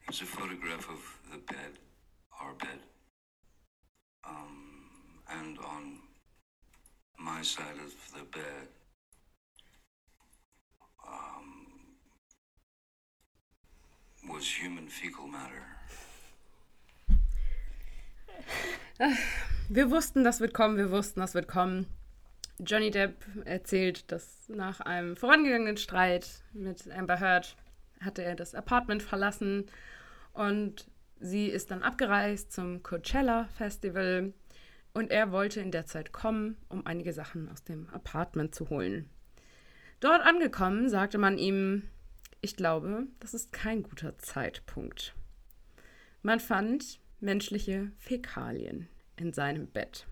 It 0.02 0.08
was 0.08 0.20
a 0.20 0.26
photograph 0.26 0.88
of 0.88 1.00
the 1.32 1.38
bed, 1.38 1.78
our 2.40 2.54
bed. 2.54 2.80
Um, 4.28 4.90
and 5.28 5.58
on 5.58 5.98
my 7.18 7.42
side 7.42 7.78
of 7.84 7.92
the 8.14 8.24
bed, 8.24 8.68
um, 11.06 11.66
was 14.28 14.46
human 14.46 14.88
fecal 14.88 15.26
matter. 15.26 15.64
Wir 19.68 19.90
wussten, 19.90 20.22
das 20.22 20.40
wird 20.40 20.54
kommen, 20.54 20.76
wir 20.76 20.90
wussten, 20.90 21.20
das 21.20 21.34
wird 21.34 21.48
kommen. 21.48 21.86
Johnny 22.58 22.90
Depp 22.90 23.24
erzählt, 23.44 24.10
dass 24.12 24.48
nach 24.48 24.80
einem 24.80 25.16
vorangegangenen 25.16 25.76
Streit 25.76 26.42
mit 26.52 26.90
Amber 26.90 27.18
Heard 27.20 27.56
hatte 28.00 28.22
er 28.22 28.36
das 28.36 28.54
Apartment 28.54 29.02
verlassen 29.02 29.66
und 30.32 30.86
sie 31.18 31.46
ist 31.46 31.70
dann 31.70 31.82
abgereist 31.82 32.52
zum 32.52 32.82
Coachella 32.82 33.48
Festival 33.56 34.32
und 34.92 35.10
er 35.10 35.32
wollte 35.32 35.60
in 35.60 35.72
der 35.72 35.86
Zeit 35.86 36.12
kommen, 36.12 36.56
um 36.68 36.86
einige 36.86 37.12
Sachen 37.12 37.48
aus 37.48 37.64
dem 37.64 37.88
Apartment 37.90 38.54
zu 38.54 38.70
holen. 38.70 39.08
Dort 40.00 40.22
angekommen, 40.22 40.88
sagte 40.88 41.18
man 41.18 41.38
ihm, 41.38 41.88
ich 42.40 42.56
glaube, 42.56 43.06
das 43.20 43.34
ist 43.34 43.52
kein 43.52 43.82
guter 43.82 44.18
Zeitpunkt. 44.18 45.14
Man 46.22 46.40
fand 46.40 47.00
menschliche 47.20 47.90
Fäkalien 47.98 48.88
in 49.16 49.32
seinem 49.32 49.66
Bett. 49.66 50.06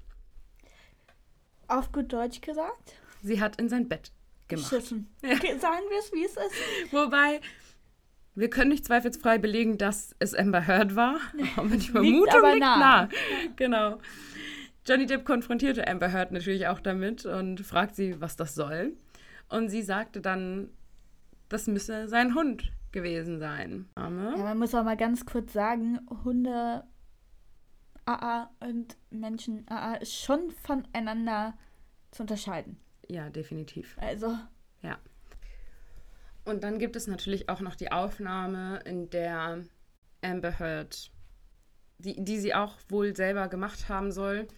Auf 1.72 1.90
gut 1.90 2.12
Deutsch 2.12 2.40
gesagt? 2.42 2.96
Sie 3.22 3.40
hat 3.40 3.56
in 3.56 3.68
sein 3.68 3.88
Bett 3.88 4.12
gemacht. 4.48 4.68
Schiffen. 4.68 5.08
Okay, 5.24 5.58
sagen 5.58 5.84
wir 5.88 5.98
es, 5.98 6.12
wie 6.12 6.24
es 6.24 6.36
ist. 6.36 6.92
Wobei, 6.92 7.40
wir 8.34 8.50
können 8.50 8.70
nicht 8.70 8.84
zweifelsfrei 8.84 9.38
belegen, 9.38 9.78
dass 9.78 10.14
es 10.18 10.34
Amber 10.34 10.66
Heard 10.66 10.96
war. 10.96 11.16
Aber 11.56 11.68
die 11.68 11.76
Liegt 11.76 11.90
Vermutung 11.90 12.34
aber 12.34 12.50
liegt 12.50 12.60
nah. 12.60 12.76
nah. 12.78 13.08
Genau. 13.56 13.98
Johnny 14.86 15.06
Depp 15.06 15.24
konfrontierte 15.24 15.88
Amber 15.88 16.12
Heard 16.12 16.32
natürlich 16.32 16.66
auch 16.66 16.80
damit 16.80 17.24
und 17.24 17.60
fragt 17.60 17.94
sie, 17.94 18.20
was 18.20 18.36
das 18.36 18.54
soll. 18.54 18.92
Und 19.48 19.70
sie 19.70 19.82
sagte 19.82 20.20
dann, 20.20 20.68
das 21.48 21.68
müsse 21.68 22.08
sein 22.08 22.34
Hund 22.34 22.70
gewesen 22.90 23.38
sein. 23.38 23.88
Arme. 23.94 24.34
Ja, 24.36 24.44
man 24.44 24.58
muss 24.58 24.74
auch 24.74 24.84
mal 24.84 24.96
ganz 24.96 25.24
kurz 25.24 25.54
sagen, 25.54 26.00
Hunde 26.24 26.84
AA 28.05 28.50
und 28.61 28.96
Menschen 29.11 29.66
AA 29.68 29.94
ist 29.96 30.14
schon 30.14 30.50
voneinander 30.50 31.57
zu 32.11 32.22
unterscheiden. 32.22 32.78
Ja, 33.09 33.30
definitiv. 33.30 33.96
Also, 34.00 34.36
Ja. 34.82 34.98
Und 36.44 36.64
dann 36.64 36.78
gibt 36.78 36.96
es 36.96 37.07
natürlich 37.07 37.48
auch 37.48 37.61
noch 37.61 37.76
die 37.76 37.92
Aufnahme, 37.92 38.80
in 38.84 39.11
der 39.11 39.64
Amber 40.22 40.59
Heard, 40.59 41.12
die, 41.98 42.22
die 42.22 42.38
sie 42.38 42.55
auch 42.55 42.78
wohl 42.88 43.14
selber 43.14 43.48
gemacht 43.48 43.88
haben 43.88 44.11
soll, 44.11 44.48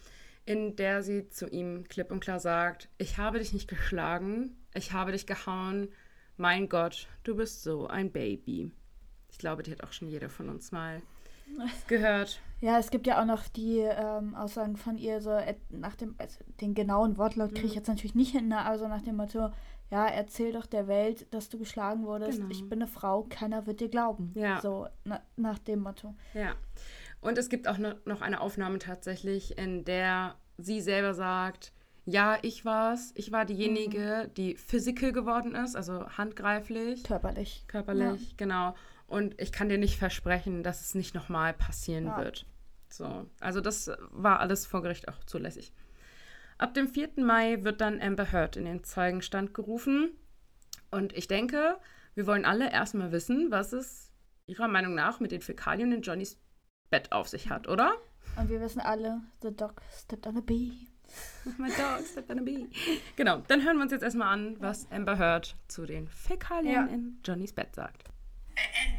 in 0.45 0.75
der 0.75 1.03
sie 1.03 1.29
zu 1.29 1.47
ihm 1.47 1.87
klipp 1.87 2.11
und 2.11 2.21
klar 2.21 2.39
sagt, 2.39 2.89
ich 2.97 3.17
habe 3.17 3.39
dich 3.39 3.53
nicht 3.53 3.67
geschlagen, 3.67 4.57
ich 4.73 4.93
habe 4.93 5.11
dich 5.11 5.27
gehauen, 5.27 5.89
mein 6.37 6.69
Gott, 6.69 7.07
du 7.23 7.35
bist 7.35 7.63
so 7.63 7.87
ein 7.87 8.11
Baby. 8.11 8.71
Ich 9.31 9.37
glaube, 9.37 9.63
die 9.63 9.71
hat 9.71 9.83
auch 9.83 9.93
schon 9.93 10.07
jeder 10.07 10.29
von 10.29 10.49
uns 10.49 10.71
mal 10.71 11.01
gehört. 11.87 12.41
Ja, 12.61 12.79
es 12.79 12.89
gibt 12.89 13.05
ja 13.07 13.21
auch 13.21 13.25
noch 13.25 13.47
die 13.47 13.79
ähm, 13.79 14.33
Aussagen 14.35 14.77
von 14.77 14.97
ihr, 14.97 15.21
so 15.21 15.37
nach 15.69 15.95
dem, 15.95 16.15
also 16.17 16.39
den 16.61 16.73
genauen 16.73 17.17
Wortlaut 17.17 17.53
kriege 17.53 17.67
ich 17.67 17.71
Mhm. 17.73 17.77
jetzt 17.77 17.87
natürlich 17.87 18.15
nicht 18.15 18.31
hin, 18.31 18.47
ne, 18.47 18.59
aber 18.59 18.77
so 18.79 18.87
nach 18.87 19.01
dem 19.01 19.17
Motto, 19.17 19.49
ja, 19.91 20.07
erzähl 20.07 20.51
doch 20.51 20.65
der 20.65 20.87
Welt, 20.87 21.27
dass 21.33 21.49
du 21.49 21.59
geschlagen 21.59 22.05
wurdest, 22.05 22.39
Genau. 22.39 22.49
ich 22.51 22.67
bin 22.67 22.81
eine 22.81 22.87
Frau, 22.87 23.23
keiner 23.29 23.67
wird 23.67 23.81
dir 23.81 23.89
glauben. 23.89 24.31
Ja. 24.35 24.59
So, 24.61 24.87
na, 25.03 25.21
nach 25.35 25.59
dem 25.59 25.81
Motto. 25.81 26.15
Ja. 26.33 26.53
Und 27.21 27.37
es 27.37 27.49
gibt 27.49 27.67
auch 27.67 27.77
no- 27.77 27.93
noch 28.05 28.21
eine 28.21 28.41
Aufnahme 28.41 28.79
tatsächlich, 28.79 29.57
in 29.57 29.83
der 29.85 30.35
sie 30.57 30.81
selber 30.81 31.13
sagt, 31.13 31.71
ja, 32.07 32.37
ich 32.43 32.65
war's. 32.65 33.11
Ich 33.15 33.31
war 33.31 33.45
diejenige, 33.45 34.29
die 34.37 34.55
physical 34.57 35.11
geworden 35.11 35.55
ist, 35.55 35.75
also 35.75 36.07
handgreiflich, 36.17 37.03
Körperlich. 37.03 37.65
körperlich, 37.67 38.37
genau. 38.37 38.75
Und 39.07 39.39
ich 39.39 39.51
kann 39.51 39.69
dir 39.69 39.77
nicht 39.77 39.97
versprechen, 39.97 40.63
dass 40.63 40.81
es 40.81 40.95
nicht 40.95 41.13
nochmal 41.13 41.53
passieren 41.53 42.05
Ja. 42.05 42.17
wird. 42.17 42.45
So, 42.89 43.29
also 43.39 43.61
das 43.61 43.91
war 44.11 44.39
alles 44.39 44.65
vor 44.65 44.81
Gericht 44.81 45.07
auch 45.07 45.23
zulässig. 45.25 45.73
Ab 46.57 46.73
dem 46.73 46.87
4. 46.87 47.09
Mai 47.17 47.63
wird 47.63 47.81
dann 47.81 48.01
Amber 48.01 48.31
Heard 48.31 48.55
in 48.55 48.65
den 48.65 48.83
Zeugenstand 48.83 49.53
gerufen. 49.53 50.11
Und 50.91 51.11
ich 51.13 51.27
denke, 51.27 51.77
wir 52.13 52.25
wollen 52.27 52.45
alle 52.45 52.71
erstmal 52.71 53.11
wissen, 53.11 53.51
was 53.51 53.73
es 53.73 54.11
ihrer 54.47 54.67
Meinung 54.69 54.95
nach 54.95 55.19
mit 55.19 55.31
den 55.31 55.41
Fäkalien 55.41 55.91
in 55.91 56.01
Johnnys 56.01 56.39
Bett 56.89 57.11
auf 57.11 57.27
sich 57.27 57.49
hat, 57.49 57.67
oder? 57.67 57.95
Und 58.37 58.49
wir 58.49 58.61
wissen 58.61 58.79
alle, 58.79 59.21
the 59.41 59.53
dog 59.53 59.81
stepped 59.99 60.25
on 60.27 60.37
a 60.37 60.41
bee. 60.41 60.71
My 61.57 61.67
dog 61.69 62.05
stepped 62.09 62.31
on 62.31 62.39
a 62.39 62.41
bee. 62.43 62.67
Genau, 63.17 63.39
dann 63.47 63.63
hören 63.65 63.75
wir 63.77 63.83
uns 63.83 63.91
jetzt 63.91 64.03
erstmal 64.03 64.29
an, 64.33 64.55
was 64.61 64.89
Amber 64.91 65.17
Heard 65.17 65.55
zu 65.67 65.85
den 65.85 66.07
Fäkalien 66.07 66.73
Ja. 66.73 66.85
in 66.85 67.19
Johnnys 67.25 67.53
Bett 67.53 67.75
sagt. 67.75 68.05
And 68.57 68.93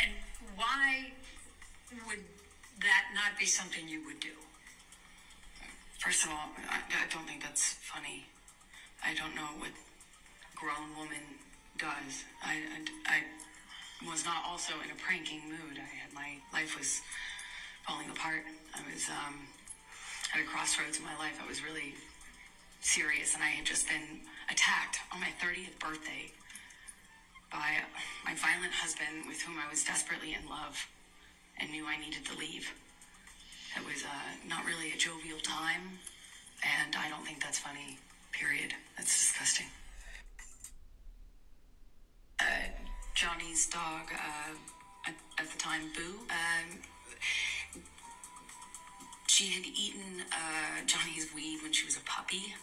and 0.00 0.10
why 0.56 1.12
would 2.06 2.24
that 2.80 3.04
not 3.14 3.38
be 3.38 3.46
something 3.46 3.88
you 3.88 4.04
would 4.06 4.20
do? 4.20 4.34
First 5.98 6.24
of 6.24 6.30
all, 6.30 6.50
I, 6.68 6.78
I 6.78 7.06
don't 7.12 7.26
think 7.26 7.42
that's 7.42 7.74
funny. 7.78 8.26
I 9.04 9.14
don't 9.14 9.34
know 9.34 9.54
what 9.58 9.70
grown 10.56 10.96
woman 10.98 11.22
does. 11.78 12.24
I, 12.42 12.58
I, 13.06 13.18
I 13.18 14.08
was 14.10 14.24
not 14.24 14.42
also 14.46 14.74
in 14.84 14.90
a 14.90 14.98
pranking 14.98 15.42
mood. 15.48 15.78
I 15.78 15.90
had 16.02 16.12
my 16.14 16.38
life 16.52 16.78
was 16.78 17.00
falling 17.86 18.10
apart. 18.10 18.42
I 18.74 18.80
was 18.92 19.08
um, 19.10 19.46
at 20.34 20.40
a 20.40 20.44
crossroads 20.44 20.98
in 20.98 21.04
my 21.04 21.16
life. 21.18 21.38
I 21.42 21.46
was 21.48 21.62
really 21.62 21.94
serious, 22.80 23.34
and 23.34 23.42
I 23.42 23.48
had 23.48 23.64
just 23.64 23.88
been 23.88 24.22
attacked 24.50 24.98
on 25.12 25.20
my 25.20 25.30
30th 25.40 25.78
birthday 25.78 26.30
by 27.52 27.84
my 28.24 28.34
violent 28.34 28.72
husband, 28.72 29.28
with 29.28 29.42
whom 29.42 29.56
I 29.58 29.68
was 29.70 29.84
desperately 29.84 30.34
in 30.34 30.48
love, 30.48 30.86
and 31.58 31.70
knew 31.70 31.86
I 31.86 31.98
needed 31.98 32.24
to 32.26 32.38
leave. 32.38 32.72
It 33.76 33.84
was 33.84 34.04
uh, 34.04 34.48
not 34.48 34.64
really 34.64 34.92
a 34.92 34.96
jovial 34.96 35.38
time, 35.38 35.98
and 36.64 36.96
I 36.96 37.08
don't 37.08 37.24
think 37.24 37.42
that's 37.42 37.58
funny. 37.58 37.98
Period. 38.32 38.74
That's 38.96 39.12
disgusting. 39.12 39.66
Uh, 42.40 42.44
Johnny's 43.14 43.68
dog, 43.68 44.08
uh, 44.12 44.54
at, 45.06 45.14
at 45.38 45.50
the 45.50 45.58
time, 45.58 45.82
Boo. 45.94 46.24
Um, 46.30 46.78
she 49.26 49.48
had 49.52 49.64
eaten 49.66 50.24
uh, 50.32 50.84
Johnny's 50.86 51.28
weed 51.34 51.60
when 51.62 51.72
she 51.72 51.84
was 51.84 51.96
a 51.96 52.00
puppy 52.00 52.54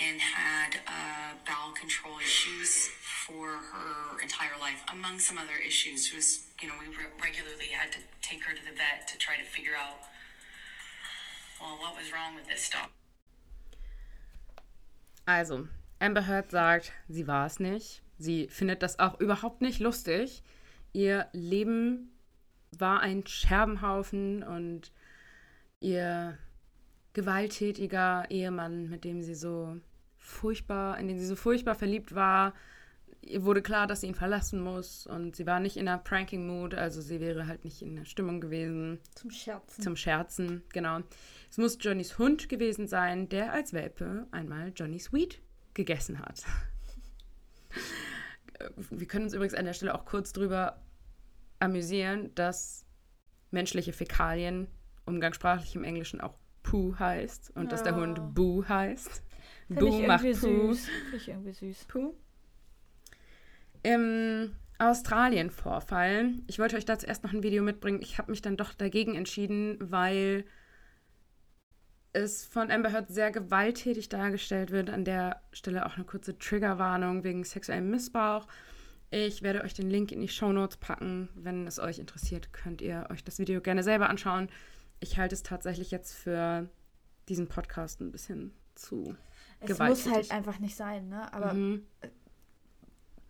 and 0.00 0.20
had 0.20 0.80
uh, 0.86 1.34
bowel 1.46 1.72
control 1.72 2.18
issues 2.18 2.88
for 3.26 3.46
her 3.46 4.20
entire 4.22 4.58
life, 4.60 4.82
among 4.92 5.18
some 5.18 5.38
other 5.38 5.58
issues. 5.66 6.06
She 6.06 6.16
was, 6.16 6.46
you 6.60 6.68
know, 6.68 6.74
we 6.80 6.88
re- 6.88 7.12
regularly 7.22 7.70
had 7.72 7.92
to 7.92 7.98
take 8.22 8.42
her 8.44 8.54
to 8.54 8.62
the 8.64 8.72
vet 8.72 9.06
to 9.08 9.18
try 9.18 9.36
to 9.36 9.44
figure 9.44 9.72
out, 9.78 10.00
well, 11.60 11.78
what 11.78 11.96
was 11.96 12.12
wrong 12.12 12.34
with 12.34 12.46
this 12.48 12.68
dog. 12.68 12.90
Also, 15.26 15.68
Amber 16.00 16.22
Heard 16.22 16.50
sagt, 16.50 16.92
sie 17.08 17.26
war 17.26 17.46
es 17.46 17.58
nicht. 17.60 18.02
Sie 18.18 18.48
findet 18.48 18.82
das 18.82 18.98
auch 18.98 19.20
überhaupt 19.20 19.62
nicht 19.62 19.80
lustig. 19.80 20.42
Ihr 20.92 21.28
Leben 21.32 22.12
war 22.78 23.00
ein 23.00 23.26
Scherbenhaufen 23.26 24.42
und 24.42 24.92
ihr 25.80 26.38
gewalttätiger 27.14 28.30
Ehemann, 28.30 28.90
mit 28.90 29.04
dem 29.04 29.22
sie 29.22 29.34
so 29.34 29.76
furchtbar, 30.18 30.98
in 30.98 31.08
den 31.08 31.18
sie 31.18 31.26
so 31.26 31.36
furchtbar 31.36 31.74
verliebt 31.74 32.14
war, 32.14 32.54
ihr 33.22 33.44
wurde 33.44 33.62
klar, 33.62 33.86
dass 33.86 34.02
sie 34.02 34.08
ihn 34.08 34.14
verlassen 34.14 34.60
muss 34.60 35.06
und 35.06 35.36
sie 35.36 35.46
war 35.46 35.60
nicht 35.60 35.76
in 35.76 35.88
einer 35.88 35.98
Pranking-Mood, 35.98 36.74
also 36.74 37.00
sie 37.00 37.20
wäre 37.20 37.46
halt 37.46 37.64
nicht 37.64 37.82
in 37.82 37.96
der 37.96 38.04
Stimmung 38.04 38.40
gewesen 38.40 38.98
Zum 39.14 39.30
Scherzen. 39.30 39.82
zum 39.82 39.96
Scherzen, 39.96 40.62
genau. 40.72 41.00
Es 41.50 41.58
muss 41.58 41.78
Johnnys 41.80 42.18
Hund 42.18 42.48
gewesen 42.48 42.86
sein, 42.86 43.28
der 43.28 43.52
als 43.52 43.72
Welpe 43.72 44.26
einmal 44.30 44.72
Johnnys 44.74 45.12
Weed 45.12 45.40
gegessen 45.74 46.20
hat. 46.20 46.42
Wir 48.90 49.06
können 49.06 49.24
uns 49.24 49.34
übrigens 49.34 49.54
an 49.54 49.64
der 49.64 49.72
Stelle 49.72 49.94
auch 49.94 50.04
kurz 50.04 50.32
drüber 50.32 50.80
amüsieren, 51.58 52.34
dass 52.34 52.84
menschliche 53.50 53.92
Fäkalien 53.92 54.68
umgangssprachlich 55.06 55.74
im 55.74 55.84
Englischen 55.84 56.20
auch 56.20 56.34
Poo 56.64 56.98
heißt 56.98 57.52
und 57.54 57.70
dass 57.70 57.84
der. 57.84 57.94
Hund 57.94 58.34
Boo 58.34 58.64
heißt. 58.68 59.22
Finde 59.68 59.84
ich 59.84 59.90
Boo 59.90 60.06
macht 60.06 60.24
irgendwie 60.24 60.46
Poo. 60.48 60.72
süß. 60.72 60.88
Finde 60.88 61.16
ich 61.16 61.28
irgendwie 61.28 61.52
süß. 61.52 61.84
Puh. 61.84 62.14
Im 63.84 64.56
Australien-Vorfall. 64.78 66.32
Ich 66.48 66.58
wollte 66.58 66.76
euch 66.76 66.84
dazu 66.84 67.06
erst 67.06 67.22
noch 67.22 67.32
ein 67.32 67.44
Video 67.44 67.62
mitbringen. 67.62 68.00
Ich 68.02 68.18
habe 68.18 68.32
mich 68.32 68.42
dann 68.42 68.56
doch 68.56 68.74
dagegen 68.74 69.14
entschieden, 69.14 69.76
weil 69.78 70.44
es 72.12 72.44
von 72.44 72.70
Amber 72.70 72.92
Heard 72.92 73.08
sehr 73.08 73.30
gewalttätig 73.30 74.08
dargestellt 74.08 74.70
wird. 74.70 74.90
An 74.90 75.04
der 75.04 75.42
Stelle 75.52 75.86
auch 75.86 75.96
eine 75.96 76.04
kurze 76.04 76.38
Triggerwarnung 76.38 77.24
wegen 77.24 77.44
sexuellem 77.44 77.90
Missbrauch. 77.90 78.46
Ich 79.10 79.42
werde 79.42 79.62
euch 79.62 79.74
den 79.74 79.90
Link 79.90 80.10
in 80.10 80.20
die 80.20 80.28
Shownotes 80.28 80.78
packen. 80.78 81.28
Wenn 81.34 81.66
es 81.66 81.78
euch 81.78 81.98
interessiert, 81.98 82.52
könnt 82.52 82.82
ihr 82.82 83.06
euch 83.10 83.22
das 83.22 83.38
Video 83.38 83.60
gerne 83.60 83.82
selber 83.82 84.08
anschauen. 84.08 84.48
Ich 85.04 85.18
halte 85.18 85.34
es 85.34 85.42
tatsächlich 85.42 85.90
jetzt 85.90 86.14
für 86.14 86.66
diesen 87.28 87.46
Podcast 87.46 88.00
ein 88.00 88.10
bisschen 88.10 88.54
zu 88.74 89.14
Es 89.60 89.68
muss 89.68 89.76
gewalttätig. 89.78 90.12
halt 90.14 90.30
einfach 90.30 90.58
nicht 90.60 90.76
sein, 90.76 91.10
ne? 91.10 91.30
Aber 91.34 91.52
Mhm. 91.52 91.86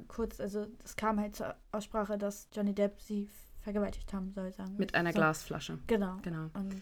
kurz, 0.06 0.38
also 0.38 0.68
es 0.84 0.94
kam 0.94 1.18
halt 1.18 1.34
zur 1.34 1.56
Aussprache, 1.72 2.16
dass 2.16 2.48
Johnny 2.52 2.74
Depp 2.76 3.00
sie 3.00 3.28
vergewaltigt 3.62 4.12
haben 4.12 4.30
soll, 4.30 4.52
sagen. 4.52 4.76
Mit 4.76 4.94
einer 4.94 5.10
So. 5.10 5.18
Glasflasche. 5.18 5.78
Genau. 5.88 6.16
Genau. 6.22 6.48
Und 6.54 6.80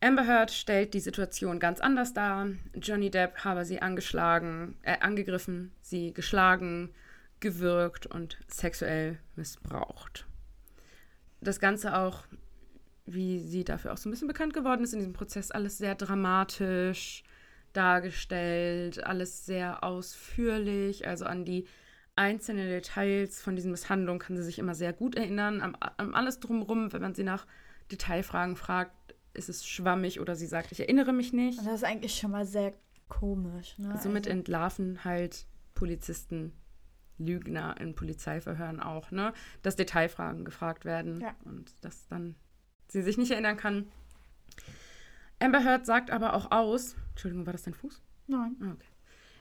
Amber 0.00 0.26
Heard 0.26 0.50
stellt 0.50 0.94
die 0.94 1.00
Situation 1.00 1.60
ganz 1.60 1.80
anders 1.80 2.14
dar. 2.14 2.46
Johnny 2.74 3.10
Depp 3.10 3.44
habe 3.44 3.66
sie 3.66 3.82
angeschlagen, 3.82 4.76
äh, 4.82 4.98
angegriffen, 5.00 5.70
sie 5.82 6.14
geschlagen, 6.14 6.94
gewürgt 7.40 8.06
und 8.06 8.38
sexuell 8.48 9.18
missbraucht. 9.36 10.26
Das 11.42 11.60
Ganze 11.60 11.94
auch, 11.96 12.24
wie 13.06 13.40
sie 13.40 13.64
dafür 13.64 13.92
auch 13.92 13.96
so 13.96 14.08
ein 14.08 14.12
bisschen 14.12 14.28
bekannt 14.28 14.54
geworden 14.54 14.84
ist 14.84 14.92
in 14.92 15.00
diesem 15.00 15.12
Prozess, 15.12 15.50
alles 15.50 15.78
sehr 15.78 15.94
dramatisch 15.94 17.24
dargestellt, 17.72 19.02
alles 19.04 19.46
sehr 19.46 19.82
ausführlich, 19.82 21.06
also 21.06 21.24
an 21.24 21.44
die 21.44 21.66
einzelnen 22.14 22.68
Details 22.68 23.40
von 23.40 23.56
diesen 23.56 23.70
Misshandlungen 23.70 24.18
kann 24.20 24.36
sie 24.36 24.42
sich 24.42 24.58
immer 24.58 24.74
sehr 24.74 24.92
gut 24.92 25.14
erinnern, 25.16 25.60
am, 25.60 25.76
am 25.96 26.14
alles 26.14 26.40
drumherum, 26.40 26.92
wenn 26.92 27.00
man 27.02 27.14
sie 27.14 27.24
nach 27.24 27.46
Detailfragen 27.90 28.56
fragt, 28.56 28.92
ist 29.34 29.48
es 29.48 29.66
schwammig 29.66 30.20
oder 30.20 30.36
sie 30.36 30.46
sagt, 30.46 30.72
ich 30.72 30.80
erinnere 30.80 31.12
mich 31.12 31.32
nicht. 31.32 31.58
und 31.58 31.66
das 31.66 31.76
ist 31.76 31.84
eigentlich 31.84 32.14
schon 32.18 32.30
mal 32.32 32.44
sehr 32.44 32.74
komisch, 33.08 33.78
ne? 33.78 33.98
Somit 34.02 34.26
also, 34.26 34.38
entlarven 34.38 35.04
halt 35.04 35.46
Polizisten, 35.74 36.52
Lügner 37.18 37.76
in 37.80 37.94
Polizeiverhören 37.94 38.80
auch, 38.80 39.10
ne? 39.10 39.32
Dass 39.62 39.76
Detailfragen 39.76 40.44
gefragt 40.44 40.84
werden 40.84 41.20
Ja. 41.20 41.34
und 41.44 41.72
dass 41.82 42.06
dann 42.08 42.34
sie 42.92 43.02
sich 43.02 43.18
nicht 43.18 43.30
erinnern 43.30 43.56
kann. 43.56 43.90
Amber 45.38 45.64
Heard 45.64 45.86
sagt 45.86 46.10
aber 46.10 46.34
auch 46.34 46.50
aus, 46.50 46.94
Entschuldigung, 47.10 47.46
war 47.46 47.52
das 47.52 47.62
dein 47.62 47.74
Fuß? 47.74 48.00
Nein. 48.26 48.56
Ah, 48.62 48.72
Okay. 48.72 48.86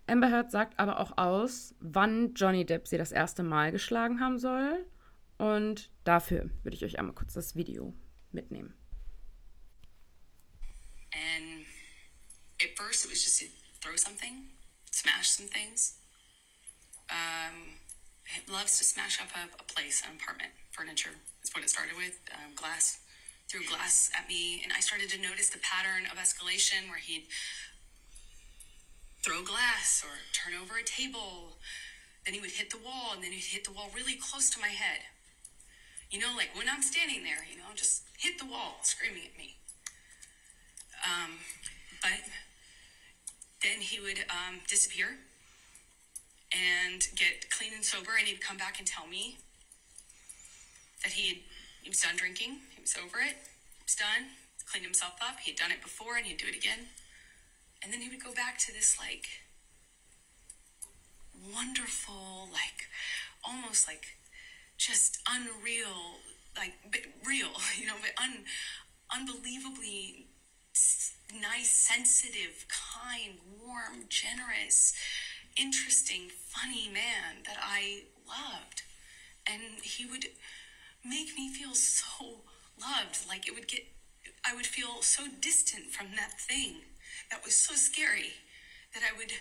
Amber 0.07 0.31
Heard 0.31 0.51
sagt 0.51 0.79
aber 0.79 0.99
auch 0.99 1.17
aus, 1.17 1.75
wann 1.79 2.33
Johnny 2.33 2.65
Depp 2.65 2.87
sie 2.87 2.97
das 2.97 3.11
erste 3.11 3.43
Mal 3.43 3.71
geschlagen 3.71 4.19
haben 4.19 4.39
soll. 4.39 4.85
Und 5.37 5.89
dafür 6.03 6.49
würde 6.63 6.75
ich 6.75 6.83
euch 6.83 6.97
einmal 6.99 7.15
kurz 7.15 7.33
das 7.33 7.55
Video 7.55 7.93
mitnehmen. 8.31 8.73
And 11.13 11.65
at 12.61 12.75
first, 12.77 13.05
it 13.05 13.11
was 13.11 13.23
just 13.23 13.39
to 13.39 13.45
throw 13.81 13.95
something, 13.97 14.49
smash 14.91 15.29
some 15.29 15.49
things. 15.49 15.97
Um, 17.09 17.77
loves 18.47 18.77
to 18.79 18.83
smash 18.83 19.19
up 19.21 19.27
a, 19.35 19.49
a 19.59 19.63
place, 19.63 20.03
an 20.07 20.15
apartment, 20.15 20.51
furniture. 20.71 21.11
That's 21.41 21.53
what 21.53 21.63
it 21.63 21.69
started 21.69 21.95
with. 21.97 22.19
Um, 22.31 22.55
glass, 22.55 22.99
threw 23.51 23.67
glass 23.67 24.09
at 24.17 24.29
me, 24.29 24.61
and 24.63 24.71
I 24.71 24.79
started 24.79 25.09
to 25.09 25.19
notice 25.19 25.49
the 25.49 25.59
pattern 25.59 26.07
of 26.07 26.17
escalation 26.17 26.87
where 26.87 27.03
he'd 27.03 27.27
throw 29.21 29.43
glass 29.43 30.01
or 30.07 30.23
turn 30.31 30.55
over 30.55 30.79
a 30.79 30.83
table. 30.87 31.59
Then 32.23 32.33
he 32.33 32.39
would 32.39 32.55
hit 32.55 32.71
the 32.71 32.79
wall, 32.79 33.11
and 33.13 33.21
then 33.21 33.31
he'd 33.31 33.51
hit 33.51 33.65
the 33.65 33.73
wall 33.73 33.91
really 33.93 34.15
close 34.15 34.49
to 34.51 34.59
my 34.61 34.71
head. 34.71 35.03
You 36.09 36.19
know, 36.19 36.31
like 36.37 36.55
when 36.55 36.67
I'm 36.71 36.81
standing 36.81 37.23
there, 37.23 37.43
you 37.51 37.57
know, 37.57 37.75
just 37.75 38.03
hit 38.17 38.39
the 38.39 38.45
wall, 38.45 38.79
screaming 38.83 39.23
at 39.27 39.37
me. 39.37 39.55
Um, 41.03 41.43
but 42.01 42.23
then 43.63 43.81
he 43.81 43.99
would 43.99 44.23
um, 44.31 44.61
disappear 44.67 45.19
and 46.55 47.03
get 47.15 47.51
clean 47.51 47.73
and 47.75 47.83
sober, 47.83 48.11
and 48.17 48.27
he'd 48.27 48.39
come 48.39 48.55
back 48.55 48.79
and 48.79 48.87
tell 48.87 49.07
me 49.07 49.37
that 51.03 51.13
he, 51.13 51.27
had, 51.27 51.37
he 51.83 51.89
was 51.89 51.99
done 51.99 52.15
drinking, 52.15 52.59
he 52.81 52.89
was 52.89 52.97
over 52.97 53.19
it, 53.19 53.37
he 53.77 53.85
was 53.85 53.93
done, 53.93 54.33
cleaned 54.65 54.85
himself 54.85 55.13
up, 55.21 55.37
he 55.41 55.51
had 55.51 55.59
done 55.59 55.69
it 55.69 55.83
before, 55.83 56.17
and 56.17 56.25
he'd 56.25 56.37
do 56.37 56.47
it 56.47 56.57
again. 56.57 56.89
And 57.83 57.93
then 57.93 58.01
he 58.01 58.09
would 58.09 58.23
go 58.23 58.33
back 58.33 58.57
to 58.65 58.73
this 58.73 58.97
like 58.97 59.27
wonderful, 61.37 62.49
like 62.51 62.89
almost 63.45 63.87
like 63.87 64.17
just 64.77 65.19
unreal, 65.29 66.25
like 66.57 66.73
but 66.91 67.01
real, 67.23 67.53
you 67.77 67.85
know, 67.85 68.01
but 68.01 68.17
un, 68.17 68.45
unbelievably 69.13 70.25
nice, 71.39 71.69
sensitive, 71.69 72.65
kind, 72.67 73.37
warm, 73.61 74.05
generous, 74.09 74.93
interesting, 75.55 76.29
funny 76.47 76.89
man 76.91 77.45
that 77.45 77.57
I 77.61 78.05
loved. 78.27 78.81
And 79.45 79.83
he 79.83 80.05
would 80.05 80.25
make 81.03 81.35
me 81.35 81.53
feel 81.53 81.73
so 81.73 82.41
loved. 82.79 83.27
Like 83.27 83.47
it 83.47 83.55
would 83.55 83.67
get, 83.67 83.83
I 84.45 84.55
would 84.55 84.65
feel 84.65 85.01
so 85.01 85.23
distant 85.41 85.91
from 85.91 86.07
that 86.15 86.39
thing 86.39 86.85
that 87.29 87.43
was 87.43 87.55
so 87.55 87.75
scary 87.75 88.33
that 88.93 89.03
I 89.03 89.17
would 89.17 89.31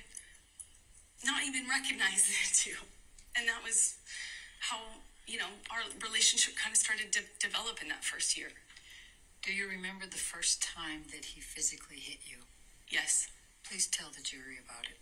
not 1.24 1.42
even 1.44 1.68
recognize 1.68 2.28
it 2.30 2.54
too. 2.54 2.78
And 3.36 3.46
that 3.48 3.62
was 3.64 3.96
how, 4.60 4.78
you 5.26 5.38
know, 5.38 5.50
our 5.70 5.80
relationship 6.02 6.56
kind 6.56 6.72
of 6.72 6.78
started 6.78 7.12
to 7.12 7.20
develop 7.38 7.82
in 7.82 7.88
that 7.88 8.04
first 8.04 8.36
year. 8.36 8.48
Do 9.42 9.52
you 9.52 9.68
remember 9.68 10.04
the 10.06 10.18
first 10.18 10.62
time 10.62 11.04
that 11.12 11.24
he 11.24 11.40
physically 11.40 11.96
hit 11.96 12.18
you? 12.26 12.38
Yes. 12.90 13.28
Please 13.64 13.86
tell 13.86 14.08
the 14.10 14.22
jury 14.22 14.58
about 14.62 14.84
it. 14.90 14.98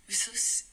It 0.09 0.13
was 0.13 0.19
so. 0.19 0.68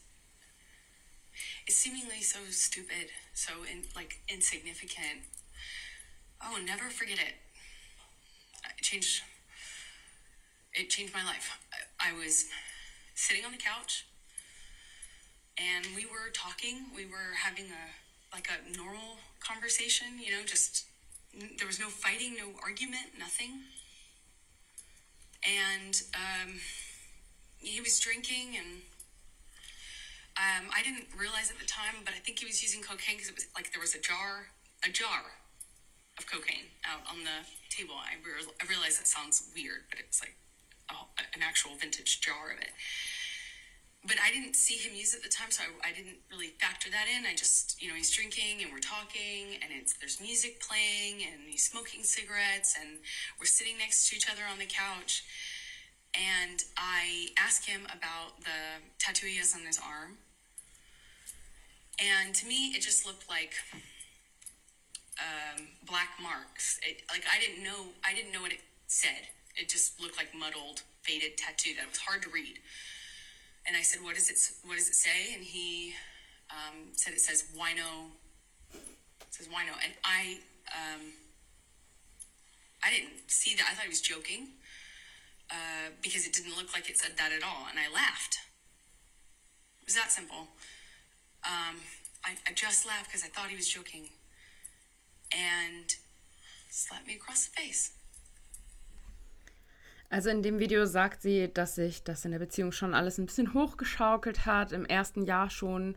Seemingly 1.68 2.22
so 2.22 2.38
stupid, 2.50 3.10
so 3.34 3.52
in, 3.70 3.84
like 3.94 4.20
insignificant. 4.28 5.26
Oh, 6.42 6.58
never 6.64 6.90
forget 6.90 7.18
it. 7.18 7.34
It 8.78 8.82
changed. 8.82 9.22
It 10.74 10.90
changed 10.90 11.14
my 11.14 11.24
life. 11.24 11.58
I, 12.00 12.10
I 12.10 12.12
was 12.12 12.46
sitting 13.14 13.44
on 13.44 13.52
the 13.52 13.58
couch, 13.58 14.06
and 15.58 15.86
we 15.96 16.04
were 16.04 16.30
talking. 16.32 16.86
We 16.94 17.06
were 17.06 17.34
having 17.42 17.66
a 17.66 18.34
like 18.34 18.48
a 18.48 18.76
normal 18.76 19.18
conversation. 19.40 20.18
You 20.22 20.32
know, 20.32 20.44
just 20.44 20.84
there 21.58 21.66
was 21.66 21.80
no 21.80 21.88
fighting, 21.88 22.34
no 22.36 22.58
argument, 22.62 23.18
nothing. 23.18 23.50
And 25.44 26.02
um, 26.14 26.54
he 27.58 27.80
was 27.80 27.98
drinking 28.00 28.56
and 28.56 28.82
um, 30.36 30.68
I 30.68 30.84
didn't 30.84 31.08
realize 31.16 31.50
at 31.50 31.58
the 31.58 31.64
time, 31.68 32.04
but 32.04 32.12
I 32.12 32.20
think 32.20 32.40
he 32.40 32.46
was 32.46 32.60
using 32.60 32.84
cocaine 32.84 33.16
because 33.16 33.32
it 33.32 33.36
was 33.36 33.48
like 33.56 33.72
there 33.72 33.80
was 33.80 33.96
a 33.96 34.00
jar, 34.00 34.52
a 34.84 34.92
jar 34.92 35.40
of 36.18 36.28
cocaine 36.28 36.76
out 36.84 37.00
on 37.08 37.24
the 37.24 37.44
table. 37.72 37.96
I, 37.96 38.20
re- 38.20 38.52
I 38.60 38.64
realize 38.68 39.00
that 39.00 39.08
sounds 39.08 39.48
weird, 39.56 39.88
but 39.88 39.98
it's 40.00 40.20
like 40.20 40.36
a, 40.92 40.96
an 41.32 41.40
actual 41.40 41.72
vintage 41.80 42.20
jar 42.20 42.52
of 42.52 42.60
it. 42.60 42.72
But 44.04 44.20
I 44.22 44.30
didn't 44.30 44.54
see 44.54 44.76
him 44.76 44.94
use 44.94 45.14
it 45.16 45.18
at 45.18 45.22
the 45.24 45.32
time, 45.32 45.50
so 45.50 45.64
I, 45.64 45.90
I 45.90 45.92
didn't 45.96 46.20
really 46.30 46.54
factor 46.60 46.92
that 46.92 47.08
in. 47.08 47.26
I 47.26 47.34
just, 47.34 47.80
you 47.80 47.88
know, 47.88 47.96
he's 47.96 48.12
drinking 48.12 48.60
and 48.62 48.70
we're 48.70 48.84
talking, 48.84 49.56
and 49.64 49.72
it's 49.72 49.96
there's 49.98 50.20
music 50.20 50.60
playing, 50.60 51.24
and 51.26 51.48
he's 51.48 51.64
smoking 51.64 52.04
cigarettes, 52.04 52.76
and 52.78 53.00
we're 53.40 53.50
sitting 53.50 53.80
next 53.80 54.08
to 54.08 54.16
each 54.16 54.28
other 54.30 54.44
on 54.46 54.60
the 54.60 54.68
couch. 54.68 55.24
And 56.14 56.62
I 56.76 57.28
asked 57.36 57.66
him 57.68 57.84
about 57.86 58.40
the 58.40 58.84
tattoo 58.98 59.26
he 59.26 59.36
has 59.36 59.54
on 59.54 59.66
his 59.66 59.78
arm. 59.78 60.18
And 61.98 62.34
to 62.34 62.46
me, 62.46 62.72
it 62.76 62.82
just 62.82 63.06
looked 63.06 63.28
like 63.28 63.54
um, 65.18 65.68
black 65.86 66.10
marks. 66.20 66.78
It, 66.82 67.02
like 67.10 67.24
I 67.24 67.40
didn't 67.40 67.64
know, 67.64 67.92
I 68.04 68.14
didn't 68.14 68.32
know 68.32 68.42
what 68.42 68.52
it 68.52 68.60
said. 68.86 69.32
It 69.56 69.68
just 69.68 70.00
looked 70.00 70.16
like 70.16 70.34
muddled, 70.36 70.82
faded 71.02 71.38
tattoo 71.38 71.72
that 71.78 71.88
was 71.88 71.98
hard 71.98 72.22
to 72.22 72.28
read. 72.28 72.58
And 73.66 73.76
I 73.76 73.82
said, 73.82 74.02
"What 74.02 74.14
does 74.14 74.30
it? 74.30 74.38
What 74.64 74.76
does 74.76 74.88
it 74.88 74.94
say?" 74.94 75.34
And 75.34 75.42
he 75.42 75.94
um, 76.50 76.92
said, 76.92 77.14
"It 77.14 77.20
says 77.20 77.44
wino." 77.56 78.12
It 78.74 79.34
says 79.34 79.48
and 79.48 79.92
I, 80.04 80.38
um, 80.72 81.00
I 82.82 82.90
didn't 82.90 83.28
see 83.28 83.54
that. 83.56 83.66
I 83.70 83.74
thought 83.74 83.84
he 83.84 83.88
was 83.88 84.00
joking 84.00 84.48
uh, 85.50 85.90
because 86.02 86.26
it 86.26 86.32
didn't 86.32 86.56
look 86.56 86.72
like 86.72 86.88
it 86.88 86.98
said 86.98 87.12
that 87.18 87.32
at 87.32 87.42
all, 87.42 87.66
and 87.68 87.78
I 87.78 87.92
laughed. 87.92 88.38
It 89.80 89.86
was 89.86 89.94
that 89.94 90.10
simple. 90.10 90.48
Um, 91.46 91.76
I, 92.24 92.32
I 92.48 92.52
just 92.54 92.86
laughed 92.86 93.06
because 93.06 93.24
I 93.24 93.28
thought 93.28 93.48
he 93.48 93.56
was 93.56 93.68
joking, 93.68 94.08
and 95.32 95.94
slapped 96.70 97.06
me 97.06 97.14
across 97.14 97.46
the 97.46 97.52
face. 97.60 97.92
Also 100.08 100.30
in 100.30 100.42
dem 100.42 100.58
Video 100.58 100.86
sagt 100.86 101.22
sie, 101.22 101.52
dass 101.52 101.74
sich 101.74 102.04
das 102.04 102.24
in 102.24 102.30
der 102.30 102.38
Beziehung 102.38 102.70
schon 102.72 102.94
alles 102.94 103.18
ein 103.18 103.26
bisschen 103.26 103.54
hochgeschaukelt 103.54 104.46
hat. 104.46 104.72
Im 104.72 104.84
ersten 104.84 105.24
Jahr 105.24 105.50
schon, 105.50 105.96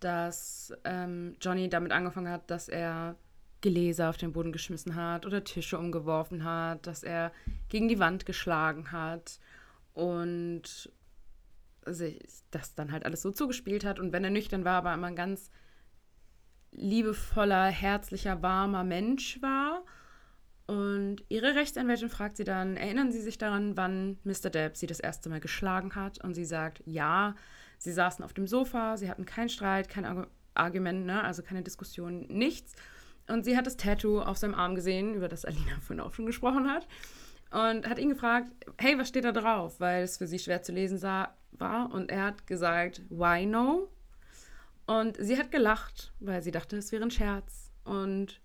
dass 0.00 0.74
ähm, 0.84 1.36
Johnny 1.40 1.68
damit 1.68 1.92
angefangen 1.92 2.30
hat, 2.30 2.50
dass 2.50 2.68
er 2.68 3.16
Gläser 3.62 4.10
auf 4.10 4.18
den 4.18 4.32
Boden 4.32 4.52
geschmissen 4.52 4.94
hat 4.94 5.24
oder 5.24 5.42
Tische 5.42 5.78
umgeworfen 5.78 6.44
hat, 6.44 6.86
dass 6.86 7.02
er 7.02 7.32
gegen 7.68 7.88
die 7.88 7.98
Wand 7.98 8.26
geschlagen 8.26 8.92
hat 8.92 9.40
und 9.94 10.90
sich 11.86 12.20
das 12.50 12.74
dann 12.74 12.92
halt 12.92 13.04
alles 13.04 13.22
so 13.22 13.30
zugespielt 13.30 13.84
hat. 13.84 13.98
Und 13.98 14.12
wenn 14.12 14.24
er 14.24 14.30
nüchtern 14.30 14.64
war, 14.64 14.76
aber 14.76 14.94
immer 14.94 15.08
ein 15.08 15.16
ganz 15.16 15.50
liebevoller, 16.72 17.66
herzlicher, 17.66 18.42
warmer 18.42 18.84
Mensch 18.84 19.40
war. 19.42 19.84
Und 20.66 21.24
ihre 21.28 21.54
Rechtsanwältin 21.54 22.08
fragt 22.08 22.36
sie 22.36 22.44
dann, 22.44 22.76
erinnern 22.76 23.12
Sie 23.12 23.20
sich 23.20 23.38
daran, 23.38 23.76
wann 23.76 24.18
Mr. 24.24 24.50
Depp 24.50 24.76
sie 24.76 24.88
das 24.88 24.98
erste 24.98 25.28
Mal 25.28 25.40
geschlagen 25.40 25.94
hat? 25.94 26.22
Und 26.24 26.34
sie 26.34 26.44
sagt, 26.44 26.82
ja, 26.86 27.36
sie 27.78 27.92
saßen 27.92 28.24
auf 28.24 28.32
dem 28.32 28.48
Sofa, 28.48 28.96
sie 28.96 29.08
hatten 29.08 29.26
keinen 29.26 29.48
Streit, 29.48 29.88
kein 29.88 30.04
Argu 30.04 30.26
Argument, 30.54 31.04
ne? 31.04 31.22
also 31.22 31.42
keine 31.42 31.62
Diskussion, 31.62 32.26
nichts. 32.28 32.72
Und 33.28 33.44
sie 33.44 33.58
hat 33.58 33.66
das 33.66 33.76
Tattoo 33.76 34.22
auf 34.22 34.38
seinem 34.38 34.54
Arm 34.54 34.74
gesehen, 34.74 35.14
über 35.14 35.28
das 35.28 35.44
Alina 35.44 35.78
vorhin 35.80 36.00
auch 36.00 36.14
schon 36.14 36.24
gesprochen 36.24 36.70
hat. 36.70 36.88
Und 37.50 37.88
hat 37.88 37.98
ihn 37.98 38.10
gefragt, 38.10 38.50
hey, 38.78 38.98
was 38.98 39.08
steht 39.08 39.24
da 39.24 39.32
drauf? 39.32 39.80
Weil 39.80 40.02
es 40.02 40.18
für 40.18 40.26
sie 40.26 40.38
schwer 40.38 40.62
zu 40.62 40.72
lesen 40.72 40.98
sah, 40.98 41.34
war. 41.52 41.92
Und 41.92 42.10
er 42.10 42.24
hat 42.24 42.46
gesagt, 42.46 43.02
why 43.08 43.46
no? 43.46 43.88
Und 44.86 45.16
sie 45.18 45.38
hat 45.38 45.50
gelacht, 45.50 46.12
weil 46.20 46.42
sie 46.42 46.50
dachte, 46.50 46.76
es 46.76 46.92
wäre 46.92 47.02
ein 47.02 47.10
Scherz. 47.10 47.70
Und 47.84 48.40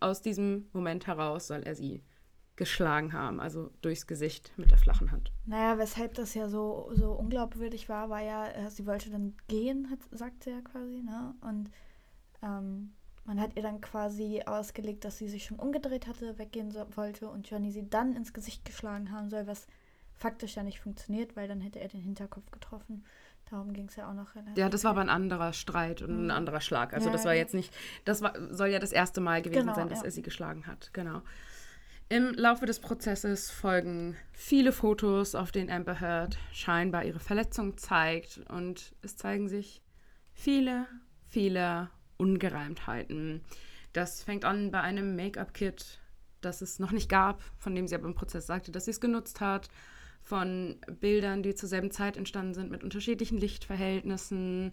aus 0.00 0.22
diesem 0.22 0.68
Moment 0.72 1.06
heraus 1.06 1.48
soll 1.48 1.62
er 1.62 1.74
sie 1.74 2.02
geschlagen 2.56 3.12
haben, 3.12 3.38
also 3.38 3.70
durchs 3.82 4.06
Gesicht 4.06 4.50
mit 4.56 4.70
der 4.70 4.78
flachen 4.78 5.12
Hand. 5.12 5.30
Naja, 5.44 5.78
weshalb 5.78 6.14
das 6.14 6.32
ja 6.32 6.48
so, 6.48 6.90
so 6.94 7.12
unglaubwürdig 7.12 7.90
war, 7.90 8.08
war 8.08 8.22
ja, 8.22 8.48
äh, 8.48 8.70
sie 8.70 8.86
wollte 8.86 9.10
dann 9.10 9.34
gehen, 9.46 9.90
hat, 9.90 9.98
sagt 10.10 10.44
sie 10.44 10.62
quasi, 10.64 11.02
ne? 11.02 11.34
Und 11.42 11.70
ähm, 12.42 12.94
man 13.26 13.40
hat 13.40 13.56
ihr 13.56 13.62
dann 13.62 13.80
quasi 13.80 14.42
ausgelegt, 14.46 15.04
dass 15.04 15.18
sie 15.18 15.28
sich 15.28 15.44
schon 15.44 15.58
umgedreht 15.58 16.06
hatte, 16.06 16.38
weggehen 16.38 16.70
so, 16.70 16.86
wollte 16.94 17.28
und 17.28 17.48
Johnny 17.50 17.72
sie 17.72 17.88
dann 17.88 18.14
ins 18.14 18.32
Gesicht 18.32 18.64
geschlagen 18.64 19.10
haben 19.10 19.28
soll, 19.30 19.46
was 19.46 19.66
faktisch 20.14 20.56
ja 20.56 20.62
nicht 20.62 20.80
funktioniert, 20.80 21.36
weil 21.36 21.48
dann 21.48 21.60
hätte 21.60 21.80
er 21.80 21.88
den 21.88 22.00
Hinterkopf 22.00 22.50
getroffen. 22.50 23.04
Darum 23.50 23.72
ging 23.72 23.86
es 23.86 23.96
ja 23.96 24.08
auch 24.08 24.14
noch 24.14 24.34
relativ. 24.34 24.56
Ja, 24.56 24.68
das 24.68 24.82
war 24.84 24.92
aber 24.92 25.02
ein 25.02 25.08
anderer 25.08 25.52
Streit 25.52 26.02
und 26.02 26.26
ein 26.26 26.30
anderer 26.30 26.60
Schlag. 26.60 26.94
Also 26.94 27.06
Ja, 27.06 27.12
das 27.12 27.24
war 27.24 27.34
ja. 27.34 27.40
jetzt 27.40 27.54
nicht, 27.54 27.72
das 28.04 28.22
war, 28.22 28.34
soll 28.52 28.68
ja 28.68 28.78
das 28.78 28.92
erste 28.92 29.20
Mal 29.20 29.42
gewesen 29.42 29.60
Genau, 29.60 29.74
sein, 29.74 29.88
dass 29.88 30.00
ja. 30.00 30.06
er 30.06 30.10
sie 30.10 30.22
geschlagen 30.22 30.66
hat. 30.66 30.90
Genau. 30.92 31.22
Im 32.08 32.32
Laufe 32.34 32.66
des 32.66 32.80
Prozesses 32.80 33.50
folgen 33.50 34.16
viele 34.32 34.70
Fotos, 34.72 35.34
auf 35.34 35.50
denen 35.50 35.70
Amber 35.70 36.00
Heard 36.00 36.38
scheinbar 36.52 37.04
ihre 37.04 37.18
Verletzung 37.18 37.76
zeigt 37.76 38.40
und 38.48 38.94
es 39.02 39.16
zeigen 39.16 39.48
sich 39.48 39.82
viele, 40.32 40.86
viele 41.26 41.90
Ungereimtheiten. 42.16 43.42
Das 43.92 44.22
fängt 44.22 44.44
an 44.44 44.70
bei 44.70 44.80
einem 44.80 45.16
Make-up-Kit, 45.16 46.00
das 46.40 46.60
es 46.60 46.78
noch 46.78 46.92
nicht 46.92 47.08
gab, 47.08 47.42
von 47.58 47.74
dem 47.74 47.86
sie 47.86 47.94
aber 47.94 48.06
im 48.06 48.14
Prozess 48.14 48.46
sagte, 48.46 48.72
dass 48.72 48.84
sie 48.84 48.90
es 48.90 49.00
genutzt 49.00 49.40
hat, 49.40 49.68
von 50.22 50.76
Bildern, 51.00 51.42
die 51.42 51.54
zur 51.54 51.68
selben 51.68 51.90
Zeit 51.90 52.16
entstanden 52.16 52.54
sind 52.54 52.70
mit 52.70 52.82
unterschiedlichen 52.82 53.38
Lichtverhältnissen 53.38 54.72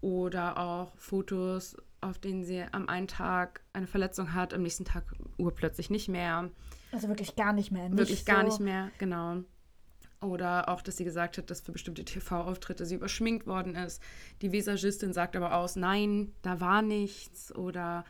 oder 0.00 0.58
auch 0.58 0.96
Fotos, 0.96 1.76
auf 2.00 2.18
denen 2.18 2.44
sie 2.44 2.62
am 2.72 2.88
einen 2.88 3.08
Tag 3.08 3.62
eine 3.72 3.86
Verletzung 3.86 4.34
hat, 4.34 4.54
am 4.54 4.62
nächsten 4.62 4.84
Tag 4.84 5.04
urplötzlich 5.36 5.90
nicht 5.90 6.08
mehr. 6.08 6.50
Also 6.92 7.08
wirklich 7.08 7.36
gar 7.36 7.52
nicht 7.52 7.70
mehr. 7.70 7.88
Nicht 7.88 7.98
Wirklich 7.98 8.24
gar 8.24 8.42
so, 8.42 8.46
nicht 8.48 8.60
mehr, 8.60 8.90
genau. 8.98 9.42
Oder 10.20 10.68
auch, 10.68 10.82
dass 10.82 10.96
sie 10.96 11.04
gesagt 11.04 11.38
hat, 11.38 11.48
dass 11.48 11.60
für 11.60 11.70
bestimmte 11.70 12.04
TV-Auftritte 12.04 12.84
sie 12.86 12.96
überschminkt 12.96 13.46
worden 13.46 13.76
ist. 13.76 14.02
Die 14.42 14.50
Visagistin 14.50 15.12
sagt 15.12 15.36
aber 15.36 15.54
aus, 15.54 15.76
nein, 15.76 16.32
da 16.42 16.60
war 16.60 16.82
nichts. 16.82 17.54
Oder 17.54 18.04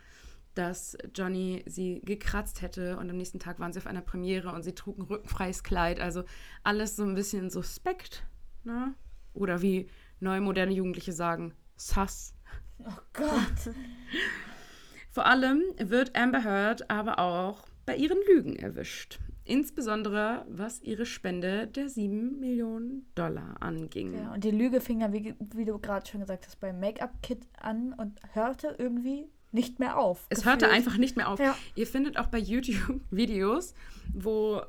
dass 0.55 0.97
Johnny 1.15 1.63
sie 1.67 2.01
gekratzt 2.05 2.63
hätte 2.63 2.97
und 2.97 3.09
am 3.11 3.17
nächsten 3.17 3.39
Tag 3.39 3.61
waren 3.61 3.73
sie 3.73 3.79
auf 3.79 3.87
einer 3.87 4.01
Premiere 4.01 4.53
und 4.53 4.63
sie 4.63 4.75
trug 4.75 4.99
ein 4.99 5.03
rückenfreies 5.03 5.63
Kleid. 5.63 6.01
Also 6.01 6.25
alles 6.65 6.97
so 6.97 7.05
ein 7.05 7.15
bisschen 7.15 7.51
suspekt. 7.51 8.25
Ne? 8.65 8.95
Oder 9.35 9.61
wie 9.63 9.89
neue 10.19 10.41
moderne 10.41 10.73
Jugendliche 10.73 11.13
sagen, 11.13 11.55
sus. 11.77 12.35
Oh 12.81 13.01
Gott. 13.13 13.75
Vor 15.11 15.27
allem 15.27 15.63
wird 15.79 16.17
Amber 16.17 16.43
Heard 16.43 16.91
aber 16.91 17.19
auch 17.19 17.68
bei 17.89 17.97
ihren 17.97 18.19
Lügen 18.29 18.57
erwischt. 18.57 19.19
Insbesondere 19.45 20.45
was 20.47 20.83
ihre 20.83 21.07
Spende 21.07 21.67
der 21.69 21.89
7 21.89 22.39
Millionen 22.39 23.07
Dollar 23.15 23.57
anging. 23.61 24.13
Ja, 24.13 24.35
und 24.35 24.45
die 24.45 24.51
Lüge 24.51 24.83
fing 24.83 25.01
ja, 25.01 25.11
wie, 25.11 25.35
wie 25.55 25.65
du 25.65 25.79
gerade 25.79 26.07
schon 26.07 26.21
gesagt 26.21 26.47
hast, 26.47 26.61
beim 26.61 26.79
Make-up-Kit 26.81 27.47
an 27.59 27.95
und 27.95 28.21
hörte 28.35 28.77
irgendwie 28.77 29.25
nicht 29.53 29.79
mehr 29.79 29.97
auf. 29.97 30.27
Es 30.29 30.41
gefühlt. 30.41 30.63
hörte 30.63 30.69
einfach 30.69 30.99
nicht 30.99 31.17
mehr 31.17 31.31
auf. 31.31 31.41
Ja. 31.41 31.57
Ihr 31.77 31.87
findet 31.87 32.19
auch 32.19 32.27
bei 32.27 32.37
YouTube 32.37 33.01
Videos, 33.11 33.73
wo, 34.13 34.61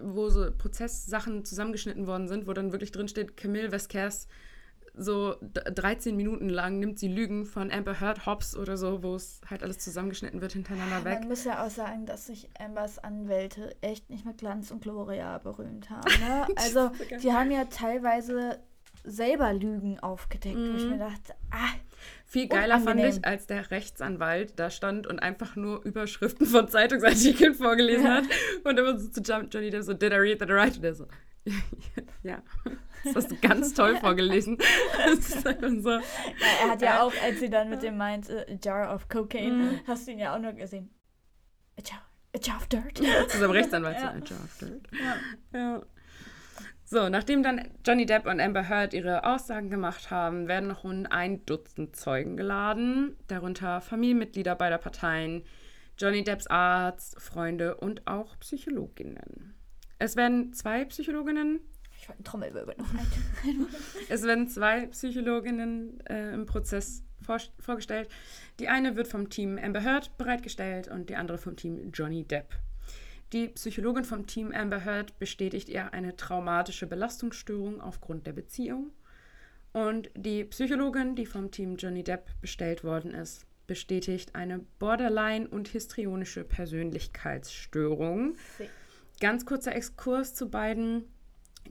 wo 0.00 0.28
so 0.28 0.48
Prozesssachen 0.56 1.44
zusammengeschnitten 1.44 2.06
worden 2.06 2.28
sind, 2.28 2.46
wo 2.46 2.52
dann 2.52 2.70
wirklich 2.70 2.92
drin 2.92 3.08
steht, 3.08 3.36
Camille 3.36 3.72
Vasquez 3.72 4.28
so 4.96 5.34
d- 5.40 5.60
13 5.74 6.16
Minuten 6.16 6.48
lang 6.48 6.78
nimmt 6.78 6.98
sie 6.98 7.08
Lügen 7.08 7.44
von 7.46 7.70
Amber 7.72 8.00
Heard 8.00 8.26
Hobbs 8.26 8.56
oder 8.56 8.76
so, 8.76 9.02
wo 9.02 9.14
es 9.16 9.40
halt 9.50 9.62
alles 9.62 9.78
zusammengeschnitten 9.78 10.40
wird 10.40 10.52
hintereinander 10.52 11.04
weg. 11.04 11.20
Man 11.20 11.28
muss 11.30 11.44
ja 11.44 11.64
auch 11.66 11.70
sagen, 11.70 12.06
dass 12.06 12.26
sich 12.26 12.48
Ambers 12.58 12.98
Anwälte 13.00 13.74
echt 13.80 14.08
nicht 14.10 14.24
mit 14.24 14.38
Glanz 14.38 14.70
und 14.70 14.82
Gloria 14.82 15.38
berühmt 15.38 15.90
haben. 15.90 16.10
Ne? 16.20 16.46
Also, 16.56 16.90
die 17.22 17.32
haben 17.32 17.50
ja 17.50 17.64
teilweise 17.64 18.60
selber 19.02 19.52
Lügen 19.52 19.98
aufgedeckt, 20.00 20.56
wo 20.56 20.60
Mhm. 20.60 20.76
ich 20.76 20.84
mir 20.86 20.98
dachte, 20.98 21.34
ah, 21.50 21.68
Viel 22.26 22.48
geiler 22.48 22.80
fand 22.80 23.00
ich, 23.00 23.24
als 23.24 23.46
der 23.46 23.70
Rechtsanwalt 23.70 24.58
da 24.58 24.70
stand 24.70 25.06
und 25.06 25.18
einfach 25.20 25.56
nur 25.56 25.82
Überschriften 25.84 26.46
von 26.46 26.68
Zeitungsartikeln 26.68 27.54
vorgelesen 27.54 28.08
hat. 28.08 28.24
Und 28.64 28.78
immer 28.78 28.98
so 28.98 29.08
zu 29.08 29.20
John- 29.20 29.48
Johnny 29.50 29.70
Depp 29.70 29.82
so, 29.82 29.92
did 29.94 30.12
I 30.12 30.16
read 30.16 30.38
that 30.38 30.50
right? 30.50 30.74
Und 30.76 30.82
der 30.82 30.94
so, 30.94 31.06
ja, 32.22 32.42
das 33.04 33.14
hast 33.16 33.30
du 33.30 33.36
ganz 33.36 33.74
toll 33.74 33.96
vorgelesen. 34.00 34.58
Einfach 35.06 35.70
so. 35.80 35.90
ja, 35.90 36.00
er 36.62 36.70
hat 36.70 36.82
ja 36.82 37.02
auch, 37.02 37.12
als 37.22 37.40
sie 37.40 37.50
dann 37.50 37.68
mit 37.70 37.82
dem 37.82 37.96
meinte, 37.96 38.46
a 38.48 38.54
jar 38.62 38.94
of 38.94 39.08
cocaine, 39.08 39.54
Mhm. 39.54 39.80
hast 39.86 40.06
du 40.06 40.12
ihn 40.12 40.18
ja 40.18 40.34
auch 40.34 40.40
nur 40.40 40.52
gesehen. 40.52 40.90
A 41.78 41.82
jar, 41.82 42.00
a 42.34 42.38
jar 42.42 42.56
of 42.56 42.66
dirt. 42.68 42.96
Zu 43.30 43.38
seinem 43.38 43.50
Rechtsanwalt 43.50 43.98
so, 43.98 44.04
Ja. 44.04 44.10
ein 44.12 44.24
Draft. 44.24 44.64
Ja. 45.52 45.82
So, 46.86 47.08
nachdem 47.08 47.42
dann 47.42 47.70
Johnny 47.84 48.06
Depp 48.06 48.26
und 48.26 48.40
Amber 48.40 48.68
Heard 48.68 48.92
ihre 48.94 49.24
Aussagen 49.24 49.70
gemacht 49.70 50.10
haben, 50.10 50.48
werden 50.48 50.68
noch 50.68 50.84
rund 50.84 51.10
ein 51.10 51.44
Dutzend 51.46 51.96
Zeugen 51.96 52.36
geladen, 52.36 53.16
darunter 53.26 53.80
Familienmitglieder 53.80 54.54
beider 54.54 54.78
Parteien, 54.78 55.44
Johnny 55.98 56.22
Depps 56.24 56.46
Arzt, 56.46 57.20
Freunde 57.20 57.76
und 57.76 58.06
auch 58.06 58.38
Psychologinnen. 58.38 59.54
Es 59.98 60.16
werden 60.16 60.52
zwei 60.52 60.84
Psychologinnen 60.86 61.60
Ich 62.00 62.08
wollte 62.08 62.18
einen 62.18 62.24
Trommelwirbel 62.24 62.74
noch 62.78 62.94
rein. 62.94 63.66
es 64.08 64.22
werden 64.22 64.48
zwei 64.48 64.86
Psychologinnen 64.86 66.00
äh, 66.06 66.34
im 66.34 66.46
Prozess 66.46 67.02
vor, 67.22 67.38
vorgestellt. 67.58 68.08
Die 68.58 68.68
eine 68.68 68.96
wird 68.96 69.08
vom 69.08 69.30
Team 69.30 69.58
Amber 69.58 69.82
Heard 69.82 70.16
bereitgestellt 70.18 70.88
und 70.88 71.08
die 71.08 71.16
andere 71.16 71.38
vom 71.38 71.56
Team 71.56 71.90
Johnny 71.92 72.24
Depp. 72.24 72.54
Die 73.32 73.48
Psychologin 73.48 74.04
vom 74.04 74.26
Team 74.26 74.52
Amber 74.52 74.84
Heard 74.84 75.18
bestätigt 75.18 75.68
ihr 75.68 75.92
eine 75.92 76.16
traumatische 76.16 76.86
Belastungsstörung 76.86 77.80
aufgrund 77.80 78.26
der 78.26 78.32
Beziehung. 78.32 78.92
Und 79.72 80.10
die 80.14 80.44
Psychologin, 80.44 81.16
die 81.16 81.26
vom 81.26 81.50
Team 81.50 81.76
Johnny 81.76 82.04
Depp 82.04 82.30
bestellt 82.40 82.84
worden 82.84 83.12
ist, 83.12 83.44
bestätigt 83.66 84.36
eine 84.36 84.60
Borderline- 84.78 85.48
und 85.48 85.68
histrionische 85.68 86.44
Persönlichkeitsstörung. 86.44 88.36
Ganz 89.24 89.46
kurzer 89.46 89.74
Exkurs 89.74 90.34
zu 90.34 90.50
beiden 90.50 91.06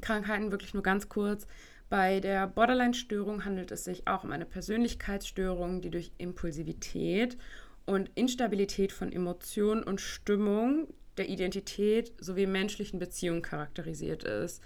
Krankheiten, 0.02 0.50
wirklich 0.50 0.74
nur 0.74 0.82
ganz 0.82 1.08
kurz. 1.08 1.46
Bei 1.88 2.20
der 2.20 2.48
Borderline-Störung 2.48 3.46
handelt 3.46 3.70
es 3.70 3.84
sich 3.84 4.08
auch 4.08 4.24
um 4.24 4.32
eine 4.32 4.48
Persönlichkeitsstörung, 4.48 5.80
die 5.80 5.92
durch 5.92 6.12
Impulsivität 6.18 7.38
und 7.86 8.10
Instabilität 8.16 8.92
von 8.92 9.12
Emotionen 9.12 9.84
und 9.84 10.02
Stimmung, 10.02 10.88
der 11.18 11.30
Identität 11.30 12.12
sowie 12.20 12.48
menschlichen 12.48 12.98
Beziehungen 12.98 13.44
charakterisiert 13.44 14.24
ist. 14.24 14.64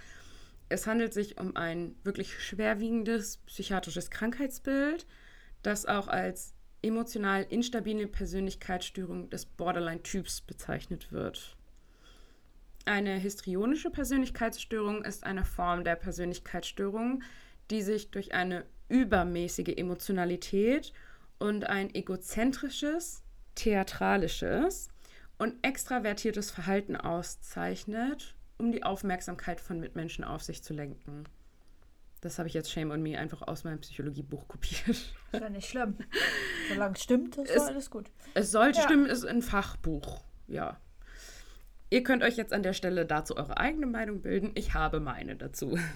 Es 0.70 0.88
handelt 0.88 1.14
sich 1.14 1.38
um 1.42 1.58
ein 1.58 1.94
wirklich 2.06 2.42
schwerwiegendes 2.42 3.40
psychiatrisches 3.48 4.12
Krankheitsbild, 4.12 5.06
das 5.62 5.86
auch 5.88 6.08
als 6.08 6.54
emotional 6.82 7.46
instabile 7.50 8.08
Persönlichkeitsstörung 8.08 9.30
des 9.30 9.46
Borderline-Typs 9.46 10.40
bezeichnet 10.40 11.12
wird. 11.12 11.57
Eine 12.88 13.16
histrionische 13.18 13.90
Persönlichkeitsstörung 13.92 15.04
ist 15.04 15.26
eine 15.26 15.44
Form 15.44 15.84
der 15.84 15.96
Persönlichkeitsstörung, 15.98 17.22
die 17.70 17.82
sich 17.82 18.12
durch 18.12 18.34
eine 18.34 18.66
übermäßige 18.88 19.74
Emotionalität 19.76 20.94
und 21.38 21.66
ein 21.66 21.94
egozentrisches, 21.94 23.24
theatralisches 23.56 24.88
und 25.38 25.56
extravertiertes 25.64 26.50
Verhalten 26.50 26.96
auszeichnet, 26.96 28.36
um 28.58 28.72
die 28.72 28.84
Aufmerksamkeit 28.84 29.60
von 29.60 29.82
Mitmenschen 29.82 30.24
auf 30.24 30.42
sich 30.44 30.64
zu 30.64 30.74
lenken. 30.74 31.26
Das 32.22 32.40
habe 32.40 32.48
ich 32.48 32.54
jetzt 32.54 32.72
Shame 32.72 32.92
on 32.92 33.04
Me 33.04 33.20
einfach 33.20 33.42
aus 33.42 33.66
meinem 33.66 33.80
Psychologiebuch 33.82 34.48
kopiert. 34.48 34.88
Ist 34.88 35.14
ja 35.34 35.50
nicht 35.50 35.70
schlimm. 35.70 35.98
Solange 36.70 36.96
es 36.96 37.04
stimmt, 37.04 37.38
ist 37.38 37.50
Es- 37.52 37.64
alles 37.64 37.90
gut. 37.92 38.10
Es 38.34 38.52
sollte 38.52 38.80
Ja. 38.80 38.86
stimmen, 38.86 39.06
ist 39.08 39.26
ein 39.26 39.42
Fachbuch. 39.42 40.24
Ja. 40.48 40.80
Ihr 41.90 42.04
könnt 42.04 42.22
euch 42.22 42.36
jetzt 42.36 42.52
an 42.52 42.64
der 42.64 42.74
Stelle 42.74 43.06
dazu 43.06 43.38
eure 43.38 43.58
eigene 43.58 43.86
Meinung 43.86 44.22
bilden. 44.22 44.52
Ich 44.56 44.74
habe 44.74 45.00
meine 45.00 45.36
dazu. 45.36 45.78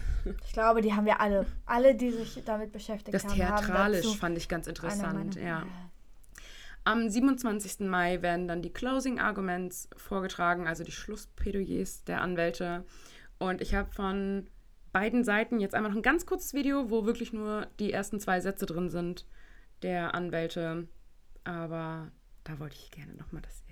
Ich 0.45 0.53
glaube, 0.53 0.81
die 0.81 0.93
haben 0.93 1.07
wir 1.07 1.19
alle. 1.19 1.47
Alle, 1.65 1.95
die 1.95 2.11
sich 2.11 2.43
damit 2.45 2.71
beschäftigt 2.71 3.11
Das 3.11 3.25
haben, 3.25 3.33
theatralisch 3.33 3.75
haben 3.75 3.91
dazu 4.03 4.13
fand 4.13 4.37
ich 4.37 4.47
ganz 4.47 4.67
interessant. 4.67 5.35
Ja. 5.35 5.65
Am 6.83 7.09
27. 7.09 7.79
Mai 7.87 8.21
werden 8.21 8.47
dann 8.47 8.61
die 8.61 8.71
Closing 8.71 9.19
Arguments 9.19 9.89
vorgetragen, 9.97 10.67
also 10.67 10.83
die 10.83 10.91
Schlussplädoyers 10.91 12.03
der 12.03 12.21
Anwälte. 12.21 12.85
Und 13.39 13.61
ich 13.61 13.73
habe 13.73 13.91
von 13.91 14.47
beiden 14.91 15.23
Seiten 15.23 15.59
jetzt 15.59 15.73
einmal 15.73 15.91
noch 15.91 15.97
ein 15.97 16.03
ganz 16.03 16.27
kurzes 16.27 16.53
Video, 16.53 16.91
wo 16.91 17.05
wirklich 17.05 17.33
nur 17.33 17.67
die 17.79 17.91
ersten 17.91 18.19
zwei 18.19 18.41
Sätze 18.41 18.67
drin 18.67 18.89
sind 18.89 19.25
der 19.81 20.13
Anwälte. 20.13 20.87
Aber 21.43 22.11
da 22.43 22.59
wollte 22.59 22.75
ich 22.75 22.91
gerne 22.91 23.15
nochmal, 23.15 23.41
dass 23.41 23.63
ihr 23.67 23.70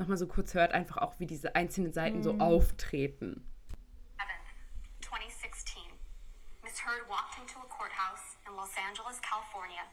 nochmal 0.00 0.16
so 0.16 0.26
kurz 0.26 0.54
hört, 0.54 0.72
einfach 0.72 0.96
auch, 0.96 1.14
wie 1.20 1.26
diese 1.26 1.54
einzelnen 1.54 1.92
Seiten 1.92 2.24
so 2.24 2.40
auftreten. 2.40 3.46
2016, 5.04 5.82
Miss 6.64 6.80
Heard 6.80 7.04
walked 7.08 7.36
into 7.36 7.60
a 7.60 7.68
courthouse 7.68 8.40
in 8.48 8.56
Los 8.56 8.72
Angeles, 8.80 9.20
California, 9.20 9.84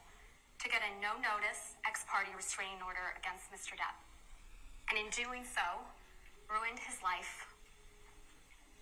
to 0.63 0.69
get 0.71 0.79
a 0.79 0.91
no 1.03 1.19
notice 1.19 1.75
ex 1.85 2.07
parte 2.07 2.31
restraining 2.33 2.79
order 2.81 3.13
against 3.19 3.51
Mr. 3.51 3.75
Depp. 3.75 3.97
And 4.87 4.95
in 4.95 5.11
doing 5.11 5.43
so, 5.43 5.83
ruined 6.47 6.79
his 6.79 7.03
life 7.03 7.51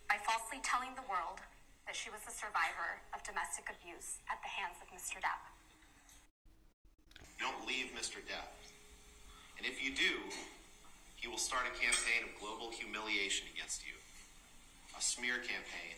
by 0.06 0.22
falsely 0.22 0.62
telling 0.62 0.94
the 0.94 1.08
world 1.10 1.42
that 1.90 1.98
she 1.98 2.14
was 2.14 2.22
a 2.30 2.34
survivor 2.34 3.02
of 3.18 3.26
domestic 3.26 3.66
abuse 3.74 4.22
at 4.30 4.38
the 4.46 4.52
hands 4.52 4.78
of 4.84 4.88
Mr. 4.94 5.18
Depp. 5.18 5.42
Don't 7.42 7.66
leave 7.66 7.90
Mr. 7.98 8.22
Depp. 8.22 8.54
And 9.58 9.66
if 9.66 9.82
you 9.82 9.96
do, 9.96 10.30
he 11.26 11.32
will 11.32 11.42
start 11.42 11.66
a 11.66 11.74
campaign 11.74 12.22
of 12.22 12.30
global 12.40 12.70
humiliation 12.70 13.48
against 13.56 13.82
you. 13.82 13.98
a 14.96 15.02
smear 15.02 15.38
campaign 15.38 15.98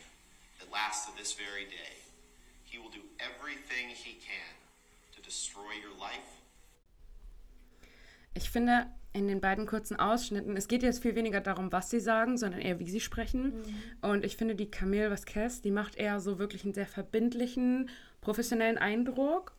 that 0.57 0.71
lasts 0.71 1.05
to 1.05 1.11
this 1.17 1.33
very 1.33 1.65
day. 1.65 1.93
He 2.63 2.79
will 2.79 2.89
do 2.89 3.03
everything 3.19 3.89
he 3.89 4.13
can 4.13 4.53
to 5.15 5.21
destroy 5.21 5.73
your 5.83 5.95
life 5.99 6.31
Ich 8.33 8.49
finde 8.51 8.87
in 9.13 9.27
den 9.27 9.41
beiden 9.41 9.65
kurzen 9.65 9.99
Ausschnitten, 9.99 10.55
es 10.55 10.67
geht 10.67 10.83
jetzt 10.83 11.01
viel 11.01 11.15
weniger 11.15 11.41
darum, 11.41 11.71
was 11.71 11.89
sie 11.89 11.99
sagen, 11.99 12.37
sondern 12.37 12.61
eher, 12.61 12.79
wie 12.79 12.89
sie 12.89 12.99
sprechen. 12.99 13.51
Und 14.01 14.23
ich 14.23 14.37
finde, 14.37 14.53
die 14.55 14.69
Camille 14.69 15.09
Vasquez, 15.09 15.61
die 15.61 15.71
macht 15.71 15.95
eher 15.95 16.19
so 16.19 16.37
wirklich 16.37 16.63
einen 16.63 16.75
sehr 16.75 16.85
verbindlichen, 16.85 17.89
professionellen 18.21 18.77
Eindruck. 18.77 19.55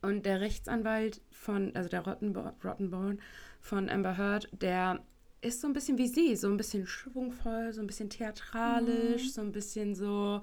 Und 0.00 0.26
der 0.26 0.40
Rechtsanwalt 0.40 1.20
von, 1.30 1.76
also 1.76 1.88
der 1.88 2.00
Rottenborn, 2.00 2.56
Rottenborn 2.64 3.22
von 3.62 3.88
Amber 3.88 4.18
Heard, 4.18 4.48
der 4.52 5.00
ist 5.40 5.60
so 5.60 5.66
ein 5.66 5.72
bisschen 5.72 5.96
wie 5.96 6.08
sie, 6.08 6.36
so 6.36 6.48
ein 6.48 6.56
bisschen 6.56 6.86
schwungvoll, 6.86 7.72
so 7.72 7.80
ein 7.80 7.86
bisschen 7.86 8.10
theatralisch, 8.10 9.32
so 9.32 9.40
ein 9.40 9.52
bisschen 9.52 9.94
so, 9.94 10.42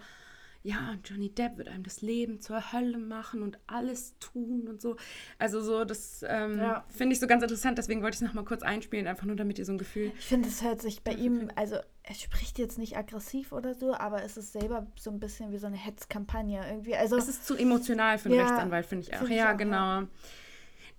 ja, 0.64 0.92
und 0.92 1.08
Johnny 1.08 1.30
Depp 1.30 1.58
wird 1.58 1.70
einem 1.70 1.84
das 1.84 2.02
Leben 2.02 2.42
zur 2.42 2.74
Hölle 2.74 2.98
machen 2.98 3.42
und 3.44 3.58
alles 3.68 4.18
tun 4.20 4.68
und 4.68 4.82
so. 4.82 4.98
Also 5.38 5.62
so, 5.62 5.86
das 5.86 6.26
ähm, 6.28 6.58
Ja. 6.60 6.84
finde 6.90 7.14
ich 7.14 7.20
so 7.22 7.28
ganz 7.28 7.44
interessant, 7.44 7.78
deswegen 7.78 8.02
wollte 8.02 8.16
ich 8.16 8.22
es 8.22 8.28
nochmal 8.28 8.44
kurz 8.44 8.62
einspielen, 8.62 9.08
einfach 9.08 9.26
nur 9.26 9.38
damit 9.38 9.58
ihr 9.60 9.66
so 9.66 9.72
ein 9.74 9.78
Gefühl... 9.78 10.12
Ich 10.20 10.26
finde, 10.26 10.50
es 10.50 10.62
hört 10.62 10.82
sich 10.82 11.02
bei 11.02 11.14
ihm, 11.14 11.50
also 11.56 11.78
er 12.04 12.16
spricht 12.16 12.58
jetzt 12.60 12.78
nicht 12.78 12.98
aggressiv 12.98 13.54
oder 13.54 13.74
so, 13.74 13.94
aber 13.94 14.24
es 14.24 14.36
ist 14.36 14.52
selber 14.52 14.88
so 14.98 15.12
ein 15.12 15.20
bisschen 15.22 15.52
wie 15.54 15.60
so 15.60 15.68
eine 15.68 15.78
Hetzkampagne 15.78 16.62
irgendwie. 16.68 16.96
Also 16.96 17.16
Es 17.18 17.30
ist 17.30 17.46
zu 17.46 17.56
emotional 17.56 18.18
für 18.18 18.28
einen 18.30 18.38
Ja, 18.38 18.48
Rechtsanwalt, 18.48 18.86
finde 18.86 19.04
ich 19.08 19.14
auch. 19.14 19.20
finde 19.20 19.34
ich 19.34 19.40
ja, 19.40 19.54
auch, 19.54 19.58
genau. 19.58 20.08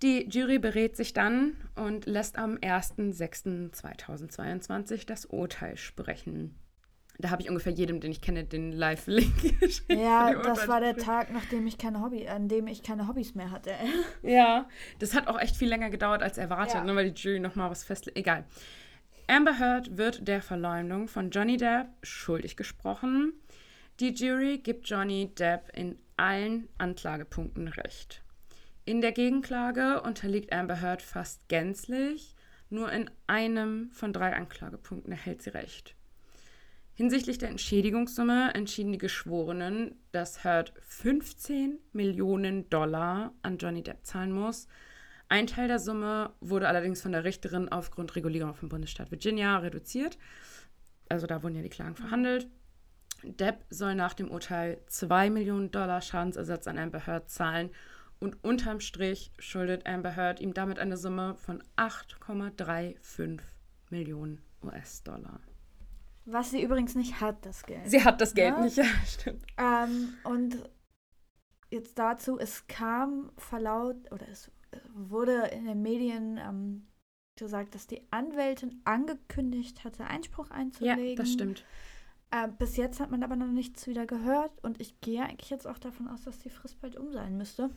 Die 0.03 0.27
Jury 0.31 0.59
berät 0.59 0.97
sich 0.97 1.13
dann 1.13 1.57
und 1.77 2.07
lässt 2.07 2.39
am 2.39 2.55
1.6.2022 2.57 5.07
das 5.07 5.27
Urteil 5.27 5.77
sprechen. 5.77 6.55
Da 7.19 7.29
habe 7.31 7.43
ich 7.43 7.51
ungefähr 7.51 7.73
jedem, 7.73 8.01
den 8.01 8.11
ich 8.13 8.23
kenne, 8.23 8.45
den 8.45 8.73
Live-Link 8.73 9.43
geschickt. 9.61 9.93
ja, 9.93 10.33
das 10.43 10.67
war 10.69 10.81
der. 10.81 10.97
Tag, 10.97 11.31
nachdem 11.33 11.67
ich 11.67 11.77
keine 11.77 12.01
Hobby, 12.01 12.27
an 12.27 12.49
dem 12.49 12.67
ich 12.67 12.83
keine 12.83 13.07
Hobbys 13.09 13.35
mehr 13.35 13.51
hatte. 13.51 13.73
Ja, 14.23 14.67
das 15.01 15.15
hat 15.15 15.29
auch 15.29 15.39
echt 15.39 15.55
viel 15.57 15.69
länger 15.69 15.91
gedauert 15.91 16.23
als 16.23 16.39
erwartet, 16.39 16.77
Ja. 16.77 16.85
ne, 16.85 16.95
weil 16.97 17.11
die 17.11 17.21
Jury 17.21 17.39
nochmal 17.41 17.71
was 17.71 17.85
festlegt. 17.85 18.17
Egal. 18.17 18.45
Amber 19.27 19.59
Heard 19.59 19.99
wird 19.99 20.27
der 20.27 20.41
Verleumdung 20.41 21.09
von 21.09 21.29
Johnny 21.31 21.59
Depp 21.59 21.89
schuldig 22.03 22.57
gesprochen. 22.57 23.35
Die 24.01 24.15
Jury 24.15 24.57
gibt 24.59 24.89
Johnny 24.89 25.35
Depp 25.35 25.69
in 25.77 25.99
allen 26.17 26.69
Anklagepunkten 26.79 27.69
recht. 27.69 28.23
In 28.91 29.01
der 29.01 29.13
Gegenklage 29.13 30.03
unterliegt 30.03 30.53
Amber 30.53 30.83
Heard 30.83 31.01
fast 31.01 31.47
gänzlich. 31.47 32.35
Nur 32.71 32.91
in 32.91 33.09
einem 33.29 33.89
von 33.93 34.13
drei 34.13 34.35
Anklagepunkten 34.35 35.13
erhält 35.13 35.43
sie 35.43 35.51
recht. 35.51 35.95
Hinsichtlich 36.95 37.39
der 37.39 37.51
Entschädigungssumme 37.51 38.53
entschieden 38.53 38.91
die 38.91 38.99
Geschworenen, 38.99 39.95
dass 40.11 40.43
Heard 40.43 40.73
15 40.81 41.79
Millionen 41.93 42.69
Dollar 42.69 43.33
an 43.43 43.59
Johnny 43.59 43.85
Depp 43.85 44.05
zahlen 44.05 44.33
muss. 44.33 44.67
Ein 45.29 45.47
Teil 45.47 45.69
der 45.69 45.79
Summe 45.79 46.33
wurde 46.41 46.67
allerdings 46.67 47.01
von 47.01 47.13
der 47.13 47.23
Richterin 47.23 47.69
aufgrund 47.69 48.17
Regulierung 48.17 48.55
vom 48.57 48.71
Bundesstaat 48.71 49.13
Virginia 49.13 49.57
reduziert. 49.59 50.19
Also 51.09 51.29
da 51.29 51.45
wurden 51.45 51.55
ja 51.55 51.63
die 51.63 51.69
Klagen 51.69 51.95
verhandelt. 51.95 52.49
Depp 53.23 53.67
soll 53.71 53.95
nach 53.95 54.15
dem 54.15 54.33
Urteil 54.33 54.79
2 54.89 55.31
Millionen 55.31 55.71
Dollar 55.71 56.01
Schadensersatz 56.01 56.67
an 56.67 56.77
Amber 56.77 57.07
Heard 57.07 57.31
zahlen 57.31 57.71
und 58.21 58.43
unterm 58.45 58.81
Strich 58.81 59.33
schuldet 59.39 59.87
Amber 59.87 60.15
Heard 60.17 60.41
ihm 60.41 60.55
damit 60.55 60.79
eine 60.79 60.97
Summe 60.97 61.35
von 61.37 61.63
8,35 61.77 63.41
Millionen 63.91 64.41
US-Dollar. 64.63 65.41
Was 66.27 66.51
sie 66.51 66.63
übrigens 66.63 66.95
nicht 66.95 67.21
hat, 67.21 67.45
das 67.47 67.65
Geld. 67.65 67.89
Sie 67.91 68.05
hat 68.05 68.21
das 68.21 68.35
Geld 68.35 68.57
Ja. 68.57 68.61
nicht, 68.63 68.77
ja, 68.79 68.85
stimmt. 69.07 69.45
Ähm, 69.57 70.15
und 70.25 70.63
jetzt 71.71 71.99
dazu, 71.99 72.39
es 72.39 72.67
kam 72.67 73.33
verlaut, 73.37 73.97
oder 74.13 74.29
es 74.29 74.51
wurde 74.95 75.47
in 75.49 75.65
den 75.65 75.83
Medien 75.83 76.39
ähm, 76.39 76.87
gesagt, 77.37 77.75
dass 77.75 77.87
die 77.87 78.03
Anwältin 78.13 78.81
angekündigt 78.85 79.83
hatte, 79.83 80.05
Einspruch 80.05 80.51
Ja, 80.51 80.57
einzulegen. 80.57 81.17
das 81.17 81.33
stimmt. 81.33 81.65
Äh, 82.31 82.49
bis 82.59 82.77
jetzt 82.77 83.01
hat 83.01 83.11
man 83.11 83.25
aber 83.25 83.35
noch 83.35 83.49
nichts 83.51 83.87
wieder 83.89 84.07
gehört 84.07 84.53
und 84.63 84.81
ich 84.81 85.01
gehe 85.01 85.25
eigentlich 85.25 85.51
jetzt 85.51 85.67
auch 85.67 85.79
davon 85.79 86.07
aus, 86.07 86.23
dass 86.23 86.39
die 86.39 86.51
Frist 86.51 86.81
bald 86.81 86.97
um 86.97 87.13
sein 87.13 87.37
müsste. 87.37 87.71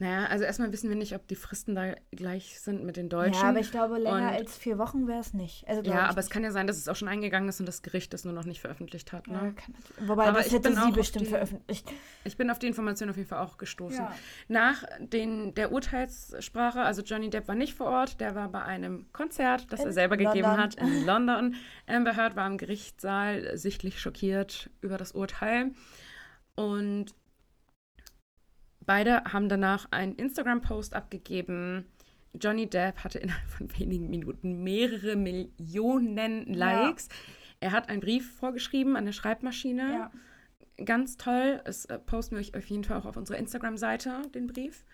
Naja, 0.00 0.26
also 0.26 0.42
erstmal 0.42 0.72
wissen 0.72 0.88
wir 0.88 0.96
nicht, 0.96 1.14
ob 1.14 1.28
die 1.28 1.36
Fristen 1.36 1.76
da 1.76 1.94
gleich 2.10 2.58
sind 2.60 2.82
mit 2.84 2.96
den 2.96 3.08
Deutschen. 3.08 3.40
Ja, 3.42 3.50
aber 3.50 3.60
ich 3.60 3.70
glaube, 3.70 3.96
länger 3.98 4.16
Und- 4.16 4.22
als 4.34 4.56
vier 4.58 4.76
Wochen 4.76 5.06
wäre 5.06 5.20
es 5.20 5.34
nicht. 5.34 5.68
Also, 5.68 5.82
Ja, 5.82 6.06
aber 6.08 6.18
es 6.18 6.26
nicht. 6.26 6.32
kann 6.32 6.42
ja 6.42 6.50
sein, 6.50 6.66
dass 6.66 6.76
es 6.78 6.88
auch 6.88 6.96
schon 6.96 7.06
eingegangen 7.06 7.48
ist 7.48 7.60
und 7.60 7.66
das 7.66 7.80
Gericht 7.80 8.12
es 8.12 8.24
nur 8.24 8.34
noch 8.34 8.44
nicht 8.44 8.60
veröffentlicht 8.60 9.12
hat. 9.12 9.28
Ja, 9.28 9.34
Ne? 9.40 9.54
kann 9.54 9.72
natürlich- 9.72 10.08
Wobei, 10.08 10.24
Aber 10.26 10.38
das 10.38 10.48
ich 10.48 10.52
hätte 10.54 10.72
sie 10.74 10.80
auf 10.80 10.92
bestimmt 10.92 11.26
die- 11.26 11.30
veröffentlicht. 11.30 11.88
Ich 12.24 12.36
bin 12.36 12.50
auf 12.50 12.58
die 12.58 12.66
Information 12.66 13.08
auf 13.08 13.16
jeden 13.16 13.28
Fall 13.28 13.38
auch 13.38 13.56
gestoßen. 13.56 14.00
Ja. 14.00 14.12
Nach 14.48 14.82
den, 14.98 15.54
der 15.54 15.70
Urteilssprache, 15.70 16.80
also 16.82 17.02
Johnny 17.02 17.30
Depp 17.30 17.46
war 17.46 17.54
nicht 17.54 17.74
vor 17.74 17.86
Ort, 17.86 18.20
der 18.20 18.34
war 18.34 18.48
bei 18.48 18.62
einem 18.62 19.06
Konzert, 19.12 19.72
das 19.72 19.78
In 19.80 19.86
er 19.86 19.92
selber 19.92 20.16
gegeben 20.16 20.40
London. 20.40 20.60
hat 20.60 20.74
in 20.74 21.06
London. 21.06 21.54
Amber 21.86 22.16
Heard 22.16 22.34
war 22.34 22.48
im 22.48 22.58
Gerichtssaal 22.58 23.56
sichtlich 23.56 24.00
schockiert 24.00 24.70
über 24.80 24.98
das 24.98 25.12
Urteil. 25.12 25.70
Und 26.56 27.14
beide 28.86 29.24
haben 29.24 29.48
danach 29.48 29.86
einen 29.90 30.14
Instagram-Post 30.14 30.94
abgegeben. 30.94 31.86
Johnny 32.40 32.68
Depp 32.68 33.04
hatte 33.04 33.18
innerhalb 33.18 33.48
von 33.48 33.68
wenigen 33.78 34.10
Minuten 34.10 34.62
mehrere 34.64 35.16
Millionen 35.16 36.52
Likes. 36.52 37.08
Er 37.60 37.72
hat 37.72 37.88
einen 37.88 38.00
Brief 38.00 38.34
vorgeschrieben 38.36 38.96
an 38.96 39.04
der 39.04 39.12
Schreibmaschine 39.12 39.92
Ja. 39.92 40.84
ganz 40.84 41.16
toll. 41.16 41.60
Es 41.64 41.84
äh, 41.86 41.98
posten 41.98 42.34
wir 42.36 42.40
euch 42.40 42.54
auf 42.56 42.66
jeden 42.66 42.84
Fall 42.84 42.98
auch 42.98 43.06
auf 43.06 43.16
unserer 43.16 43.38
Instagram-Seite, 43.38 44.22
den 44.34 44.46
Brief. 44.48 44.84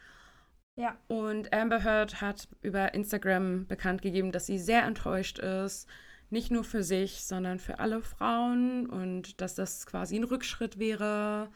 Ja. 0.77 0.97
Und 1.09 1.53
Amber 1.53 1.83
Heard 1.85 2.21
hat 2.21 2.49
über 2.63 2.95
Instagram 2.95 3.67
bekannt 3.67 4.03
gegeben, 4.03 4.33
dass 4.33 4.47
sie 4.47 4.59
sehr 4.59 4.85
enttäuscht 4.85 5.39
ist. 5.39 5.89
Nicht 6.31 6.51
nur 6.53 6.63
für 6.63 6.85
sich, 6.85 7.25
sondern 7.25 7.59
für 7.59 7.81
alle 7.81 8.03
Frauen 8.03 8.87
und 8.89 9.41
dass 9.41 9.57
das 9.57 9.85
quasi 9.85 10.17
ein 10.17 10.25
Rückschritt 10.25 10.79
wäre. 10.79 11.49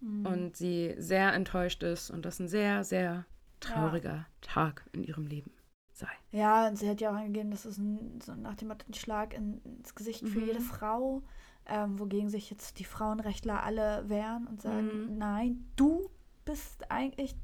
Mhm. 0.00 0.26
Und 0.26 0.56
sie 0.56 0.94
sehr 0.98 1.32
enttäuscht 1.32 1.82
ist 1.82 2.10
und 2.10 2.24
das 2.24 2.38
ein 2.40 2.48
sehr, 2.48 2.84
sehr 2.84 3.24
trauriger 3.60 4.26
Tag 4.42 4.84
in 4.92 5.02
ihrem 5.04 5.26
Leben 5.26 5.50
sei. 5.92 6.08
Ja, 6.30 6.68
und 6.68 6.76
sie 6.76 6.88
hat 6.88 7.00
ja 7.00 7.10
auch 7.10 7.14
angegeben, 7.16 7.50
das 7.50 7.64
ist 7.64 7.78
ein, 7.78 8.20
so 8.20 8.34
nach 8.34 8.54
dem 8.56 8.68
Motto 8.68 8.84
ein 8.88 8.94
Schlag 8.94 9.32
in, 9.34 9.62
ins 9.64 9.94
Gesicht 9.94 10.28
für 10.28 10.38
Mhm. 10.40 10.46
jede 10.46 10.60
Frau, 10.60 11.22
ähm, 11.66 11.98
wogegen 11.98 12.28
sich 12.28 12.50
jetzt 12.50 12.78
die 12.78 12.84
Frauenrechtler 12.84 13.62
alle 13.62 14.08
wehren 14.08 14.46
und 14.46 14.60
sagen, 14.60 15.06
Mhm. 15.12 15.18
nein, 15.18 15.64
du 15.76 16.10
bist 16.44 16.90
eigentlich. 16.90 17.34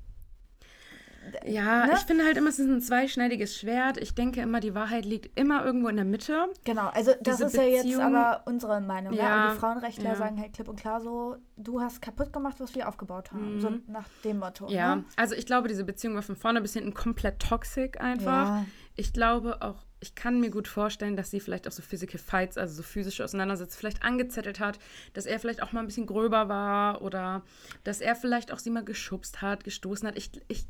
Ja, 1.47 1.87
Ne? 1.87 1.93
ich 1.95 2.01
finde 2.01 2.25
halt 2.25 2.37
immer, 2.37 2.49
es 2.49 2.59
ist 2.59 2.67
ein 2.69 2.81
zweischneidiges 2.81 3.57
Schwert. 3.59 3.97
Ich 3.99 4.15
denke 4.15 4.41
immer, 4.41 4.61
die 4.61 4.75
Wahrheit 4.75 5.05
liegt 5.05 5.39
immer 5.39 5.65
irgendwo 5.65 5.89
in 5.89 5.97
der 5.97 6.05
Mitte. 6.05 6.47
Genau, 6.65 6.89
also 6.89 7.13
das 7.21 7.37
Diese 7.37 7.47
ist 7.49 7.57
ja 7.57 7.63
jetzt 7.63 7.83
Beziehung- 7.85 8.03
aber 8.17 8.43
unsere 8.47 8.81
Meinung. 8.81 9.13
Ja, 9.13 9.23
Ja, 9.23 9.47
Und 9.49 9.55
die 9.55 9.61
Frauenrechtler 9.61 10.11
ja. 10.11 10.17
sagen 10.17 10.41
halt 10.41 10.53
klipp 10.53 10.69
und 10.69 10.81
klar 10.81 11.01
so, 11.01 11.37
du 11.57 11.81
hast 11.81 12.03
kaputt 12.03 12.33
gemacht, 12.33 12.57
was 12.59 12.75
wir 12.75 12.89
aufgebaut 12.89 13.33
haben. 13.33 13.57
Mhm. 13.57 13.61
So 13.61 13.71
nach 13.89 14.09
dem 14.25 14.39
Motto. 14.39 14.69
Ja, 14.69 14.97
Ne? 14.97 15.05
also 15.17 15.35
ich 15.35 15.47
glaube, 15.47 15.69
diese 15.69 15.85
Beziehung 15.85 16.15
war 16.15 16.23
von 16.23 16.37
vorne 16.37 16.61
bis 16.61 16.73
hinten 16.73 16.95
komplett 16.95 17.39
toxisch 17.39 17.93
einfach. 17.99 18.47
Ja. 18.47 18.67
Ich 18.97 19.13
glaube 19.13 19.63
auch, 19.63 19.85
ich 20.01 20.15
kann 20.17 20.41
mir 20.41 20.51
gut 20.51 20.67
vorstellen, 20.69 21.17
dass 21.17 21.31
sie 21.31 21.39
vielleicht 21.41 21.67
auch 21.69 21.73
so 21.73 21.81
Physical 21.83 22.19
Fights, 22.19 22.59
also 22.59 22.75
so 22.75 22.83
physische 22.83 23.23
Auseinandersetzungen, 23.25 23.79
vielleicht 23.79 24.03
angezettelt 24.03 24.59
hat, 24.61 24.79
dass 25.15 25.25
er 25.27 25.39
vielleicht 25.39 25.63
auch 25.63 25.73
mal 25.73 25.81
ein 25.81 25.87
bisschen 25.87 26.07
gröber 26.07 26.49
war 26.49 27.01
oder 27.03 27.43
dass 27.85 28.01
er 28.01 28.17
vielleicht 28.17 28.53
auch 28.53 28.59
sie 28.59 28.71
mal 28.71 28.85
geschubst 28.85 29.41
hat, 29.41 29.63
gestoßen 29.65 30.09
hat. 30.09 30.17
Ich, 30.19 30.31
ich, 30.49 30.67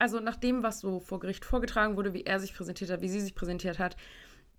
also 0.00 0.18
nach 0.20 0.36
dem, 0.36 0.62
was 0.62 0.80
so 0.80 0.98
vor 1.00 1.20
Gericht 1.20 1.44
vorgetragen 1.44 1.96
wurde, 1.96 2.14
wie 2.14 2.24
er 2.24 2.40
sich 2.40 2.54
präsentiert 2.54 2.90
hat, 2.90 3.00
wie 3.02 3.08
sie 3.08 3.20
sich 3.20 3.34
präsentiert 3.34 3.78
hat, 3.78 3.96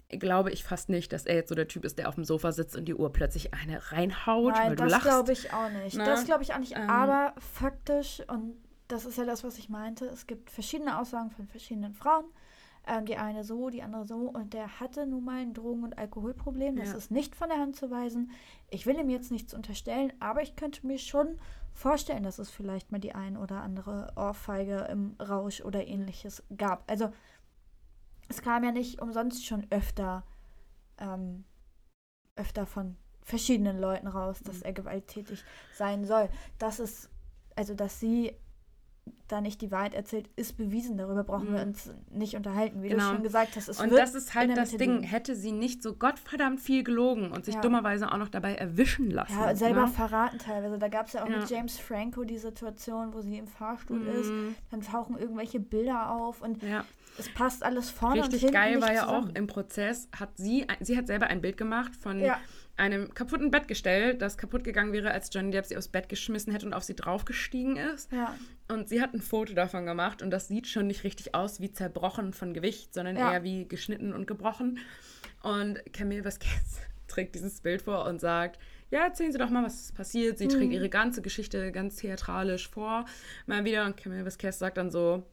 glaube 0.09 0.51
ich 0.51 0.63
fast 0.63 0.89
nicht, 0.89 1.11
dass 1.13 1.25
er 1.25 1.35
jetzt 1.35 1.49
so 1.49 1.55
der 1.55 1.67
Typ 1.67 1.83
ist, 1.85 1.97
der 1.97 2.07
auf 2.09 2.15
dem 2.15 2.25
Sofa 2.25 2.51
sitzt 2.51 2.75
und 2.75 2.85
die 2.85 2.95
Uhr 2.95 3.11
plötzlich 3.11 3.53
eine 3.53 3.91
reinhaut, 3.91 4.53
weil 4.53 4.61
Nein, 4.67 4.69
du 4.71 4.83
das 4.83 4.91
lachst. 4.91 5.05
glaube 5.05 5.31
ich 5.31 5.53
auch 5.53 5.69
nicht. 5.83 5.97
Ne? 5.97 6.03
Das 6.05 6.25
glaube 6.25 6.43
ich 6.43 6.53
auch 6.53 6.59
nicht. 6.59 6.75
Ähm. 6.77 6.89
Aber 6.89 7.33
faktisch, 7.39 8.21
und 8.27 8.55
das 8.87 9.05
ist 9.05 9.17
ja 9.17 9.25
das, 9.25 9.43
was 9.43 9.57
ich 9.57 9.69
meinte, 9.69 10.05
es 10.05 10.27
gibt 10.27 10.51
verschiedene 10.51 10.99
Aussagen 10.99 11.31
von 11.31 11.47
verschiedenen 11.47 11.93
Frauen. 11.93 12.25
Ähm, 12.87 13.05
die 13.05 13.15
eine 13.15 13.43
so, 13.43 13.69
die 13.69 13.83
andere 13.83 14.05
so. 14.05 14.15
Und 14.33 14.53
der 14.53 14.79
hatte 14.79 15.05
nun 15.05 15.23
mal 15.23 15.39
ein 15.39 15.53
Drogen- 15.53 15.83
und 15.83 15.97
Alkoholproblem. 15.99 16.75
Das 16.77 16.89
Ja. 16.89 16.95
ist 16.97 17.11
nicht 17.11 17.35
von 17.35 17.47
der 17.49 17.59
Hand 17.59 17.75
zu 17.75 17.91
weisen. 17.91 18.31
Ich 18.71 18.87
will 18.87 18.99
ihm 18.99 19.09
jetzt 19.09 19.31
nichts 19.31 19.53
unterstellen, 19.53 20.11
aber 20.19 20.41
ich 20.41 20.55
könnte 20.55 20.85
mir 20.87 20.97
schon 20.97 21.37
vorstellen, 21.73 22.23
dass 22.23 22.39
es 22.39 22.49
vielleicht 22.49 22.91
mal 22.91 22.99
die 22.99 23.13
ein 23.15 23.37
oder 23.37 23.61
andere 23.61 24.11
Ohrfeige 24.15 24.79
im 24.91 25.15
Rausch 25.19 25.61
oder 25.61 25.85
ähnliches 25.87 26.43
gab. 26.57 26.89
Also 26.89 27.11
es 28.29 28.41
kam 28.41 28.63
ja 28.63 28.71
nicht 28.71 29.01
umsonst 29.01 29.45
schon 29.45 29.67
öfter, 29.71 30.23
ähm, 30.97 31.43
öfter 32.35 32.65
von 32.65 32.97
verschiedenen 33.23 33.79
Leuten 33.79 34.07
raus, 34.07 34.41
dass 34.43 34.57
Mhm. 34.57 34.63
er 34.63 34.73
gewalttätig 34.73 35.43
sein 35.75 36.05
soll. 36.05 36.29
Das 36.57 36.79
ist, 36.79 37.09
also 37.55 37.73
dass 37.75 37.99
sie 37.99 38.35
da 39.27 39.39
nicht 39.41 39.61
die 39.61 39.71
Wahrheit 39.71 39.93
erzählt, 39.93 40.29
ist 40.35 40.57
bewiesen. 40.57 40.97
Darüber 40.97 41.23
brauchen 41.23 41.53
wir 41.53 41.61
Mhm. 41.61 41.69
uns 41.69 41.89
nicht 42.11 42.35
unterhalten. 42.35 42.83
Wie 42.83 42.89
Genau. 42.89 43.09
du 43.09 43.13
schon 43.15 43.23
gesagt 43.23 43.55
hast, 43.55 43.69
es 43.69 43.79
Und 43.79 43.91
das 43.93 44.13
ist 44.13 44.35
halt 44.35 44.55
das 44.57 44.71
Ding. 44.71 44.95
liegen. 44.97 45.03
Hätte 45.03 45.35
sie 45.35 45.53
nicht 45.53 45.81
so 45.81 45.93
gottverdammt 45.95 46.59
viel 46.59 46.83
gelogen 46.83 47.31
und 47.31 47.45
sich 47.45 47.55
Ja. 47.55 47.61
dummerweise 47.61 48.11
auch 48.11 48.17
noch 48.17 48.27
dabei 48.27 48.55
erwischen 48.55 49.09
lassen. 49.09 49.33
Ja, 49.39 49.55
selber 49.55 49.83
ne? 49.83 49.87
verraten 49.87 50.37
teilweise. 50.37 50.77
Da 50.77 50.89
gab 50.89 51.07
es 51.07 51.13
ja 51.13 51.23
auch 51.23 51.29
Ja. 51.29 51.37
mit 51.39 51.49
James 51.49 51.79
Franco 51.79 52.25
die 52.25 52.37
Situation, 52.37 53.13
wo 53.13 53.21
sie 53.21 53.37
im 53.37 53.47
Fahrstuhl 53.47 53.99
Mhm. 53.99 54.07
ist. 54.19 54.31
Dann 54.69 54.81
tauchen 54.81 55.17
irgendwelche 55.17 55.61
Bilder 55.61 56.11
auf 56.11 56.41
und 56.41 56.61
Ja. 56.61 56.83
es 57.17 57.29
passt 57.29 57.63
alles 57.63 57.89
vorne 57.89 58.15
und 58.17 58.23
Richtig 58.25 58.41
hinten 58.41 58.53
geil 58.53 58.75
nicht 58.75 58.81
war 58.83 58.93
ja 58.93 59.01
zusammen. 59.05 59.31
auch 59.31 59.35
im 59.35 59.47
Prozess, 59.47 60.09
hat 60.17 60.31
sie, 60.35 60.67
sie 60.81 60.97
hat 60.97 61.07
selber 61.07 61.27
ein 61.27 61.39
Bild 61.41 61.55
gemacht 61.55 61.95
von 61.95 62.21
einem 62.77 63.13
kaputten 63.13 63.51
Bettgestell, 63.51 64.15
das 64.15 64.37
kaputt 64.37 64.63
gegangen 64.63 64.91
wäre, 64.91 65.11
als 65.11 65.29
Johnny 65.31 65.51
Depp 65.51 65.65
sie 65.67 65.77
aufs 65.77 65.87
Bett 65.89 66.09
geschmissen 66.09 66.51
hätte 66.51 66.65
und 66.65 66.73
auf 66.73 66.83
sie 66.83 66.95
draufgestiegen 66.95 67.75
ist. 67.77 68.11
Ja. 68.11 68.33
Und 68.71 68.87
sie 68.89 69.01
hat 69.01 69.13
ein 69.13 69.21
Foto 69.21 69.53
davon 69.53 69.85
gemacht 69.85 70.21
und 70.21 70.31
das 70.31 70.47
sieht 70.47 70.67
schon 70.67 70.87
nicht 70.87 71.03
richtig 71.03 71.35
aus 71.35 71.59
wie 71.59 71.71
zerbrochen 71.71 72.33
von 72.33 72.53
Gewicht, 72.53 72.93
sondern 72.93 73.17
Ja. 73.17 73.31
eher 73.33 73.43
wie 73.43 73.67
geschnitten 73.67 74.13
und 74.13 74.27
gebrochen. 74.27 74.79
Und 75.43 75.81
Camille 75.93 76.23
Vasquez 76.23 76.79
trägt 77.07 77.35
dieses 77.35 77.61
Bild 77.61 77.81
vor 77.81 78.05
und 78.05 78.21
sagt, 78.21 78.59
ja, 78.89 79.05
erzählen 79.05 79.31
Sie 79.31 79.37
doch 79.37 79.49
mal, 79.49 79.63
was 79.63 79.81
ist 79.81 79.95
passiert. 79.95 80.37
Sie 80.37 80.45
Mhm. 80.45 80.49
trägt 80.49 80.73
ihre 80.73 80.89
ganze 80.89 81.21
Geschichte 81.21 81.71
ganz 81.71 81.97
theatralisch 81.97 82.69
vor. 82.69 83.05
Mal 83.45 83.65
wieder 83.65 83.85
und 83.85 83.97
Camille 83.97 84.25
Vasquez 84.25 84.57
sagt 84.59 84.77
dann 84.77 84.89
so, 84.91 85.23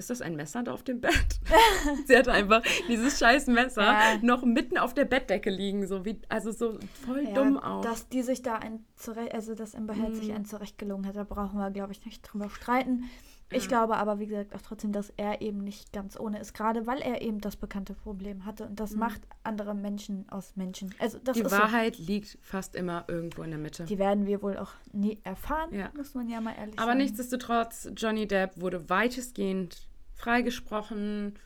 ist 0.00 0.10
das 0.10 0.20
ein 0.20 0.34
Messer 0.34 0.62
da 0.64 0.72
auf 0.72 0.82
dem 0.82 1.00
Bett? 1.00 1.14
Sie 2.06 2.16
hatte 2.16 2.32
einfach 2.32 2.62
dieses 2.88 3.18
scheiß 3.18 3.46
Messer 3.46 3.82
Ja. 3.82 4.18
noch 4.22 4.42
mitten 4.44 4.76
auf 4.78 4.92
der 4.94 5.04
Bettdecke 5.04 5.50
liegen, 5.50 5.86
so 5.86 6.04
wie, 6.04 6.20
also 6.28 6.50
so 6.50 6.78
voll 7.06 7.24
Ja, 7.24 7.34
dumm 7.34 7.56
auch. 7.58 7.82
Dass 7.82 8.08
die 8.08 8.22
sich 8.22 8.42
da 8.42 8.56
ein 8.56 8.84
zurecht, 8.96 9.32
also 9.34 9.54
dass 9.54 9.74
Amber 9.76 9.94
Heard 9.94 10.16
sich 10.16 10.28
Mhm. 10.30 10.34
ein 10.36 10.44
zurechtgelogen 10.44 11.06
hat, 11.06 11.14
da 11.16 11.24
brauchen 11.24 11.58
wir, 11.58 11.70
glaube 11.70 11.92
ich, 11.92 12.04
nicht 12.04 12.22
drüber 12.22 12.50
streiten. 12.50 13.04
Ich 13.52 13.66
glaube 13.66 13.96
aber, 13.96 14.20
wie 14.20 14.28
gesagt, 14.28 14.54
auch 14.54 14.62
trotzdem, 14.62 14.92
dass 14.92 15.12
er 15.16 15.42
eben 15.42 15.58
nicht 15.58 15.92
ganz 15.92 16.16
ohne 16.20 16.38
ist, 16.38 16.54
gerade 16.54 16.86
weil 16.86 17.00
er 17.00 17.20
eben 17.20 17.40
das 17.40 17.56
bekannte 17.56 17.94
Problem 17.94 18.44
hatte. 18.44 18.64
Und 18.66 18.78
das 18.78 18.94
macht 18.94 19.22
andere 19.42 19.74
Menschen 19.74 20.24
aus 20.30 20.54
Menschen. 20.54 20.94
Also 21.00 21.18
das 21.18 21.36
Mhm. 21.36 21.40
Die 21.40 21.46
ist 21.46 21.52
Wahrheit 21.58 21.98
liegt 21.98 22.38
fast 22.42 22.76
immer 22.76 23.06
irgendwo 23.08 23.42
in 23.42 23.50
der 23.50 23.58
Mitte. 23.58 23.82
so. 23.82 23.86
Die 23.88 23.98
werden 23.98 24.24
wir 24.26 24.40
wohl 24.40 24.56
auch 24.56 24.70
nie 24.92 25.18
erfahren, 25.24 25.74
Ja. 25.74 25.90
muss 25.96 26.14
man 26.14 26.28
ja 26.28 26.40
mal 26.40 26.54
ehrlich 26.56 26.78
Aber 26.78 26.86
sagen. 26.92 26.98
nichtsdestotrotz, 26.98 27.88
Johnny 27.96 28.28
Depp 28.28 28.52
wurde 28.60 28.88
weitestgehend 28.88 29.88
freigesprochen. 30.20 31.38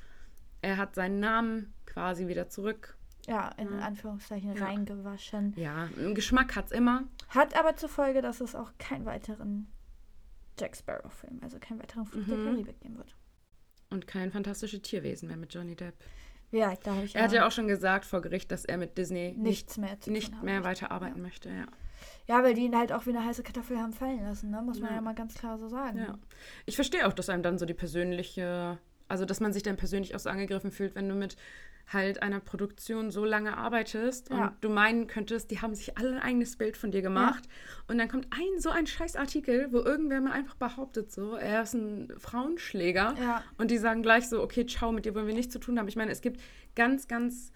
Er 0.63 0.77
hat 0.77 0.95
seinen 0.95 1.21
Namen 1.21 1.73
quasi 1.87 2.27
wieder 2.29 2.49
zurück. 2.49 2.97
Ja, 3.27 3.49
in 3.57 3.73
Anführungszeichen 3.73 4.53
reingewaschen. 4.53 5.55
Ja, 5.57 5.89
Geschmack 6.13 6.57
hat's 6.57 6.73
immer. 6.73 7.05
Hat 7.29 7.57
aber 7.59 7.75
zur 7.77 7.89
Folge, 7.89 8.21
dass 8.21 8.41
es 8.41 8.55
auch 8.55 8.73
keinen 8.79 9.07
weiteren 9.07 9.69
Jack 10.59 10.77
Sparrow-Film, 10.77 11.41
also 11.43 11.59
keinen 11.59 11.81
weiteren 11.81 12.07
der 12.13 12.37
Mhm. 12.37 12.45
Karibik 12.45 12.81
geben 12.81 12.99
wird. 12.99 13.17
Und 13.91 14.07
kein 14.07 14.31
fantastische 14.31 14.81
Tierwesen 14.83 15.29
mehr 15.29 15.37
mit 15.37 15.55
Johnny 15.55 15.75
Depp. 15.75 15.95
Ja, 16.51 16.75
da 16.83 16.95
habe 16.95 17.05
ich 17.07 17.15
Er 17.15 17.25
hat 17.25 17.33
ja 17.33 17.47
auch 17.47 17.51
schon 17.51 17.67
gesagt 17.67 18.05
vor 18.05 18.21
Gericht, 18.21 18.51
dass 18.53 18.65
er 18.65 18.77
mit 18.77 18.97
Disney 18.99 19.35
nichts 19.37 19.79
mehr 19.79 19.99
zu 20.01 20.11
nicht 20.11 20.43
mehr 20.43 20.63
weiterarbeiten 20.63 21.21
möchte. 21.23 21.49
Ja. 21.49 21.67
Ja, 22.27 22.43
weil 22.43 22.55
die 22.55 22.63
ihn 22.63 22.77
halt 22.77 22.93
auch 22.93 23.05
wie 23.07 23.11
eine 23.11 23.25
heiße 23.25 23.43
Kartoffel 23.43 23.79
haben 23.79 23.93
fallen 23.93 24.23
lassen, 24.23 24.51
ne? 24.51 24.63
muss 24.63 24.81
man 24.81 24.91
Ja. 24.91 24.97
ja, 24.97 25.01
mal 25.03 25.15
ganz 25.15 25.35
klar 25.35 25.59
so 25.59 25.69
sagen. 25.69 25.99
ja. 25.99 26.19
Ich 26.67 26.75
verstehe 26.77 27.07
auch, 27.07 27.13
dass 27.13 27.29
einem 27.29 27.43
dann 27.43 27.59
so 27.59 27.67
die 27.67 27.75
persönliche, 27.75 28.79
also 29.09 29.25
dass 29.27 29.41
man 29.41 29.53
sich 29.53 29.63
dann 29.63 29.77
persönlich 29.77 30.15
auch 30.15 30.21
so 30.21 30.31
angegriffen 30.31 30.71
fühlt, 30.71 30.95
wenn 30.95 31.09
du 31.09 31.15
mit 31.15 31.37
halt 31.93 32.23
einer 32.23 32.41
Produktion 32.41 33.11
so 33.11 33.27
lange 33.27 33.59
arbeitest 33.59 34.31
Ja. 34.31 34.47
und 34.47 34.53
du 34.63 34.71
meinen 34.71 35.07
könntest, 35.07 35.51
die 35.51 35.61
haben 35.61 35.75
sich 35.75 35.99
alle 35.99 36.13
ein 36.17 36.23
eigenes 36.23 36.57
Bild 36.57 36.79
von 36.79 36.91
dir 36.91 37.03
gemacht 37.03 37.45
und 37.89 37.99
dann 37.99 38.09
kommt 38.09 38.27
ein 38.33 38.59
so 38.59 38.71
ein 38.71 38.87
scheiß 38.87 39.17
Artikel, 39.17 39.69
wo 39.71 39.81
irgendwer 39.81 40.23
mal 40.23 40.33
einfach 40.33 40.55
behauptet 40.55 41.13
so, 41.13 41.35
er 41.37 41.61
ist 41.63 41.75
ein 41.75 42.11
Frauenschläger 42.17 43.15
Ja. 43.21 43.45
und 43.59 43.71
die 43.71 43.77
sagen 43.77 44.01
gleich 44.03 44.31
so, 44.31 44.43
okay, 44.43 44.65
ciao, 44.65 44.93
mit 44.93 45.05
dir 45.05 45.15
wollen 45.15 45.27
wir 45.27 45.35
nichts 45.35 45.53
zu 45.53 45.59
tun 45.59 45.79
haben. 45.79 45.89
Ich 45.89 45.97
meine, 45.97 46.11
es 46.11 46.23
gibt 46.23 46.41
ganz, 46.75 47.07
ganz 47.07 47.53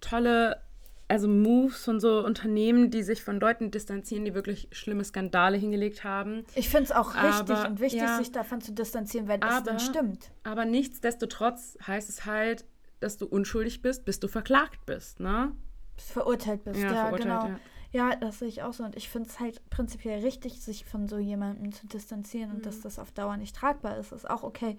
tolle 0.00 0.62
also 1.10 1.28
Moves 1.28 1.84
von 1.84 2.00
so 2.00 2.24
Unternehmen, 2.24 2.90
die 2.90 3.02
sich 3.02 3.22
von 3.22 3.40
Leuten 3.40 3.70
distanzieren, 3.70 4.24
die 4.24 4.34
wirklich 4.34 4.68
schlimme 4.72 5.04
Skandale 5.04 5.56
hingelegt 5.58 6.04
haben. 6.04 6.44
Ich 6.54 6.68
finde 6.68 6.84
es 6.84 6.92
auch 6.92 7.14
richtig 7.14 7.56
Aber, 7.56 7.68
und 7.68 7.80
wichtig, 7.80 8.00
ja. 8.02 8.16
sich 8.18 8.32
davon 8.32 8.60
zu 8.60 8.72
distanzieren, 8.72 9.28
wenn 9.28 9.42
es 9.42 9.48
Aber- 9.48 9.64
dann 9.64 9.80
stimmt. 9.80 10.30
Aber 10.44 10.64
nichtsdestotrotz 10.64 11.76
heißt 11.86 12.08
es 12.08 12.26
halt, 12.26 12.64
dass 13.00 13.16
du 13.16 13.26
unschuldig 13.26 13.82
bist, 13.82 14.04
bis 14.04 14.20
du 14.20 14.28
verklagt 14.28 14.86
bist, 14.86 15.20
ne? 15.20 15.52
Verurteilt 15.96 16.64
bist. 16.64 16.80
Ja, 16.80 16.88
verurteilt, 17.06 17.22
genau. 17.22 17.46
ja. 17.48 17.60
Ja, 17.92 18.14
das 18.14 18.38
sehe 18.38 18.46
ich 18.48 18.62
auch 18.62 18.72
so. 18.72 18.84
Und 18.84 18.94
ich 18.94 19.08
finde 19.08 19.28
es 19.28 19.40
halt 19.40 19.68
prinzipiell 19.68 20.20
richtig, 20.22 20.60
sich 20.62 20.84
von 20.84 21.08
so 21.08 21.18
jemandem 21.18 21.72
zu 21.72 21.88
distanzieren 21.88 22.50
und 22.52 22.58
Mhm. 22.58 22.62
dass 22.62 22.80
das 22.82 22.98
auf 23.00 23.10
Dauer 23.10 23.36
nicht 23.36 23.56
tragbar 23.56 23.96
ist, 23.98 24.12
ist 24.12 24.30
auch 24.30 24.44
okay. 24.44 24.78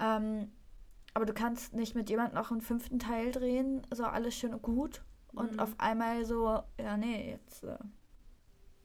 Ähm, 0.00 0.50
aber 1.12 1.26
du 1.26 1.34
kannst 1.34 1.74
nicht 1.74 1.94
mit 1.94 2.08
jemandem 2.08 2.36
noch 2.36 2.50
einen 2.50 2.62
fünften 2.62 2.98
Teil 2.98 3.32
drehen, 3.32 3.82
so 3.92 4.04
alles 4.04 4.34
schön 4.34 4.54
und 4.54 4.62
gut. 4.62 5.02
Und 5.32 5.52
Mhm. 5.54 5.60
auf 5.60 5.74
einmal 5.78 6.24
so, 6.24 6.62
ja, 6.78 6.96
nee, 6.96 7.30
jetzt. 7.32 7.64
Äh, 7.64 7.76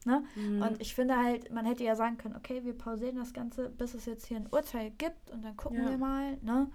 ne? 0.06 0.24
Mhm. 0.36 0.62
Und 0.62 0.82
ich 0.82 0.94
finde 0.96 1.18
halt, 1.18 1.52
man 1.52 1.66
hätte 1.66 1.84
ja 1.84 1.96
sagen 1.96 2.18
können, 2.18 2.36
okay, 2.36 2.64
wir 2.64 2.78
pausieren 2.78 3.16
das 3.16 3.34
Ganze, 3.34 3.70
bis 3.70 3.94
es 3.94 4.06
jetzt 4.06 4.26
hier 4.26 4.38
ein 4.38 4.48
Urteil 4.52 4.92
gibt 4.92 5.30
und 5.32 5.44
dann 5.44 5.56
gucken 5.58 5.84
Ja. 5.84 5.90
wir 5.92 5.98
mal, 5.98 6.38
ne? 6.42 6.70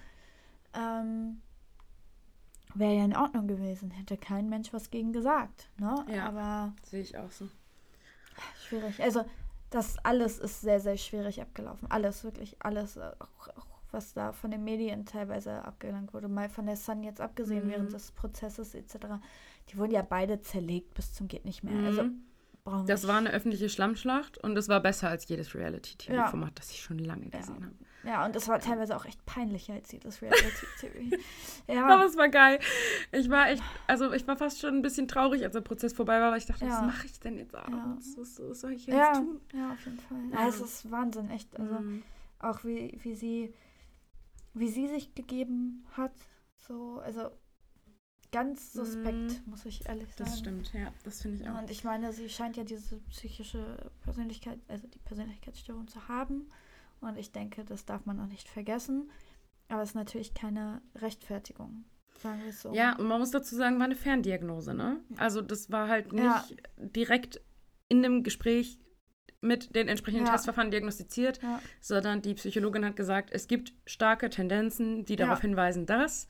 Ähm, 0.75 1.41
Wäre 2.75 2.95
ja 2.97 3.05
in 3.05 3.17
Ordnung 3.17 3.49
gewesen, 3.49 3.91
hätte 3.91 4.17
kein 4.19 4.49
Mensch 4.49 4.73
was 4.73 4.91
gegen 4.91 5.13
gesagt, 5.13 5.69
ne? 5.79 6.05
Ja. 6.13 6.27
Aber 6.29 6.75
Sehe 6.85 7.01
ich 7.03 7.17
auch 7.17 7.31
so. 7.31 7.49
schwierig. 8.67 9.03
Also, 9.03 9.25
das 9.71 9.97
alles 10.05 10.39
ist 10.39 10.61
sehr, 10.61 10.79
sehr 10.81 10.97
schwierig 10.97 11.41
abgelaufen. 11.41 11.91
Alles, 11.91 12.25
wirklich 12.25 12.57
alles, 12.61 12.97
äh, 12.97 13.11
auch, 13.19 13.49
auch 13.49 13.67
was 13.91 14.13
da 14.13 14.33
von 14.33 14.51
den 14.51 14.65
Medien 14.65 15.07
teilweise 15.07 15.65
abgelangt 15.65 16.13
wurde, 16.13 16.29
mal 16.29 16.51
von 16.51 16.67
der 16.67 16.77
Sun 16.77 17.03
jetzt 17.03 17.23
abgesehen 17.23 17.67
Mhm. 17.67 17.71
während 17.71 17.93
des 17.95 18.13
Prozesses 18.13 18.75
etc. 18.75 18.97
Die 19.71 19.77
wurden 19.79 19.93
ja 19.93 20.03
beide 20.03 20.41
zerlegt 20.41 20.95
bis 20.95 21.13
zum 21.13 21.29
geht 21.29 21.45
nicht 21.45 21.63
mehr. 21.65 21.85
Also 21.87 22.05
Mhm. 22.05 22.23
brauchen 22.65 22.87
Das 22.87 23.07
war 23.07 23.19
eine 23.19 23.31
öffentliche 23.31 23.69
Schlammschlacht 23.69 24.39
und 24.39 24.57
es 24.57 24.69
war 24.69 24.81
besser 24.81 25.09
als 25.09 25.27
jedes 25.29 25.53
Ja. 25.53 25.61
Reality-TV-Format, 25.61 26.59
das 26.59 26.71
ich 26.71 26.81
schon 26.83 26.99
lange 26.99 27.25
Ja. 27.33 27.39
gesehen 27.39 27.65
habe. 27.65 27.75
Ja, 28.05 28.25
und 28.25 28.37
es 28.37 28.47
war 28.49 28.61
teilweise 28.61 28.97
auch 28.97 29.05
echt 29.05 29.25
peinlicher 29.27 29.75
als 29.75 29.91
jedes 29.93 30.23
Reality-TV. 30.23 31.17
Aber 31.69 31.75
ja, 31.77 32.05
es 32.05 32.17
war 32.17 32.29
geil. 32.29 32.59
Ich 33.13 33.29
war 33.29 33.49
echt, 33.51 33.63
also 33.87 34.13
ich 34.13 34.27
war 34.27 34.37
fast 34.37 34.61
schon 34.61 34.75
ein 34.77 34.83
bisschen 34.83 35.09
traurig, 35.09 35.43
als 35.45 35.53
der 35.53 35.61
Prozess 35.63 35.93
vorbei 35.93 36.21
war, 36.21 36.31
weil 36.31 36.39
ich 36.39 36.47
dachte, 36.47 36.65
Ja. 36.65 36.71
was 36.71 36.83
mache 36.83 37.07
ich 37.07 37.19
denn 37.21 37.37
jetzt 37.39 37.55
abends? 37.55 38.17
Was, 38.17 38.41
was 38.41 38.61
soll 38.61 38.73
ich 38.73 38.87
jetzt 38.87 38.97
ja, 38.97 39.13
tun? 39.15 39.41
ja, 39.53 39.73
auf 39.73 39.85
jeden 39.85 39.99
Fall. 39.99 40.19
Ja. 40.33 40.41
Ja. 40.43 40.49
es 40.49 40.61
ist 40.61 40.91
Wahnsinn, 40.91 41.29
echt. 41.31 41.59
Also 41.59 41.75
Mhm. 41.75 42.03
auch 42.39 42.65
wie, 42.65 42.99
wie 43.03 43.15
sie 43.15 43.53
wie 44.55 44.69
sie 44.69 44.89
sich 44.89 45.15
gegeben 45.15 45.85
hat. 45.97 46.15
So, 46.57 47.01
also 47.05 47.31
ganz 48.33 48.73
suspekt, 48.73 49.47
muss 49.47 49.65
ich 49.65 49.89
ehrlich 49.89 50.09
sagen. 50.15 50.23
Mhm. 50.23 50.25
Das 50.33 50.39
stimmt, 50.39 50.73
ja, 50.75 50.93
das 51.05 51.23
finde 51.23 51.43
ich 51.43 51.49
auch. 51.49 51.59
und 51.59 51.71
ich 51.71 51.85
meine, 51.85 52.13
sie 52.13 52.29
scheint 52.29 52.57
ja 52.57 52.65
diese 52.65 52.99
psychische 53.11 53.91
Persönlichkeit, 54.03 54.59
also 54.69 54.87
die 54.87 54.99
Persönlichkeitsstörung 55.01 55.89
zu 55.89 56.09
haben. 56.09 56.51
Und 57.01 57.17
ich 57.17 57.31
denke, 57.33 57.65
das 57.65 57.85
darf 57.85 58.07
man 58.07 58.19
auch 58.21 58.27
nicht 58.27 58.49
vergessen. 58.49 59.11
Aber 59.69 59.83
es 59.83 59.91
ist 59.91 59.95
natürlich 59.95 60.35
keine 60.35 60.81
Rechtfertigung, 60.97 61.85
sagen 62.19 62.41
wir 62.43 62.49
es 62.51 62.63
so. 62.63 62.73
Ja, 62.75 62.97
und 62.97 63.07
man 63.07 63.21
muss 63.21 63.31
dazu 63.31 63.55
sagen, 63.55 63.79
war 63.79 63.85
eine 63.85 63.95
Ferndiagnose, 63.95 64.75
ne? 64.75 65.01
Also 65.17 65.41
das 65.43 65.71
war 65.71 65.89
halt 65.89 66.13
nicht 66.13 66.25
Ja. 66.25 66.45
direkt 66.79 67.41
in 67.89 68.03
dem 68.03 68.23
Gespräch 68.23 68.79
mit 69.41 69.75
den 69.77 69.87
entsprechenden 69.89 70.27
Ja. 70.27 70.33
Testverfahren 70.33 70.71
diagnostiziert, 70.71 71.41
Ja. 71.43 71.61
sondern 71.81 72.23
die 72.23 72.35
Psychologin 72.35 72.85
hat 72.85 72.97
gesagt, 72.97 73.31
es 73.33 73.47
gibt 73.47 73.73
starke 73.87 74.31
Tendenzen, 74.31 75.05
die 75.05 75.17
darauf 75.17 75.41
hinweisen, 75.41 75.87
dass 75.87 76.27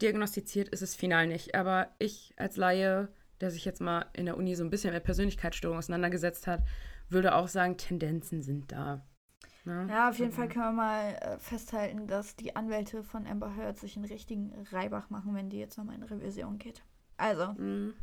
diagnostiziert 0.00 0.68
ist 0.68 0.82
es 0.82 0.94
final 0.94 1.26
nicht. 1.26 1.54
Aber 1.54 1.88
ich 1.98 2.32
als 2.36 2.56
Laie, 2.56 3.08
der 3.40 3.50
sich 3.50 3.64
jetzt 3.64 3.80
mal 3.80 4.06
in 4.12 4.26
der 4.26 4.36
Uni 4.36 4.54
so 4.54 4.62
ein 4.62 4.70
bisschen 4.70 4.94
mit 4.94 5.02
Persönlichkeitsstörung 5.04 5.78
auseinandergesetzt 5.78 6.46
hat, 6.46 6.62
würde 7.08 7.34
auch 7.34 7.48
sagen, 7.48 7.76
Tendenzen 7.76 8.42
sind 8.42 8.70
da. 8.70 9.04
Ne? 9.64 9.86
Ja, 9.90 10.10
auf 10.10 10.18
jeden 10.18 10.30
Fall 10.32 10.48
können 10.48 10.64
wir 10.66 10.72
mal 10.72 11.14
äh, 11.14 11.38
festhalten, 11.38 12.06
dass 12.06 12.36
die 12.36 12.54
Anwälte 12.54 13.02
von 13.02 13.26
Amber 13.26 13.56
Heard 13.56 13.78
sich 13.78 13.96
einen 13.96 14.04
richtigen 14.04 14.52
Reibach 14.70 15.10
machen, 15.10 15.34
wenn 15.34 15.48
die 15.50 15.58
jetzt 15.58 15.76
nochmal 15.78 15.96
in 15.96 16.02
Revision 16.02 16.58
geht. 16.58 16.82
Also, 17.16 17.52
Mhm. 17.54 17.94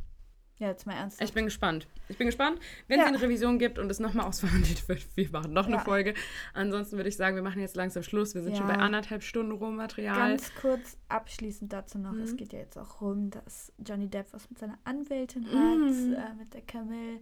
Ja, 0.58 0.68
jetzt 0.68 0.86
mal 0.86 0.94
ernsthaft. 0.94 1.28
Ich 1.28 1.34
bin 1.34 1.44
gespannt. 1.44 1.86
Ich 2.08 2.16
bin 2.18 2.26
gespannt, 2.26 2.60
wenn 2.88 2.98
Ja. 2.98 3.04
es 3.06 3.08
eine 3.08 3.20
Revision 3.22 3.58
gibt 3.58 3.78
und 3.78 3.90
es 3.90 3.98
nochmal 3.98 4.26
ausverhandelt 4.26 4.86
wird. 4.88 5.04
Wir 5.16 5.28
machen 5.30 5.52
noch 5.52 5.66
eine 5.66 5.76
Ja. 5.76 5.82
Folge. 5.84 6.14
Ansonsten 6.54 6.96
würde 6.96 7.08
ich 7.08 7.16
sagen, 7.16 7.34
wir 7.36 7.42
machen 7.42 7.60
jetzt 7.60 7.74
langsam 7.74 8.02
Schluss. 8.02 8.34
Wir 8.34 8.42
sind 8.42 8.56
schon 8.56 8.68
Ja. 8.68 8.74
bei 8.76 8.80
anderthalb 8.80 9.22
Stunden 9.22 9.52
Rohmaterial. 9.52 10.30
Ganz 10.30 10.52
kurz 10.60 10.96
abschließend 11.08 11.72
dazu 11.72 11.98
noch, 11.98 12.14
es 12.14 12.32
Mhm. 12.32 12.36
geht 12.36 12.52
ja 12.52 12.58
jetzt 12.60 12.76
auch 12.78 13.00
rum, 13.00 13.30
dass 13.30 13.72
Johnny 13.78 14.08
Depp 14.08 14.26
was 14.32 14.48
mit 14.50 14.58
seiner 14.58 14.78
Anwältin 14.84 15.42
Mhm. 15.42 16.16
hat, 16.16 16.30
äh, 16.30 16.34
mit 16.34 16.54
der 16.54 16.62
Camille. 16.62 17.20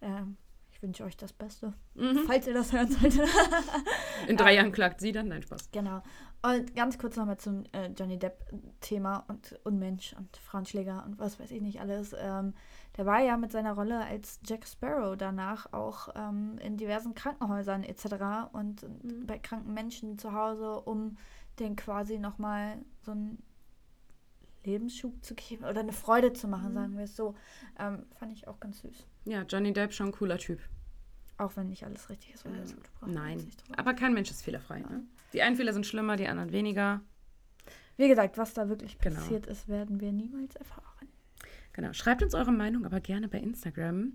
Ähm, 0.00 0.36
ich 0.80 0.82
wünsche 0.82 1.04
euch 1.04 1.16
das 1.18 1.34
Beste, 1.34 1.74
Mhm. 1.94 2.20
falls 2.26 2.46
ihr 2.46 2.54
das 2.54 2.72
hören 2.72 2.90
solltet. 2.90 3.20
In 4.28 4.38
drei 4.38 4.54
Jahren 4.54 4.72
klagt 4.72 5.00
sie 5.00 5.12
dann. 5.12 5.28
Nein, 5.28 5.42
Spaß. 5.42 5.70
genau. 5.72 6.02
Und 6.42 6.74
ganz 6.74 6.96
kurz 6.98 7.16
nochmal 7.16 7.36
zum 7.36 7.64
äh, 7.72 7.88
Johnny 7.88 8.18
Depp-Thema 8.18 9.24
und 9.28 9.60
Unmensch 9.64 10.14
und 10.16 10.34
Frauenschläger 10.38 11.04
und 11.04 11.18
was 11.18 11.38
weiß 11.38 11.50
ich 11.50 11.60
nicht 11.60 11.80
alles. 11.82 12.14
Ähm, 12.18 12.54
der 12.96 13.04
war 13.04 13.20
ja 13.20 13.36
mit 13.36 13.52
seiner 13.52 13.74
Rolle 13.74 14.02
als 14.06 14.40
Jack 14.46 14.66
Sparrow 14.66 15.16
danach 15.18 15.70
auch 15.74 16.08
ähm, 16.14 16.56
in 16.62 16.78
diversen 16.78 17.14
Krankenhäusern 17.14 17.82
etc. 17.84 18.48
und 18.52 18.82
Mhm. 19.04 19.26
bei 19.26 19.38
kranken 19.38 19.74
Menschen 19.74 20.16
zu 20.18 20.32
Hause, 20.32 20.80
um 20.80 21.18
den 21.58 21.76
quasi 21.76 22.18
nochmal 22.18 22.78
so 23.02 23.10
einen 23.12 23.42
Lebensschub 24.64 25.22
zu 25.22 25.34
geben 25.34 25.64
oder 25.64 25.80
eine 25.80 25.92
Freude 25.92 26.32
zu 26.32 26.46
Mhm. 26.46 26.50
machen, 26.50 26.72
sagen 26.72 26.96
wir 26.96 27.04
es 27.04 27.16
so. 27.16 27.34
Ähm, 27.78 28.06
fand 28.18 28.32
ich 28.32 28.48
auch 28.48 28.60
ganz 28.60 28.80
süß. 28.80 29.06
Ja, 29.24 29.42
Johnny 29.42 29.72
Depp 29.72 29.92
schon 29.92 30.06
ein 30.08 30.12
cooler 30.12 30.38
Typ. 30.38 30.60
Auch 31.38 31.56
wenn 31.56 31.68
nicht 31.68 31.84
alles 31.84 32.08
richtig 32.10 32.34
ist, 32.34 32.44
weil 32.44 32.54
er 32.54 32.60
das 32.62 32.72
Auto 32.72 32.82
braucht. 33.00 33.10
Äh, 33.10 33.14
Nein, 33.14 33.50
aber 33.76 33.94
kein 33.94 34.12
Mensch 34.14 34.30
ist 34.30 34.42
fehlerfrei. 34.42 34.80
Ne? 34.80 35.02
Die 35.32 35.42
einen 35.42 35.56
Fehler 35.56 35.72
sind 35.72 35.86
schlimmer, 35.86 36.16
die 36.16 36.26
anderen 36.28 36.52
weniger. 36.52 37.00
Wie 37.96 38.08
gesagt, 38.08 38.36
was 38.38 38.54
da 38.54 38.68
wirklich 38.68 38.98
Genau. 38.98 39.16
passiert 39.16 39.46
ist, 39.46 39.68
werden 39.68 40.00
wir 40.00 40.12
niemals 40.12 40.56
erfahren. 40.56 40.86
Genau. 41.72 41.92
Schreibt 41.92 42.22
uns 42.22 42.34
eure 42.34 42.50
Meinung 42.52 42.84
aber 42.84 43.00
gerne 43.00 43.28
bei 43.28 43.38
Instagram 43.38 44.14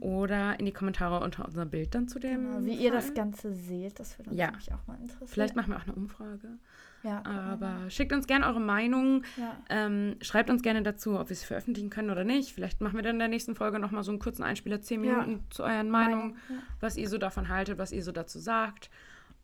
oder 0.00 0.58
in 0.58 0.64
die 0.66 0.72
Kommentare 0.72 1.22
unter 1.22 1.44
unserem 1.44 1.68
Bild 1.68 1.94
dann 1.94 2.08
zu 2.08 2.18
dem. 2.18 2.44
Genau, 2.44 2.64
wie 2.64 2.74
ihr 2.76 2.90
das 2.90 3.06
Fall. 3.06 3.14
Ganze 3.14 3.52
seht, 3.52 4.00
das 4.00 4.18
würde 4.18 4.30
uns 4.30 4.38
Ja. 4.38 4.50
auch 4.72 4.86
mal 4.86 4.94
interessieren. 5.00 5.28
Vielleicht 5.28 5.54
machen 5.54 5.70
wir 5.72 5.76
auch 5.76 5.82
eine 5.84 5.94
Umfrage. 5.94 6.58
Ja. 7.04 7.22
Aber 7.24 7.88
schickt 7.90 8.12
uns 8.12 8.26
gerne 8.26 8.46
eure 8.46 8.60
Meinung. 8.60 9.22
Ja. 9.36 9.56
Ähm, 9.68 10.16
schreibt 10.22 10.50
uns 10.50 10.62
gerne 10.62 10.82
dazu, 10.82 11.16
ob 11.18 11.28
wir 11.28 11.34
es 11.34 11.44
veröffentlichen 11.44 11.90
können 11.90 12.10
oder 12.10 12.24
nicht. 12.24 12.52
Vielleicht 12.52 12.80
machen 12.80 12.96
wir 12.96 13.02
dann 13.02 13.14
in 13.16 13.20
der 13.20 13.28
nächsten 13.28 13.54
Folge 13.54 13.78
nochmal 13.78 14.02
so 14.02 14.10
einen 14.10 14.18
kurzen 14.18 14.42
Einspieler, 14.42 14.80
10 14.80 15.04
Ja. 15.04 15.20
Minuten 15.22 15.44
zu 15.50 15.62
euren 15.62 15.90
Meinungen, 15.90 16.30
Meinung, 16.30 16.36
ja. 16.48 16.56
was 16.80 16.96
ihr 16.96 17.08
so 17.08 17.18
davon 17.18 17.48
haltet, 17.48 17.78
was 17.78 17.92
ihr 17.92 18.02
so 18.02 18.10
dazu 18.10 18.40
sagt. 18.40 18.90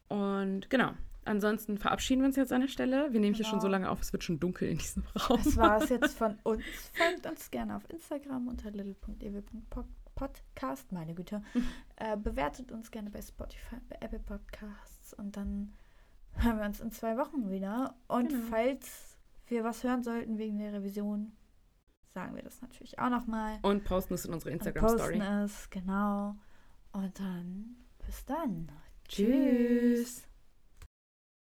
Und 0.09 0.69
genau. 0.71 0.93
Ansonsten 1.27 1.77
verabschieden 1.77 2.23
wir 2.23 2.29
uns 2.29 2.37
jetzt 2.37 2.51
an 2.53 2.63
der 2.63 2.69
Stelle. 2.69 3.13
Wir 3.13 3.21
nehmen 3.21 3.35
hier 3.35 3.45
schon 3.45 3.61
so 3.61 3.67
Genau. 3.67 3.73
lange 3.77 3.91
auf, 3.91 4.01
es 4.01 4.13
wird 4.15 4.25
schon 4.25 4.41
dunkel 4.41 4.69
in 4.71 4.79
diesem 4.79 5.03
Raum. 5.29 5.39
Das 5.45 5.55
war 5.59 5.83
es 5.83 5.89
jetzt 5.91 6.17
von 6.17 6.39
uns. 6.45 6.63
Folgt 6.95 7.27
uns 7.27 7.51
gerne 7.51 7.77
auf 7.77 7.83
Instagram 7.91 8.49
unter 8.49 8.71
little.ewe.podcast, 8.71 10.93
meine 10.93 11.15
Güte. 11.15 11.43
Äh, 12.03 12.17
bewertet 12.17 12.73
uns 12.73 12.91
gerne 12.91 13.11
bei 13.11 13.21
Spotify, 13.21 13.77
bei 13.91 13.97
Apple 14.01 14.21
Podcasts 14.21 15.13
und 15.13 15.37
dann 15.37 15.75
hören 16.35 16.59
wir 16.59 16.65
uns 16.67 16.81
in 16.81 16.91
zwei 16.91 17.17
Wochen 17.17 17.51
wieder. 17.51 17.95
Und 18.09 18.29
Genau. 18.31 18.47
falls 18.51 19.19
wir 19.47 19.65
was 19.65 19.83
hören 19.85 20.03
sollten 20.03 20.39
wegen 20.39 20.59
der 20.59 20.73
Revision, 20.73 21.33
sagen 22.15 22.35
wir 22.35 22.43
das 22.43 22.61
natürlich 22.63 22.99
auch 22.99 23.11
nochmal. 23.11 23.59
Und 23.63 23.85
posten 23.85 24.15
es 24.15 24.25
in 24.25 24.33
unsere 24.33 24.51
Und 24.51 24.55
Instagram-Story. 24.57 25.19
posten 25.19 25.23
es, 25.45 25.71
genau. 25.71 26.37
Und 26.93 27.19
dann 27.21 27.77
bis 28.07 28.25
dann. 28.25 28.71
Tschüss. 29.09 30.25